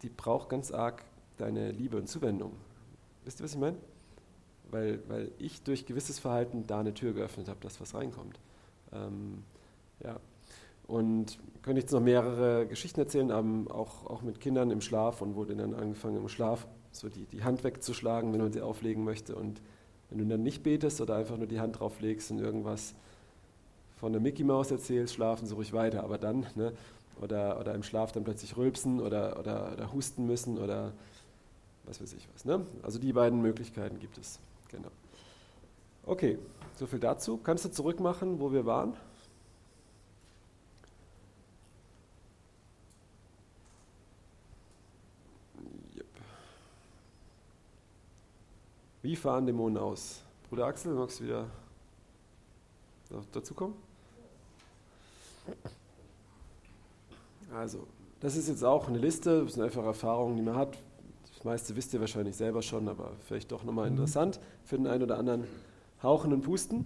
die 0.04 0.10
braucht 0.10 0.50
ganz 0.50 0.72
arg 0.72 1.04
deine 1.38 1.72
Liebe 1.72 1.98
und 1.98 2.08
Zuwendung. 2.08 2.52
Wisst 3.26 3.42
ihr, 3.42 3.46
was 3.46 3.54
ich 3.54 3.60
meine? 3.60 3.78
Weil, 4.70 5.02
weil 5.08 5.32
ich 5.40 5.64
durch 5.64 5.88
gewisses 5.88 6.20
Verhalten 6.20 6.68
da 6.68 6.82
eine 6.82 6.94
Tür 6.94 7.14
geöffnet 7.14 7.50
habe, 7.50 7.60
dass 7.62 7.82
was 7.82 7.96
reinkommt. 7.96 8.40
Ähm, 8.94 9.44
ja. 10.04 10.20
Und 10.88 11.38
könnte 11.62 11.80
ich 11.80 11.84
jetzt 11.84 11.92
noch 11.92 12.02
mehrere 12.02 12.66
Geschichten 12.66 13.00
erzählen, 13.00 13.32
aber 13.32 13.76
auch, 13.76 14.08
auch 14.08 14.22
mit 14.22 14.40
Kindern 14.40 14.72
im 14.72 14.82
Schlaf 14.82 15.22
und 15.22 15.36
wurde 15.36 15.56
dann 15.56 15.76
angefangen 15.76 16.18
im 16.18 16.28
Schlaf 16.30 16.68
so 16.92 17.10
die, 17.10 17.26
die 17.26 17.44
Hand 17.44 17.64
wegzuschlagen, 17.64 18.34
wenn 18.34 18.42
man 18.42 18.52
sie 18.52 18.62
auflegen 18.62 19.04
möchte. 19.04 19.36
Und 19.36 19.62
wenn 20.10 20.18
du 20.18 20.26
dann 20.26 20.42
nicht 20.42 20.64
betest 20.64 21.02
oder 21.02 21.16
einfach 21.16 21.38
nur 21.38 21.48
die 21.48 21.60
Hand 21.60 21.80
drauflegst 21.80 22.32
und 22.32 22.40
irgendwas 22.40 22.96
von 23.98 24.14
der 24.14 24.22
Mickey 24.22 24.44
Maus 24.44 24.72
erzählst, 24.72 25.14
schlafen 25.14 25.46
sie 25.46 25.54
ruhig 25.54 25.74
weiter. 25.74 26.04
Aber 26.04 26.18
dann, 26.18 26.48
ne, 26.56 26.74
oder, 27.22 27.60
oder 27.60 27.76
im 27.76 27.84
Schlaf 27.84 28.12
dann 28.12 28.24
plötzlich 28.24 28.58
rülpsen 28.58 29.00
oder, 29.00 29.38
oder, 29.40 29.74
oder 29.74 29.94
husten 29.94 30.26
müssen 30.26 30.58
oder 30.58 30.94
was 31.86 32.02
weiß 32.02 32.14
ich 32.14 32.28
was. 32.34 32.46
Ne? 32.46 32.66
Also 32.82 33.00
die 33.00 33.14
beiden 33.14 33.42
Möglichkeiten 33.42 34.00
gibt 34.00 34.18
es. 34.18 34.40
Genau. 34.70 34.90
Okay, 36.06 36.38
soviel 36.76 37.00
dazu. 37.00 37.38
Kannst 37.38 37.66
du 37.66 37.70
zurückmachen, 37.70 38.40
wo 38.40 38.52
wir 38.52 38.66
waren? 38.66 38.94
Wie 49.02 49.16
fahren 49.16 49.46
Dämonen 49.46 49.78
aus? 49.78 50.22
Bruder 50.50 50.66
Axel, 50.66 50.94
magst 50.94 51.22
du 51.22 51.24
wieder 51.24 51.46
dazu 53.32 53.54
kommen? 53.54 53.76
Also, 57.54 57.88
das 58.20 58.36
ist 58.36 58.50
jetzt 58.50 58.64
auch 58.64 58.90
eine 58.90 58.98
Liste, 58.98 59.46
das 59.46 59.54
sind 59.54 59.64
einfach 59.64 59.86
Erfahrungen, 59.86 60.36
die 60.36 60.42
man 60.42 60.58
hat. 60.58 60.78
Das 61.34 61.46
meiste 61.46 61.76
wisst 61.78 61.94
ihr 61.94 62.02
wahrscheinlich 62.02 62.36
selber 62.36 62.62
schon, 62.62 62.90
aber 62.90 63.14
vielleicht 63.26 63.50
doch 63.54 63.64
nochmal 63.64 63.88
interessant 63.88 64.42
für 64.66 64.76
den 64.76 64.88
einen 64.88 65.04
oder 65.04 65.18
anderen 65.18 65.46
Hauchen 66.04 66.34
und 66.34 66.42
Pusten. 66.42 66.86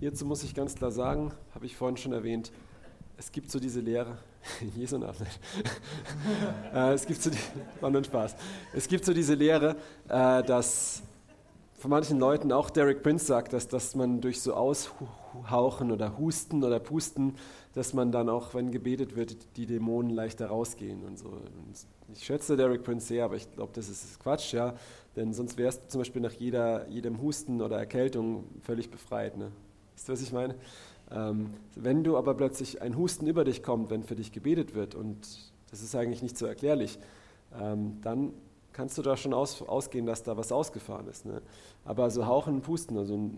Hierzu 0.00 0.24
muss 0.24 0.42
ich 0.42 0.54
ganz 0.54 0.76
klar 0.76 0.90
sagen, 0.90 1.32
habe 1.54 1.66
ich 1.66 1.76
vorhin 1.76 1.98
schon 1.98 2.14
erwähnt, 2.14 2.52
es 3.18 3.30
gibt 3.30 3.50
so 3.50 3.60
diese 3.60 3.80
Lehre, 3.80 4.16
Jesu 4.76 4.96
Namen, 4.96 5.26
äh, 6.72 6.94
es 6.94 7.04
gibt 7.04 7.20
so 7.20 7.28
die, 7.28 7.38
war 7.82 7.90
nur 7.90 8.02
Spaß, 8.02 8.34
es 8.72 8.88
gibt 8.88 9.04
so 9.04 9.12
diese 9.12 9.34
Lehre, 9.34 9.76
äh, 10.08 10.42
dass 10.42 11.02
von 11.78 11.90
manchen 11.90 12.18
Leuten, 12.18 12.50
auch 12.50 12.70
Derek 12.70 13.04
Prince 13.04 13.24
sagt, 13.24 13.52
dass, 13.52 13.68
dass 13.68 13.94
man 13.94 14.20
durch 14.20 14.42
so 14.42 14.52
Aushauchen 14.52 15.92
oder 15.92 16.18
Husten 16.18 16.64
oder 16.64 16.80
Pusten, 16.80 17.36
dass 17.72 17.94
man 17.94 18.10
dann 18.10 18.28
auch, 18.28 18.52
wenn 18.54 18.72
gebetet 18.72 19.14
wird, 19.14 19.56
die 19.56 19.66
Dämonen 19.66 20.10
leichter 20.10 20.48
rausgehen 20.48 21.04
und 21.04 21.18
so. 21.18 21.28
Und 21.28 21.86
ich 22.12 22.24
schätze 22.24 22.56
Derek 22.56 22.82
Prince 22.82 23.06
sehr, 23.06 23.24
aber 23.24 23.36
ich 23.36 23.50
glaube, 23.54 23.70
das 23.74 23.88
ist 23.88 24.18
Quatsch, 24.18 24.52
ja. 24.52 24.74
Denn 25.14 25.32
sonst 25.32 25.56
wärst 25.56 25.84
du 25.84 25.88
zum 25.88 26.00
Beispiel 26.00 26.20
nach 26.20 26.32
jeder, 26.32 26.88
jedem 26.88 27.22
Husten 27.22 27.62
oder 27.62 27.78
Erkältung 27.78 28.44
völlig 28.62 28.90
befreit. 28.90 29.36
Ne? 29.36 29.52
Wisst 29.94 30.08
ihr, 30.08 30.12
was 30.14 30.22
ich 30.22 30.32
meine? 30.32 30.56
Ähm, 31.12 31.50
wenn 31.76 32.02
du 32.02 32.16
aber 32.16 32.34
plötzlich 32.34 32.82
ein 32.82 32.96
Husten 32.96 33.28
über 33.28 33.44
dich 33.44 33.62
kommt, 33.62 33.90
wenn 33.90 34.02
für 34.02 34.16
dich 34.16 34.32
gebetet 34.32 34.74
wird, 34.74 34.96
und 34.96 35.52
das 35.70 35.82
ist 35.82 35.94
eigentlich 35.94 36.22
nicht 36.22 36.36
so 36.36 36.46
erklärlich, 36.46 36.98
ähm, 37.58 37.98
dann 38.02 38.32
kannst 38.78 38.96
du 38.96 39.02
da 39.02 39.16
schon 39.16 39.34
aus, 39.34 39.60
ausgehen, 39.60 40.06
dass 40.06 40.22
da 40.22 40.36
was 40.36 40.52
ausgefahren 40.52 41.08
ist. 41.08 41.26
Ne? 41.26 41.42
Aber 41.84 42.10
so 42.10 42.26
Hauchen 42.26 42.54
und 42.54 42.62
Pusten, 42.62 42.96
also 42.96 43.28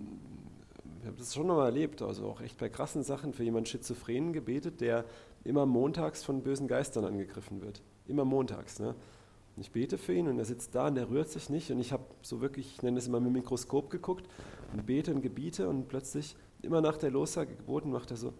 ich 1.00 1.06
habe 1.06 1.16
das 1.16 1.34
schon 1.34 1.46
noch 1.46 1.56
mal 1.56 1.64
erlebt, 1.64 2.02
also 2.02 2.26
auch 2.26 2.42
echt 2.42 2.58
bei 2.58 2.68
krassen 2.68 3.02
Sachen 3.02 3.32
für 3.32 3.42
jemanden 3.42 3.64
Schizophrenen 3.64 4.34
gebetet, 4.34 4.82
der 4.82 5.06
immer 5.42 5.64
montags 5.64 6.22
von 6.22 6.42
bösen 6.42 6.68
Geistern 6.68 7.06
angegriffen 7.06 7.62
wird. 7.62 7.80
Immer 8.06 8.26
montags. 8.26 8.80
Ne? 8.80 8.88
Und 8.88 9.62
ich 9.62 9.70
bete 9.70 9.96
für 9.96 10.12
ihn 10.12 10.28
und 10.28 10.38
er 10.38 10.44
sitzt 10.44 10.74
da 10.74 10.88
und 10.88 10.98
er 10.98 11.08
rührt 11.08 11.30
sich 11.30 11.48
nicht. 11.48 11.70
Und 11.70 11.80
ich 11.80 11.90
habe 11.90 12.04
so 12.20 12.42
wirklich, 12.42 12.74
ich 12.74 12.82
nenne 12.82 12.98
es 12.98 13.06
immer 13.06 13.18
mit 13.18 13.28
dem 13.28 13.40
Mikroskop 13.40 13.88
geguckt 13.88 14.26
und 14.74 14.84
bete 14.84 15.14
und 15.14 15.22
gebiete 15.22 15.70
und 15.70 15.88
plötzlich, 15.88 16.36
immer 16.60 16.82
nach 16.82 16.98
der 16.98 17.10
Lossage 17.10 17.54
geboten, 17.54 17.90
macht 17.90 18.10
er 18.10 18.18
so. 18.18 18.34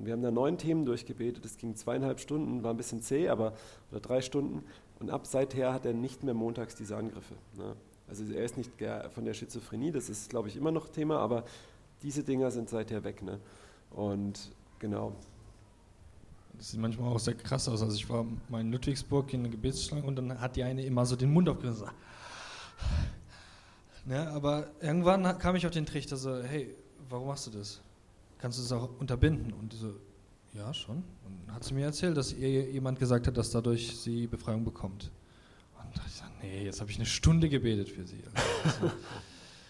Und 0.00 0.06
wir 0.06 0.14
haben 0.14 0.22
da 0.22 0.30
neun 0.30 0.56
Themen 0.56 0.86
durchgebetet. 0.86 1.44
Das 1.44 1.58
ging 1.58 1.76
zweieinhalb 1.76 2.20
Stunden, 2.20 2.62
war 2.62 2.72
ein 2.72 2.78
bisschen 2.78 3.02
zäh, 3.02 3.28
aber 3.28 3.52
oder 3.90 4.00
drei 4.00 4.22
Stunden. 4.22 4.64
Und 4.98 5.10
ab 5.10 5.26
seither 5.26 5.74
hat 5.74 5.84
er 5.84 5.92
nicht 5.92 6.24
mehr 6.24 6.32
montags 6.32 6.74
diese 6.74 6.96
Angriffe. 6.96 7.34
Ne? 7.58 7.76
Also 8.08 8.24
er 8.32 8.42
ist 8.42 8.56
nicht 8.56 8.72
von 9.10 9.26
der 9.26 9.34
Schizophrenie, 9.34 9.92
das 9.92 10.08
ist, 10.08 10.30
glaube 10.30 10.48
ich, 10.48 10.56
immer 10.56 10.72
noch 10.72 10.88
Thema, 10.88 11.18
aber 11.18 11.44
diese 12.02 12.24
Dinger 12.24 12.50
sind 12.50 12.70
seither 12.70 13.04
weg. 13.04 13.20
Ne? 13.20 13.40
Und 13.90 14.52
genau. 14.78 15.12
Das 16.54 16.70
sieht 16.70 16.80
manchmal 16.80 17.12
auch 17.12 17.18
sehr 17.18 17.34
krass 17.34 17.68
aus. 17.68 17.82
Also 17.82 17.94
ich 17.94 18.08
war 18.08 18.24
mal 18.48 18.62
in 18.62 18.72
Ludwigsburg 18.72 19.34
in 19.34 19.40
einer 19.40 19.50
Gebetsschlange 19.50 20.04
und 20.04 20.16
dann 20.16 20.40
hat 20.40 20.56
die 20.56 20.62
eine 20.62 20.82
immer 20.82 21.04
so 21.04 21.14
den 21.14 21.30
Mund 21.30 21.46
aufgerissen. 21.46 21.88
Ne, 24.06 24.30
aber 24.30 24.70
irgendwann 24.80 25.38
kam 25.38 25.56
ich 25.56 25.66
auf 25.66 25.72
den 25.72 25.84
Trichter 25.84 26.16
so, 26.16 26.42
hey, 26.42 26.74
warum 27.10 27.28
machst 27.28 27.46
du 27.46 27.50
das? 27.50 27.82
Kannst 28.40 28.58
du 28.58 28.62
das 28.62 28.72
auch 28.72 28.88
unterbinden? 28.98 29.52
Und 29.52 29.72
so, 29.72 29.94
ja, 30.54 30.72
schon. 30.72 30.96
Und 30.96 31.46
dann 31.46 31.54
hat 31.54 31.64
sie 31.64 31.74
mir 31.74 31.84
erzählt, 31.84 32.16
dass 32.16 32.32
ihr 32.32 32.70
jemand 32.70 32.98
gesagt 32.98 33.26
hat, 33.26 33.36
dass 33.36 33.50
dadurch 33.50 33.96
sie 33.96 34.26
Befreiung 34.26 34.64
bekommt. 34.64 35.10
Und 35.78 35.96
da 35.96 36.02
ich 36.06 36.12
gesagt, 36.12 36.32
nee, 36.42 36.64
jetzt 36.64 36.80
habe 36.80 36.90
ich 36.90 36.96
eine 36.96 37.06
Stunde 37.06 37.48
gebetet 37.48 37.88
für 37.88 38.06
sie. 38.06 38.22
Also, 38.64 38.90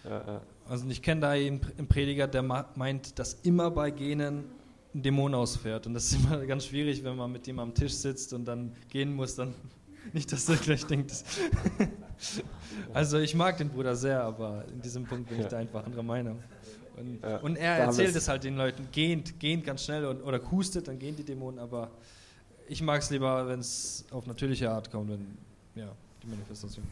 also 0.67 0.87
ich 0.89 1.01
kenne 1.01 1.21
da 1.21 1.29
einen 1.31 1.87
Prediger, 1.87 2.27
der 2.27 2.43
meint, 2.43 3.19
dass 3.19 3.33
immer 3.33 3.71
bei 3.71 3.91
Genen 3.91 4.45
ein 4.93 5.03
Dämon 5.03 5.33
ausfährt. 5.33 5.87
Und 5.87 5.93
das 5.93 6.11
ist 6.11 6.23
immer 6.23 6.45
ganz 6.45 6.65
schwierig, 6.65 7.03
wenn 7.03 7.15
man 7.15 7.31
mit 7.31 7.47
ihm 7.47 7.59
am 7.59 7.73
Tisch 7.73 7.93
sitzt 7.93 8.33
und 8.33 8.45
dann 8.45 8.75
gehen 8.89 9.13
muss, 9.13 9.35
dann 9.35 9.53
nicht, 10.13 10.31
dass 10.31 10.49
er 10.49 10.55
gleich 10.55 10.85
denkt. 10.85 11.13
also 12.93 13.19
ich 13.19 13.35
mag 13.35 13.57
den 13.57 13.69
Bruder 13.69 13.95
sehr, 13.95 14.23
aber 14.23 14.65
in 14.73 14.81
diesem 14.81 15.05
Punkt 15.05 15.29
bin 15.29 15.39
ich 15.39 15.47
da 15.47 15.57
einfach 15.57 15.85
anderer 15.85 16.03
Meinung. 16.03 16.39
Und, 17.01 17.19
ja, 17.23 17.37
und 17.37 17.55
er 17.57 17.77
erzählt 17.77 18.15
es 18.15 18.27
halt 18.27 18.43
den 18.43 18.55
Leuten, 18.55 18.87
gehend, 18.91 19.39
gehend 19.39 19.65
ganz 19.65 19.83
schnell 19.83 20.05
und, 20.05 20.21
oder 20.21 20.39
hustet, 20.51 20.87
dann 20.87 20.99
gehen 20.99 21.15
die 21.15 21.23
Dämonen, 21.23 21.59
aber 21.59 21.91
ich 22.67 22.81
mag 22.81 23.01
es 23.01 23.09
lieber, 23.09 23.47
wenn 23.47 23.59
es 23.59 24.05
auf 24.11 24.27
natürliche 24.27 24.71
Art 24.71 24.91
kommt, 24.91 25.09
wenn, 25.09 25.37
ja, 25.75 25.91
die 26.23 26.27
Manifestation. 26.27 26.85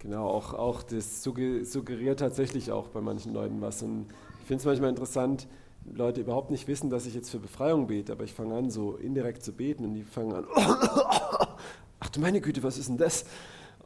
Genau, 0.00 0.28
auch, 0.28 0.54
auch 0.54 0.82
das 0.82 1.22
suggeriert 1.22 2.18
tatsächlich 2.18 2.72
auch 2.72 2.88
bei 2.88 3.00
manchen 3.00 3.32
Leuten 3.32 3.60
was. 3.60 3.82
Und 3.82 4.06
ich 4.40 4.46
finde 4.46 4.60
es 4.60 4.64
manchmal 4.64 4.90
interessant, 4.90 5.46
Leute 5.94 6.20
überhaupt 6.20 6.50
nicht 6.50 6.66
wissen, 6.66 6.90
dass 6.90 7.06
ich 7.06 7.14
jetzt 7.14 7.30
für 7.30 7.38
Befreiung 7.38 7.86
bete, 7.86 8.12
aber 8.12 8.24
ich 8.24 8.32
fange 8.32 8.56
an, 8.56 8.70
so 8.70 8.96
indirekt 8.96 9.44
zu 9.44 9.52
beten 9.52 9.84
und 9.84 9.94
die 9.94 10.02
fangen 10.02 10.32
an, 10.32 10.46
ach 12.00 12.08
du 12.10 12.20
meine 12.20 12.40
Güte, 12.40 12.62
was 12.62 12.78
ist 12.78 12.88
denn 12.88 12.98
das? 12.98 13.24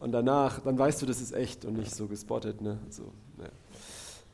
Und 0.01 0.13
danach, 0.13 0.61
dann 0.61 0.79
weißt 0.79 1.01
du, 1.01 1.07
das 1.07 1.21
ist 1.21 1.33
echt 1.33 1.65
und 1.65 1.75
nicht 1.75 1.95
so 1.95 2.07
gespottet. 2.07 2.61
Ne? 2.61 2.79
So, 2.91 3.13
ja. 3.39 3.49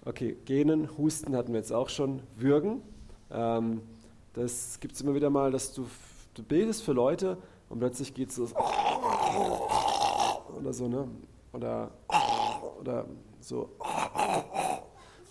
Okay, 0.05 0.37
Gähnen, 0.47 0.99
Husten 0.99 1.37
hatten 1.37 1.53
wir 1.53 1.61
jetzt 1.61 1.73
auch 1.73 1.89
schon. 1.89 2.23
Würgen, 2.35 2.83
ähm, 3.31 3.83
das 4.33 4.81
gibt 4.81 4.97
es 4.97 5.01
immer 5.01 5.15
wieder 5.15 5.31
mal, 5.31 5.53
dass 5.53 5.73
du, 5.73 5.87
du 6.35 6.43
betest 6.43 6.83
für 6.83 6.93
Leute 6.93 7.39
und 7.69 7.79
plötzlich 7.79 8.13
geht 8.13 8.31
es 8.31 8.35
so 8.35 8.49
oder 10.59 10.73
so, 10.73 10.89
ne? 10.89 11.07
Oder, 11.53 11.93
oder 12.81 13.07
so. 13.41 13.71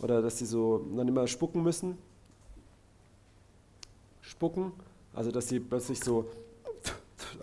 Oder 0.01 0.21
dass 0.21 0.37
sie 0.37 0.45
so 0.45 0.87
dann 0.95 1.09
immer 1.09 1.27
spucken 1.27 1.63
müssen. 1.63 1.97
Spucken, 4.21 4.71
also 5.13 5.31
dass 5.31 5.49
sie 5.49 5.59
plötzlich 5.59 5.99
so 5.99 6.29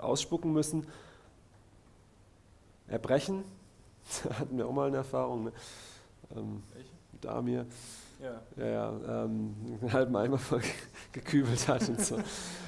ausspucken 0.01 0.55
müssen. 0.55 0.87
Erbrechen, 2.87 3.45
da 4.25 4.39
hatten 4.39 4.57
wir 4.57 4.67
auch 4.67 4.73
mal 4.73 4.89
eine 4.89 4.97
Erfahrung. 4.97 5.45
Ne? 5.45 5.53
Ähm, 6.35 6.63
Damir. 7.21 7.67
Ja. 8.21 8.41
ja, 8.57 8.67
ja, 8.67 9.25
ähm, 9.25 9.55
einen 9.81 9.93
halben 9.93 10.17
Eimer 10.17 10.39
voll 10.39 10.61
gekübelt 11.13 11.69
hat 11.69 11.89
und 11.89 12.01
so. 12.01 12.17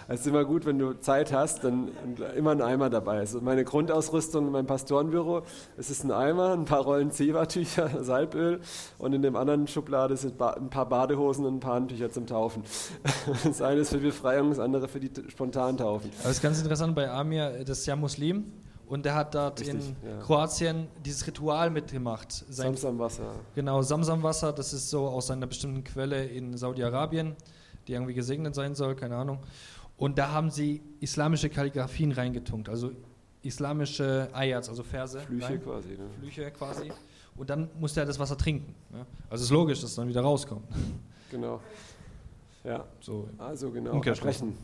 Es 0.06 0.20
ist 0.20 0.26
immer 0.28 0.44
gut, 0.44 0.64
wenn 0.64 0.78
du 0.78 0.92
Zeit 0.92 1.32
hast, 1.32 1.64
dann 1.64 1.88
immer 2.36 2.52
ein 2.52 2.62
Eimer 2.62 2.88
dabei. 2.88 3.18
Also 3.18 3.40
meine 3.40 3.64
Grundausrüstung 3.64 4.46
in 4.46 4.52
meinem 4.52 4.66
Pastorenbüro, 4.66 5.42
es 5.76 5.90
ist 5.90 6.04
ein 6.04 6.12
Eimer, 6.12 6.52
ein 6.52 6.66
paar 6.66 6.82
Rollen 6.82 7.10
Zewa-Tücher, 7.10 7.90
Salböl 8.04 8.60
und 8.98 9.12
in 9.12 9.22
dem 9.22 9.34
anderen 9.34 9.66
Schublade 9.66 10.16
sind 10.16 10.40
ein 10.40 10.70
paar 10.70 10.88
Badehosen 10.88 11.44
und 11.44 11.56
ein 11.56 11.60
paar 11.60 11.74
Handtücher 11.74 12.10
zum 12.10 12.26
Taufen. 12.26 12.62
Das 13.44 13.60
eine 13.60 13.80
ist 13.80 13.90
für 13.90 13.98
Befreiung, 13.98 14.50
das 14.50 14.60
andere 14.60 14.86
für 14.86 15.00
die 15.00 15.10
Spontantaufen. 15.30 16.10
Aber 16.20 16.30
es 16.30 16.36
ist 16.36 16.42
ganz 16.42 16.60
interessant 16.60 16.94
bei 16.94 17.10
Amir, 17.10 17.64
das 17.64 17.80
ist 17.80 17.86
ja 17.86 17.96
Muslim 17.96 18.44
und 18.90 19.04
der 19.04 19.14
hat 19.14 19.36
dort 19.36 19.60
Richtig, 19.60 19.76
in 20.02 20.08
ja. 20.10 20.18
Kroatien 20.18 20.88
dieses 21.04 21.24
Ritual 21.24 21.70
mitgemacht. 21.70 22.32
Sein 22.32 22.74
Samsamwasser. 22.76 23.36
Genau, 23.54 23.82
Samsamwasser, 23.82 24.52
das 24.52 24.72
ist 24.72 24.90
so 24.90 25.06
aus 25.06 25.30
einer 25.30 25.46
bestimmten 25.46 25.84
Quelle 25.84 26.24
in 26.26 26.56
Saudi-Arabien, 26.56 27.36
die 27.86 27.92
irgendwie 27.92 28.14
gesegnet 28.14 28.56
sein 28.56 28.74
soll, 28.74 28.96
keine 28.96 29.14
Ahnung. 29.14 29.38
Und 29.96 30.18
da 30.18 30.32
haben 30.32 30.50
sie 30.50 30.82
islamische 30.98 31.48
Kalligraphien 31.48 32.10
reingetunkt, 32.10 32.68
also 32.68 32.90
islamische 33.42 34.28
Ayats, 34.32 34.68
also 34.68 34.82
Verse. 34.82 35.20
Flüche 35.20 35.46
rein, 35.50 35.62
quasi. 35.62 35.88
Ne? 35.90 36.08
Flüche 36.18 36.50
quasi. 36.50 36.92
Und 37.36 37.48
dann 37.48 37.70
musste 37.78 38.00
er 38.00 38.06
das 38.06 38.18
Wasser 38.18 38.36
trinken. 38.36 38.74
Ja? 38.92 39.06
Also 39.30 39.44
ist 39.44 39.50
logisch, 39.50 39.80
dass 39.82 39.90
es 39.90 39.96
dann 39.96 40.08
wieder 40.08 40.22
rauskommt. 40.22 40.64
Genau. 41.30 41.60
Ja, 42.64 42.84
So. 43.00 43.28
also 43.38 43.70
genau. 43.70 43.92
Umkehrschluss. 43.92 44.40
Erbrechen. 44.40 44.58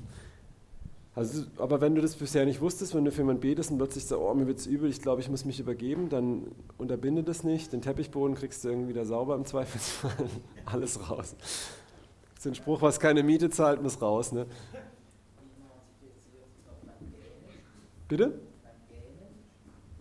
Also, 1.17 1.45
aber 1.57 1.81
wenn 1.81 1.95
du 1.95 2.03
das 2.03 2.15
bisher 2.15 2.45
nicht 2.45 2.61
wusstest, 2.61 2.95
wenn 2.95 3.07
du 3.07 3.11
für 3.11 3.23
jemanden 3.23 3.41
betest 3.41 3.71
und 3.71 3.79
plötzlich 3.79 4.05
sagst, 4.05 4.23
oh, 4.23 4.35
mir 4.35 4.47
wird's 4.47 4.67
übel, 4.67 4.91
ich 4.91 5.01
glaube, 5.01 5.23
ich 5.23 5.31
muss 5.31 5.47
mich 5.47 5.59
übergeben, 5.59 6.11
dann 6.11 6.43
unterbinde 6.77 7.23
das 7.23 7.43
nicht. 7.43 7.73
Den 7.73 7.81
Teppichboden 7.81 8.37
kriegst 8.37 8.63
du 8.63 8.69
irgendwie 8.69 8.91
wieder 8.91 9.07
sauber 9.07 9.35
im 9.35 9.47
Zweifelsfall. 9.47 10.29
Alles 10.67 11.11
raus. 11.11 11.35
Das 11.39 12.41
ist 12.41 12.47
ein 12.47 12.55
Spruch, 12.55 12.83
was 12.83 13.01
keine 13.01 13.23
Miete 13.23 13.49
zahlt, 13.49 13.83
muss 13.83 14.03
raus. 14.03 14.33
Ne? 14.33 14.45
Bitte? 18.09 18.39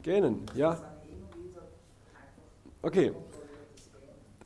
Gähnen, 0.03 0.41
ja. 0.53 0.77
Okay. 2.81 3.13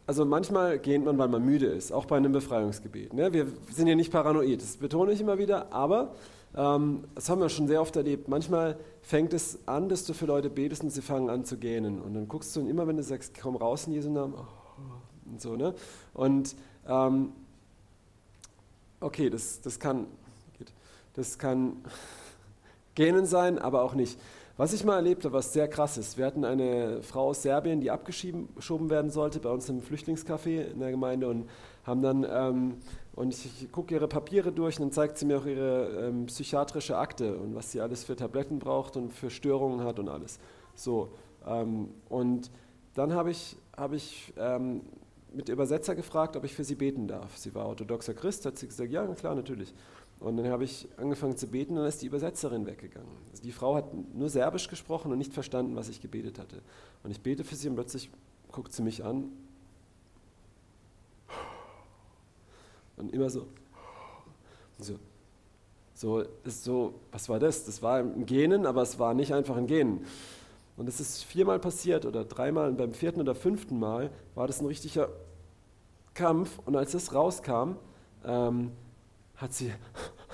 Also 0.06 0.24
manchmal 0.24 0.78
gähnt 0.78 1.04
man, 1.04 1.18
weil 1.18 1.30
man 1.30 1.44
müde 1.44 1.66
ist, 1.66 1.92
auch 1.92 2.06
bei 2.06 2.18
einem 2.18 2.32
Befreiungsgebet. 2.32 3.14
Ne? 3.14 3.34
Wir 3.34 3.48
sind 3.72 3.88
ja 3.88 3.96
nicht 3.96 4.12
paranoid, 4.12 4.62
das 4.62 4.78
betone 4.78 5.14
ich 5.14 5.22
immer 5.22 5.40
wieder, 5.40 5.74
aber 5.74 6.14
ähm, 6.56 7.04
das 7.16 7.30
haben 7.30 7.42
wir 7.42 7.50
schon 7.50 7.68
sehr 7.68 7.82
oft 7.82 7.96
erlebt. 7.96 8.28
Manchmal 8.28 8.78
fängt 9.02 9.34
es 9.34 9.60
an, 9.68 9.90
dass 9.90 10.06
du 10.06 10.14
für 10.14 10.26
Leute 10.26 10.50
betest 10.50 10.84
und 10.84 10.90
sie 10.90 11.02
fangen 11.02 11.30
an 11.30 11.46
zu 11.46 11.58
gähnen. 11.58 12.02
Und 12.02 12.14
dann 12.14 12.28
guckst 12.28 12.56
du 12.56 12.62
und 12.62 12.70
immer, 12.70 12.88
wenn 12.88 12.98
du 12.98 13.04
sagst, 13.04 13.40
komm 13.40 13.56
raus 13.56 13.88
in 13.88 13.94
Jesu 13.94 14.10
Namen, 14.10 14.34
oh, 14.36 15.32
und 15.32 15.42
so. 15.42 15.56
Ne? 15.56 15.74
Und 16.14 16.56
ähm, 16.88 17.32
okay, 19.00 19.30
das, 19.30 19.62
das 19.62 19.80
kann, 19.80 20.08
das 21.14 21.38
kann 21.38 21.78
Gähnen 22.96 23.26
sein, 23.26 23.60
aber 23.60 23.84
auch 23.84 23.94
nicht. 23.94 24.20
Was 24.58 24.74
ich 24.74 24.84
mal 24.84 24.98
erlebt 24.98 25.24
habe, 25.24 25.36
was 25.36 25.54
sehr 25.54 25.70
krass 25.70 25.98
ist, 25.98 26.18
wir 26.18 26.26
hatten 26.26 26.44
eine 26.44 27.02
Frau 27.02 27.30
aus 27.30 27.44
Serbien, 27.44 27.80
die 27.80 27.92
abgeschoben 27.92 28.90
werden 28.90 29.10
sollte 29.10 29.40
bei 29.40 29.50
uns 29.50 29.70
im 29.70 29.82
Flüchtlingscafé 29.82 30.72
in 30.72 30.80
der 30.80 30.92
Gemeinde 30.92 31.30
und 31.30 31.50
haben 31.86 32.02
dann, 32.02 32.28
ähm, 32.30 32.78
und 33.20 33.34
ich, 33.34 33.70
gucke 33.74 33.94
ihre 33.94 34.08
Papiere 34.08 34.54
durch 34.54 34.80
und 34.80 34.86
dann 34.86 34.92
zeigt 34.94 35.18
sie 35.18 35.26
mir 35.26 35.40
auch 35.40 35.46
ihre 35.46 36.08
ähm, 36.08 36.28
psychiatrische 36.28 36.98
Akte 36.98 37.36
und 37.36 37.54
was 37.54 37.70
sie 37.70 37.82
alles 37.82 38.06
für 38.06 38.16
Tabletten 38.16 38.60
braucht 38.60 38.96
und 38.96 39.12
für 39.12 39.30
Störungen 39.30 39.84
hat 39.84 40.00
und 40.00 40.08
alles. 40.08 40.40
So, 40.74 41.10
ähm, 41.46 41.90
und 42.08 42.50
dann 42.94 43.14
habe 43.14 43.32
ich, 43.32 43.58
hab 43.76 43.92
ich 43.92 44.34
ähm, 44.38 44.84
mit 45.34 45.50
Übersetzer 45.50 45.96
gefragt, 45.96 46.38
ob 46.38 46.46
ich 46.46 46.54
für 46.54 46.64
sie 46.64 46.76
beten 46.76 47.10
darf. 47.10 47.38
Sie 47.38 47.54
war 47.54 47.66
orthodoxer 47.66 48.14
Christ, 48.14 48.46
hat 48.46 48.58
sie 48.58 48.68
gesagt, 48.68 48.90
ja, 48.90 49.06
klar, 49.08 49.36
natürlich. 49.36 49.74
Und 50.22 50.38
dann 50.38 50.48
habe 50.48 50.64
ich 50.64 50.88
angefangen 50.96 51.36
zu 51.36 51.48
beten 51.48 51.74
und 51.74 51.80
dann 51.80 51.90
ist 51.90 52.02
die 52.02 52.08
Übersetzerin 52.08 52.66
weggegangen. 52.66 53.12
Also 53.32 53.44
die 53.44 53.52
Frau 53.52 53.76
hat 53.76 53.94
nur 54.16 54.30
Serbisch 54.30 54.70
gesprochen 54.70 55.12
und 55.12 55.18
nicht 55.18 55.34
verstanden, 55.34 55.76
was 55.76 55.90
ich 55.90 56.02
gebetet 56.02 56.40
hatte. 56.40 56.62
Und 57.04 57.12
ich 57.12 57.20
bete 57.20 57.44
für 57.44 57.56
sie 57.56 57.68
und 57.68 57.76
plötzlich 57.76 58.10
guckt 58.50 58.72
sie 58.72 58.82
mich 58.82 59.04
an. 59.04 59.30
Und 63.00 63.14
immer 63.14 63.30
so. 63.30 63.48
Und 64.78 64.86
so. 64.86 65.00
So, 65.96 66.24
ist 66.46 66.64
so, 66.64 66.94
was 67.12 67.28
war 67.28 67.40
das? 67.40 67.66
Das 67.66 67.82
war 67.82 67.98
ein 67.98 68.26
Genen, 68.26 68.66
aber 68.66 68.84
es 68.84 69.00
war 69.00 69.14
nicht 69.14 69.34
einfach 69.34 69.58
ein 69.58 69.68
Genen. 69.68 70.06
Und 70.78 70.86
das 70.86 71.02
ist 71.02 71.26
viermal 71.26 71.60
passiert 71.60 72.06
oder 72.06 72.24
dreimal 72.24 72.70
und 72.70 72.78
beim 72.78 72.94
vierten 72.94 73.20
oder 73.20 73.36
fünften 73.36 73.80
Mal 73.80 74.10
war 74.34 74.48
das 74.48 74.62
ein 74.62 74.66
richtiger 74.66 75.10
Kampf. 76.14 76.58
Und 76.66 76.78
als 76.78 76.94
das 76.94 77.14
rauskam, 77.14 77.72
ähm, 78.24 78.72
hat 79.36 79.54
sie 79.54 79.74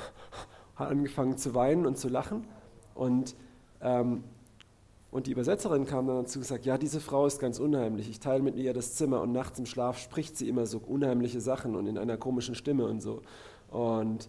angefangen 0.76 1.38
zu 1.38 1.56
weinen 1.56 1.88
und 1.88 1.98
zu 1.98 2.10
lachen. 2.10 2.46
Und, 2.94 3.36
ähm, 3.82 4.24
und 5.16 5.28
die 5.28 5.32
Übersetzerin 5.32 5.86
kam 5.86 6.08
dann 6.08 6.18
dazu 6.18 6.40
und 6.40 6.42
gesagt, 6.44 6.66
ja, 6.66 6.78
diese 6.78 7.00
Frau 7.00 7.26
ist 7.26 7.40
ganz 7.40 7.58
unheimlich. 7.58 8.10
Ich 8.10 8.20
teile 8.20 8.44
mit 8.44 8.58
ihr 8.58 8.74
das 8.74 8.96
Zimmer 8.96 9.22
und 9.22 9.32
nachts 9.32 9.58
im 9.58 9.66
Schlaf 9.66 9.98
spricht 9.98 10.36
sie 10.36 10.50
immer 10.50 10.66
so 10.66 10.78
unheimliche 10.78 11.40
Sachen 11.40 11.78
und 11.78 11.88
in 11.88 11.98
einer 11.98 12.18
komischen 12.18 12.54
Stimme 12.54 12.84
und 12.84 13.00
so. 13.00 13.22
Und 13.70 14.28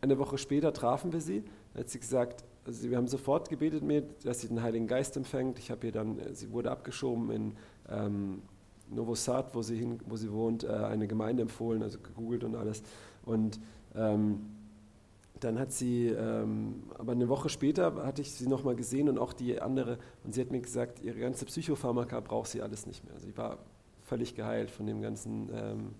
eine 0.00 0.16
Woche 0.16 0.38
später 0.38 0.72
trafen 0.72 1.12
wir 1.12 1.20
sie. 1.20 1.42
Da 1.74 1.80
hat 1.80 1.88
sie 1.88 1.98
gesagt, 1.98 2.44
also 2.64 2.88
wir 2.88 2.96
haben 2.96 3.08
sofort 3.08 3.48
gebetet 3.48 3.82
mit, 3.82 4.24
dass 4.24 4.42
sie 4.42 4.46
den 4.46 4.62
Heiligen 4.62 4.86
Geist 4.86 5.16
empfängt. 5.16 5.58
Ich 5.58 5.72
habe 5.72 5.84
ihr 5.88 5.92
dann, 5.92 6.20
sie 6.34 6.52
wurde 6.52 6.70
abgeschoben 6.70 7.32
in 7.32 7.56
ähm, 7.90 8.42
Novo 8.90 9.16
Sad, 9.16 9.56
wo 9.56 9.62
sie, 9.62 9.76
hin, 9.76 9.98
wo 10.06 10.14
sie 10.14 10.30
wohnt, 10.30 10.62
äh, 10.62 10.68
eine 10.68 11.08
Gemeinde 11.08 11.42
empfohlen, 11.42 11.82
also 11.82 11.98
gegoogelt 11.98 12.44
und 12.44 12.54
alles. 12.54 12.84
Und 13.24 13.58
ähm, 13.96 14.50
dann 15.40 15.58
hat 15.58 15.72
sie, 15.72 16.08
ähm, 16.08 16.84
aber 16.98 17.12
eine 17.12 17.28
Woche 17.28 17.48
später 17.48 18.06
hatte 18.06 18.22
ich 18.22 18.32
sie 18.32 18.48
nochmal 18.48 18.76
gesehen 18.76 19.08
und 19.08 19.18
auch 19.18 19.32
die 19.32 19.60
andere, 19.60 19.98
und 20.24 20.34
sie 20.34 20.40
hat 20.40 20.50
mir 20.50 20.60
gesagt, 20.60 21.00
ihre 21.02 21.18
ganze 21.18 21.44
Psychopharmaka 21.44 22.20
braucht 22.20 22.50
sie 22.50 22.62
alles 22.62 22.86
nicht 22.86 23.04
mehr. 23.04 23.18
Sie 23.18 23.36
war 23.36 23.58
völlig 24.02 24.34
geheilt 24.34 24.70
von 24.70 24.86
dem 24.86 25.00
ganzen 25.00 25.48
ähm, 25.52 25.94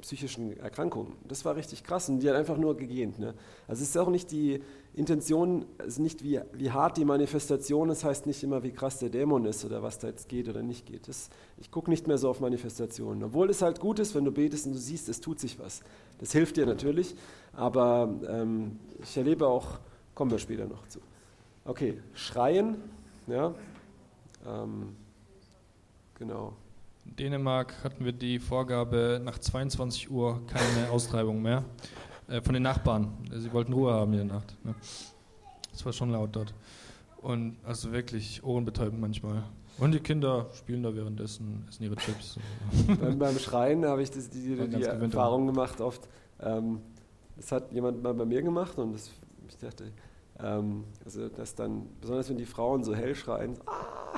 psychischen 0.00 0.56
Erkrankungen. 0.58 1.12
Das 1.26 1.44
war 1.44 1.56
richtig 1.56 1.84
krass 1.84 2.08
und 2.08 2.20
die 2.20 2.28
hat 2.28 2.36
einfach 2.36 2.56
nur 2.56 2.76
gegähnt. 2.76 3.18
Ne? 3.18 3.34
Also 3.68 3.82
es 3.82 3.90
ist 3.90 3.96
auch 3.96 4.08
nicht 4.08 4.30
die 4.30 4.62
Intention, 4.94 5.66
es 5.78 5.94
ist 5.94 5.98
nicht 5.98 6.22
wie, 6.24 6.40
wie 6.52 6.70
hart 6.70 6.96
die 6.96 7.04
Manifestation, 7.04 7.88
das 7.88 8.04
heißt 8.04 8.26
nicht 8.26 8.42
immer, 8.42 8.62
wie 8.62 8.72
krass 8.72 8.98
der 8.98 9.08
Dämon 9.08 9.44
ist 9.44 9.64
oder 9.64 9.82
was 9.82 9.98
da 9.98 10.08
jetzt 10.08 10.28
geht 10.28 10.48
oder 10.48 10.62
nicht 10.62 10.86
geht. 10.86 11.08
Das, 11.08 11.30
ich 11.58 11.70
gucke 11.70 11.90
nicht 11.90 12.06
mehr 12.06 12.18
so 12.18 12.28
auf 12.28 12.40
Manifestationen. 12.40 13.22
Obwohl 13.22 13.50
es 13.50 13.62
halt 13.62 13.80
gut 13.80 13.98
ist, 13.98 14.14
wenn 14.14 14.24
du 14.24 14.32
betest 14.32 14.66
und 14.66 14.72
du 14.72 14.78
siehst, 14.78 15.08
es 15.08 15.20
tut 15.20 15.38
sich 15.38 15.58
was. 15.58 15.80
Das 16.18 16.32
hilft 16.32 16.56
dir 16.56 16.66
natürlich, 16.66 17.14
aber 17.52 18.12
ähm, 18.28 18.78
ich 19.02 19.16
erlebe 19.16 19.46
auch, 19.46 19.78
kommen 20.14 20.30
wir 20.30 20.38
später 20.38 20.66
noch 20.66 20.86
zu. 20.88 21.00
Okay, 21.64 22.00
Schreien, 22.14 22.76
ja, 23.26 23.54
ähm, 24.46 24.96
genau. 26.18 26.54
In 27.10 27.16
Dänemark 27.16 27.74
hatten 27.82 28.04
wir 28.04 28.12
die 28.12 28.38
Vorgabe, 28.38 29.20
nach 29.22 29.38
22 29.38 30.10
Uhr 30.10 30.40
keine 30.46 30.90
Austreibung 30.90 31.42
mehr. 31.42 31.64
Äh, 32.28 32.40
von 32.40 32.54
den 32.54 32.62
Nachbarn. 32.62 33.12
Sie 33.32 33.52
wollten 33.52 33.72
Ruhe 33.72 33.92
haben 33.92 34.12
in 34.12 34.28
der 34.28 34.36
Nacht. 34.36 34.56
Ne? 34.64 34.74
Das 35.72 35.84
war 35.84 35.92
schon 35.92 36.10
laut 36.10 36.30
dort. 36.32 36.54
Und 37.20 37.56
also 37.64 37.92
wirklich 37.92 38.42
ohrenbetäubend 38.44 39.00
manchmal. 39.00 39.42
Und 39.78 39.92
die 39.92 40.00
Kinder 40.00 40.46
spielen 40.54 40.82
da 40.82 40.94
währenddessen, 40.94 41.66
essen 41.68 41.84
ihre 41.84 41.96
Chips. 41.96 42.38
beim, 43.00 43.18
beim 43.18 43.38
Schreien 43.38 43.84
habe 43.84 44.02
ich 44.02 44.10
das, 44.10 44.30
die, 44.30 44.56
die, 44.56 44.68
die 44.68 44.82
Erfahrung 44.82 45.46
gemacht 45.46 45.80
oft. 45.80 46.08
Ähm, 46.40 46.80
das 47.36 47.50
hat 47.52 47.72
jemand 47.72 48.02
mal 48.02 48.14
bei 48.14 48.24
mir 48.24 48.42
gemacht 48.42 48.78
und 48.78 48.92
das, 48.92 49.10
ich 49.48 49.56
dachte, 49.58 49.92
ähm, 50.38 50.84
also 51.04 51.28
dass 51.28 51.54
dann, 51.54 51.88
besonders 52.00 52.30
wenn 52.30 52.38
die 52.38 52.46
Frauen 52.46 52.84
so 52.84 52.94
hell 52.94 53.14
schreien, 53.14 53.56
ah! 53.66 54.16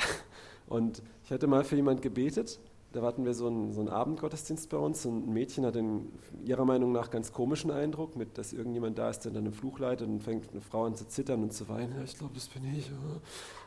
und 0.66 1.02
ich 1.24 1.30
hatte 1.30 1.46
mal 1.46 1.64
für 1.64 1.76
jemand 1.76 2.02
gebetet, 2.02 2.58
da 2.92 3.02
hatten 3.02 3.24
wir 3.24 3.34
so 3.34 3.46
einen, 3.46 3.72
so 3.72 3.80
einen 3.80 3.88
Abendgottesdienst 3.88 4.68
bei 4.68 4.76
uns 4.76 5.04
und 5.06 5.28
ein 5.28 5.32
Mädchen 5.32 5.64
hat 5.64 5.76
einen, 5.76 6.12
ihrer 6.44 6.64
Meinung 6.64 6.92
nach 6.92 7.10
ganz 7.10 7.32
komischen 7.32 7.70
Eindruck, 7.70 8.16
mit, 8.16 8.38
dass 8.38 8.52
irgendjemand 8.52 8.98
da 8.98 9.10
ist, 9.10 9.20
der 9.20 9.32
dann 9.32 9.44
einen 9.44 9.54
Fluch 9.54 9.78
leitet 9.78 10.08
und 10.08 10.22
fängt 10.22 10.50
eine 10.50 10.60
Frau 10.60 10.84
an 10.84 10.94
zu 10.94 11.08
zittern 11.08 11.42
und 11.42 11.52
zu 11.52 11.68
weinen. 11.68 11.94
Ja, 11.96 12.02
ich 12.04 12.16
glaube, 12.16 12.34
das 12.34 12.48
bin 12.48 12.64
ich. 12.76 12.90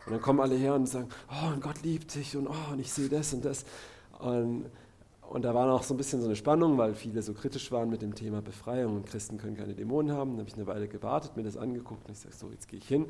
Und 0.06 0.12
dann 0.12 0.22
kommen 0.22 0.40
alle 0.40 0.56
her 0.56 0.76
und 0.76 0.88
sagen, 0.88 1.10
oh, 1.30 1.54
und 1.54 1.62
Gott 1.62 1.82
liebt 1.84 2.14
dich 2.14 2.38
und 2.38 2.48
oh, 2.48 2.72
und 2.72 2.80
ich 2.80 2.92
sehe 2.92 3.10
das 3.10 3.34
und 3.34 3.44
das. 3.44 3.66
Und, 4.20 4.66
und 5.30 5.42
da 5.44 5.56
war 5.56 5.66
noch 5.66 5.84
so 5.84 5.94
ein 5.94 5.98
bisschen 5.98 6.22
so 6.22 6.28
eine 6.28 6.36
Spannung, 6.36 6.78
weil 6.78 6.94
viele 6.94 7.22
so 7.22 7.34
kritisch 7.34 7.72
waren 7.72 7.90
mit 7.90 8.02
dem 8.02 8.14
Thema 8.14 8.42
Befreiung 8.42 8.96
und 8.96 9.08
Christen 9.08 9.38
können 9.38 9.58
keine 9.58 9.74
Dämonen 9.74 10.16
haben. 10.16 10.32
Dann 10.32 10.40
habe 10.40 10.50
ich 10.50 10.56
eine 10.56 10.68
Weile 10.68 10.88
gewartet, 10.88 11.36
mir 11.36 11.44
das 11.44 11.58
angeguckt 11.58 12.08
und 12.08 12.12
ich 12.12 12.20
sage, 12.20 12.36
so, 12.36 12.50
jetzt 12.52 12.68
gehe 12.68 12.80
ich 12.80 12.88
hin. 12.88 13.08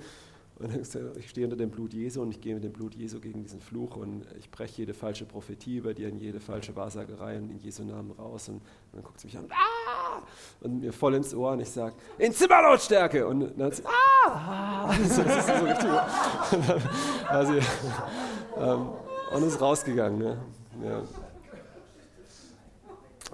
Und 0.57 0.71
dann 0.71 0.79
gesagt, 0.79 1.17
ich 1.17 1.29
stehe 1.29 1.45
unter 1.45 1.57
dem 1.57 1.69
Blut 1.69 1.93
Jesu 1.93 2.21
und 2.21 2.31
ich 2.31 2.39
gehe 2.39 2.53
mit 2.53 2.63
dem 2.63 2.71
Blut 2.71 2.95
Jesu 2.95 3.19
gegen 3.19 3.43
diesen 3.43 3.59
Fluch 3.59 3.97
und 3.97 4.25
ich 4.39 4.49
breche 4.49 4.83
jede 4.83 4.93
falsche 4.93 5.25
Prophetie 5.25 5.77
über 5.77 5.93
dir 5.93 6.09
und 6.09 6.17
jede 6.17 6.39
falsche 6.39 6.73
Wahrsagerei 6.77 7.37
und 7.37 7.49
in 7.49 7.59
Jesu 7.59 7.83
Namen 7.83 8.11
raus. 8.11 8.47
Und, 8.47 8.61
dann 8.93 9.03
guckt 9.03 9.19
sie 9.19 9.27
mich 9.27 9.37
an 9.37 9.49
ah! 9.51 10.21
und 10.61 10.79
mir 10.79 10.93
voll 10.93 11.15
ins 11.15 11.35
Ohr 11.35 11.51
und 11.51 11.59
ich 11.59 11.69
sage, 11.69 11.95
in 12.17 12.31
Zimmerlautstärke! 12.31 13.27
Und 13.27 13.51
dann 13.57 13.67
hat 13.67 13.75
sie, 13.75 13.83
ah! 13.85 14.93
So, 15.03 15.23
das 15.23 15.39
ist 15.39 15.47
so 15.47 15.65
richtig. 15.65 15.89
Und, 18.55 18.63
ähm, 18.63 18.89
und 19.33 19.43
ist 19.43 19.59
rausgegangen. 19.59 20.19
Ne? 20.19 20.37
Ja. 20.85 21.03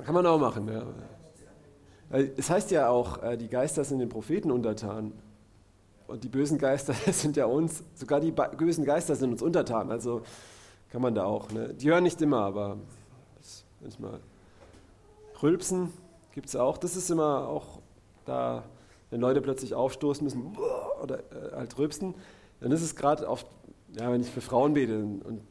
Kann 0.03 0.15
man 0.15 0.25
auch 0.25 0.39
machen, 0.39 0.67
ja. 0.67 0.83
Weil 2.09 2.33
Es 2.35 2.49
heißt 2.49 2.71
ja 2.71 2.89
auch, 2.89 3.21
äh, 3.21 3.37
die 3.37 3.47
Geister 3.47 3.83
sind 3.83 3.99
den 3.99 4.09
Propheten 4.09 4.49
untertan. 4.49 5.13
Und 6.11 6.25
die 6.25 6.29
bösen 6.29 6.57
Geister 6.57 6.93
sind 7.11 7.37
ja 7.37 7.45
uns, 7.45 7.83
sogar 7.95 8.19
die 8.19 8.31
bösen 8.31 8.83
Geister 8.83 9.15
sind 9.15 9.31
uns 9.31 9.41
untertan. 9.41 9.91
Also 9.91 10.21
kann 10.91 11.01
man 11.01 11.15
da 11.15 11.23
auch. 11.23 11.51
Ne? 11.51 11.73
Die 11.73 11.89
hören 11.89 12.03
nicht 12.03 12.21
immer, 12.21 12.41
aber 12.41 12.77
manchmal. 13.79 14.19
Rülpsen 15.41 15.91
gibt 16.33 16.49
es 16.49 16.55
auch. 16.55 16.77
Das 16.77 16.95
ist 16.95 17.09
immer 17.09 17.47
auch 17.47 17.79
da, 18.25 18.63
wenn 19.09 19.21
Leute 19.21 19.41
plötzlich 19.41 19.73
aufstoßen 19.73 20.23
müssen 20.23 20.55
oder 21.01 21.19
äh, 21.19 21.55
halt 21.55 21.77
rülpsen, 21.77 22.13
dann 22.59 22.71
ist 22.71 22.81
es 22.81 22.95
gerade 22.95 23.27
oft, 23.27 23.47
ja, 23.97 24.11
wenn 24.11 24.21
ich 24.21 24.29
für 24.29 24.41
Frauen 24.41 24.73
bete 24.73 24.99
und, 24.99 25.21
und 25.21 25.41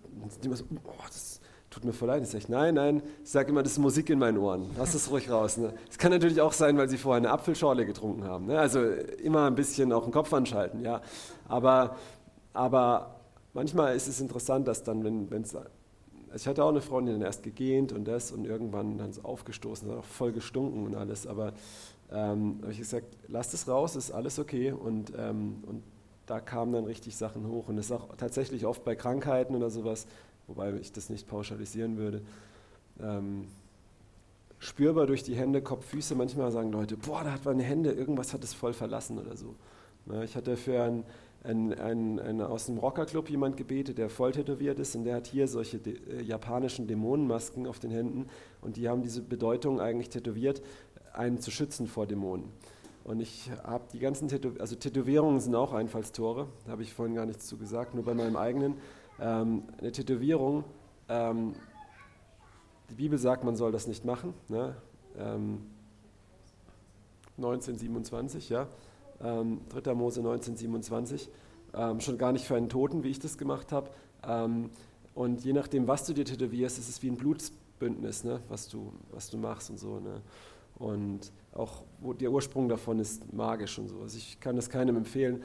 die 0.43 0.47
immer 0.47 0.57
so, 0.57 0.65
oh, 0.85 0.91
das 1.07 1.30
tut 1.71 1.85
mir 1.85 1.93
voll 1.93 2.09
leid. 2.09 2.23
Ich 2.23 2.31
sage, 2.31 2.45
nein, 2.49 2.75
nein, 2.75 3.03
ich 3.23 3.31
sage 3.31 3.51
immer, 3.51 3.63
das 3.63 3.73
ist 3.73 3.79
Musik 3.79 4.11
in 4.11 4.19
meinen 4.19 4.39
Ohren. 4.39 4.67
Lass 4.77 4.93
das 4.93 5.11
ruhig 5.11 5.31
raus. 5.31 5.57
Ne? 5.57 5.73
Es 5.89 5.99
kann 5.99 6.11
natürlich 6.11 6.41
auch 6.41 6.53
sein, 6.53 6.77
weil 6.77 6.89
sie 6.89 6.99
vorher 6.99 7.19
eine 7.19 7.31
Apfelschorle 7.31 7.87
getrunken 7.87 8.25
haben. 8.25 8.47
Ne? 8.47 8.59
Also 8.59 8.83
immer 9.23 9.47
ein 9.47 9.55
bisschen 9.55 9.93
auch 9.93 10.03
den 10.03 10.13
Kopf 10.13 10.33
anschalten, 10.33 10.83
ja. 10.83 11.01
Aber, 11.49 11.97
aber 12.53 13.21
manchmal 13.55 13.95
ist 13.95 14.09
es 14.09 14.21
interessant, 14.21 14.67
dass 14.67 14.83
dann, 14.83 15.05
wenn 15.05 15.43
es 15.43 15.55
also 16.33 16.43
ich 16.43 16.47
hatte 16.47 16.63
auch 16.63 16.69
eine 16.69 16.81
Freundin, 16.81 17.15
die 17.15 17.21
dann 17.21 17.27
erst 17.27 17.43
gegähnt 17.43 17.93
und 17.93 18.05
das 18.07 18.31
und 18.31 18.45
irgendwann 18.45 18.99
dann 18.99 19.13
so 19.13 19.23
aufgestoßen, 19.23 19.89
dann 19.89 19.99
auch 19.99 20.05
voll 20.05 20.31
gestunken 20.31 20.87
und 20.87 20.95
alles. 20.95 21.27
Aber 21.27 21.53
ähm, 22.13 22.61
habe 22.63 22.71
ich 22.71 22.79
gesagt, 22.79 23.17
lasst 23.27 23.53
es 23.53 23.67
raus, 23.67 23.97
ist 23.97 24.13
alles 24.13 24.39
okay. 24.39 24.71
Und, 24.71 25.13
ähm, 25.19 25.65
und 25.67 25.83
da 26.27 26.39
kamen 26.39 26.73
dann 26.73 26.85
richtig 26.85 27.17
Sachen 27.17 27.49
hoch. 27.49 27.69
Und 27.69 27.77
das 27.77 27.87
ist 27.87 27.93
auch 27.93 28.15
tatsächlich 28.17 28.65
oft 28.65 28.85
bei 28.85 28.95
Krankheiten 28.95 29.57
oder 29.57 29.71
sowas, 29.71 30.07
wobei 30.51 30.75
ich 30.75 30.93
das 30.93 31.09
nicht 31.09 31.27
pauschalisieren 31.27 31.97
würde. 31.97 32.21
Ähm, 33.01 33.47
spürbar 34.59 35.07
durch 35.07 35.23
die 35.23 35.35
Hände, 35.35 35.63
Kopf, 35.63 35.87
Füße. 35.87 36.15
Manchmal 36.15 36.53
sagen 36.53 36.71
Leute, 36.71 36.99
boah, 36.99 37.25
da 37.25 37.33
hat 37.33 37.47
meine 37.47 37.63
Hände, 37.63 37.93
irgendwas 37.93 38.35
hat 38.35 38.45
es 38.45 38.53
voll 38.53 38.75
verlassen 38.75 39.19
oder 39.19 39.37
so. 39.37 39.55
Ja, 40.07 40.23
ich 40.23 40.37
hatte 40.37 40.57
für 40.59 40.83
einen 40.83 41.05
ein, 41.43 41.73
ein, 41.79 42.19
ein, 42.19 42.41
aus 42.43 42.67
dem 42.67 42.79
Rockerclub 42.79 43.31
jemand 43.31 43.57
gebetet, 43.57 43.99
der 43.99 44.11
voll 44.11 44.33
tätowiert 44.33 44.79
ist 44.79 44.95
und 44.95 45.05
der 45.05 45.17
hat 45.17 45.27
hier 45.27 45.49
solche 45.49 45.79
de, 45.79 45.95
äh, 45.95 46.23
japanischen 46.23 46.87
Dämonenmasken 46.87 47.67
auf 47.67 47.79
den 47.79 47.91
Händen 47.91 48.27
und 48.61 48.77
die 48.77 48.89
haben 48.89 49.03
diese 49.03 49.23
Bedeutung 49.23 49.81
eigentlich 49.81 50.11
tätowiert, 50.11 50.63
einen 51.13 51.41
zu 51.41 51.51
schützen 51.51 51.87
vor 51.87 52.07
Dämonen. 52.07 52.45
Und 53.05 53.21
ich 53.21 53.51
habe 53.65 53.85
die 53.93 53.99
ganzen 53.99 54.29
Tätowierungen, 54.29 54.61
also 54.61 54.77
Tätowierungen 54.77 55.41
sind 55.41 55.55
auch 55.55 55.73
Einfallstore, 55.73 56.49
da 56.67 56.73
habe 56.73 56.83
ich 56.83 56.93
vorhin 56.93 57.15
gar 57.15 57.27
nichts 57.27 57.47
zu 57.47 57.57
gesagt, 57.57 57.95
nur 57.95 58.05
bei 58.05 58.15
meinem 58.15 58.37
eigenen. 58.37 58.75
Ähm, 59.21 59.65
eine 59.79 59.93
Tätowierung, 59.93 60.65
ähm, 61.09 61.55
die 62.89 62.95
Bibel 62.95 63.19
sagt, 63.19 63.45
man 63.45 63.55
soll 63.55 63.71
das 63.71 63.87
nicht 63.87 64.05
machen, 64.05 64.35
ne? 64.49 64.75
ähm, 65.19 65.59
1927, 67.37 68.49
ja. 68.49 68.67
Ähm, 69.23 69.61
3. 69.69 69.95
Mose 69.95 70.21
1927, 70.21 71.29
ähm, 71.75 72.01
schon 72.01 72.17
gar 72.17 72.33
nicht 72.33 72.47
für 72.47 72.57
einen 72.57 72.69
Toten, 72.69 73.03
wie 73.05 73.11
ich 73.11 73.19
das 73.19 73.37
gemacht 73.37 73.73
habe. 73.73 73.91
Ähm, 74.27 74.71
und 75.15 75.45
je 75.45 75.53
nachdem, 75.53 75.87
was 75.87 76.07
du 76.07 76.15
dir 76.15 76.25
tätowierst, 76.25 76.79
ist 76.79 76.89
es 76.89 77.03
wie 77.03 77.11
ein 77.11 77.17
Blutsbündnis, 77.17 78.25
ne? 78.25 78.41
was, 78.49 78.69
du, 78.69 78.93
was 79.13 79.29
du 79.29 79.37
machst 79.37 79.71
und 79.71 79.79
so. 79.79 80.01
Ne? 80.01 80.23
Und 80.79 81.31
auch 81.53 81.83
der 82.19 82.31
Ursprung 82.31 82.69
davon 82.69 82.99
ist 82.99 83.33
magisch 83.33 83.79
und 83.79 83.89
so. 83.89 84.01
Also 84.01 84.17
ich 84.17 84.41
kann 84.41 84.57
das 84.57 84.71
keinem 84.71 84.97
empfehlen. 84.97 85.43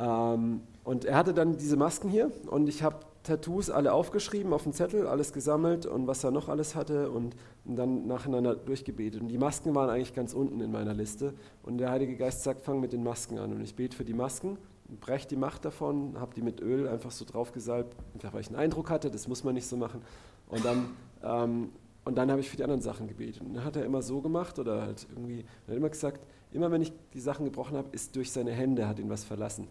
Ähm, 0.00 0.62
und 0.82 1.04
er 1.04 1.16
hatte 1.16 1.34
dann 1.34 1.56
diese 1.56 1.76
Masken 1.76 2.08
hier 2.08 2.32
und 2.46 2.68
ich 2.68 2.82
habe 2.82 2.96
Tattoos 3.22 3.68
alle 3.68 3.92
aufgeschrieben 3.92 4.52
auf 4.54 4.62
den 4.62 4.72
Zettel, 4.72 5.06
alles 5.06 5.34
gesammelt 5.34 5.84
und 5.84 6.06
was 6.06 6.24
er 6.24 6.30
noch 6.30 6.48
alles 6.48 6.74
hatte 6.74 7.10
und, 7.10 7.36
und 7.66 7.76
dann 7.76 8.06
nacheinander 8.06 8.56
durchgebetet. 8.56 9.20
Und 9.20 9.28
die 9.28 9.36
Masken 9.36 9.74
waren 9.74 9.90
eigentlich 9.90 10.14
ganz 10.14 10.32
unten 10.32 10.60
in 10.60 10.72
meiner 10.72 10.94
Liste. 10.94 11.34
Und 11.62 11.78
der 11.78 11.90
Heilige 11.90 12.16
Geist 12.16 12.42
sagt, 12.42 12.62
fang 12.62 12.80
mit 12.80 12.94
den 12.94 13.04
Masken 13.04 13.38
an. 13.38 13.52
Und 13.52 13.60
ich 13.60 13.74
bete 13.76 13.94
für 13.94 14.06
die 14.06 14.14
Masken, 14.14 14.56
breche 15.00 15.28
die 15.28 15.36
Macht 15.36 15.66
davon, 15.66 16.18
habe 16.18 16.34
die 16.34 16.40
mit 16.40 16.62
Öl 16.62 16.88
einfach 16.88 17.10
so 17.10 17.26
draufgesalbt, 17.26 17.94
einfach 18.14 18.32
weil 18.32 18.40
ich 18.40 18.48
einen 18.48 18.56
Eindruck 18.56 18.88
hatte, 18.88 19.10
das 19.10 19.28
muss 19.28 19.44
man 19.44 19.54
nicht 19.54 19.66
so 19.66 19.76
machen. 19.76 20.00
Und 20.48 20.64
dann, 20.64 20.90
ähm, 21.22 21.68
und 22.06 22.16
dann 22.16 22.30
habe 22.30 22.40
ich 22.40 22.48
für 22.48 22.56
die 22.56 22.64
anderen 22.64 22.80
Sachen 22.80 23.06
gebetet. 23.06 23.42
Und 23.42 23.52
dann 23.52 23.64
hat 23.64 23.76
er 23.76 23.84
immer 23.84 24.00
so 24.00 24.22
gemacht 24.22 24.58
oder 24.58 24.80
halt 24.80 25.06
irgendwie, 25.14 25.44
er 25.66 25.72
hat 25.72 25.76
immer 25.76 25.90
gesagt, 25.90 26.26
immer 26.52 26.70
wenn 26.70 26.80
ich 26.80 26.92
die 27.12 27.20
Sachen 27.20 27.44
gebrochen 27.44 27.76
habe, 27.76 27.88
ist 27.92 28.16
durch 28.16 28.32
seine 28.32 28.52
Hände, 28.52 28.88
hat 28.88 28.98
ihn 28.98 29.10
was 29.10 29.24
verlassen. 29.24 29.68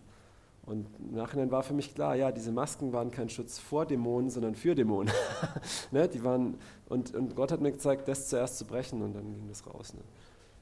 Und 0.70 0.86
im 1.00 1.16
Nachhinein 1.16 1.50
war 1.50 1.64
für 1.64 1.74
mich 1.74 1.96
klar, 1.96 2.16
ja, 2.16 2.32
diese 2.32 2.52
Masken 2.52 2.94
waren 2.94 3.10
kein 3.10 3.28
Schutz 3.28 3.58
vor 3.58 3.88
Dämonen, 3.88 4.30
sondern 4.30 4.54
für 4.54 4.76
Dämonen. 4.76 5.12
ne, 5.92 6.08
die 6.08 6.24
waren, 6.24 6.60
und, 6.88 7.16
und 7.16 7.36
Gott 7.36 7.52
hat 7.52 7.60
mir 7.60 7.72
gezeigt, 7.72 8.08
das 8.08 8.30
zuerst 8.30 8.60
zu 8.60 8.66
brechen 8.66 9.02
und 9.02 9.16
dann 9.16 9.34
ging 9.34 9.48
das 9.48 9.66
raus. 9.66 9.96
Ne. 9.96 10.02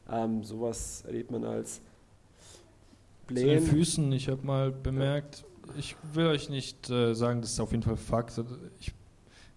Ähm, 0.10 0.44
sowas 0.44 1.04
erlebt 1.06 1.30
man 1.30 1.44
als 1.44 1.82
Zu 3.28 3.34
den. 3.34 3.62
Füßen, 3.62 4.10
ich 4.14 4.30
habe 4.30 4.46
mal 4.46 4.72
bemerkt, 4.72 5.44
ich 5.78 5.98
will 6.14 6.28
euch 6.28 6.48
nicht 6.48 6.90
äh, 6.90 7.14
sagen, 7.14 7.42
das 7.42 7.52
ist 7.52 7.60
auf 7.60 7.72
jeden 7.72 7.84
Fall 7.84 7.98
Fakt. 7.98 8.42
Ich, 8.80 8.94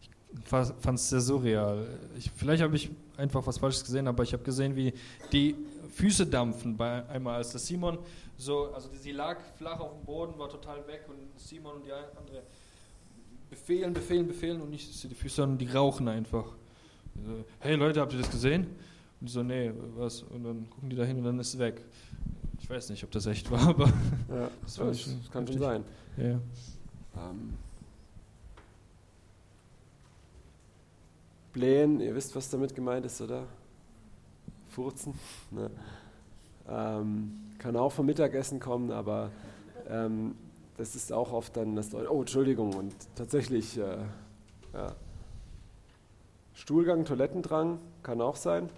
ich 0.02 0.10
fand 0.44 0.98
es 0.98 1.10
sehr 1.10 1.20
surreal. 1.20 1.86
Ich, 2.18 2.28
vielleicht 2.32 2.64
habe 2.64 2.74
ich 2.74 2.90
einfach 3.16 3.47
was 3.47 3.59
Falsches 3.59 3.85
gesehen, 3.85 4.09
aber 4.09 4.24
ich 4.24 4.32
habe 4.32 4.43
gesehen, 4.43 4.74
wie 4.74 4.93
die 5.31 5.55
Füße 5.94 6.27
dampfen 6.27 6.77
bei 6.77 7.09
einmal, 7.09 7.36
als 7.36 7.52
der 7.52 7.60
Simon 7.60 7.98
so, 8.40 8.72
also 8.72 8.88
sie 8.92 9.12
lag 9.12 9.38
flach 9.56 9.80
auf 9.80 9.92
dem 9.94 10.04
Boden, 10.04 10.38
war 10.38 10.48
total 10.48 10.86
weg 10.86 11.04
und 11.08 11.38
Simon 11.38 11.76
und 11.76 11.84
die 11.86 11.92
andere 11.92 12.42
befehlen, 13.50 13.92
befehlen, 13.92 14.26
befehlen 14.26 14.60
und 14.62 14.72
ich 14.72 14.86
sehe 14.96 15.08
die 15.10 15.14
Füße 15.14 15.42
und 15.42 15.58
die 15.58 15.66
rauchen 15.66 16.08
einfach. 16.08 16.46
So, 17.24 17.44
hey 17.58 17.74
Leute, 17.76 18.00
habt 18.00 18.12
ihr 18.12 18.18
das 18.20 18.30
gesehen? 18.30 18.66
Und 19.20 19.28
die 19.28 19.32
so, 19.32 19.42
nee, 19.42 19.72
was? 19.96 20.22
Und 20.22 20.44
dann 20.44 20.70
gucken 20.70 20.88
die 20.88 20.96
da 20.96 21.04
hin 21.04 21.18
und 21.18 21.24
dann 21.24 21.38
ist 21.38 21.54
es 21.54 21.58
weg. 21.58 21.82
Ich 22.60 22.70
weiß 22.70 22.90
nicht, 22.90 23.04
ob 23.04 23.10
das 23.10 23.26
echt 23.26 23.50
war, 23.50 23.60
aber 23.68 23.86
Ja, 24.28 24.50
Das 24.62 24.78
war 24.78 24.86
das 24.86 25.00
schon 25.02 25.20
kann 25.30 25.46
schon 25.46 25.58
sein. 25.58 25.84
ja. 26.16 26.40
Ähm, 27.16 27.54
Blähen, 31.52 32.00
ihr 32.00 32.14
wisst, 32.14 32.34
was 32.36 32.48
damit 32.48 32.74
gemeint 32.74 33.04
ist, 33.04 33.20
oder? 33.20 33.44
Furzen. 34.68 35.14
Ne? 35.50 35.68
Ähm, 36.68 37.32
kann 37.61 37.77
auch 37.77 37.93
vom 37.93 38.07
Mittagessen 38.07 38.59
kommen, 38.59 38.91
aber 38.91 39.31
ähm, 39.89 40.35
das 40.78 40.97
ist 40.97 41.12
auch 41.12 41.32
oft 41.32 41.57
dann 41.57 41.77
das 41.77 41.93
Leute, 41.93 42.12
oh, 42.12 42.20
Entschuldigung, 42.20 42.74
und 42.74 42.95
tatsächlich, 43.15 43.78
äh, 43.78 43.99
ja. 44.73 44.95
Stuhlgang, 46.55 47.05
Toilettendrang 47.05 47.78
kann 48.03 48.20
auch 48.20 48.37
sein. 48.37 48.70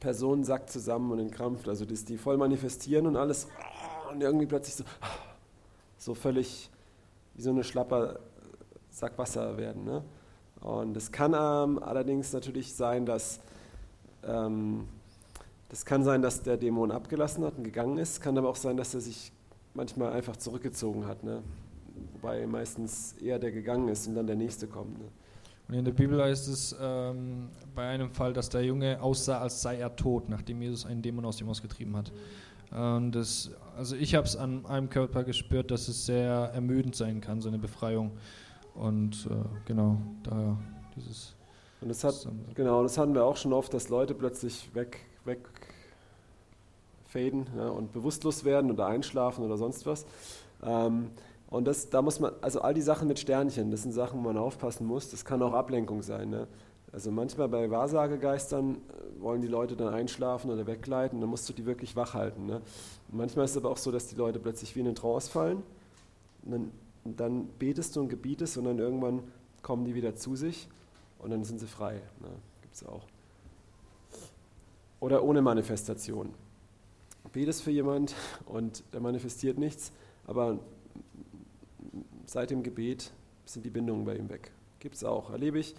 Person 0.00 0.42
sackt 0.42 0.70
zusammen 0.70 1.12
und 1.12 1.18
entkrampft, 1.18 1.68
also 1.68 1.84
dass 1.84 2.04
die 2.04 2.16
voll 2.16 2.38
manifestieren 2.38 3.06
und 3.06 3.16
alles 3.16 3.46
und 4.10 4.22
irgendwie 4.22 4.46
plötzlich 4.46 4.76
so, 4.76 4.84
so 5.98 6.14
völlig 6.14 6.70
wie 7.34 7.42
so 7.42 7.50
eine 7.50 7.64
Schlapper 7.64 8.20
Sack 8.90 9.18
Wasser 9.18 9.58
werden. 9.58 9.84
Ne? 9.84 10.02
Und 10.60 10.96
es 10.96 11.12
kann 11.12 11.34
ähm, 11.34 11.82
allerdings 11.82 12.32
natürlich 12.32 12.74
sein, 12.74 13.04
dass 13.04 13.40
ähm, 14.24 14.88
das 15.68 15.84
kann 15.84 16.04
sein, 16.04 16.22
dass 16.22 16.42
der 16.42 16.56
Dämon 16.56 16.90
abgelassen 16.90 17.44
hat 17.44 17.56
und 17.56 17.64
gegangen 17.64 17.98
ist. 17.98 18.20
Kann 18.20 18.36
aber 18.38 18.48
auch 18.48 18.56
sein, 18.56 18.76
dass 18.76 18.94
er 18.94 19.00
sich 19.00 19.32
manchmal 19.74 20.12
einfach 20.12 20.36
zurückgezogen 20.36 21.06
hat. 21.06 21.24
Ne? 21.24 21.42
Wobei 22.14 22.46
meistens 22.46 23.14
eher 23.14 23.38
der 23.38 23.52
gegangen 23.52 23.88
ist 23.88 24.06
und 24.06 24.14
dann 24.14 24.26
der 24.26 24.36
nächste 24.36 24.66
kommt. 24.66 24.98
Ne? 24.98 25.08
Und 25.68 25.74
in 25.74 25.84
der 25.84 25.92
Bibel 25.92 26.22
heißt 26.22 26.48
es 26.48 26.76
ähm, 26.80 27.48
bei 27.74 27.88
einem 27.88 28.10
Fall, 28.10 28.32
dass 28.32 28.48
der 28.48 28.64
Junge 28.64 29.02
aussah, 29.02 29.40
als 29.40 29.62
sei 29.62 29.78
er 29.78 29.96
tot, 29.96 30.28
nachdem 30.28 30.62
Jesus 30.62 30.86
einen 30.86 31.02
Dämon 31.02 31.24
aus 31.24 31.40
ihm 31.40 31.48
ausgetrieben 31.48 31.96
hat. 31.96 32.12
Und 32.70 33.12
das, 33.12 33.50
also 33.76 33.96
ich 33.96 34.14
habe 34.14 34.26
es 34.26 34.36
an 34.36 34.64
einem 34.66 34.90
Körper 34.90 35.24
gespürt, 35.24 35.70
dass 35.70 35.88
es 35.88 36.06
sehr 36.06 36.50
ermüdend 36.54 36.94
sein 36.94 37.20
kann, 37.20 37.40
so 37.40 37.48
eine 37.48 37.58
Befreiung. 37.58 38.12
Und 38.74 39.28
äh, 39.30 39.34
genau, 39.64 39.98
da 40.22 40.56
dieses. 40.94 41.34
Und 41.80 41.88
das 41.88 42.04
hat, 42.04 42.28
genau, 42.54 42.82
das 42.82 42.98
hatten 42.98 43.14
wir 43.14 43.24
auch 43.24 43.36
schon 43.36 43.52
oft, 43.52 43.72
dass 43.74 43.88
Leute 43.88 44.14
plötzlich 44.14 44.74
weg, 44.74 45.06
weg 45.26 45.40
faden 47.06 47.46
ja, 47.56 47.68
und 47.68 47.92
bewusstlos 47.92 48.44
werden 48.44 48.70
oder 48.70 48.86
einschlafen 48.86 49.44
oder 49.44 49.56
sonst 49.56 49.86
was. 49.86 50.06
Ähm, 50.62 51.10
und 51.48 51.66
das, 51.66 51.90
da 51.90 52.02
muss 52.02 52.18
man, 52.18 52.32
also 52.40 52.60
all 52.60 52.74
die 52.74 52.82
Sachen 52.82 53.08
mit 53.08 53.18
Sternchen, 53.18 53.70
das 53.70 53.82
sind 53.82 53.92
Sachen, 53.92 54.18
wo 54.18 54.24
man 54.24 54.36
aufpassen 54.36 54.86
muss. 54.86 55.10
Das 55.10 55.24
kann 55.24 55.42
auch 55.42 55.52
Ablenkung 55.52 56.02
sein. 56.02 56.30
Ne? 56.30 56.48
Also 56.92 57.10
manchmal 57.10 57.48
bei 57.48 57.70
Wahrsagegeistern 57.70 58.74
äh, 58.74 59.22
wollen 59.22 59.40
die 59.40 59.48
Leute 59.48 59.76
dann 59.76 59.94
einschlafen 59.94 60.50
oder 60.50 60.66
wegleiten, 60.66 61.20
dann 61.20 61.30
musst 61.30 61.48
du 61.48 61.52
die 61.52 61.64
wirklich 61.64 61.94
wach 61.94 62.14
halten. 62.14 62.46
Ne? 62.46 62.60
Manchmal 63.10 63.44
ist 63.44 63.52
es 63.52 63.56
aber 63.58 63.70
auch 63.70 63.76
so, 63.76 63.92
dass 63.92 64.08
die 64.08 64.16
Leute 64.16 64.38
plötzlich 64.38 64.74
wie 64.74 64.80
in 64.80 64.86
eine 64.86 64.94
Trance 64.94 65.30
fallen. 65.30 65.62
Dann, 66.42 66.70
dann 67.04 67.48
betest 67.58 67.96
du 67.96 68.00
und 68.00 68.08
gebietest 68.08 68.56
und 68.56 68.64
dann 68.64 68.78
irgendwann 68.78 69.20
kommen 69.62 69.84
die 69.84 69.94
wieder 69.94 70.14
zu 70.16 70.36
sich 70.36 70.68
und 71.18 71.30
dann 71.30 71.44
sind 71.44 71.58
sie 71.58 71.66
frei. 71.66 71.94
Ne? 72.20 72.28
Gibt 72.62 72.74
es 72.74 72.84
auch. 72.86 73.02
Oder 75.06 75.22
ohne 75.22 75.40
Manifestation. 75.40 76.34
Betest 77.32 77.62
für 77.62 77.70
jemand 77.70 78.16
und 78.44 78.82
der 78.92 79.00
manifestiert 79.00 79.56
nichts, 79.56 79.92
aber 80.26 80.58
seit 82.24 82.50
dem 82.50 82.64
Gebet 82.64 83.12
sind 83.44 83.64
die 83.64 83.70
Bindungen 83.70 84.04
bei 84.04 84.16
ihm 84.16 84.28
weg. 84.28 84.50
Gibt 84.80 84.96
es 84.96 85.04
auch. 85.04 85.30
Erlebe 85.30 85.60
ich. 85.60 85.76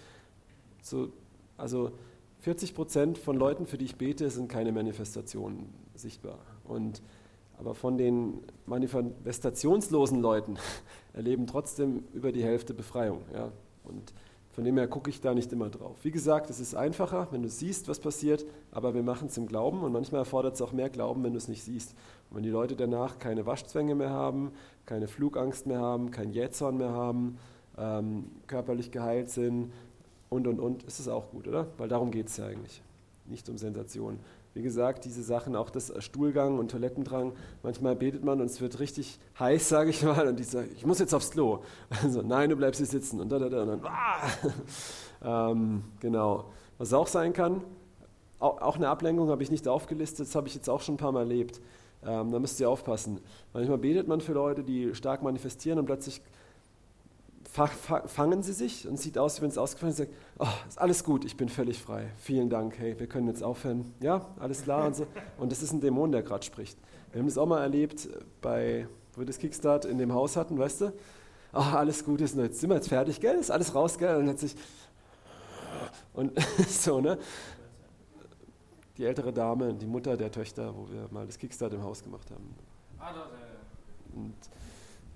So 0.81 1.11
also 1.57 1.91
40 2.39 2.73
Prozent 2.73 3.17
von 3.17 3.35
Leuten, 3.35 3.65
für 3.65 3.77
die 3.77 3.83
ich 3.83 3.97
bete, 3.97 4.29
sind 4.29 4.47
keine 4.47 4.71
Manifestationen 4.71 5.73
sichtbar. 5.93 6.39
Und, 6.63 7.01
aber 7.59 7.75
von 7.75 7.97
den 7.97 8.39
manifestationslosen 8.65 10.21
Leuten 10.21 10.55
erleben 11.11 11.47
trotzdem 11.47 12.05
über 12.13 12.31
die 12.31 12.45
Hälfte 12.45 12.73
Befreiung. 12.73 13.23
Ja. 13.33 13.51
Und 13.83 14.13
von 14.57 14.63
dem 14.63 14.75
her 14.75 14.87
gucke 14.87 15.11
ich 15.11 15.21
da 15.21 15.35
nicht 15.35 15.53
immer 15.53 15.69
drauf. 15.69 15.97
Wie 16.01 16.09
gesagt, 16.09 16.49
es 16.49 16.59
ist 16.59 16.73
einfacher, 16.73 17.27
wenn 17.29 17.43
du 17.43 17.47
siehst, 17.47 17.87
was 17.87 17.99
passiert, 17.99 18.43
aber 18.71 18.95
wir 18.95 19.03
machen 19.03 19.27
es 19.27 19.37
im 19.37 19.45
Glauben 19.45 19.83
und 19.83 19.91
manchmal 19.91 20.21
erfordert 20.21 20.55
es 20.55 20.63
auch 20.63 20.71
mehr 20.71 20.89
Glauben, 20.89 21.23
wenn 21.23 21.33
du 21.33 21.37
es 21.37 21.47
nicht 21.47 21.63
siehst. 21.63 21.93
Und 22.31 22.37
wenn 22.37 22.43
die 22.43 22.49
Leute 22.49 22.75
danach 22.75 23.19
keine 23.19 23.45
Waschzwänge 23.45 23.93
mehr 23.93 24.09
haben, 24.09 24.51
keine 24.87 25.07
Flugangst 25.07 25.67
mehr 25.67 25.77
haben, 25.77 26.09
kein 26.09 26.31
Jähzorn 26.31 26.77
mehr 26.77 26.89
haben, 26.89 27.37
ähm, 27.77 28.31
körperlich 28.47 28.89
geheilt 28.89 29.29
sind 29.29 29.71
und 30.29 30.47
und 30.47 30.59
und, 30.59 30.81
ist 30.85 30.99
es 30.99 31.07
auch 31.07 31.29
gut, 31.29 31.47
oder? 31.47 31.67
Weil 31.77 31.87
darum 31.87 32.09
geht 32.09 32.29
es 32.29 32.37
ja 32.37 32.47
eigentlich, 32.47 32.81
nicht 33.27 33.47
um 33.49 33.59
Sensation. 33.59 34.17
Wie 34.57 34.63
gesagt, 34.63 35.05
diese 35.05 35.21
Sachen, 35.21 35.55
auch 35.55 35.69
das 35.69 35.93
Stuhlgang 36.03 36.57
und 36.57 36.71
Toilettendrang, 36.71 37.33
manchmal 37.61 37.95
betet 37.95 38.23
man 38.23 38.41
und 38.41 38.47
es 38.47 38.59
wird 38.59 38.79
richtig 38.79 39.19
heiß, 39.39 39.69
sage 39.69 39.91
ich 39.91 40.01
mal, 40.01 40.27
und 40.27 40.39
ich 40.39 40.47
sage, 40.47 40.67
ich 40.75 40.83
muss 40.83 40.97
jetzt 40.97 41.13
aufs 41.13 41.29
Klo. 41.29 41.59
Also, 42.01 42.23
nein, 42.23 42.49
du 42.49 42.55
bleibst 42.55 42.79
hier 42.79 42.87
sitzen 42.87 43.21
und 43.21 43.31
da, 43.31 43.37
da, 43.37 43.49
da, 43.49 43.61
und 43.61 43.67
dann, 43.67 43.81
ah! 43.85 45.51
ähm, 45.51 45.83
genau. 45.99 46.45
Was 46.79 46.91
auch 46.91 47.05
sein 47.05 47.33
kann, 47.33 47.61
auch, 48.39 48.77
eine 48.77 48.89
Ablenkung 48.89 49.29
habe 49.29 49.43
ich 49.43 49.51
nicht 49.51 49.67
aufgelistet, 49.67 50.25
das 50.25 50.33
habe 50.33 50.47
ich 50.47 50.55
jetzt 50.55 50.71
auch 50.71 50.81
schon 50.81 50.95
ein 50.95 50.97
paar 50.97 51.11
Mal 51.11 51.19
erlebt. 51.19 51.61
Ähm, 52.03 52.31
da 52.31 52.39
müsst 52.39 52.59
ihr 52.59 52.67
aufpassen. 52.67 53.19
Manchmal 53.53 53.77
betet 53.77 54.07
man 54.07 54.21
für 54.21 54.33
Leute, 54.33 54.63
die 54.63 54.95
stark 54.95 55.21
manifestieren 55.21 55.77
und 55.77 55.85
plötzlich 55.85 56.19
fangen 57.57 58.43
sie 58.43 58.53
sich 58.53 58.87
und 58.87 58.97
sieht 58.97 59.17
aus, 59.17 59.37
wie 59.37 59.41
wenn 59.43 59.49
es 59.49 59.57
ausgefallen 59.57 59.91
ist. 59.91 59.97
Sagt, 59.97 60.11
oh, 60.39 60.47
ist 60.67 60.79
alles 60.79 61.03
gut, 61.03 61.25
ich 61.25 61.35
bin 61.35 61.49
völlig 61.49 61.81
frei. 61.81 62.11
Vielen 62.17 62.49
Dank, 62.49 62.77
hey, 62.77 62.99
wir 62.99 63.07
können 63.07 63.27
jetzt 63.27 63.43
aufhören. 63.43 63.93
Ja, 63.99 64.27
alles 64.39 64.63
klar 64.63 64.85
und 64.85 64.95
so. 64.95 65.07
Und 65.37 65.51
das 65.51 65.61
ist 65.63 65.71
ein 65.71 65.81
Dämon, 65.81 66.11
der 66.11 66.23
gerade 66.23 66.45
spricht. 66.45 66.77
Wir 67.11 67.19
haben 67.19 67.27
das 67.27 67.37
auch 67.37 67.45
mal 67.45 67.61
erlebt, 67.61 68.07
bei, 68.41 68.87
wo 69.13 69.21
wir 69.21 69.25
das 69.25 69.39
Kickstart 69.39 69.85
in 69.85 69.97
dem 69.97 70.13
Haus 70.13 70.35
hatten, 70.35 70.57
weißt 70.57 70.81
du? 70.81 70.93
Oh, 71.53 71.59
alles 71.59 72.05
gut 72.05 72.21
ist, 72.21 72.35
jetzt 72.35 72.59
sind 72.59 72.69
wir 72.69 72.75
jetzt 72.75 72.89
fertig, 72.89 73.19
gell? 73.19 73.35
Ist 73.35 73.49
alles 73.49 73.73
raus, 73.73 73.97
gell? 73.97 74.17
Und 74.17 74.29
hat 74.29 74.39
sich 74.39 74.55
und 76.13 76.33
so, 76.67 76.99
ne? 76.99 77.17
Die 78.97 79.05
ältere 79.05 79.31
Dame, 79.31 79.73
die 79.73 79.85
Mutter 79.85 80.17
der 80.17 80.31
Töchter, 80.31 80.73
wo 80.75 80.89
wir 80.91 81.07
mal 81.11 81.25
das 81.25 81.37
Kickstart 81.37 81.73
im 81.73 81.83
Haus 81.83 82.03
gemacht 82.03 82.29
haben. 82.31 82.55
Ah. 82.99 83.13
Und 84.15 84.35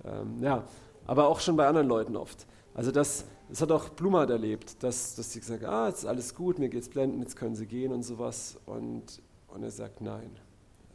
ähm, 0.04 0.42
ja, 0.42 0.64
aber 1.06 1.28
auch 1.28 1.40
schon 1.40 1.56
bei 1.56 1.66
anderen 1.66 1.88
Leuten 1.88 2.16
oft. 2.16 2.46
Also 2.74 2.90
das, 2.90 3.24
das 3.48 3.60
hat 3.60 3.70
auch 3.70 3.90
Blumert 3.90 4.30
erlebt, 4.30 4.82
dass, 4.82 5.14
dass 5.14 5.32
sie 5.32 5.40
gesagt 5.40 5.64
ah, 5.64 5.88
jetzt 5.88 6.00
ist 6.00 6.06
alles 6.06 6.34
gut, 6.34 6.58
mir 6.58 6.68
geht's 6.68 6.88
blenden, 6.88 7.20
jetzt 7.20 7.36
können 7.36 7.54
sie 7.54 7.66
gehen 7.66 7.92
und 7.92 8.02
sowas. 8.02 8.58
Und, 8.66 9.20
und 9.48 9.62
er 9.62 9.70
sagt, 9.70 10.00
nein, 10.00 10.30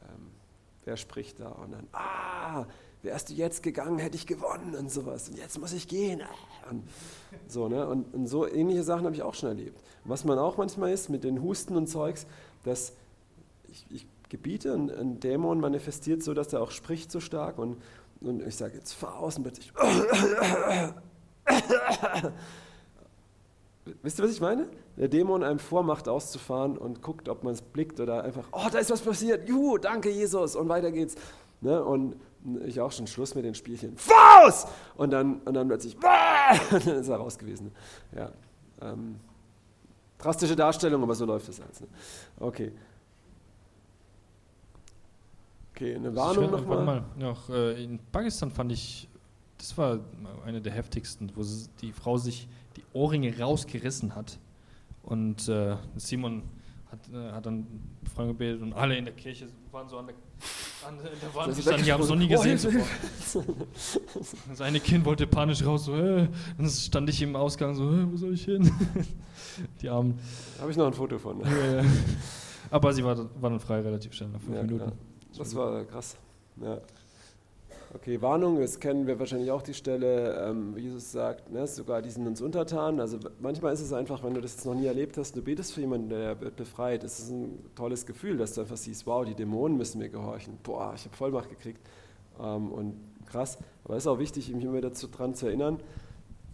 ähm, 0.02 0.32
wer 0.86 0.98
spricht 0.98 1.40
da? 1.40 1.50
Und 1.50 1.72
dann, 1.72 1.88
ah, 1.94 2.66
wärst 3.04 3.30
du 3.30 3.34
jetzt 3.34 3.62
gegangen, 3.64 4.00
hätte 4.00 4.16
ich 4.16 4.26
gewonnen 4.26 4.76
und 4.76 4.92
sowas. 4.92 5.30
Und 5.30 5.38
jetzt 5.38 5.60
muss 5.60 5.74
ich 5.74 5.88
gehen. 5.88 6.22
Und 6.70 6.84
so, 7.48 7.68
ne? 7.68 7.88
und, 7.88 8.14
und 8.14 8.28
so 8.28 8.48
ähnliche 8.48 8.84
Sachen 8.84 9.06
habe 9.06 9.16
ich 9.16 9.22
auch 9.22 9.36
schon 9.36 9.50
erlebt. 9.50 9.80
was 10.04 10.26
man 10.26 10.40
auch 10.40 10.58
manchmal 10.58 10.92
ist 10.92 11.10
mit 11.10 11.24
den 11.24 11.42
Husten 11.42 11.76
und 11.76 11.88
Zeugs, 11.88 12.26
dass 12.64 12.94
ich, 13.70 13.86
ich 13.90 14.08
gebiete, 14.30 14.74
ein, 14.74 14.90
ein 14.90 15.20
Dämon 15.20 15.60
manifestiert 15.60 16.24
so, 16.24 16.34
dass 16.34 16.52
er 16.52 16.62
auch 16.62 16.72
spricht 16.72 17.12
so 17.12 17.20
stark 17.20 17.58
und 17.58 17.78
und 18.22 18.46
ich 18.46 18.56
sage 18.56 18.76
jetzt, 18.76 18.94
fahr 18.94 19.22
und 19.22 19.44
plötzlich. 19.44 19.72
Wisst 24.02 24.20
ihr, 24.20 24.24
was 24.24 24.32
ich 24.32 24.42
meine? 24.42 24.68
Der 24.98 25.08
Dämon 25.08 25.44
einem 25.44 25.60
vormacht, 25.60 26.10
auszufahren 26.10 26.78
und 26.78 27.02
guckt, 27.02 27.30
ob 27.30 27.44
man 27.44 27.54
es 27.54 27.62
blickt 27.62 28.00
oder 28.00 28.24
einfach, 28.24 28.46
oh, 28.52 28.68
da 28.72 28.80
ist 28.80 28.90
was 28.90 29.02
passiert, 29.02 29.48
juhu, 29.48 29.78
danke 29.78 30.10
Jesus 30.10 30.56
und 30.56 30.68
weiter 30.70 30.92
geht's. 30.92 31.16
Ne? 31.62 31.84
Und 31.84 32.16
ich 32.66 32.80
auch 32.82 32.92
schon 32.92 33.08
Schluss 33.08 33.36
mit 33.36 33.46
den 33.46 33.56
Spielchen. 33.56 33.98
Faust! 33.98 34.68
Und 34.96 35.12
dann, 35.12 35.40
und 35.42 35.54
dann 35.54 35.68
plötzlich, 35.68 35.96
und 36.72 36.88
dann 36.88 36.98
ist 36.98 37.08
er 37.08 37.18
raus 37.18 37.38
gewesen. 37.38 37.72
Ja. 38.16 38.32
Ähm, 38.82 39.20
drastische 40.18 40.56
Darstellung, 40.56 41.04
aber 41.04 41.16
so 41.16 41.26
läuft 41.26 41.50
es 41.50 41.62
als. 41.62 41.82
Ne? 41.82 41.88
Okay. 42.40 42.72
Okay, 45.78 45.94
eine 45.94 46.16
Warnung 46.16 46.50
nochmal. 46.50 46.84
Mal, 46.84 47.04
noch, 47.20 47.52
äh, 47.52 47.84
in 47.84 48.00
Pakistan 48.12 48.50
fand 48.50 48.72
ich, 48.72 49.08
das 49.60 49.78
war 49.78 50.00
eine 50.44 50.60
der 50.60 50.74
heftigsten, 50.74 51.32
wo 51.36 51.44
sie, 51.44 51.70
die 51.82 51.92
Frau 51.92 52.18
sich 52.18 52.48
die 52.76 52.84
Ohrringe 52.94 53.38
rausgerissen 53.38 54.16
hat. 54.16 54.40
Und 55.04 55.48
äh, 55.48 55.76
Simon 55.96 56.42
hat, 56.92 57.00
äh, 57.14 57.32
hat 57.32 57.46
dann 57.46 57.68
Freunde 58.12 58.34
gebetet 58.34 58.64
und 58.64 58.74
alle 58.74 58.98
in 58.98 59.06
der 59.06 59.14
Kirche 59.14 59.50
waren 59.72 59.88
so 59.88 60.00
an 60.00 60.08
der, 60.08 60.16
an 60.88 60.98
der 60.98 61.36
Wand 61.36 61.56
gestanden, 61.56 61.84
die 61.86 61.94
haben 61.94 62.02
es 62.02 62.10
noch 62.10 62.16
nie 62.16 62.28
gesehen. 62.28 62.58
Seine 64.56 64.80
Kind 64.80 65.06
wollte 65.06 65.28
panisch 65.28 65.64
raus, 65.64 65.86
so, 65.86 65.96
äh, 65.96 66.28
dann 66.58 66.70
stand 66.72 67.08
ich 67.12 67.22
im 67.22 67.36
Ausgang 67.36 67.76
so, 67.76 67.84
äh, 67.92 68.12
wo 68.12 68.18
soll 68.18 68.34
ich 68.34 68.46
hin? 68.46 68.72
die 69.84 69.90
Armen. 69.90 70.18
Habe 70.60 70.72
ich 70.72 70.78
noch 70.78 70.88
ein 70.88 70.94
Foto 70.94 71.20
von. 71.20 71.44
Aber 72.72 72.94
sie 72.94 73.04
war, 73.04 73.16
war 73.16 73.52
dann 73.52 73.60
frei 73.60 73.80
relativ 73.82 74.14
schnell, 74.14 74.30
nach 74.30 74.42
fünf 74.42 74.56
ja, 74.56 74.64
Minuten. 74.64 74.86
Klar. 74.86 74.98
Das 75.38 75.56
war 75.56 75.86
krass. 75.86 76.18
Ja. 76.62 76.80
Okay, 77.94 78.22
Warnung, 78.22 78.60
das 78.60 78.80
kennen 78.80 79.08
wir 79.08 79.18
wahrscheinlich 79.18 79.50
auch 79.50 79.62
die 79.62 79.74
Stelle, 79.74 80.46
ähm, 80.46 80.76
wie 80.76 80.82
Jesus 80.82 81.12
sagt, 81.12 81.50
ne, 81.50 81.66
sogar 81.68 82.02
die 82.02 82.10
sind 82.10 82.28
uns 82.28 82.42
untertan. 82.42 83.00
Also 83.00 83.18
manchmal 83.40 83.74
ist 83.74 83.80
es 83.80 83.94
einfach, 83.94 84.24
wenn 84.24 84.34
du 84.34 84.42
das 84.42 84.56
jetzt 84.56 84.66
noch 84.66 84.76
nie 84.76 84.88
erlebt 84.88 85.18
hast, 85.18 85.38
du 85.38 85.42
betest 85.42 85.74
für 85.74 85.82
jemanden, 85.82 86.10
der 86.10 86.40
wird 86.42 86.58
befreit. 86.58 87.04
Es 87.06 87.20
ist 87.20 87.32
ein 87.32 87.58
tolles 87.76 88.06
Gefühl, 88.06 88.38
dass 88.38 88.54
du 88.54 88.62
einfach 88.62 88.76
siehst, 88.76 89.08
wow, 89.08 89.24
die 89.24 89.36
Dämonen 89.36 89.78
müssen 89.78 90.00
mir 90.00 90.10
gehorchen. 90.10 90.58
Boah, 90.64 90.94
ich 90.96 91.06
habe 91.06 91.16
Vollmacht 91.16 91.50
gekriegt. 91.50 91.80
Ähm, 92.42 92.72
und 92.72 92.96
krass. 93.26 93.58
Aber 93.86 93.96
es 93.96 94.04
ist 94.04 94.08
auch 94.08 94.20
wichtig, 94.20 94.54
mich 94.54 94.66
immer 94.66 94.82
dazu 94.82 95.08
dran 95.08 95.34
zu 95.34 95.48
erinnern. 95.48 95.80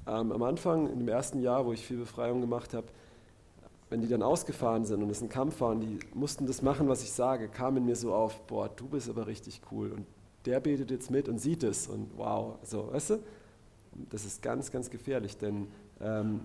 Ähm, 0.05 0.31
am 0.31 0.43
Anfang, 0.43 0.87
in 0.91 0.99
dem 0.99 1.07
ersten 1.07 1.39
Jahr, 1.39 1.65
wo 1.65 1.73
ich 1.73 1.85
viel 1.85 1.97
Befreiung 1.97 2.41
gemacht 2.41 2.75
habe, 2.75 2.87
wenn 3.89 4.01
die 4.01 4.07
dann 4.07 4.23
ausgefahren 4.23 4.85
sind 4.85 5.03
und 5.03 5.09
es 5.09 5.21
ein 5.21 5.29
Kampf 5.29 5.61
war 5.61 5.71
und 5.71 5.81
die 5.81 5.99
mussten 6.13 6.45
das 6.45 6.61
machen, 6.61 6.87
was 6.87 7.03
ich 7.03 7.11
sage, 7.11 7.47
kam 7.47 7.77
in 7.77 7.85
mir 7.85 7.95
so 7.95 8.13
auf, 8.13 8.41
boah, 8.47 8.69
du 8.69 8.87
bist 8.87 9.09
aber 9.09 9.27
richtig 9.27 9.61
cool 9.71 9.91
und 9.91 10.05
der 10.45 10.59
betet 10.59 10.91
jetzt 10.91 11.11
mit 11.11 11.29
und 11.29 11.39
sieht 11.39 11.63
es 11.63 11.87
und 11.87 12.09
wow, 12.17 12.55
so, 12.63 12.91
weißt 12.91 13.11
du? 13.11 13.19
Das 14.09 14.25
ist 14.25 14.41
ganz, 14.41 14.71
ganz 14.71 14.89
gefährlich, 14.89 15.37
denn 15.37 15.67
ähm, 16.01 16.41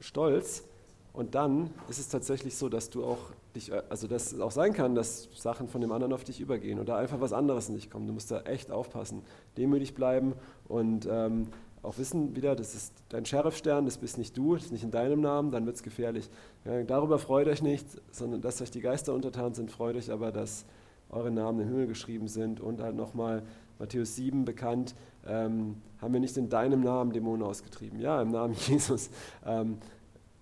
Stolz 0.00 0.64
und 1.12 1.34
dann 1.34 1.70
ist 1.88 1.98
es 1.98 2.08
tatsächlich 2.08 2.56
so, 2.56 2.68
dass 2.68 2.90
du 2.90 3.04
auch 3.04 3.18
dich, 3.56 3.72
also 3.88 4.06
dass 4.06 4.32
es 4.32 4.40
auch 4.40 4.52
sein 4.52 4.72
kann, 4.72 4.94
dass 4.94 5.28
Sachen 5.34 5.68
von 5.68 5.80
dem 5.80 5.90
anderen 5.90 6.12
auf 6.12 6.24
dich 6.24 6.40
übergehen 6.40 6.78
oder 6.78 6.96
einfach 6.96 7.20
was 7.20 7.32
anderes 7.32 7.68
nicht 7.68 7.90
kommt. 7.90 8.08
Du 8.08 8.12
musst 8.12 8.30
da 8.30 8.42
echt 8.42 8.70
aufpassen, 8.70 9.22
demütig 9.56 9.94
bleiben 9.94 10.34
und 10.68 11.08
ähm, 11.10 11.48
auch 11.82 11.96
wissen 11.98 12.36
wieder, 12.36 12.54
das 12.54 12.74
ist 12.74 12.92
dein 13.08 13.24
Sheriffstern, 13.24 13.84
das 13.84 13.98
bist 13.98 14.18
nicht 14.18 14.36
du, 14.36 14.54
das 14.54 14.66
ist 14.66 14.72
nicht 14.72 14.84
in 14.84 14.90
deinem 14.90 15.20
Namen, 15.20 15.50
dann 15.50 15.64
wird 15.66 15.76
es 15.76 15.82
gefährlich. 15.82 16.30
Ja, 16.64 16.82
darüber 16.82 17.18
freut 17.18 17.48
euch 17.48 17.62
nicht, 17.62 17.86
sondern 18.10 18.40
dass 18.42 18.60
euch 18.60 18.70
die 18.70 18.80
Geister 18.80 19.14
untertan 19.14 19.54
sind, 19.54 19.70
freut 19.70 19.96
euch 19.96 20.10
aber, 20.10 20.30
dass 20.32 20.66
eure 21.08 21.30
Namen 21.30 21.60
im 21.60 21.68
Himmel 21.68 21.86
geschrieben 21.86 22.28
sind 22.28 22.60
und 22.60 22.80
halt 22.80 22.96
nochmal 22.96 23.42
Matthäus 23.78 24.14
7 24.16 24.44
bekannt, 24.44 24.94
ähm, 25.26 25.76
haben 26.00 26.12
wir 26.12 26.20
nicht 26.20 26.36
in 26.36 26.48
deinem 26.48 26.82
Namen 26.82 27.12
Dämonen 27.12 27.42
ausgetrieben. 27.42 27.98
Ja, 27.98 28.20
im 28.20 28.30
Namen 28.30 28.54
Jesus. 28.66 29.10
Ähm, 29.44 29.78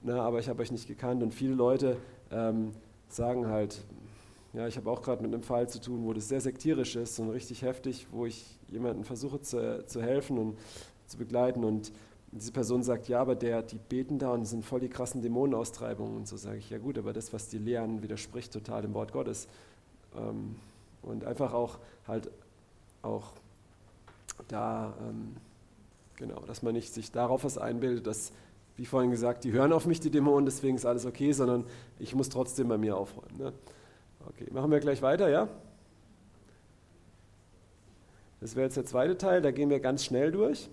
na, 0.02 0.22
aber 0.22 0.40
ich 0.40 0.48
habe 0.48 0.62
euch 0.62 0.72
nicht 0.72 0.86
gekannt 0.86 1.22
und 1.22 1.32
viele 1.32 1.54
Leute 1.54 1.96
ähm, 2.30 2.72
sagen 3.08 3.48
halt, 3.48 3.80
ja, 4.54 4.66
ich 4.66 4.76
habe 4.76 4.90
auch 4.90 5.02
gerade 5.02 5.22
mit 5.22 5.32
einem 5.32 5.42
Fall 5.42 5.68
zu 5.68 5.80
tun, 5.80 6.04
wo 6.04 6.12
das 6.12 6.28
sehr 6.28 6.40
sektierisch 6.40 6.96
ist 6.96 7.18
und 7.20 7.30
richtig 7.30 7.62
heftig, 7.62 8.06
wo 8.10 8.26
ich 8.26 8.58
jemanden 8.68 9.04
versuche 9.04 9.40
zu, 9.40 9.84
zu 9.86 10.02
helfen 10.02 10.38
und 10.38 10.58
zu 11.08 11.18
begleiten. 11.18 11.64
Und 11.64 11.92
diese 12.32 12.52
Person 12.52 12.82
sagt, 12.82 13.08
ja, 13.08 13.20
aber 13.20 13.34
der, 13.34 13.62
die 13.62 13.78
beten 13.78 14.18
da 14.18 14.30
und 14.30 14.44
sind 14.44 14.64
voll 14.64 14.80
die 14.80 14.88
krassen 14.88 15.22
Dämonenaustreibungen. 15.22 16.16
Und 16.16 16.28
so 16.28 16.36
sage 16.36 16.58
ich, 16.58 16.70
ja 16.70 16.78
gut, 16.78 16.98
aber 16.98 17.12
das, 17.12 17.32
was 17.32 17.48
die 17.48 17.58
lehren, 17.58 18.02
widerspricht 18.02 18.52
total 18.52 18.82
dem 18.82 18.94
Wort 18.94 19.12
Gottes. 19.12 19.48
Ähm, 20.16 20.56
und 21.02 21.24
einfach 21.24 21.52
auch 21.54 21.78
halt 22.06 22.30
auch 23.02 23.32
da, 24.48 24.94
ähm, 25.00 25.36
genau, 26.16 26.40
dass 26.40 26.62
man 26.62 26.74
nicht 26.74 26.92
sich 26.92 27.10
darauf 27.12 27.44
was 27.44 27.56
einbildet, 27.56 28.06
dass, 28.06 28.32
wie 28.76 28.84
vorhin 28.84 29.10
gesagt, 29.10 29.44
die 29.44 29.52
hören 29.52 29.72
auf 29.72 29.86
mich, 29.86 30.00
die 30.00 30.10
Dämonen, 30.10 30.44
deswegen 30.44 30.76
ist 30.76 30.84
alles 30.84 31.06
okay, 31.06 31.32
sondern 31.32 31.64
ich 31.98 32.14
muss 32.14 32.28
trotzdem 32.28 32.68
bei 32.68 32.78
mir 32.78 32.96
aufräumen. 32.96 33.38
Ne? 33.38 33.52
Okay, 34.28 34.48
machen 34.52 34.70
wir 34.70 34.80
gleich 34.80 35.00
weiter, 35.00 35.28
ja? 35.28 35.48
Das 38.40 38.54
wäre 38.54 38.66
jetzt 38.66 38.76
der 38.76 38.84
zweite 38.84 39.16
Teil, 39.16 39.40
da 39.40 39.50
gehen 39.50 39.70
wir 39.70 39.80
ganz 39.80 40.04
schnell 40.04 40.30
durch 40.30 40.68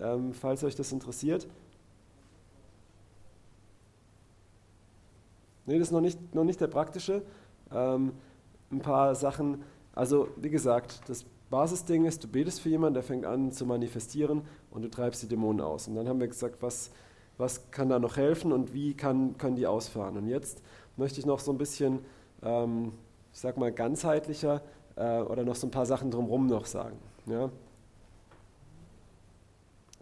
ähm, 0.00 0.32
falls 0.32 0.64
euch 0.64 0.74
das 0.74 0.92
interessiert. 0.92 1.46
Nee, 5.66 5.78
das 5.78 5.88
ist 5.88 5.92
noch 5.92 6.00
nicht, 6.00 6.34
noch 6.34 6.44
nicht 6.44 6.60
der 6.60 6.68
praktische. 6.68 7.22
Ähm, 7.72 8.12
ein 8.70 8.80
paar 8.80 9.14
Sachen. 9.14 9.62
Also, 9.94 10.28
wie 10.36 10.50
gesagt, 10.50 11.02
das 11.08 11.24
Basisding 11.50 12.04
ist, 12.04 12.24
du 12.24 12.28
betest 12.28 12.60
für 12.60 12.68
jemanden, 12.68 12.94
der 12.94 13.02
fängt 13.02 13.24
an 13.24 13.52
zu 13.52 13.66
manifestieren 13.66 14.42
und 14.70 14.82
du 14.82 14.88
treibst 14.88 15.22
die 15.22 15.28
Dämonen 15.28 15.60
aus. 15.60 15.88
Und 15.88 15.94
dann 15.94 16.08
haben 16.08 16.20
wir 16.20 16.28
gesagt, 16.28 16.62
was, 16.62 16.90
was 17.36 17.70
kann 17.70 17.88
da 17.88 17.98
noch 17.98 18.16
helfen 18.16 18.52
und 18.52 18.74
wie 18.74 18.94
kann, 18.94 19.36
können 19.38 19.56
die 19.56 19.66
ausfahren. 19.66 20.16
Und 20.16 20.26
jetzt 20.26 20.62
möchte 20.96 21.20
ich 21.20 21.26
noch 21.26 21.40
so 21.40 21.52
ein 21.52 21.58
bisschen, 21.58 22.00
ähm, 22.42 22.92
ich 23.32 23.40
sag 23.40 23.56
mal, 23.56 23.72
ganzheitlicher 23.72 24.62
äh, 24.96 25.20
oder 25.20 25.44
noch 25.44 25.54
so 25.54 25.66
ein 25.66 25.70
paar 25.70 25.86
Sachen 25.86 26.10
drumherum 26.10 26.46
noch 26.46 26.66
sagen. 26.66 26.96
Ja? 27.26 27.50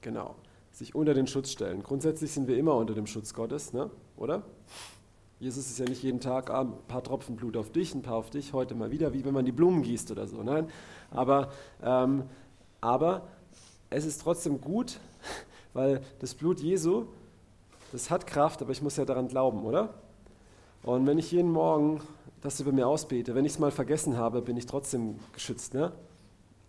Genau. 0.06 0.36
Sich 0.70 0.94
unter 0.94 1.14
den 1.14 1.26
Schutz 1.26 1.50
stellen. 1.50 1.82
Grundsätzlich 1.82 2.30
sind 2.30 2.46
wir 2.46 2.56
immer 2.56 2.76
unter 2.76 2.94
dem 2.94 3.08
Schutz 3.08 3.34
Gottes, 3.34 3.72
ne? 3.72 3.90
oder? 4.16 4.44
Jesus 5.40 5.66
ist 5.68 5.80
ja 5.80 5.84
nicht 5.84 6.00
jeden 6.00 6.20
Tag 6.20 6.48
ah, 6.48 6.60
ein 6.60 6.74
paar 6.86 7.02
Tropfen 7.02 7.34
Blut 7.34 7.56
auf 7.56 7.72
dich, 7.72 7.92
ein 7.92 8.02
paar 8.02 8.14
auf 8.14 8.30
dich, 8.30 8.52
heute 8.52 8.76
mal 8.76 8.92
wieder, 8.92 9.12
wie 9.12 9.24
wenn 9.24 9.34
man 9.34 9.44
die 9.44 9.50
Blumen 9.50 9.82
gießt 9.82 10.12
oder 10.12 10.28
so. 10.28 10.44
Nein, 10.44 10.68
aber, 11.10 11.50
ähm, 11.82 12.22
aber 12.80 13.26
es 13.90 14.04
ist 14.04 14.22
trotzdem 14.22 14.60
gut, 14.60 15.00
weil 15.72 16.02
das 16.20 16.36
Blut 16.36 16.60
Jesu, 16.60 17.06
das 17.90 18.08
hat 18.08 18.28
Kraft, 18.28 18.62
aber 18.62 18.70
ich 18.70 18.82
muss 18.82 18.96
ja 18.96 19.04
daran 19.04 19.26
glauben, 19.26 19.64
oder? 19.64 19.92
Und 20.84 21.04
wenn 21.08 21.18
ich 21.18 21.32
jeden 21.32 21.50
Morgen 21.50 22.00
das 22.42 22.60
über 22.60 22.70
mir 22.70 22.86
ausbete, 22.86 23.34
wenn 23.34 23.44
ich 23.44 23.54
es 23.54 23.58
mal 23.58 23.72
vergessen 23.72 24.16
habe, 24.16 24.40
bin 24.40 24.56
ich 24.56 24.66
trotzdem 24.66 25.18
geschützt. 25.32 25.74
Ne? 25.74 25.90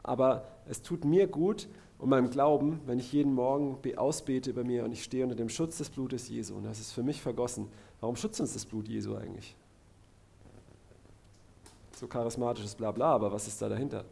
Aber 0.01 0.47
es 0.65 0.81
tut 0.81 1.05
mir 1.05 1.27
gut 1.27 1.67
und 1.99 2.09
meinem 2.09 2.29
Glauben, 2.29 2.79
wenn 2.85 2.99
ich 2.99 3.11
jeden 3.11 3.33
Morgen 3.33 3.77
ausbete 3.95 4.49
über 4.49 4.63
mir 4.63 4.83
und 4.85 4.91
ich 4.91 5.03
stehe 5.03 5.23
unter 5.23 5.35
dem 5.35 5.49
Schutz 5.49 5.77
des 5.77 5.89
Blutes 5.89 6.29
Jesu 6.29 6.55
und 6.55 6.63
das 6.63 6.79
ist 6.79 6.91
für 6.91 7.03
mich 7.03 7.21
vergossen. 7.21 7.67
Warum 7.99 8.15
schützt 8.15 8.39
uns 8.39 8.53
das 8.53 8.65
Blut 8.65 8.87
Jesu 8.87 9.15
eigentlich? 9.15 9.55
So 11.95 12.07
charismatisches 12.07 12.75
Blabla, 12.75 13.13
aber 13.13 13.31
was 13.31 13.47
ist 13.47 13.61
da 13.61 13.69
dahinter? 13.69 14.05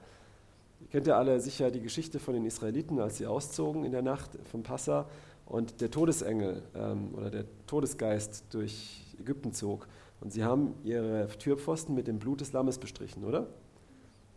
Ihr 0.81 0.87
kennt 0.87 1.07
ja 1.07 1.17
alle 1.17 1.39
sicher 1.39 1.69
die 1.69 1.81
Geschichte 1.81 2.19
von 2.19 2.33
den 2.33 2.45
Israeliten, 2.45 2.99
als 2.99 3.17
sie 3.17 3.27
auszogen 3.27 3.85
in 3.85 3.91
der 3.91 4.01
Nacht 4.01 4.31
vom 4.51 4.63
Passa 4.63 5.05
und 5.45 5.81
der 5.81 5.91
Todesengel 5.91 6.63
ähm, 6.75 7.13
oder 7.15 7.29
der 7.29 7.45
Todesgeist 7.67 8.45
durch 8.51 9.03
Ägypten 9.19 9.53
zog. 9.53 9.87
Und 10.21 10.31
sie 10.31 10.43
haben 10.43 10.73
ihre 10.83 11.27
Türpfosten 11.37 11.93
mit 11.93 12.07
dem 12.07 12.17
Blut 12.17 12.41
des 12.41 12.51
Lammes 12.53 12.79
bestrichen, 12.79 13.23
oder? 13.23 13.47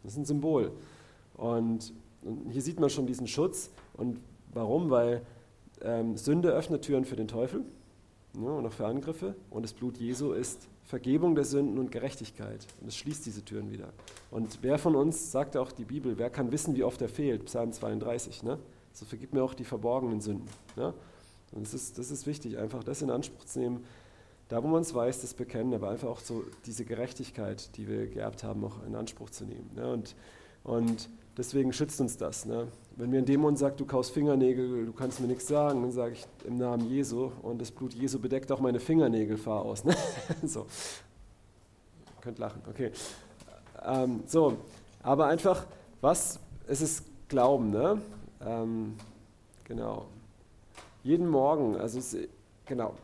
Das 0.02 0.12
ist 0.12 0.18
ein 0.18 0.24
Symbol. 0.26 0.72
Und, 1.34 1.92
und 2.22 2.50
hier 2.50 2.62
sieht 2.62 2.80
man 2.80 2.90
schon 2.90 3.06
diesen 3.06 3.26
Schutz. 3.26 3.70
Und 3.94 4.20
warum? 4.52 4.90
Weil 4.90 5.22
ähm, 5.82 6.16
Sünde 6.16 6.50
öffnet 6.50 6.82
Türen 6.82 7.04
für 7.04 7.16
den 7.16 7.28
Teufel 7.28 7.64
ne, 8.34 8.52
und 8.52 8.66
auch 8.66 8.72
für 8.72 8.86
Angriffe. 8.86 9.34
Und 9.50 9.62
das 9.62 9.72
Blut 9.72 9.98
Jesu 9.98 10.32
ist 10.32 10.68
Vergebung 10.84 11.34
der 11.34 11.44
Sünden 11.44 11.78
und 11.78 11.92
Gerechtigkeit. 11.92 12.66
Und 12.80 12.88
es 12.88 12.96
schließt 12.96 13.26
diese 13.26 13.44
Türen 13.44 13.70
wieder. 13.70 13.92
Und 14.30 14.58
wer 14.62 14.78
von 14.78 14.96
uns, 14.96 15.30
sagt 15.32 15.56
auch 15.56 15.70
die 15.70 15.84
Bibel, 15.84 16.18
wer 16.18 16.30
kann 16.30 16.50
wissen, 16.50 16.74
wie 16.74 16.82
oft 16.82 17.00
er 17.02 17.08
fehlt? 17.08 17.44
Psalm 17.44 17.72
32. 17.72 18.42
Ne? 18.42 18.58
So 18.92 19.04
vergib 19.04 19.34
mir 19.34 19.42
auch 19.42 19.54
die 19.54 19.64
verborgenen 19.64 20.20
Sünden. 20.20 20.48
Ne? 20.76 20.94
Und 21.52 21.66
das 21.66 21.74
ist, 21.74 21.98
das 21.98 22.10
ist 22.10 22.26
wichtig, 22.26 22.58
einfach 22.58 22.82
das 22.84 23.02
in 23.02 23.10
Anspruch 23.10 23.44
zu 23.44 23.60
nehmen. 23.60 23.84
Da, 24.48 24.62
wo 24.62 24.68
man 24.68 24.80
es 24.80 24.94
weiß, 24.94 25.20
das 25.20 25.34
bekennen, 25.34 25.74
aber 25.74 25.90
einfach 25.90 26.08
auch 26.08 26.20
so 26.20 26.42
diese 26.64 26.86
Gerechtigkeit, 26.86 27.76
die 27.76 27.86
wir 27.86 28.06
geerbt 28.06 28.44
haben, 28.44 28.64
auch 28.64 28.82
in 28.86 28.94
Anspruch 28.94 29.28
zu 29.28 29.44
nehmen. 29.44 29.70
Ne? 29.74 29.92
Und, 29.92 30.16
und 30.64 31.10
deswegen 31.38 31.72
schützt 31.72 32.00
uns 32.00 32.16
das. 32.16 32.44
Ne? 32.44 32.66
Wenn 32.96 33.10
mir 33.10 33.18
ein 33.18 33.24
Dämon 33.24 33.56
sagt, 33.56 33.80
du 33.80 33.86
kaust 33.86 34.10
Fingernägel, 34.10 34.84
du 34.84 34.92
kannst 34.92 35.20
mir 35.20 35.28
nichts 35.28 35.46
sagen, 35.46 35.82
dann 35.82 35.92
sage 35.92 36.14
ich 36.14 36.26
im 36.44 36.58
Namen 36.58 36.90
Jesu 36.90 37.30
und 37.42 37.60
das 37.60 37.70
Blut 37.70 37.94
Jesu 37.94 38.18
bedeckt 38.18 38.50
auch 38.52 38.60
meine 38.60 38.80
Fingernägel, 38.80 39.38
fahr 39.38 39.62
aus. 39.62 39.84
Ne? 39.84 39.94
so. 40.42 40.66
Ihr 42.06 42.20
könnt 42.20 42.38
lachen, 42.38 42.60
okay. 42.68 42.90
Ähm, 43.86 44.24
so, 44.26 44.56
aber 45.02 45.26
einfach, 45.26 45.64
was, 46.00 46.40
es 46.66 46.80
ist 46.80 47.04
Glauben, 47.28 47.70
ne? 47.70 48.02
Ähm, 48.44 48.96
genau. 49.64 50.06
Jeden 51.04 51.28
Morgen, 51.28 51.76
also 51.76 51.98
es, 51.98 52.16
genau. 52.66 52.94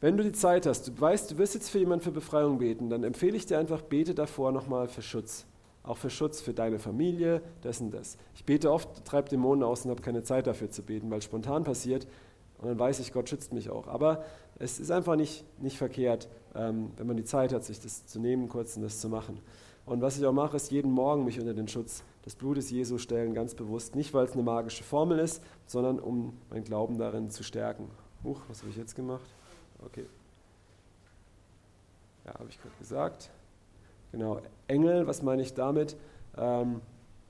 Wenn 0.00 0.16
du 0.16 0.22
die 0.22 0.32
Zeit 0.32 0.66
hast, 0.66 0.88
du 0.88 1.00
weißt, 1.00 1.30
du 1.30 1.38
wirst 1.38 1.54
jetzt 1.54 1.70
für 1.70 1.78
jemanden 1.78 2.04
für 2.04 2.12
Befreiung 2.12 2.58
beten, 2.58 2.90
dann 2.90 3.02
empfehle 3.02 3.36
ich 3.36 3.46
dir 3.46 3.58
einfach, 3.58 3.82
bete 3.82 4.14
davor 4.14 4.52
nochmal 4.52 4.88
für 4.88 5.02
Schutz. 5.02 5.44
Auch 5.88 5.96
für 5.96 6.10
Schutz 6.10 6.42
für 6.42 6.52
deine 6.52 6.78
Familie, 6.78 7.40
das 7.62 7.80
und 7.80 7.92
das. 7.92 8.18
Ich 8.34 8.44
bete 8.44 8.70
oft, 8.70 9.06
treibe 9.06 9.30
Dämonen 9.30 9.64
aus 9.64 9.86
und 9.86 9.90
habe 9.90 10.02
keine 10.02 10.22
Zeit 10.22 10.46
dafür 10.46 10.70
zu 10.70 10.82
beten, 10.82 11.10
weil 11.10 11.20
es 11.20 11.24
spontan 11.24 11.64
passiert. 11.64 12.06
Und 12.58 12.68
dann 12.68 12.78
weiß 12.78 13.00
ich, 13.00 13.10
Gott 13.10 13.30
schützt 13.30 13.54
mich 13.54 13.70
auch. 13.70 13.88
Aber 13.88 14.22
es 14.58 14.80
ist 14.80 14.90
einfach 14.90 15.16
nicht, 15.16 15.46
nicht 15.62 15.78
verkehrt, 15.78 16.28
ähm, 16.54 16.90
wenn 16.98 17.06
man 17.06 17.16
die 17.16 17.24
Zeit 17.24 17.54
hat, 17.54 17.64
sich 17.64 17.80
das 17.80 18.04
zu 18.04 18.20
nehmen, 18.20 18.50
kurz 18.50 18.76
und 18.76 18.82
das 18.82 19.00
zu 19.00 19.08
machen. 19.08 19.40
Und 19.86 20.02
was 20.02 20.18
ich 20.18 20.26
auch 20.26 20.32
mache, 20.32 20.56
ist 20.56 20.70
jeden 20.70 20.92
Morgen 20.92 21.24
mich 21.24 21.40
unter 21.40 21.54
den 21.54 21.68
Schutz 21.68 22.02
des 22.26 22.36
Blutes 22.36 22.70
Jesu 22.70 22.98
stellen, 22.98 23.32
ganz 23.32 23.54
bewusst. 23.54 23.96
Nicht, 23.96 24.12
weil 24.12 24.26
es 24.26 24.32
eine 24.32 24.42
magische 24.42 24.84
Formel 24.84 25.18
ist, 25.18 25.42
sondern 25.64 25.98
um 25.98 26.36
meinen 26.50 26.64
Glauben 26.64 26.98
darin 26.98 27.30
zu 27.30 27.42
stärken. 27.42 27.88
Huch, 28.24 28.42
was 28.48 28.60
habe 28.60 28.70
ich 28.70 28.76
jetzt 28.76 28.94
gemacht? 28.94 29.24
Okay. 29.86 30.04
Ja, 32.26 32.34
habe 32.34 32.50
ich 32.50 32.60
gerade 32.60 32.74
gesagt. 32.78 33.30
Genau, 34.12 34.40
Engel, 34.66 35.06
was 35.06 35.22
meine 35.22 35.42
ich 35.42 35.54
damit? 35.54 35.96
Ähm, 36.36 36.80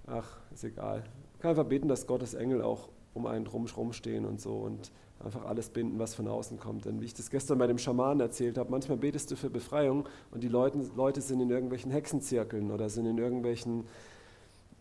ach, 0.07 0.39
ist 0.53 0.65
egal. 0.65 0.99
Man 0.99 1.41
kann 1.41 1.51
einfach 1.51 1.67
beten, 1.67 1.89
dass 1.89 2.07
Gottes 2.07 2.35
Engel 2.35 2.63
auch 2.63 2.89
um 3.15 3.27
einen 3.27 3.45
drum 3.45 3.67
rumstehen 3.67 4.25
und 4.25 4.41
so 4.41 4.55
und 4.55 4.93
einfach 5.25 5.45
alles 5.45 5.71
binden, 5.71 5.99
was 5.99 6.15
von 6.15 6.29
außen 6.29 6.59
kommt. 6.59 6.85
Denn 6.85 7.01
wie 7.01 7.07
ich 7.07 7.15
das 7.15 7.31
gestern 7.31 7.59
bei 7.59 7.67
dem 7.67 7.79
Schamanen 7.79 8.21
erzählt 8.21 8.59
habe, 8.59 8.71
manchmal 8.71 8.99
betest 8.99 9.31
du 9.31 9.37
für 9.37 9.51
Befreiung 9.51 10.07
und 10.31 10.43
die 10.43 10.49
Leute, 10.49 10.79
Leute 10.97 11.21
sind 11.21 11.41
in 11.41 11.51
irgendwelchen 11.51 11.91
Hexenzirkeln 11.91 12.71
oder 12.71 12.89
sind 12.89 13.07
in 13.07 13.19
irgendwelchen 13.19 13.85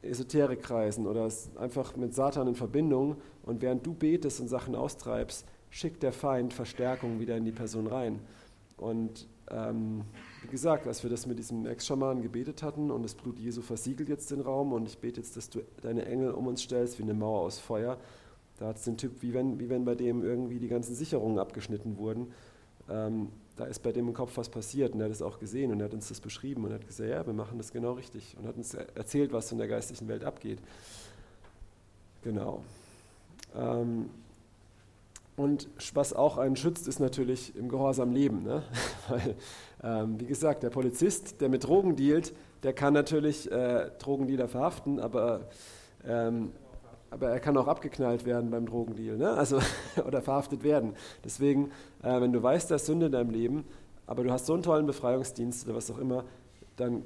Esoterikkreisen 0.03 1.07
oder 1.07 1.27
einfach 1.57 1.95
mit 1.95 2.13
Satan 2.13 2.47
in 2.47 2.55
Verbindung 2.55 3.17
und 3.43 3.61
während 3.61 3.85
du 3.85 3.93
betest 3.93 4.39
und 4.39 4.47
Sachen 4.47 4.75
austreibst, 4.75 5.45
schickt 5.69 6.03
der 6.03 6.13
Feind 6.13 6.53
Verstärkung 6.53 7.19
wieder 7.19 7.35
in 7.35 7.45
die 7.45 7.51
Person 7.51 7.87
rein. 7.87 8.19
Und 8.77 9.27
ähm, 9.49 10.01
wie 10.41 10.47
gesagt, 10.47 10.87
als 10.87 11.03
wir 11.03 11.09
das 11.09 11.25
mit 11.25 11.39
diesem 11.39 11.65
Ex-Schamanen 11.65 12.21
gebetet 12.21 12.63
hatten 12.63 12.91
und 12.91 13.03
das 13.03 13.15
Blut 13.15 13.39
Jesu 13.39 13.61
versiegelt 13.61 14.09
jetzt 14.09 14.31
den 14.31 14.41
Raum 14.41 14.73
und 14.73 14.87
ich 14.87 14.97
bete 14.97 15.19
jetzt, 15.19 15.35
dass 15.35 15.49
du 15.49 15.61
deine 15.81 16.05
Engel 16.05 16.31
um 16.31 16.47
uns 16.47 16.61
stellst 16.61 16.99
wie 16.99 17.03
eine 17.03 17.13
Mauer 17.13 17.41
aus 17.41 17.59
Feuer, 17.59 17.97
da 18.57 18.67
hat 18.67 18.77
es 18.77 18.83
den 18.83 18.97
Typ, 18.97 19.21
wie 19.21 19.33
wenn, 19.33 19.59
wie 19.59 19.69
wenn 19.69 19.85
bei 19.85 19.95
dem 19.95 20.23
irgendwie 20.23 20.59
die 20.59 20.67
ganzen 20.67 20.95
Sicherungen 20.95 21.37
abgeschnitten 21.37 21.97
wurden. 21.97 22.33
Ähm, 22.89 23.29
da 23.55 23.65
ist 23.65 23.79
bei 23.79 23.91
dem 23.91 24.07
im 24.07 24.13
Kopf 24.13 24.37
was 24.37 24.49
passiert 24.49 24.93
und 24.93 24.99
er 24.99 25.05
hat 25.05 25.11
es 25.11 25.21
auch 25.21 25.39
gesehen 25.39 25.71
und 25.71 25.79
er 25.79 25.85
hat 25.85 25.93
uns 25.93 26.09
das 26.09 26.21
beschrieben 26.21 26.63
und 26.63 26.73
hat 26.73 26.85
gesagt, 26.85 27.09
ja, 27.09 27.25
wir 27.25 27.33
machen 27.33 27.57
das 27.57 27.71
genau 27.71 27.93
richtig 27.93 28.35
und 28.37 28.47
hat 28.47 28.55
uns 28.55 28.73
erzählt, 28.73 29.33
was 29.33 29.51
in 29.51 29.57
der 29.57 29.67
geistlichen 29.67 30.07
Welt 30.07 30.23
abgeht. 30.23 30.59
Genau. 32.23 32.63
Ähm, 33.55 34.09
und 35.37 35.69
was 35.93 36.13
auch 36.13 36.39
einen 36.39 36.55
schützt, 36.55 36.87
ist 36.87 36.99
natürlich 36.99 37.55
im 37.55 37.69
Gehorsam 37.69 38.11
leben. 38.11 38.43
Ne? 38.43 38.63
Ähm, 39.83 40.19
wie 40.19 40.25
gesagt, 40.25 40.63
der 40.63 40.71
Polizist, 40.71 41.39
der 41.39 41.49
mit 41.49 41.63
Drogen 41.63 41.95
dealt, 41.95 42.33
der 42.63 42.73
kann 42.73 42.95
natürlich 42.95 43.51
äh, 43.51 43.91
Drogendealer 43.99 44.47
verhaften, 44.47 44.99
aber, 44.99 45.49
ähm, 46.03 46.51
aber 47.11 47.29
er 47.29 47.39
kann 47.39 47.55
auch 47.57 47.67
abgeknallt 47.67 48.25
werden 48.25 48.49
beim 48.49 48.65
Drogendeal 48.65 49.17
ne? 49.17 49.29
also, 49.29 49.59
oder 50.07 50.23
verhaftet 50.23 50.63
werden. 50.63 50.95
Deswegen, 51.23 51.69
äh, 52.01 52.19
wenn 52.19 52.33
du 52.33 52.41
weißt, 52.41 52.71
da 52.71 52.75
ist 52.75 52.87
Sünde 52.87 53.05
in 53.05 53.11
deinem 53.11 53.29
Leben, 53.29 53.65
aber 54.07 54.23
du 54.23 54.31
hast 54.31 54.47
so 54.47 54.55
einen 54.55 54.63
tollen 54.63 54.87
Befreiungsdienst 54.87 55.67
oder 55.67 55.75
was 55.75 55.91
auch 55.91 55.99
immer, 55.99 56.23
dann 56.75 57.03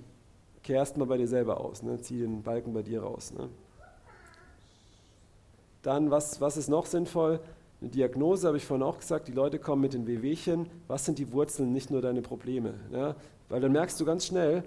kehrst 0.63 0.95
mal 0.95 1.07
bei 1.07 1.17
dir 1.17 1.27
selber 1.27 1.59
aus, 1.59 1.83
ne? 1.83 1.99
zieh 1.99 2.21
den 2.21 2.41
Balken 2.41 2.71
bei 2.71 2.83
dir 2.83 3.03
raus. 3.03 3.33
Ne? 3.33 3.49
Dann, 5.81 6.09
was, 6.09 6.39
was 6.39 6.55
ist 6.55 6.69
noch 6.69 6.85
sinnvoll? 6.85 7.41
Eine 7.81 7.89
Diagnose 7.89 8.47
habe 8.47 8.57
ich 8.57 8.65
vorhin 8.65 8.83
auch 8.83 8.99
gesagt, 8.99 9.27
die 9.27 9.31
Leute 9.31 9.57
kommen 9.57 9.81
mit 9.81 9.93
den 9.93 10.05
Wehwehchen. 10.05 10.67
Was 10.87 11.03
sind 11.03 11.17
die 11.17 11.31
Wurzeln, 11.31 11.73
nicht 11.73 11.89
nur 11.89 12.01
deine 12.01 12.21
Probleme? 12.21 12.75
Ja? 12.91 13.15
Weil 13.49 13.59
dann 13.59 13.71
merkst 13.71 13.99
du 13.99 14.05
ganz 14.05 14.27
schnell, 14.27 14.63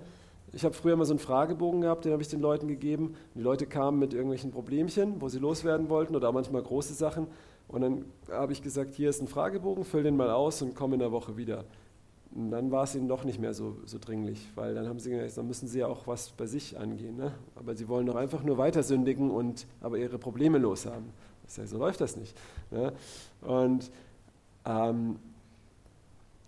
ich 0.53 0.65
habe 0.65 0.75
früher 0.75 0.97
mal 0.97 1.05
so 1.05 1.13
einen 1.13 1.21
Fragebogen 1.21 1.81
gehabt, 1.81 2.05
den 2.05 2.13
habe 2.13 2.23
ich 2.23 2.29
den 2.29 2.41
Leuten 2.41 2.67
gegeben. 2.67 3.15
die 3.37 3.41
Leute 3.41 3.67
kamen 3.67 4.01
mit 4.01 4.15
irgendwelchen 4.15 4.51
Problemchen, 4.51 5.21
wo 5.21 5.29
sie 5.29 5.39
loswerden 5.39 5.89
wollten 5.89 6.17
oder 6.17 6.29
auch 6.29 6.33
manchmal 6.33 6.63
große 6.63 6.95
Sachen. 6.95 7.29
Und 7.69 7.81
dann 7.83 8.05
habe 8.31 8.53
ich 8.53 8.63
gesagt, 8.63 8.95
hier 8.95 9.11
ist 9.11 9.23
ein 9.23 9.29
Fragebogen, 9.29 9.85
füll 9.85 10.03
den 10.03 10.17
mal 10.17 10.31
aus 10.31 10.61
und 10.63 10.75
komm 10.75 10.93
in 10.93 10.99
der 10.99 11.13
Woche 11.13 11.37
wieder. 11.37 11.65
Und 12.35 12.51
dann 12.51 12.73
war 12.73 12.83
es 12.83 12.97
ihnen 12.97 13.07
doch 13.07 13.23
nicht 13.23 13.39
mehr 13.39 13.55
so, 13.55 13.77
so 13.85 13.99
dringlich, 14.01 14.49
weil 14.57 14.75
dann 14.75 14.89
haben 14.89 14.99
sie 14.99 15.11
gesagt, 15.11 15.39
dann 15.39 15.47
müssen 15.47 15.69
sie 15.69 15.79
ja 15.79 15.87
auch 15.87 16.09
was 16.09 16.31
bei 16.31 16.47
sich 16.47 16.77
angehen. 16.77 17.17
Ne? 17.17 17.33
Aber 17.55 17.77
sie 17.77 17.89
wollen 17.89 18.07
doch 18.07 18.17
einfach 18.17 18.43
nur 18.43 18.59
weiter 18.59 18.83
sündigen 18.83 19.31
und 19.31 19.67
aber 19.81 19.99
ihre 19.99 20.19
Probleme 20.19 20.59
loshaben. 20.59 21.11
Sage, 21.47 21.69
so 21.69 21.79
läuft 21.79 22.01
das 22.01 22.17
nicht. 22.17 22.37
Ne? 22.71 22.93
Und 23.43 23.91
ähm, 24.65 25.19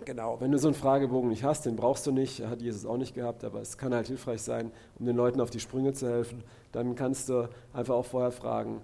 genau, 0.05 0.41
wenn 0.41 0.53
du 0.53 0.59
so 0.59 0.69
einen 0.69 0.75
Fragebogen 0.75 1.31
nicht 1.31 1.45
hast, 1.45 1.67
den 1.67 1.77
brauchst 1.77 2.07
du 2.07 2.13
nicht, 2.13 2.45
hat 2.45 2.61
Jesus 2.63 2.87
auch 2.87 2.97
nicht 2.97 3.15
gehabt, 3.15 3.45
aber 3.45 3.61
es 3.61 3.79
kann 3.79 3.95
halt 3.95 4.09
hilfreich 4.09 4.43
sein, 4.43 4.71
um 4.99 5.07
den 5.07 5.17
Leuten 5.17 5.41
auf 5.41 5.51
die 5.51 5.61
Sprünge 5.61 5.93
zu 5.93 6.09
helfen. 6.09 6.43
Dann 6.73 6.95
kannst 6.95 7.29
du 7.29 7.49
einfach 7.73 7.95
auch 7.95 8.07
vorher 8.07 8.33
fragen, 8.33 8.81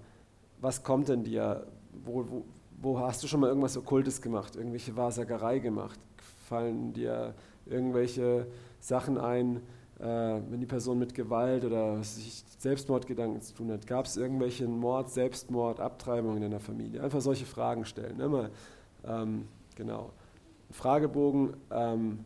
was 0.61 0.83
kommt 0.83 1.09
denn 1.09 1.23
dir? 1.23 1.67
Wo, 2.05 2.25
wo, 2.29 2.45
wo 2.81 2.99
hast 2.99 3.23
du 3.23 3.27
schon 3.27 3.39
mal 3.39 3.47
irgendwas 3.47 3.77
Okkultes 3.77 4.21
gemacht, 4.21 4.55
irgendwelche 4.55 4.95
Wahrsagerei 4.95 5.59
gemacht? 5.59 5.99
Fallen 6.47 6.93
dir 6.93 7.33
irgendwelche 7.65 8.47
Sachen 8.79 9.17
ein, 9.17 9.61
wenn 10.05 10.59
die 10.59 10.65
Person 10.65 10.99
mit 10.99 11.13
Gewalt 11.13 11.63
oder 11.63 12.03
sich 12.03 12.43
Selbstmordgedanken 12.57 13.41
zu 13.41 13.53
tun 13.53 13.71
hat, 13.71 13.87
gab 13.87 14.05
es 14.05 14.17
irgendwelchen 14.17 14.77
Mord, 14.77 15.09
Selbstmord, 15.09 15.79
Abtreibung 15.79 16.35
in 16.35 16.41
deiner 16.41 16.59
Familie? 16.59 17.01
Einfach 17.01 17.21
solche 17.21 17.45
Fragen 17.45 17.85
stellen. 17.85 18.19
Immer 18.19 18.49
Ähm, 19.05 19.47
genau. 19.75 20.11
Fragebogen 20.71 21.55
ähm, 21.71 22.19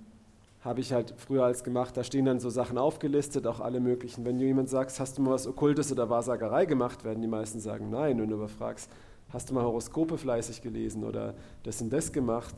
habe 0.62 0.80
ich 0.80 0.94
halt 0.94 1.14
früher 1.18 1.46
als 1.46 1.64
gemacht, 1.64 1.96
da 1.96 2.04
stehen 2.04 2.26
dann 2.26 2.40
so 2.40 2.50
Sachen 2.50 2.78
aufgelistet, 2.78 3.48
auch 3.48 3.60
alle 3.60 3.80
möglichen. 3.80 4.26
Wenn 4.26 4.40
du 4.40 4.46
jemand 4.46 4.70
sagst, 4.70 5.00
hast 5.00 5.18
du 5.18 5.22
mal 5.22 5.32
was 5.32 5.48
Okkultes 5.48 5.92
oder 5.92 6.10
Wahrsagerei 6.10 6.66
gemacht, 6.66 7.04
werden 7.04 7.22
die 7.22 7.28
meisten 7.28 7.60
sagen 7.60 7.90
nein. 7.90 8.20
Wenn 8.20 8.30
du 8.30 8.36
aber 8.36 8.48
fragst, 8.48 8.90
hast 9.30 9.50
du 9.50 9.54
mal 9.54 9.64
Horoskope 9.64 10.18
fleißig 10.18 10.62
gelesen 10.62 11.04
oder 11.04 11.36
das 11.64 11.82
und 11.82 11.92
das 11.92 12.12
gemacht, 12.12 12.56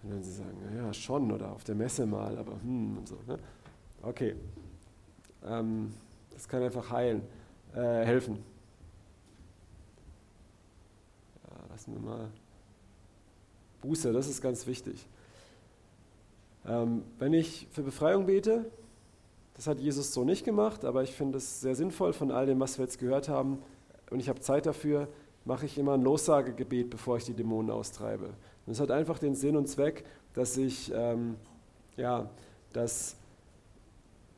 dann 0.00 0.10
werden 0.12 0.24
sie 0.24 0.32
sagen, 0.32 0.56
ja 0.76 0.92
schon 0.92 1.30
oder 1.30 1.52
auf 1.52 1.64
der 1.64 1.74
Messe 1.74 2.06
mal, 2.06 2.36
aber 2.38 2.52
hm 2.62 2.98
und 2.98 3.08
so. 3.08 3.16
Ne? 3.26 3.38
Okay, 4.04 4.34
ähm, 5.46 5.94
das 6.32 6.48
kann 6.48 6.60
einfach 6.60 6.90
heilen, 6.90 7.22
äh, 7.72 8.04
helfen. 8.04 8.42
Ja, 11.44 11.56
lassen 11.70 11.94
wir 11.94 12.00
mal. 12.00 12.28
Buße, 13.80 14.12
das 14.12 14.26
ist 14.26 14.42
ganz 14.42 14.66
wichtig. 14.66 15.06
Ähm, 16.66 17.04
wenn 17.20 17.32
ich 17.32 17.68
für 17.70 17.82
Befreiung 17.82 18.26
bete, 18.26 18.70
das 19.54 19.68
hat 19.68 19.78
Jesus 19.78 20.12
so 20.12 20.24
nicht 20.24 20.44
gemacht, 20.44 20.84
aber 20.84 21.04
ich 21.04 21.12
finde 21.12 21.38
es 21.38 21.60
sehr 21.60 21.76
sinnvoll 21.76 22.12
von 22.12 22.32
all 22.32 22.46
dem, 22.46 22.58
was 22.58 22.78
wir 22.78 22.84
jetzt 22.84 22.98
gehört 22.98 23.28
haben, 23.28 23.62
und 24.10 24.18
ich 24.18 24.28
habe 24.28 24.40
Zeit 24.40 24.66
dafür, 24.66 25.06
mache 25.44 25.66
ich 25.66 25.78
immer 25.78 25.94
ein 25.94 26.02
Lossagegebet, 26.02 26.90
bevor 26.90 27.18
ich 27.18 27.24
die 27.24 27.34
Dämonen 27.34 27.70
austreibe. 27.70 28.30
Und 28.66 28.72
es 28.72 28.80
hat 28.80 28.90
einfach 28.90 29.18
den 29.20 29.36
Sinn 29.36 29.56
und 29.56 29.68
Zweck, 29.68 30.04
dass 30.34 30.56
ich, 30.56 30.92
ähm, 30.92 31.36
ja, 31.96 32.28
dass 32.72 33.16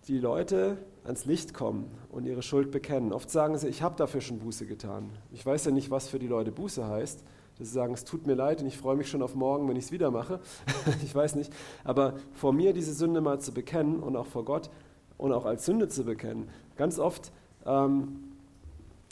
die 0.09 0.19
Leute 0.19 0.79
ans 1.05 1.25
Licht 1.25 1.55
kommen 1.55 1.91
und 2.11 2.27
ihre 2.27 2.43
Schuld 2.43 2.71
bekennen. 2.71 3.13
Oft 3.13 3.31
sagen 3.31 3.57
sie, 3.59 3.69
ich 3.69 3.83
habe 3.83 3.97
dafür 3.97 4.21
schon 4.21 4.39
Buße 4.39 4.67
getan. 4.67 5.11
Ich 5.33 5.45
weiß 5.45 5.67
ja 5.67 5.71
nicht, 5.71 5.91
was 5.91 6.09
für 6.09 6.19
die 6.19 6.27
Leute 6.27 6.53
Buße 6.53 6.87
heißt, 6.87 7.23
dass 7.59 7.69
sie 7.69 7.75
sagen, 7.75 7.95
es 7.95 8.05
tut 8.05 8.27
mir 8.27 8.35
leid 8.35 8.61
und 8.61 8.67
ich 8.67 8.77
freue 8.77 8.97
mich 8.97 9.09
schon 9.09 9.23
auf 9.23 9.35
morgen, 9.35 9.69
wenn 9.69 9.77
ich 9.77 9.87
es 9.87 9.93
wieder 9.93 10.11
mache. 10.11 10.41
ich 11.05 11.15
weiß 11.15 11.37
nicht. 11.37 11.53
Aber 11.85 12.15
vor 12.33 12.53
mir 12.53 12.73
diese 12.73 12.93
Sünde 12.93 13.21
mal 13.21 13.41
zu 13.41 13.53
bekennen 13.53 14.01
und 14.01 14.17
auch 14.17 14.27
vor 14.27 14.45
Gott 14.45 14.71
und 15.19 15.33
auch 15.33 15.47
als 15.47 15.65
Sünde 15.65 15.89
zu 15.89 16.05
bekennen. 16.05 16.49
Ganz 16.77 16.99
oft 16.99 17.33
ähm, 17.65 18.25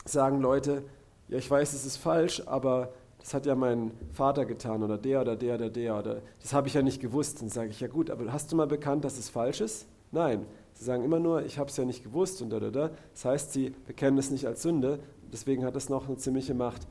sagen 0.05 0.41
Leute, 0.41 0.83
ja, 1.29 1.39
ich 1.39 1.51
weiß, 1.51 1.73
es 1.73 1.87
ist 1.87 1.97
falsch, 1.97 2.43
aber 2.47 2.93
das 3.19 3.33
hat 3.35 3.47
ja 3.47 3.55
mein 3.55 3.93
Vater 4.13 4.45
getan 4.45 4.83
oder 4.83 4.99
der 4.99 5.21
oder 5.21 5.37
der 5.37 5.55
oder 5.55 5.71
der 5.71 5.99
oder 5.99 6.23
das 6.41 6.53
habe 6.53 6.67
ich 6.67 6.75
ja 6.75 6.83
nicht 6.83 7.01
gewusst. 7.01 7.41
Dann 7.41 7.49
sage 7.49 7.71
ich, 7.71 7.81
ja 7.81 7.87
gut, 7.87 8.11
aber 8.11 8.33
hast 8.33 8.51
du 8.51 8.57
mal 8.57 8.67
bekannt, 8.67 9.05
dass 9.05 9.19
es 9.19 9.29
falsch 9.29 9.61
ist? 9.61 9.87
Nein. 10.11 10.47
Sie 10.83 10.87
sagen 10.87 11.05
immer 11.05 11.21
nur, 11.21 11.45
ich 11.45 11.61
habe 11.61 11.71
es 11.71 11.77
ja 11.77 11.85
nicht 11.85 12.03
gewusst 12.03 12.43
und 12.43 12.51
da, 12.51 12.59
da, 12.59 12.73
da. 12.73 12.91
Das 13.13 13.25
heißt, 13.25 13.53
sie 13.53 13.71
bekennen 13.87 14.19
es 14.19 14.33
nicht 14.33 14.49
als 14.49 14.63
Sünde, 14.63 14.99
deswegen 15.33 15.65
hat 15.65 15.77
es 15.77 15.89
noch 15.89 16.09
eine 16.09 16.17
ziemliche 16.17 16.55
Macht. 16.55 16.89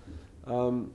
Ähm, 0.47 0.91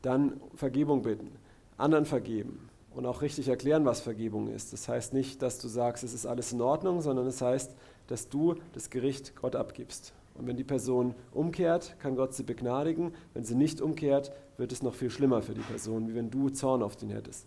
dann 0.00 0.40
Vergebung 0.54 1.02
bitten, 1.02 1.32
anderen 1.76 2.06
vergeben 2.06 2.70
und 2.94 3.04
auch 3.04 3.20
richtig 3.20 3.48
erklären, 3.48 3.84
was 3.84 4.00
Vergebung 4.00 4.48
ist. 4.48 4.72
Das 4.72 4.88
heißt 4.88 5.12
nicht, 5.12 5.42
dass 5.42 5.58
du 5.58 5.68
sagst, 5.68 6.02
es 6.02 6.14
ist 6.14 6.24
alles 6.24 6.50
in 6.50 6.62
Ordnung, 6.62 7.02
sondern 7.02 7.26
es 7.26 7.40
das 7.40 7.48
heißt, 7.48 7.74
dass 8.06 8.30
du 8.30 8.54
das 8.72 8.88
Gericht 8.88 9.36
Gott 9.36 9.54
abgibst. 9.54 10.14
Und 10.36 10.46
wenn 10.46 10.56
die 10.56 10.64
Person 10.64 11.14
umkehrt, 11.34 11.96
kann 11.98 12.16
Gott 12.16 12.32
sie 12.32 12.44
begnadigen. 12.44 13.12
Wenn 13.34 13.44
sie 13.44 13.54
nicht 13.54 13.82
umkehrt, 13.82 14.32
wird 14.56 14.72
es 14.72 14.82
noch 14.82 14.94
viel 14.94 15.10
schlimmer 15.10 15.42
für 15.42 15.52
die 15.52 15.60
Person, 15.60 16.08
wie 16.08 16.14
wenn 16.14 16.30
du 16.30 16.48
Zorn 16.48 16.82
auf 16.82 16.96
den 16.96 17.10
hättest. 17.10 17.46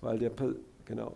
Weil 0.00 0.18
der, 0.18 0.32
genau. 0.84 1.14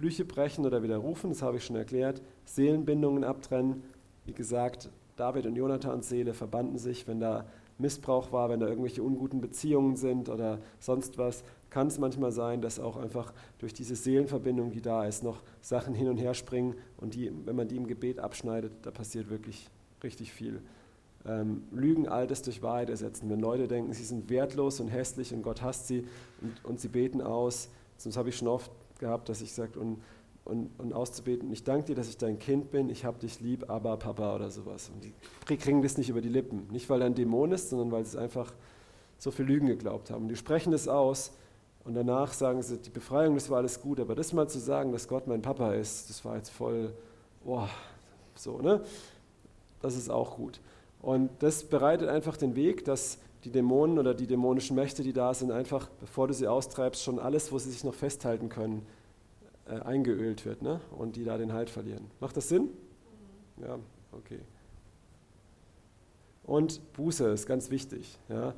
Flüche 0.00 0.24
brechen 0.24 0.64
oder 0.64 0.82
widerrufen, 0.82 1.28
das 1.28 1.42
habe 1.42 1.58
ich 1.58 1.64
schon 1.66 1.76
erklärt. 1.76 2.22
Seelenbindungen 2.46 3.22
abtrennen. 3.22 3.82
Wie 4.24 4.32
gesagt, 4.32 4.88
David 5.16 5.44
und 5.44 5.56
Jonathans 5.56 6.08
Seele 6.08 6.32
verbanden 6.32 6.78
sich, 6.78 7.06
wenn 7.06 7.20
da 7.20 7.44
Missbrauch 7.76 8.32
war, 8.32 8.48
wenn 8.48 8.60
da 8.60 8.66
irgendwelche 8.66 9.02
unguten 9.02 9.42
Beziehungen 9.42 9.96
sind 9.96 10.30
oder 10.30 10.58
sonst 10.78 11.18
was, 11.18 11.44
kann 11.68 11.88
es 11.88 11.98
manchmal 11.98 12.32
sein, 12.32 12.62
dass 12.62 12.80
auch 12.80 12.96
einfach 12.96 13.34
durch 13.58 13.74
diese 13.74 13.94
Seelenverbindung, 13.94 14.70
die 14.70 14.80
da 14.80 15.04
ist, 15.04 15.22
noch 15.22 15.42
Sachen 15.60 15.92
hin 15.92 16.08
und 16.08 16.16
her 16.16 16.32
springen 16.32 16.76
und 16.96 17.12
die, 17.12 17.30
wenn 17.44 17.56
man 17.56 17.68
die 17.68 17.76
im 17.76 17.86
Gebet 17.86 18.20
abschneidet, 18.20 18.72
da 18.80 18.90
passiert 18.90 19.28
wirklich 19.28 19.68
richtig 20.02 20.32
viel. 20.32 20.62
Ähm, 21.26 21.64
Lügen 21.72 22.08
Altes 22.08 22.40
durch 22.40 22.62
Wahrheit 22.62 22.88
ersetzen. 22.88 23.28
Wenn 23.28 23.40
Leute 23.40 23.68
denken, 23.68 23.92
sie 23.92 24.04
sind 24.04 24.30
wertlos 24.30 24.80
und 24.80 24.88
hässlich 24.88 25.34
und 25.34 25.42
Gott 25.42 25.60
hasst 25.60 25.88
sie 25.88 26.06
und, 26.40 26.64
und 26.64 26.80
sie 26.80 26.88
beten 26.88 27.20
aus, 27.20 27.68
sonst 27.98 28.16
habe 28.16 28.30
ich 28.30 28.38
schon 28.38 28.48
oft 28.48 28.70
gehabt, 29.00 29.28
dass 29.28 29.40
ich 29.40 29.52
sage, 29.52 29.80
und 29.80 29.98
und, 30.44 30.70
und 30.78 30.92
auszubeten, 30.92 31.52
ich 31.52 31.64
danke 31.64 31.86
dir, 31.86 31.94
dass 31.94 32.08
ich 32.08 32.16
dein 32.16 32.38
Kind 32.38 32.70
bin, 32.70 32.88
ich 32.88 33.04
habe 33.04 33.18
dich 33.18 33.40
lieb, 33.40 33.70
aber 33.70 33.96
Papa 33.96 34.34
oder 34.34 34.50
sowas. 34.50 34.90
Und 34.92 35.04
die 35.04 35.56
kriegen 35.56 35.82
das 35.82 35.98
nicht 35.98 36.08
über 36.08 36.20
die 36.20 36.28
Lippen. 36.28 36.66
Nicht, 36.70 36.88
weil 36.90 37.02
er 37.02 37.06
ein 37.06 37.14
Dämon 37.14 37.52
ist, 37.52 37.70
sondern 37.70 37.92
weil 37.92 38.04
sie 38.04 38.18
einfach 38.18 38.52
so 39.18 39.30
viel 39.30 39.44
Lügen 39.44 39.66
geglaubt 39.66 40.10
haben. 40.10 40.28
Die 40.28 40.36
sprechen 40.36 40.72
das 40.72 40.88
aus 40.88 41.32
und 41.84 41.94
danach 41.94 42.32
sagen 42.32 42.62
sie, 42.62 42.78
die 42.78 42.90
Befreiung, 42.90 43.34
das 43.34 43.50
war 43.50 43.58
alles 43.58 43.80
gut, 43.80 44.00
aber 44.00 44.14
das 44.14 44.32
mal 44.32 44.48
zu 44.48 44.58
sagen, 44.58 44.92
dass 44.92 45.08
Gott 45.08 45.26
mein 45.26 45.42
Papa 45.42 45.74
ist, 45.74 46.10
das 46.10 46.24
war 46.24 46.36
jetzt 46.36 46.50
voll, 46.50 46.92
boah, 47.44 47.68
so, 48.34 48.58
ne? 48.60 48.82
Das 49.82 49.96
ist 49.96 50.10
auch 50.10 50.36
gut. 50.36 50.60
Und 51.00 51.30
das 51.38 51.64
bereitet 51.64 52.08
einfach 52.08 52.36
den 52.36 52.54
Weg, 52.56 52.84
dass 52.84 53.18
die 53.44 53.50
Dämonen 53.50 53.98
oder 53.98 54.14
die 54.14 54.26
dämonischen 54.26 54.76
Mächte, 54.76 55.02
die 55.02 55.12
da 55.12 55.32
sind, 55.32 55.50
einfach, 55.50 55.88
bevor 56.00 56.28
du 56.28 56.34
sie 56.34 56.46
austreibst, 56.46 57.02
schon 57.02 57.18
alles, 57.18 57.52
wo 57.52 57.58
sie 57.58 57.70
sich 57.70 57.84
noch 57.84 57.94
festhalten 57.94 58.48
können, 58.48 58.86
äh, 59.66 59.80
eingeölt 59.80 60.44
wird 60.44 60.62
ne? 60.62 60.80
und 60.96 61.16
die 61.16 61.24
da 61.24 61.38
den 61.38 61.52
Halt 61.52 61.70
verlieren. 61.70 62.10
Macht 62.20 62.36
das 62.36 62.48
Sinn? 62.48 62.68
Ja, 63.60 63.78
okay. 64.12 64.40
Und 66.42 66.80
Buße 66.94 67.28
ist 67.28 67.46
ganz 67.46 67.70
wichtig. 67.70 68.18
Ja? 68.28 68.54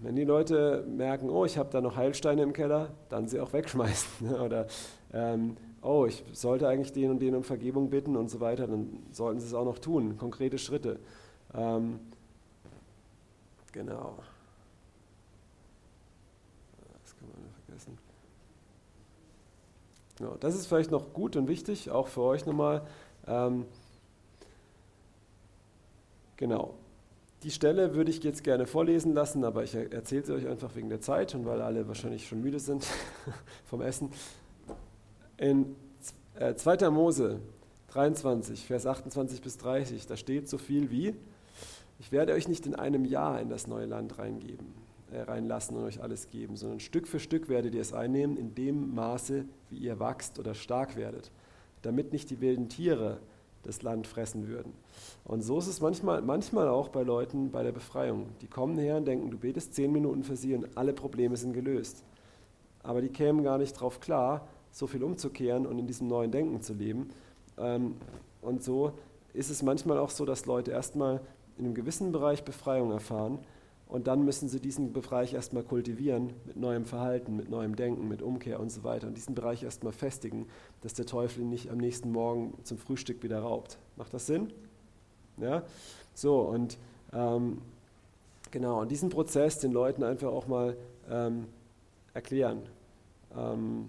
Wenn 0.00 0.16
die 0.16 0.24
Leute 0.24 0.84
merken, 0.88 1.28
oh, 1.28 1.44
ich 1.44 1.58
habe 1.58 1.68
da 1.70 1.80
noch 1.80 1.96
Heilsteine 1.96 2.42
im 2.42 2.52
Keller, 2.52 2.88
dann 3.10 3.28
sie 3.28 3.40
auch 3.40 3.52
wegschmeißen. 3.52 4.10
Ne? 4.30 4.42
Oder, 4.42 4.66
ähm, 5.12 5.56
oh, 5.82 6.06
ich 6.06 6.24
sollte 6.32 6.66
eigentlich 6.66 6.92
den 6.92 7.10
und 7.10 7.20
den 7.20 7.34
um 7.34 7.44
Vergebung 7.44 7.90
bitten 7.90 8.16
und 8.16 8.30
so 8.30 8.40
weiter, 8.40 8.66
dann 8.66 9.00
sollten 9.12 9.40
sie 9.40 9.46
es 9.46 9.54
auch 9.54 9.64
noch 9.64 9.78
tun. 9.78 10.16
Konkrete 10.16 10.58
Schritte. 10.58 10.98
Ähm, 11.52 12.00
genau. 13.72 14.18
Ja, 20.20 20.36
das 20.38 20.54
ist 20.54 20.66
vielleicht 20.66 20.90
noch 20.90 21.14
gut 21.14 21.34
und 21.36 21.48
wichtig, 21.48 21.90
auch 21.90 22.06
für 22.06 22.20
euch 22.20 22.44
nochmal. 22.44 22.86
Ähm, 23.26 23.64
genau. 26.36 26.74
Die 27.42 27.50
Stelle 27.50 27.94
würde 27.94 28.10
ich 28.10 28.22
jetzt 28.22 28.44
gerne 28.44 28.66
vorlesen 28.66 29.14
lassen, 29.14 29.44
aber 29.44 29.64
ich 29.64 29.74
erzähle 29.74 30.26
sie 30.26 30.34
euch 30.34 30.46
einfach 30.46 30.74
wegen 30.74 30.90
der 30.90 31.00
Zeit 31.00 31.34
und 31.34 31.46
weil 31.46 31.62
alle 31.62 31.88
wahrscheinlich 31.88 32.28
schon 32.28 32.42
müde 32.42 32.60
sind 32.60 32.86
vom 33.64 33.80
Essen. 33.80 34.10
In 35.38 35.74
2. 36.54 36.74
Äh, 36.74 36.90
Mose 36.90 37.40
23, 37.88 38.66
Vers 38.66 38.84
28 38.84 39.40
bis 39.40 39.56
30, 39.56 40.06
da 40.06 40.18
steht 40.18 40.50
so 40.50 40.58
viel 40.58 40.90
wie, 40.90 41.14
ich 42.00 42.10
werde 42.10 42.32
euch 42.32 42.48
nicht 42.48 42.66
in 42.66 42.74
einem 42.74 43.04
Jahr 43.04 43.40
in 43.40 43.48
das 43.48 43.66
neue 43.66 43.86
Land 43.86 44.18
reingeben 44.18 44.66
äh, 45.12 45.22
reinlassen 45.22 45.76
und 45.76 45.84
euch 45.84 46.02
alles 46.02 46.28
geben, 46.30 46.56
sondern 46.56 46.80
Stück 46.80 47.08
für 47.08 47.20
Stück 47.20 47.48
werdet 47.48 47.74
ihr 47.74 47.80
es 47.80 47.92
einnehmen, 47.92 48.36
in 48.36 48.54
dem 48.54 48.94
Maße, 48.94 49.44
wie 49.68 49.78
ihr 49.78 49.98
wachst 49.98 50.38
oder 50.38 50.54
stark 50.54 50.96
werdet, 50.96 51.30
damit 51.82 52.12
nicht 52.12 52.30
die 52.30 52.40
wilden 52.40 52.68
Tiere 52.68 53.18
das 53.62 53.82
Land 53.82 54.06
fressen 54.06 54.48
würden. 54.48 54.72
Und 55.24 55.42
so 55.42 55.58
ist 55.58 55.66
es 55.66 55.80
manchmal, 55.80 56.22
manchmal 56.22 56.68
auch 56.68 56.88
bei 56.88 57.02
Leuten 57.02 57.50
bei 57.50 57.62
der 57.62 57.72
Befreiung. 57.72 58.28
Die 58.40 58.46
kommen 58.46 58.78
her 58.78 58.96
und 58.96 59.04
denken, 59.04 59.30
du 59.30 59.36
betest 59.36 59.74
zehn 59.74 59.92
Minuten 59.92 60.22
für 60.22 60.36
sie 60.36 60.54
und 60.54 60.78
alle 60.78 60.92
Probleme 60.92 61.36
sind 61.36 61.52
gelöst. 61.52 62.04
Aber 62.82 63.02
die 63.02 63.10
kämen 63.10 63.42
gar 63.42 63.58
nicht 63.58 63.72
drauf 63.72 64.00
klar, 64.00 64.46
so 64.70 64.86
viel 64.86 65.02
umzukehren 65.02 65.66
und 65.66 65.78
in 65.78 65.86
diesem 65.86 66.06
neuen 66.06 66.30
Denken 66.30 66.62
zu 66.62 66.72
leben. 66.72 67.10
Ähm, 67.58 67.96
und 68.40 68.62
so 68.62 68.92
ist 69.34 69.50
es 69.50 69.62
manchmal 69.62 69.98
auch 69.98 70.10
so, 70.10 70.24
dass 70.24 70.46
Leute 70.46 70.70
erstmal 70.70 71.20
in 71.60 71.66
einem 71.66 71.74
gewissen 71.74 72.10
Bereich 72.10 72.42
Befreiung 72.42 72.90
erfahren 72.90 73.38
und 73.86 74.06
dann 74.06 74.24
müssen 74.24 74.48
sie 74.48 74.60
diesen 74.60 74.92
Bereich 74.92 75.34
erstmal 75.34 75.64
kultivieren 75.64 76.32
mit 76.46 76.56
neuem 76.56 76.84
Verhalten, 76.86 77.36
mit 77.36 77.50
neuem 77.50 77.74
Denken, 77.74 78.06
mit 78.08 78.22
Umkehr 78.22 78.60
und 78.60 78.70
so 78.70 78.84
weiter. 78.84 79.08
Und 79.08 79.16
diesen 79.16 79.34
Bereich 79.34 79.64
erstmal 79.64 79.92
festigen, 79.92 80.46
dass 80.80 80.94
der 80.94 81.06
Teufel 81.06 81.42
ihn 81.42 81.50
nicht 81.50 81.70
am 81.70 81.78
nächsten 81.78 82.12
Morgen 82.12 82.54
zum 82.62 82.78
Frühstück 82.78 83.22
wieder 83.24 83.40
raubt. 83.40 83.78
Macht 83.96 84.14
das 84.14 84.26
Sinn? 84.26 84.52
Ja? 85.38 85.64
So, 86.14 86.40
und 86.40 86.78
ähm, 87.12 87.58
genau, 88.52 88.80
und 88.80 88.92
diesen 88.92 89.10
Prozess 89.10 89.58
den 89.58 89.72
Leuten 89.72 90.04
einfach 90.04 90.28
auch 90.28 90.46
mal 90.46 90.76
ähm, 91.10 91.46
erklären. 92.14 92.62
Ähm, 93.36 93.88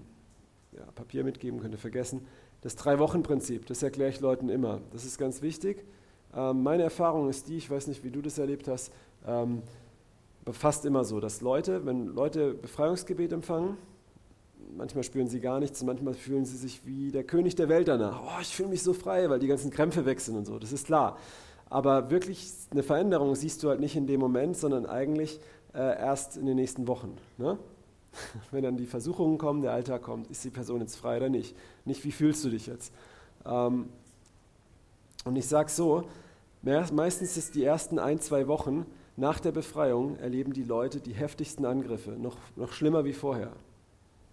ja, 0.71 0.83
Papier 0.95 1.23
mitgeben 1.23 1.59
könnt 1.59 1.75
ihr 1.75 1.79
vergessen. 1.79 2.25
Das 2.61 2.75
Drei-Wochen-Prinzip, 2.75 3.67
das 3.67 3.83
erkläre 3.83 4.09
ich 4.09 4.19
Leuten 4.19 4.49
immer. 4.49 4.81
Das 4.91 5.05
ist 5.05 5.19
ganz 5.19 5.43
wichtig. 5.43 5.85
Ähm, 6.35 6.63
meine 6.63 6.83
Erfahrung 6.83 7.29
ist 7.29 7.47
die, 7.47 7.57
ich 7.57 7.69
weiß 7.69 7.87
nicht, 7.87 8.03
wie 8.03 8.11
du 8.11 8.21
das 8.21 8.37
erlebt 8.37 8.67
hast, 8.67 8.91
ähm, 9.27 9.61
fast 10.51 10.85
immer 10.85 11.03
so, 11.03 11.19
dass 11.19 11.41
Leute, 11.41 11.85
wenn 11.85 12.07
Leute 12.07 12.53
Befreiungsgebet 12.53 13.31
empfangen, 13.31 13.77
manchmal 14.75 15.03
spüren 15.03 15.27
sie 15.27 15.39
gar 15.39 15.59
nichts, 15.59 15.83
manchmal 15.83 16.13
fühlen 16.13 16.45
sie 16.45 16.57
sich 16.57 16.85
wie 16.85 17.11
der 17.11 17.23
König 17.23 17.55
der 17.55 17.69
Welt 17.69 17.87
danach. 17.87 18.21
Oh, 18.23 18.41
ich 18.41 18.55
fühle 18.55 18.69
mich 18.69 18.83
so 18.83 18.93
frei, 18.93 19.29
weil 19.29 19.39
die 19.39 19.47
ganzen 19.47 19.71
Krämpfe 19.71 20.05
weg 20.05 20.19
sind 20.19 20.37
und 20.37 20.45
so, 20.45 20.59
das 20.59 20.71
ist 20.71 20.87
klar. 20.87 21.17
Aber 21.69 22.09
wirklich 22.11 22.51
eine 22.71 22.83
Veränderung 22.83 23.35
siehst 23.35 23.63
du 23.63 23.69
halt 23.69 23.79
nicht 23.79 23.95
in 23.95 24.07
dem 24.07 24.19
Moment, 24.19 24.57
sondern 24.57 24.85
eigentlich 24.85 25.39
äh, 25.73 25.79
erst 25.79 26.37
in 26.37 26.45
den 26.45 26.57
nächsten 26.57 26.87
Wochen. 26.87 27.17
Ne? 27.37 27.57
Wenn 28.51 28.63
dann 28.63 28.77
die 28.77 28.85
Versuchungen 28.85 29.37
kommen, 29.37 29.61
der 29.61 29.71
Alltag 29.71 30.01
kommt, 30.01 30.29
ist 30.29 30.43
die 30.43 30.49
Person 30.49 30.81
jetzt 30.81 30.97
frei 30.97 31.17
oder 31.17 31.29
nicht? 31.29 31.55
Nicht, 31.85 32.03
wie 32.03 32.11
fühlst 32.11 32.43
du 32.43 32.49
dich 32.49 32.67
jetzt? 32.67 32.93
Ähm, 33.45 33.85
und 35.25 35.35
ich 35.35 35.47
sage 35.47 35.69
so, 35.69 36.03
meistens 36.63 37.37
ist 37.37 37.55
die 37.55 37.63
ersten 37.63 37.99
ein, 37.99 38.19
zwei 38.19 38.47
Wochen 38.47 38.85
nach 39.17 39.39
der 39.39 39.51
Befreiung 39.51 40.17
erleben 40.17 40.53
die 40.53 40.63
Leute 40.63 41.01
die 41.01 41.13
heftigsten 41.13 41.65
Angriffe, 41.65 42.11
noch, 42.11 42.37
noch 42.55 42.71
schlimmer 42.71 43.05
wie 43.05 43.13
vorher. 43.13 43.51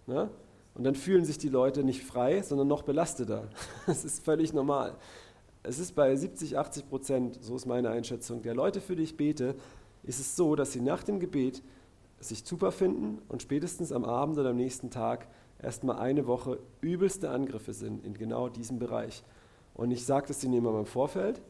Ne? 0.07 0.29
Und 0.73 0.83
dann 0.83 0.95
fühlen 0.95 1.25
sich 1.25 1.37
die 1.37 1.49
Leute 1.49 1.83
nicht 1.83 2.03
frei, 2.03 2.41
sondern 2.41 2.67
noch 2.67 2.83
belasteter. 2.83 3.49
Das 3.85 4.05
ist 4.05 4.23
völlig 4.23 4.53
normal. 4.53 4.95
Es 5.61 5.77
ist 5.77 5.93
bei 5.93 6.15
70, 6.15 6.57
80 6.57 6.89
Prozent, 6.89 7.37
so 7.41 7.55
ist 7.55 7.65
meine 7.65 7.89
Einschätzung, 7.89 8.41
der 8.41 8.55
Leute, 8.55 8.79
für 8.79 8.95
die 8.95 9.03
ich 9.03 9.17
bete, 9.17 9.55
ist 10.03 10.19
es 10.19 10.35
so, 10.35 10.55
dass 10.55 10.71
sie 10.71 10.79
nach 10.79 11.03
dem 11.03 11.19
Gebet 11.19 11.61
sich 12.19 12.43
super 12.45 12.71
finden 12.71 13.21
und 13.27 13.41
spätestens 13.41 13.91
am 13.91 14.05
Abend 14.05 14.37
oder 14.37 14.51
am 14.51 14.55
nächsten 14.55 14.89
Tag 14.89 15.27
erstmal 15.61 15.99
eine 15.99 16.27
Woche 16.27 16.59
übelste 16.81 17.29
Angriffe 17.29 17.73
sind 17.73 18.05
in 18.05 18.13
genau 18.13 18.47
diesem 18.47 18.79
Bereich. 18.79 19.23
Und 19.79 19.91
ich 19.91 20.05
sage 20.05 20.27
das 20.27 20.43
ihnen 20.43 20.55
immer 20.55 20.77
im 20.77 20.85
Vorfeld. 20.85 21.41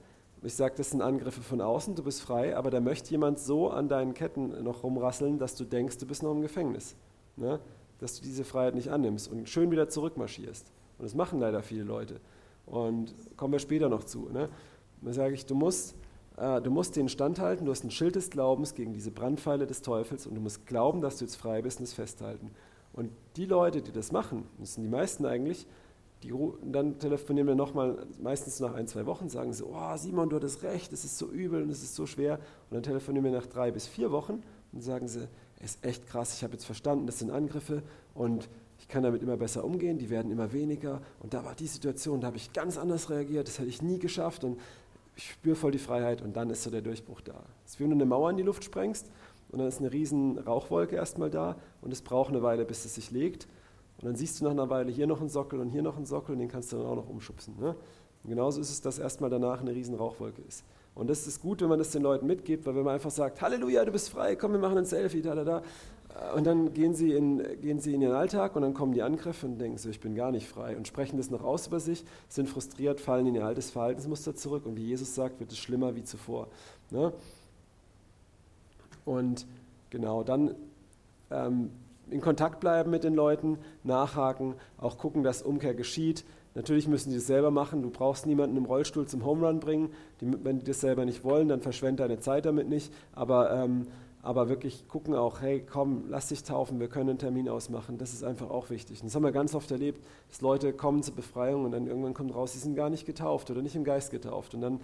Ich 0.44 0.54
sage, 0.54 0.76
das 0.78 0.92
sind 0.92 1.02
Angriffe 1.02 1.42
von 1.42 1.62
außen, 1.62 1.96
du 1.96 2.04
bist 2.04 2.22
frei, 2.22 2.56
aber 2.56 2.70
da 2.70 2.80
möchte 2.80 3.10
jemand 3.10 3.40
so 3.40 3.72
an 3.72 3.90
deinen 3.90 4.14
Ketten 4.14 4.64
noch 4.64 4.84
rumrasseln, 4.84 5.40
dass 5.40 5.56
du 5.56 5.66
denkst, 5.66 5.98
du 5.98 6.06
bist 6.06 6.22
noch 6.22 6.32
im 6.32 6.44
Gefängnis. 6.44 6.96
Ne? 7.38 7.60
Dass 7.98 8.16
du 8.16 8.22
diese 8.22 8.44
Freiheit 8.44 8.76
nicht 8.76 8.90
annimmst 8.90 9.32
und 9.32 9.50
schön 9.50 9.72
wieder 9.72 9.90
zurückmarschierst. 9.90 10.72
Und 11.00 11.06
das 11.06 11.16
machen 11.16 11.40
leider 11.40 11.64
viele 11.64 11.84
Leute. 11.84 12.22
Und 12.68 13.16
kommen 13.36 13.54
wir 13.54 13.60
später 13.60 13.90
noch 13.90 14.04
zu. 14.04 14.30
Ne? 14.32 14.48
Da 15.02 15.12
sage 15.12 15.34
ich, 15.34 15.48
du 15.48 15.56
musst, 15.56 15.96
äh, 16.38 16.62
du 16.62 16.70
musst 16.70 16.98
den 16.98 17.10
standhalten, 17.10 17.66
du 17.66 17.72
hast 17.72 17.84
ein 17.84 17.90
Schild 17.90 18.16
des 18.16 18.30
Glaubens 18.30 18.76
gegen 18.76 18.94
diese 18.94 19.10
Brandpfeile 19.10 19.66
des 19.66 19.82
Teufels 19.82 20.28
und 20.28 20.36
du 20.36 20.42
musst 20.42 20.68
glauben, 20.68 21.02
dass 21.02 21.18
du 21.18 21.26
jetzt 21.26 21.36
frei 21.36 21.64
bist 21.64 21.80
und 21.80 21.86
es 21.86 21.94
festhalten. 21.94 22.52
Und 22.94 23.10
die 23.38 23.46
Leute, 23.46 23.82
die 23.82 23.92
das 23.92 24.12
machen, 24.12 24.46
das 24.60 24.76
sind 24.76 24.84
die 24.84 24.90
meisten 24.90 25.26
eigentlich, 25.26 25.66
die, 26.24 26.34
dann 26.64 27.00
telefonieren 27.00 27.48
wir 27.48 27.56
nochmal, 27.56 28.06
meistens 28.22 28.60
nach 28.60 28.74
ein, 28.74 28.88
zwei 28.88 29.06
Wochen, 29.06 29.30
sagen 29.30 29.54
sie, 29.54 29.64
oh 29.64 29.96
Simon, 29.96 30.30
du 30.30 30.36
hattest 30.36 30.64
recht, 30.64 30.92
es 30.92 31.06
ist 31.06 31.18
so 31.18 31.28
übel 31.28 31.64
und 31.64 31.70
es 31.70 31.82
ist 31.82 31.96
so 31.96 32.06
schwer. 32.06 32.40
Und 32.70 32.76
dann 32.76 32.84
telefonieren 32.84 33.26
wir 33.26 33.32
nach 33.32 33.48
drei 33.48 33.72
bis 33.72 33.88
vier 33.88 34.12
Wochen 34.12 34.44
und 34.74 34.82
sagen 34.82 35.08
sie, 35.08 35.28
es 35.62 35.76
ist 35.76 35.86
echt 35.86 36.08
krass, 36.08 36.36
ich 36.36 36.44
habe 36.44 36.54
jetzt 36.54 36.66
verstanden, 36.66 37.06
das 37.06 37.20
sind 37.20 37.32
Angriffe 37.32 37.84
und 38.14 38.50
ich 38.80 38.88
kann 38.88 39.04
damit 39.04 39.22
immer 39.22 39.38
besser 39.38 39.64
umgehen, 39.64 39.98
die 39.98 40.10
werden 40.10 40.32
immer 40.32 40.54
weniger. 40.54 41.02
Und 41.20 41.34
da 41.34 41.44
war 41.44 41.56
die 41.56 41.68
Situation, 41.68 42.22
da 42.22 42.28
habe 42.28 42.38
ich 42.38 42.54
ganz 42.54 42.78
anders 42.78 43.10
reagiert, 43.10 43.48
das 43.48 43.60
hätte 43.60 43.70
ich 43.70 43.82
nie 43.82 44.00
geschafft 44.00 44.44
und 44.44 44.60
ich 45.16 45.32
spüre 45.32 45.56
voll 45.56 45.72
die 45.72 45.80
Freiheit 45.80 46.22
und 46.22 46.36
dann 46.38 46.50
ist 46.50 46.64
so 46.64 46.70
der 46.70 46.82
Durchbruch 46.82 47.22
da. 47.22 47.44
Es 47.66 47.74
ist 47.74 47.80
wie 47.80 47.84
wenn 47.84 47.92
du 47.92 47.96
eine 47.96 48.06
Mauer 48.06 48.30
in 48.30 48.38
die 48.38 48.44
Luft 48.44 48.64
sprengst 48.64 49.10
und 49.50 49.60
dann 49.60 49.68
ist 49.68 49.80
eine 49.80 49.92
riesen 49.92 50.38
Rauchwolke 50.40 50.96
erstmal 50.96 51.30
da 51.30 51.58
und 51.82 51.92
es 51.92 52.02
braucht 52.02 52.30
eine 52.30 52.42
Weile, 52.42 52.64
bis 52.66 52.86
es 52.86 52.96
sich 52.96 53.12
legt. 53.12 53.48
Und 54.02 54.06
dann 54.06 54.16
siehst 54.16 54.40
du 54.40 54.46
nach 54.46 54.52
einer 54.52 54.70
Weile 54.70 54.92
hier 54.92 55.08
noch 55.08 55.20
einen 55.20 55.30
Sockel 55.30 55.60
und 55.60 55.70
hier 55.70 55.82
noch 55.82 55.98
einen 55.98 56.06
Sockel 56.06 56.34
und 56.34 56.40
den 56.40 56.48
kannst 56.48 56.72
du 56.72 56.78
dann 56.78 56.86
auch 56.86 56.96
noch 56.96 57.10
umschubsen. 57.10 57.56
Ne? 57.60 57.76
Und 58.24 58.30
genauso 58.30 58.62
ist 58.62 58.70
es, 58.70 58.82
dass 58.82 58.98
erstmal 58.98 59.30
danach 59.30 59.62
eine 59.62 59.72
riesen 59.72 59.96
Rauchwolke 59.96 60.42
ist. 60.42 60.64
Und 60.96 61.10
das 61.10 61.28
ist 61.28 61.42
gut, 61.42 61.62
wenn 61.62 61.70
man 61.70 61.80
das 61.80 61.92
den 61.92 62.02
Leuten 62.02 62.28
mitgibt, 62.28 62.66
weil 62.66 62.76
wenn 62.76 62.84
man 62.84 62.96
einfach 62.96 63.12
sagt, 63.12 63.42
Halleluja, 63.42 63.86
du 63.86 63.92
bist 63.92 64.10
frei, 64.10 64.36
komm, 64.36 64.54
wir 64.54 64.60
machen 64.60 64.78
ein 64.78 64.86
Selfie, 64.86 65.22
da, 65.22 65.36
da, 65.36 65.44
da. 65.44 65.64
Und 66.36 66.46
dann 66.46 66.74
gehen 66.74 66.94
sie, 66.94 67.14
in, 67.14 67.42
gehen 67.62 67.80
sie 67.80 67.94
in 67.94 68.02
ihren 68.02 68.16
Alltag 68.16 68.56
und 68.56 68.64
dann 68.64 68.74
kommen 68.74 68.94
die 68.94 69.02
Angriffe 69.02 69.46
und 69.46 69.60
denken 69.60 69.78
so, 69.78 69.90
ich 69.90 70.00
bin 70.00 70.16
gar 70.16 70.32
nicht 70.32 70.48
frei 70.48 70.76
und 70.76 70.88
sprechen 70.88 71.18
das 71.18 71.30
noch 71.30 71.44
aus 71.44 71.68
über 71.68 71.80
sich, 71.80 72.04
sind 72.28 72.50
frustriert, 72.50 73.00
fallen 73.00 73.28
in 73.28 73.36
ihr 73.36 73.46
altes 73.46 73.70
Verhaltensmuster 73.70 74.36
zurück 74.36 74.66
und 74.66 74.76
wie 74.76 74.86
Jesus 74.86 75.14
sagt, 75.16 75.40
wird 75.40 75.52
es 75.52 75.58
schlimmer 75.58 75.96
wie 75.96 76.04
zuvor. 76.04 76.48
Ne? 76.90 77.14
Und 79.06 79.46
genau, 79.92 80.24
dann 80.24 80.56
ähm, 81.32 81.70
in 82.12 82.22
Kontakt 82.22 82.60
bleiben 82.60 82.92
mit 82.92 83.04
den 83.04 83.14
Leuten, 83.14 83.58
nachhaken, 83.84 84.56
auch 84.78 84.98
gucken, 84.98 85.24
dass 85.24 85.42
Umkehr 85.42 85.74
geschieht. 85.74 86.26
Natürlich 86.56 86.88
müssen 86.88 87.12
die 87.12 87.18
es 87.18 87.28
selber 87.28 87.52
machen. 87.52 87.82
Du 87.82 87.90
brauchst 87.90 88.26
niemanden 88.26 88.58
im 88.58 88.66
Rollstuhl 88.66 89.08
zum 89.08 89.24
Home 89.24 89.48
Run 89.48 89.60
bringen. 89.60 89.92
Die, 90.20 90.44
wenn 90.44 90.60
die 90.60 90.66
das 90.66 90.82
selber 90.82 91.06
nicht 91.06 91.24
wollen, 91.24 91.48
dann 91.48 91.62
verschwende 91.62 92.04
deine 92.04 92.20
Zeit 92.20 92.46
damit 92.46 92.68
nicht. 92.68 92.92
Aber, 93.14 93.52
ähm, 93.52 93.88
aber 94.22 94.50
wirklich 94.50 94.88
gucken 94.88 95.16
auch, 95.16 95.42
hey, 95.42 95.66
komm, 95.66 96.06
lass 96.10 96.28
dich 96.28 96.44
taufen, 96.44 96.80
wir 96.80 96.90
können 96.90 97.12
einen 97.12 97.20
Termin 97.20 97.48
ausmachen. 97.48 97.98
Das 97.98 98.14
ist 98.14 98.24
einfach 98.24 98.50
auch 98.50 98.70
wichtig. 98.70 99.02
Das 99.02 99.16
haben 99.16 99.24
wir 99.24 99.32
ganz 99.32 99.56
oft 99.56 99.72
erlebt, 99.72 100.04
dass 100.28 100.42
Leute 100.42 100.74
kommen 100.74 101.04
zur 101.04 101.16
Befreiung 101.16 101.66
und 101.66 101.72
dann 101.72 101.88
irgendwann 101.88 102.14
kommt 102.14 102.36
raus, 102.36 102.54
sie 102.54 102.60
sind 102.60 102.76
gar 102.76 102.90
nicht 102.90 103.06
getauft 103.06 103.50
oder 103.52 103.62
nicht 103.62 103.76
im 103.76 103.84
Geist 103.84 104.12
getauft. 104.12 104.56
Und 104.56 104.62
dann 104.62 104.82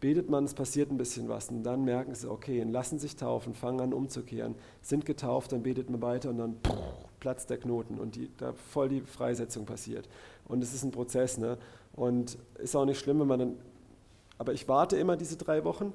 betet 0.00 0.30
man, 0.30 0.44
es 0.44 0.54
passiert 0.54 0.90
ein 0.90 0.96
bisschen 0.96 1.28
was 1.28 1.50
und 1.50 1.62
dann 1.62 1.84
merken 1.84 2.14
sie, 2.14 2.30
okay, 2.30 2.62
lassen 2.62 2.98
sich 2.98 3.16
taufen, 3.16 3.54
fangen 3.54 3.80
an 3.80 3.92
umzukehren, 3.92 4.54
sind 4.80 5.04
getauft, 5.04 5.52
dann 5.52 5.62
betet 5.62 5.90
man 5.90 6.00
weiter 6.00 6.30
und 6.30 6.38
dann 6.38 6.56
platzt 7.20 7.50
der 7.50 7.58
Knoten 7.58 7.98
und 7.98 8.16
die, 8.16 8.30
da 8.38 8.52
voll 8.52 8.88
die 8.88 9.02
Freisetzung 9.02 9.66
passiert. 9.66 10.08
Und 10.48 10.62
es 10.62 10.74
ist 10.74 10.84
ein 10.84 10.90
Prozess, 10.90 11.38
ne? 11.38 11.58
Und 11.92 12.38
ist 12.58 12.74
auch 12.74 12.86
nicht 12.86 12.98
schlimm, 12.98 13.20
wenn 13.20 13.26
man 13.26 13.38
dann, 13.38 13.56
aber 14.38 14.54
ich 14.54 14.66
warte 14.68 14.96
immer 14.96 15.16
diese 15.16 15.36
drei 15.36 15.64
Wochen 15.64 15.92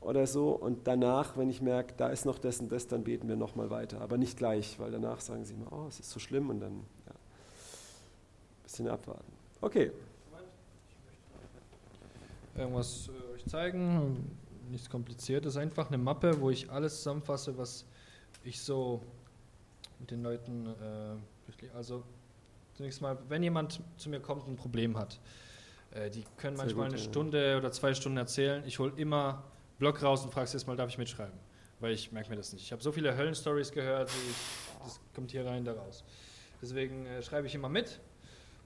oder 0.00 0.26
so 0.26 0.50
und 0.50 0.86
danach, 0.88 1.36
wenn 1.36 1.48
ich 1.48 1.62
merke, 1.62 1.94
da 1.96 2.08
ist 2.08 2.26
noch 2.26 2.38
das 2.38 2.60
und 2.60 2.72
das, 2.72 2.88
dann 2.88 3.04
beten 3.04 3.28
wir 3.28 3.36
nochmal 3.36 3.70
weiter, 3.70 4.00
aber 4.00 4.18
nicht 4.18 4.36
gleich, 4.36 4.78
weil 4.80 4.90
danach 4.90 5.20
sagen 5.20 5.44
sie 5.44 5.54
immer, 5.54 5.72
oh, 5.72 5.86
es 5.88 6.00
ist 6.00 6.10
so 6.10 6.18
schlimm 6.18 6.50
und 6.50 6.60
dann, 6.60 6.72
ja, 7.06 7.12
ein 7.12 8.62
bisschen 8.64 8.88
abwarten. 8.88 9.32
Okay. 9.60 9.92
Irgendwas 12.56 13.08
äh, 13.08 13.48
zeigen. 13.48 14.38
Nichts 14.70 14.90
kompliziertes, 14.90 15.56
einfach 15.56 15.88
eine 15.88 15.98
Mappe, 15.98 16.40
wo 16.40 16.50
ich 16.50 16.70
alles 16.70 16.96
zusammenfasse, 16.98 17.56
was 17.56 17.86
ich 18.42 18.60
so 18.60 19.00
mit 20.00 20.10
den 20.10 20.22
Leuten, 20.22 20.66
äh, 20.66 21.68
also 21.74 22.02
zunächst 22.74 23.00
mal, 23.00 23.16
wenn 23.28 23.42
jemand 23.42 23.80
zu 23.96 24.10
mir 24.10 24.20
kommt 24.20 24.44
und 24.44 24.54
ein 24.54 24.56
Problem 24.56 24.98
hat, 24.98 25.20
äh, 25.92 26.10
die 26.10 26.24
können 26.36 26.56
manchmal 26.56 26.86
gut, 26.86 26.94
eine 26.94 27.02
ja. 27.02 27.10
Stunde 27.10 27.56
oder 27.56 27.72
zwei 27.72 27.94
Stunden 27.94 28.18
erzählen. 28.18 28.62
Ich 28.66 28.78
hole 28.78 28.92
immer 28.96 29.44
Blog 29.78 30.02
raus 30.02 30.24
und 30.24 30.32
frage 30.32 30.50
erstmal, 30.52 30.76
darf 30.76 30.90
ich 30.90 30.98
mitschreiben? 30.98 31.38
Weil 31.80 31.92
ich 31.92 32.10
merke 32.10 32.30
mir 32.30 32.36
das 32.36 32.52
nicht. 32.52 32.62
Ich 32.62 32.72
habe 32.72 32.82
so 32.82 32.90
viele 32.92 33.16
Höllenstories 33.16 33.70
gehört, 33.70 34.10
ich, 34.10 34.84
das 34.84 35.00
kommt 35.14 35.30
hier 35.30 35.44
rein, 35.44 35.64
da 35.64 35.72
raus. 35.74 36.04
Deswegen 36.60 37.06
äh, 37.06 37.22
schreibe 37.22 37.46
ich 37.46 37.54
immer 37.54 37.68
mit 37.68 38.00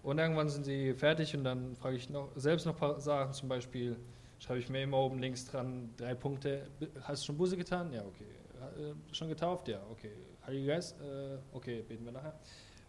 und 0.02 0.18
irgendwann 0.18 0.48
sind 0.48 0.64
sie 0.64 0.94
fertig 0.94 1.34
und 1.36 1.44
dann 1.44 1.76
frage 1.76 1.96
ich 1.96 2.08
noch, 2.08 2.30
selbst 2.36 2.66
noch 2.66 2.74
ein 2.74 2.78
paar 2.78 3.00
Sachen, 3.00 3.32
zum 3.32 3.48
Beispiel, 3.48 3.96
schreibe 4.38 4.60
ich 4.60 4.68
mir 4.68 4.82
immer 4.82 4.98
oben 4.98 5.18
links 5.18 5.44
dran 5.44 5.90
drei 5.96 6.14
Punkte. 6.14 6.66
Hast 7.02 7.22
du 7.22 7.26
schon 7.26 7.36
Buße 7.36 7.56
getan? 7.56 7.92
Ja, 7.92 8.02
okay. 8.02 8.24
Äh, 8.78 9.14
schon 9.14 9.28
getauft? 9.28 9.68
Ja, 9.68 9.80
okay. 9.90 10.12
Heiliger 10.46 10.74
Geist? 10.74 10.98
Äh, 11.00 11.38
okay, 11.52 11.82
beten 11.86 12.04
wir 12.04 12.12
nachher. 12.12 12.34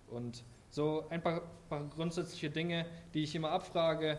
Und 0.07 0.43
so 0.69 1.05
ein 1.09 1.21
paar, 1.21 1.41
paar, 1.69 1.83
grundsätzliche 1.85 2.49
Dinge, 2.49 2.85
die 3.13 3.23
ich 3.23 3.35
immer 3.35 3.51
abfrage. 3.51 4.17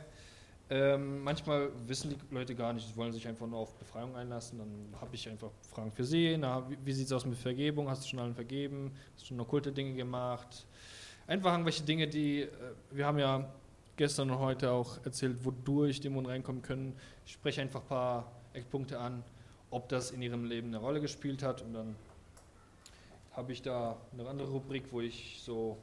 Ähm, 0.71 1.23
manchmal 1.23 1.71
wissen 1.87 2.11
die 2.11 2.35
Leute 2.35 2.55
gar 2.55 2.73
nicht, 2.73 2.89
sie 2.89 2.97
wollen 2.97 3.13
sich 3.13 3.27
einfach 3.27 3.47
nur 3.47 3.59
auf 3.59 3.75
Befreiung 3.75 4.15
einlassen. 4.17 4.59
Dann 4.59 5.01
habe 5.01 5.15
ich 5.15 5.29
einfach 5.29 5.51
Fragen 5.71 5.91
für 5.91 6.05
sie. 6.05 6.37
Na, 6.39 6.69
wie, 6.71 6.79
wie 6.85 6.93
sieht 6.93 7.07
es 7.07 7.13
aus 7.13 7.25
mit 7.25 7.39
Vergebung? 7.39 7.89
Hast 7.89 8.05
du 8.05 8.09
schon 8.09 8.19
allen 8.19 8.35
vergeben? 8.35 8.93
Hast 9.15 9.23
du 9.23 9.27
schon 9.29 9.41
okkulte 9.41 9.73
Dinge 9.73 9.95
gemacht? 9.95 10.67
Einfach 11.33 11.53
irgendwelche 11.53 11.83
Dinge, 11.83 12.07
die, 12.09 12.43
äh, 12.43 12.49
wir 12.91 13.07
haben 13.07 13.19
ja 13.19 13.51
gestern 13.97 14.31
und 14.31 14.39
heute 14.39 14.71
auch 14.71 15.03
erzählt, 15.03 15.43
wodurch 15.47 15.99
Dämonen 15.99 16.31
reinkommen 16.31 16.61
können. 16.61 16.95
Ich 17.25 17.33
spreche 17.33 17.63
einfach 17.63 17.81
ein 17.81 17.89
paar 17.89 18.33
Eckpunkte 18.53 18.99
an, 18.99 19.25
ob 19.71 19.89
das 19.89 20.11
in 20.11 20.21
ihrem 20.21 20.45
Leben 20.45 20.69
eine 20.69 20.77
Rolle 20.77 21.01
gespielt 21.01 21.43
hat 21.43 21.63
und 21.63 21.73
dann 21.73 21.97
habe 23.31 23.51
ich 23.51 23.63
da 23.63 23.97
eine 24.13 24.29
andere 24.29 24.51
Rubrik, 24.51 24.89
wo 24.91 25.01
ich 25.01 25.41
so, 25.43 25.79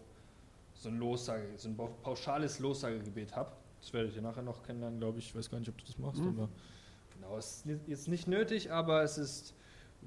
so 0.75 0.89
ein 0.89 0.99
Lossage, 0.99 1.47
so 1.57 1.69
ein 1.69 1.75
pauschales 2.03 2.59
Lossagegebet 2.59 3.35
habe. 3.35 3.51
Das 3.81 3.91
werdet 3.91 4.15
ihr 4.15 4.21
nachher 4.21 4.43
noch 4.43 4.61
kennenlernen, 4.61 4.99
glaube 4.99 5.17
ich. 5.17 5.29
Ich 5.29 5.35
weiß 5.35 5.49
gar 5.49 5.57
nicht, 5.57 5.69
ob 5.69 5.79
du 5.79 5.83
das 5.83 5.97
machst, 5.97 6.21
mhm. 6.21 6.27
aber 6.27 6.49
genau, 7.15 7.37
es 7.39 7.65
ist 7.65 7.87
jetzt 7.87 8.07
nicht 8.07 8.27
nötig, 8.27 8.71
aber 8.71 9.01
es 9.01 9.17
ist 9.17 9.55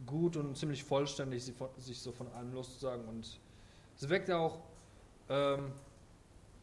gut 0.07 0.37
und 0.37 0.57
ziemlich 0.57 0.85
vollständig, 0.85 1.53
sich 1.79 1.99
so 1.99 2.13
von 2.13 2.29
allem 2.29 2.53
loszusagen 2.53 3.09
und 3.09 3.41
es 3.97 4.09
weckt 4.09 4.31
auch 4.31 4.61
ähm, 5.29 5.73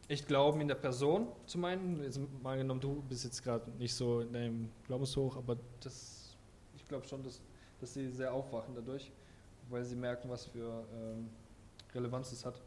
ich 0.08 0.26
glaube 0.26 0.60
in 0.60 0.68
der 0.68 0.74
Person 0.74 1.28
zu 1.46 1.58
meinen. 1.58 2.02
Jetzt 2.02 2.20
mal 2.42 2.58
genommen, 2.58 2.80
du 2.80 3.02
bist 3.08 3.24
jetzt 3.24 3.42
gerade 3.42 3.70
nicht 3.78 3.94
so 3.94 4.20
in 4.20 4.32
deinem 4.32 4.70
Glaubenshoch, 4.86 5.36
aber 5.36 5.56
das, 5.80 6.36
ich 6.74 6.86
glaube 6.88 7.06
schon, 7.06 7.22
dass, 7.22 7.40
dass 7.80 7.94
sie 7.94 8.10
sehr 8.10 8.32
aufwachen 8.32 8.74
dadurch, 8.74 9.12
weil 9.68 9.84
sie 9.84 9.96
merken, 9.96 10.28
was 10.28 10.46
für 10.46 10.84
ähm, 10.94 11.30
Relevanz 11.94 12.32
es 12.32 12.44
hat. 12.44 12.60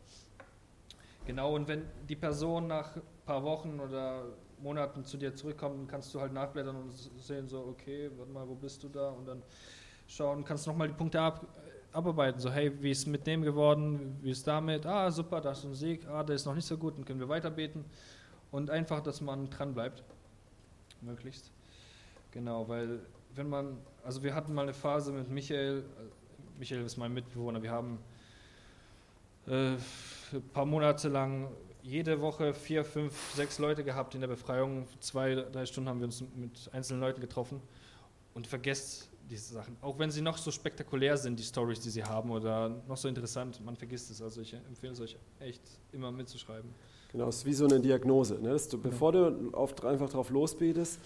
Genau, 1.25 1.55
und 1.55 1.67
wenn 1.67 1.85
die 2.07 2.15
Person 2.15 2.67
nach 2.67 2.95
ein 2.95 3.01
paar 3.25 3.43
Wochen 3.43 3.79
oder 3.79 4.25
Monaten 4.59 5.03
zu 5.03 5.17
dir 5.17 5.35
zurückkommt, 5.35 5.77
dann 5.77 5.87
kannst 5.87 6.13
du 6.13 6.21
halt 6.21 6.33
nachblättern 6.33 6.75
und 6.75 6.91
sehen 6.91 7.47
so, 7.47 7.59
okay, 7.65 8.09
warte 8.17 8.31
mal, 8.31 8.47
wo 8.47 8.55
bist 8.55 8.83
du 8.83 8.89
da? 8.89 9.09
Und 9.09 9.27
dann 9.27 9.41
schauen, 10.07 10.43
kannst 10.43 10.67
nochmal 10.67 10.87
die 10.87 10.93
Punkte 10.93 11.19
ab, 11.19 11.45
abarbeiten. 11.93 12.39
So, 12.39 12.51
hey, 12.51 12.71
wie 12.81 12.91
ist 12.91 13.07
mit 13.07 13.25
dem 13.27 13.43
geworden? 13.43 14.17
Wie 14.21 14.31
ist 14.31 14.45
damit? 14.47 14.85
Ah, 14.85 15.09
super, 15.11 15.39
da 15.41 15.51
ist 15.51 15.63
ein 15.63 15.73
Sieg. 15.73 16.07
Ah, 16.07 16.23
der 16.23 16.35
ist 16.35 16.45
noch 16.45 16.55
nicht 16.55 16.67
so 16.67 16.77
gut, 16.77 16.97
dann 16.97 17.05
können 17.05 17.19
wir 17.19 17.29
weiter 17.29 17.51
beten. 17.51 17.85
Und 18.51 18.69
einfach, 18.69 19.01
dass 19.01 19.21
man 19.21 19.49
dran 19.49 19.73
bleibt. 19.73 20.03
Möglichst. 21.01 21.51
Genau, 22.31 22.67
weil 22.67 22.99
wenn 23.35 23.49
man, 23.49 23.77
also 24.03 24.23
wir 24.23 24.33
hatten 24.33 24.53
mal 24.53 24.63
eine 24.63 24.73
Phase 24.73 25.11
mit 25.11 25.29
Michael, 25.29 25.83
Michael 26.57 26.83
ist 26.83 26.97
mein 26.97 27.13
Mitbewohner, 27.13 27.61
wir 27.61 27.71
haben 27.71 27.99
äh, 29.47 29.73
ein 30.33 30.49
paar 30.53 30.65
Monate 30.65 31.09
lang 31.09 31.49
jede 31.83 32.21
Woche 32.21 32.53
vier, 32.53 32.85
fünf, 32.85 33.33
sechs 33.33 33.59
Leute 33.59 33.83
gehabt 33.83 34.15
in 34.15 34.21
der 34.21 34.29
Befreiung. 34.29 34.87
Zwei, 34.99 35.35
drei 35.35 35.65
Stunden 35.65 35.89
haben 35.89 35.99
wir 35.99 36.05
uns 36.05 36.23
mit 36.35 36.69
einzelnen 36.71 37.01
Leuten 37.01 37.19
getroffen 37.19 37.61
und 38.33 38.47
vergesst 38.47 39.09
diese 39.33 39.53
Sachen. 39.53 39.75
Auch 39.81 39.97
wenn 39.99 40.11
sie 40.11 40.21
noch 40.21 40.37
so 40.37 40.51
spektakulär 40.51 41.17
sind, 41.17 41.39
die 41.39 41.43
Stories, 41.43 41.79
die 41.79 41.89
sie 41.89 42.03
haben 42.03 42.29
oder 42.31 42.69
noch 42.87 42.97
so 42.97 43.07
interessant, 43.07 43.63
man 43.65 43.75
vergisst 43.75 44.11
es. 44.11 44.21
Also 44.21 44.41
ich 44.41 44.53
empfehle 44.53 44.93
es 44.93 45.01
euch 45.01 45.17
echt 45.39 45.61
immer 45.91 46.11
mitzuschreiben. 46.11 46.69
Genau, 47.11 47.27
es 47.27 47.37
ist 47.37 47.45
wie 47.45 47.53
so 47.53 47.65
eine 47.65 47.79
Diagnose. 47.79 48.39
Ne? 48.39 48.55
Du, 48.71 48.77
bevor 48.79 49.11
du 49.11 49.51
auf, 49.51 49.83
einfach 49.83 50.09
drauf 50.09 50.29
losbetest, 50.29 50.99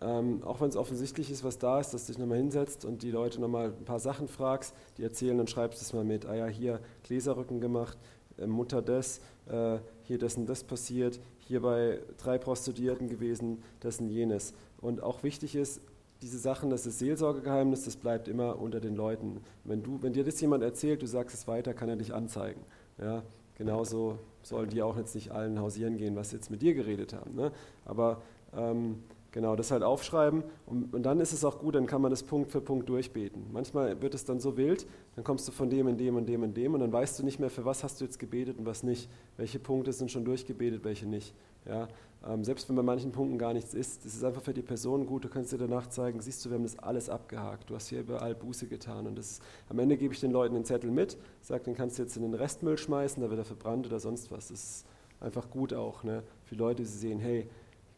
ähm, 0.00 0.42
auch 0.44 0.60
wenn 0.60 0.68
es 0.68 0.76
offensichtlich 0.76 1.30
ist, 1.30 1.44
was 1.44 1.58
da 1.58 1.80
ist, 1.80 1.90
dass 1.94 2.06
du 2.06 2.12
dich 2.12 2.18
nochmal 2.18 2.38
hinsetzt 2.38 2.84
und 2.84 3.02
die 3.02 3.10
Leute 3.10 3.40
nochmal 3.40 3.68
ein 3.68 3.84
paar 3.84 4.00
Sachen 4.00 4.28
fragst, 4.28 4.74
die 4.98 5.02
erzählen, 5.02 5.38
dann 5.38 5.46
schreibst 5.46 5.80
du 5.80 5.84
es 5.84 5.92
mal 5.92 6.04
mit. 6.04 6.26
Ah 6.26 6.34
ja, 6.34 6.46
hier 6.46 6.80
Gläserrücken 7.04 7.60
gemacht, 7.60 7.96
äh, 8.36 8.46
Mutter 8.46 8.82
das, 8.82 9.20
äh, 9.46 9.78
hier 10.02 10.18
das 10.18 10.36
und 10.36 10.46
das 10.46 10.64
passiert, 10.64 11.20
hier 11.38 11.60
bei 11.60 12.00
drei 12.18 12.38
Prostituierten 12.38 13.08
gewesen, 13.08 13.62
und 13.82 14.08
jenes. 14.10 14.54
Und 14.80 15.02
auch 15.02 15.22
wichtig 15.22 15.54
ist, 15.54 15.80
diese 16.22 16.38
Sachen, 16.38 16.70
das 16.70 16.86
ist 16.86 16.98
Seelsorgegeheimnis, 16.98 17.84
das 17.84 17.96
bleibt 17.96 18.28
immer 18.28 18.58
unter 18.58 18.80
den 18.80 18.96
Leuten. 18.96 19.40
Wenn, 19.64 19.82
du, 19.82 20.02
wenn 20.02 20.12
dir 20.12 20.24
das 20.24 20.40
jemand 20.40 20.62
erzählt, 20.62 21.02
du 21.02 21.06
sagst 21.06 21.34
es 21.34 21.46
weiter, 21.46 21.74
kann 21.74 21.88
er 21.88 21.96
dich 21.96 22.14
anzeigen. 22.14 22.62
Ja, 22.98 23.22
genauso 23.56 24.18
sollen 24.42 24.70
die 24.70 24.82
auch 24.82 24.96
jetzt 24.96 25.14
nicht 25.14 25.32
allen 25.32 25.60
hausieren 25.60 25.96
gehen, 25.96 26.16
was 26.16 26.32
jetzt 26.32 26.50
mit 26.50 26.62
dir 26.62 26.74
geredet 26.74 27.12
haben. 27.12 27.34
Ne? 27.34 27.52
Aber 27.84 28.22
ähm, 28.56 29.02
genau, 29.32 29.56
das 29.56 29.70
halt 29.70 29.82
aufschreiben 29.82 30.44
und, 30.66 30.94
und, 30.94 31.02
dann 31.02 31.20
ist 31.20 31.32
es 31.32 31.44
auch 31.44 31.58
gut, 31.58 31.74
dann 31.74 31.86
kann 31.86 32.00
man 32.00 32.10
das 32.10 32.22
Punkt 32.22 32.52
für 32.52 32.60
Punkt 32.60 32.88
durchbeten. 32.88 33.46
Manchmal 33.52 34.00
wird 34.00 34.14
es 34.14 34.24
dann 34.24 34.38
so 34.38 34.56
wild, 34.56 34.86
dann 35.16 35.24
kommst 35.24 35.48
du 35.48 35.52
von 35.52 35.70
dem 35.70 35.88
in 35.88 35.98
dem 35.98 36.16
und 36.16 36.26
dem 36.26 36.42
und 36.42 36.56
dem 36.56 36.74
und 36.74 36.80
dann 36.80 36.92
weißt 36.92 37.18
du 37.18 37.24
nicht 37.24 37.40
mehr, 37.40 37.50
für 37.50 37.64
was 37.64 37.82
hast 37.82 38.00
du 38.00 38.04
jetzt 38.04 38.18
gebetet 38.18 38.58
und 38.58 38.66
was 38.66 38.82
nicht. 38.82 39.10
Welche 39.36 39.58
Punkte 39.58 39.92
sind 39.92 40.10
schon 40.10 40.24
durchgebetet, 40.24 40.84
welche 40.84 41.06
nicht. 41.06 41.34
Ja? 41.66 41.88
Ähm, 42.26 42.42
selbst 42.42 42.68
wenn 42.68 42.76
bei 42.76 42.82
manchen 42.82 43.12
Punkten 43.12 43.36
gar 43.36 43.52
nichts 43.52 43.74
ist, 43.74 44.04
das 44.04 44.14
ist 44.14 44.24
einfach 44.24 44.42
für 44.42 44.54
die 44.54 44.62
Person 44.62 45.06
gut, 45.06 45.24
du 45.24 45.28
kannst 45.28 45.52
dir 45.52 45.58
danach 45.58 45.88
zeigen, 45.88 46.20
siehst 46.20 46.44
du, 46.44 46.50
wir 46.50 46.54
haben 46.56 46.62
das 46.62 46.78
alles 46.78 47.10
abgehakt, 47.10 47.68
du 47.68 47.74
hast 47.74 47.88
hier 47.88 48.00
überall 48.00 48.34
Buße 48.34 48.66
getan 48.66 49.06
und 49.06 49.16
das 49.16 49.32
ist, 49.32 49.42
am 49.68 49.78
Ende 49.78 49.98
gebe 49.98 50.14
ich 50.14 50.20
den 50.20 50.30
Leuten 50.30 50.54
den 50.54 50.64
Zettel 50.64 50.90
mit, 50.90 51.18
sage, 51.42 51.64
den 51.64 51.74
kannst 51.74 51.98
du 51.98 52.02
jetzt 52.02 52.16
in 52.16 52.22
den 52.22 52.32
Restmüll 52.32 52.78
schmeißen, 52.78 53.22
da 53.22 53.28
wird 53.28 53.40
er 53.40 53.44
verbrannt 53.44 53.86
oder 53.86 54.00
sonst 54.00 54.30
was. 54.30 54.48
Das 54.48 54.62
ist 54.62 54.86
einfach 55.20 55.50
gut 55.50 55.74
auch 55.74 56.02
ne? 56.02 56.22
für 56.46 56.54
Leute, 56.54 56.82
die 56.82 56.88
sehen, 56.88 57.18
hey, 57.18 57.46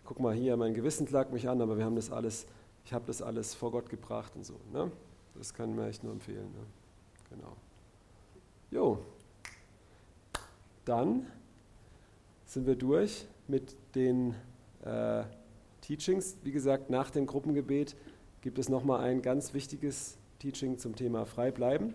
guck 0.05 0.19
mal 0.19 0.35
hier, 0.35 0.57
mein 0.57 0.75
Gewissen 0.75 1.07
klagt 1.07 1.33
mich 1.33 1.49
an, 1.49 1.61
aber 1.61 1.79
wir 1.79 1.85
haben 1.85 1.97
das 1.97 2.11
alles, 2.11 2.47
ich 2.85 2.93
habe 2.93 3.05
das 3.07 3.23
alles 3.23 3.55
vor 3.55 3.71
Gott 3.71 3.89
gebracht 3.89 4.33
und 4.35 4.45
so. 4.45 4.55
Ne? 4.73 4.91
Das 5.37 5.55
kann 5.55 5.75
mir 5.77 5.87
echt 5.87 6.03
nur 6.03 6.13
empfehlen. 6.13 6.51
Ne? 6.53 6.67
Genau. 7.31 7.57
Jo. 8.73 8.99
Dann 10.85 11.27
sind 12.47 12.67
wir 12.67 12.77
durch 12.77 13.27
mit 13.49 13.77
den 13.95 14.35
äh, 14.85 15.25
Teachings. 15.81 16.37
Wie 16.43 16.53
gesagt, 16.53 16.91
nach 16.91 17.11
dem 17.11 17.27
Gruppengebet 17.27 17.97
gibt 18.41 18.59
es 18.59 18.69
nochmal 18.69 19.01
ein 19.01 19.23
ganz 19.23 19.55
wichtiges 19.55 20.19
Teaching 20.39 20.79
zum 20.79 20.95
Thema 20.97 21.27
frei 21.27 21.51
bleiben. 21.51 21.95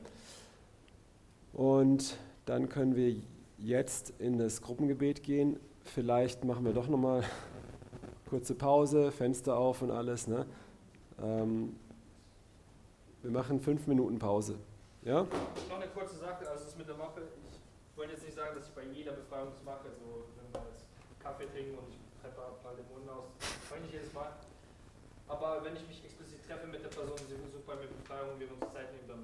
Und 1.53 2.18
dann 2.45 2.69
können 2.69 2.95
wir 2.95 3.15
jetzt 3.57 4.14
in 4.19 4.38
das 4.38 4.61
Gruppengebet 4.61 5.23
gehen. 5.23 5.60
Vielleicht 5.84 6.44
machen 6.44 6.65
wir 6.65 6.73
doch 6.73 6.88
nochmal 6.88 7.23
kurze 8.30 8.56
Pause, 8.56 9.11
Fenster 9.11 9.57
auf 9.57 9.82
und 9.82 9.91
alles. 9.91 10.28
Ne? 10.28 10.45
Ähm, 11.22 11.76
wir 13.22 13.32
machen 13.32 13.60
fünf 13.60 13.88
Minuten 13.88 14.18
Pause. 14.19 14.57
Ja? 15.03 15.23
Noch 15.69 15.76
eine 15.76 15.88
kurze 15.88 16.15
Sache, 16.15 16.49
also 16.49 16.64
das 16.64 16.78
mit 16.78 16.88
der 16.88 16.98
Waffe. 16.98 17.22
Ich 17.91 17.98
wollte 17.98 18.14
jetzt 18.14 18.23
nicht 18.23 18.36
sagen, 18.36 18.56
dass 18.56 18.68
ich 18.68 18.73
bei 18.73 18.84
jeder 18.94 19.11
Befreiung 19.11 19.49
das 19.52 19.64
mache. 19.64 19.90
So, 19.99 20.23
Kaffee 21.23 21.48
trinken 21.48 21.77
und 21.77 21.88
ich 21.89 22.02
treffe 22.22 22.41
mal 22.64 22.76
den 22.76 22.88
Mund 22.89 23.10
aus, 23.10 23.30
mache 23.69 23.80
ich 23.85 23.93
jedes 23.93 24.14
Mal. 24.14 24.34
Aber 25.30 25.64
wenn 25.64 25.76
ich 25.77 25.88
mich 25.88 26.03
explizit 26.03 26.43
treffe 26.45 26.68
mit 26.68 26.84
der 26.84 26.89
Person, 26.89 27.18
sie 27.18 27.38
bei 27.65 27.76
mir 27.76 27.88
Befreiung 27.88 28.38
wir 28.39 28.52
uns 28.52 28.73
Zeit 28.73 28.91
nehmen, 28.91 29.07
dann 29.07 29.23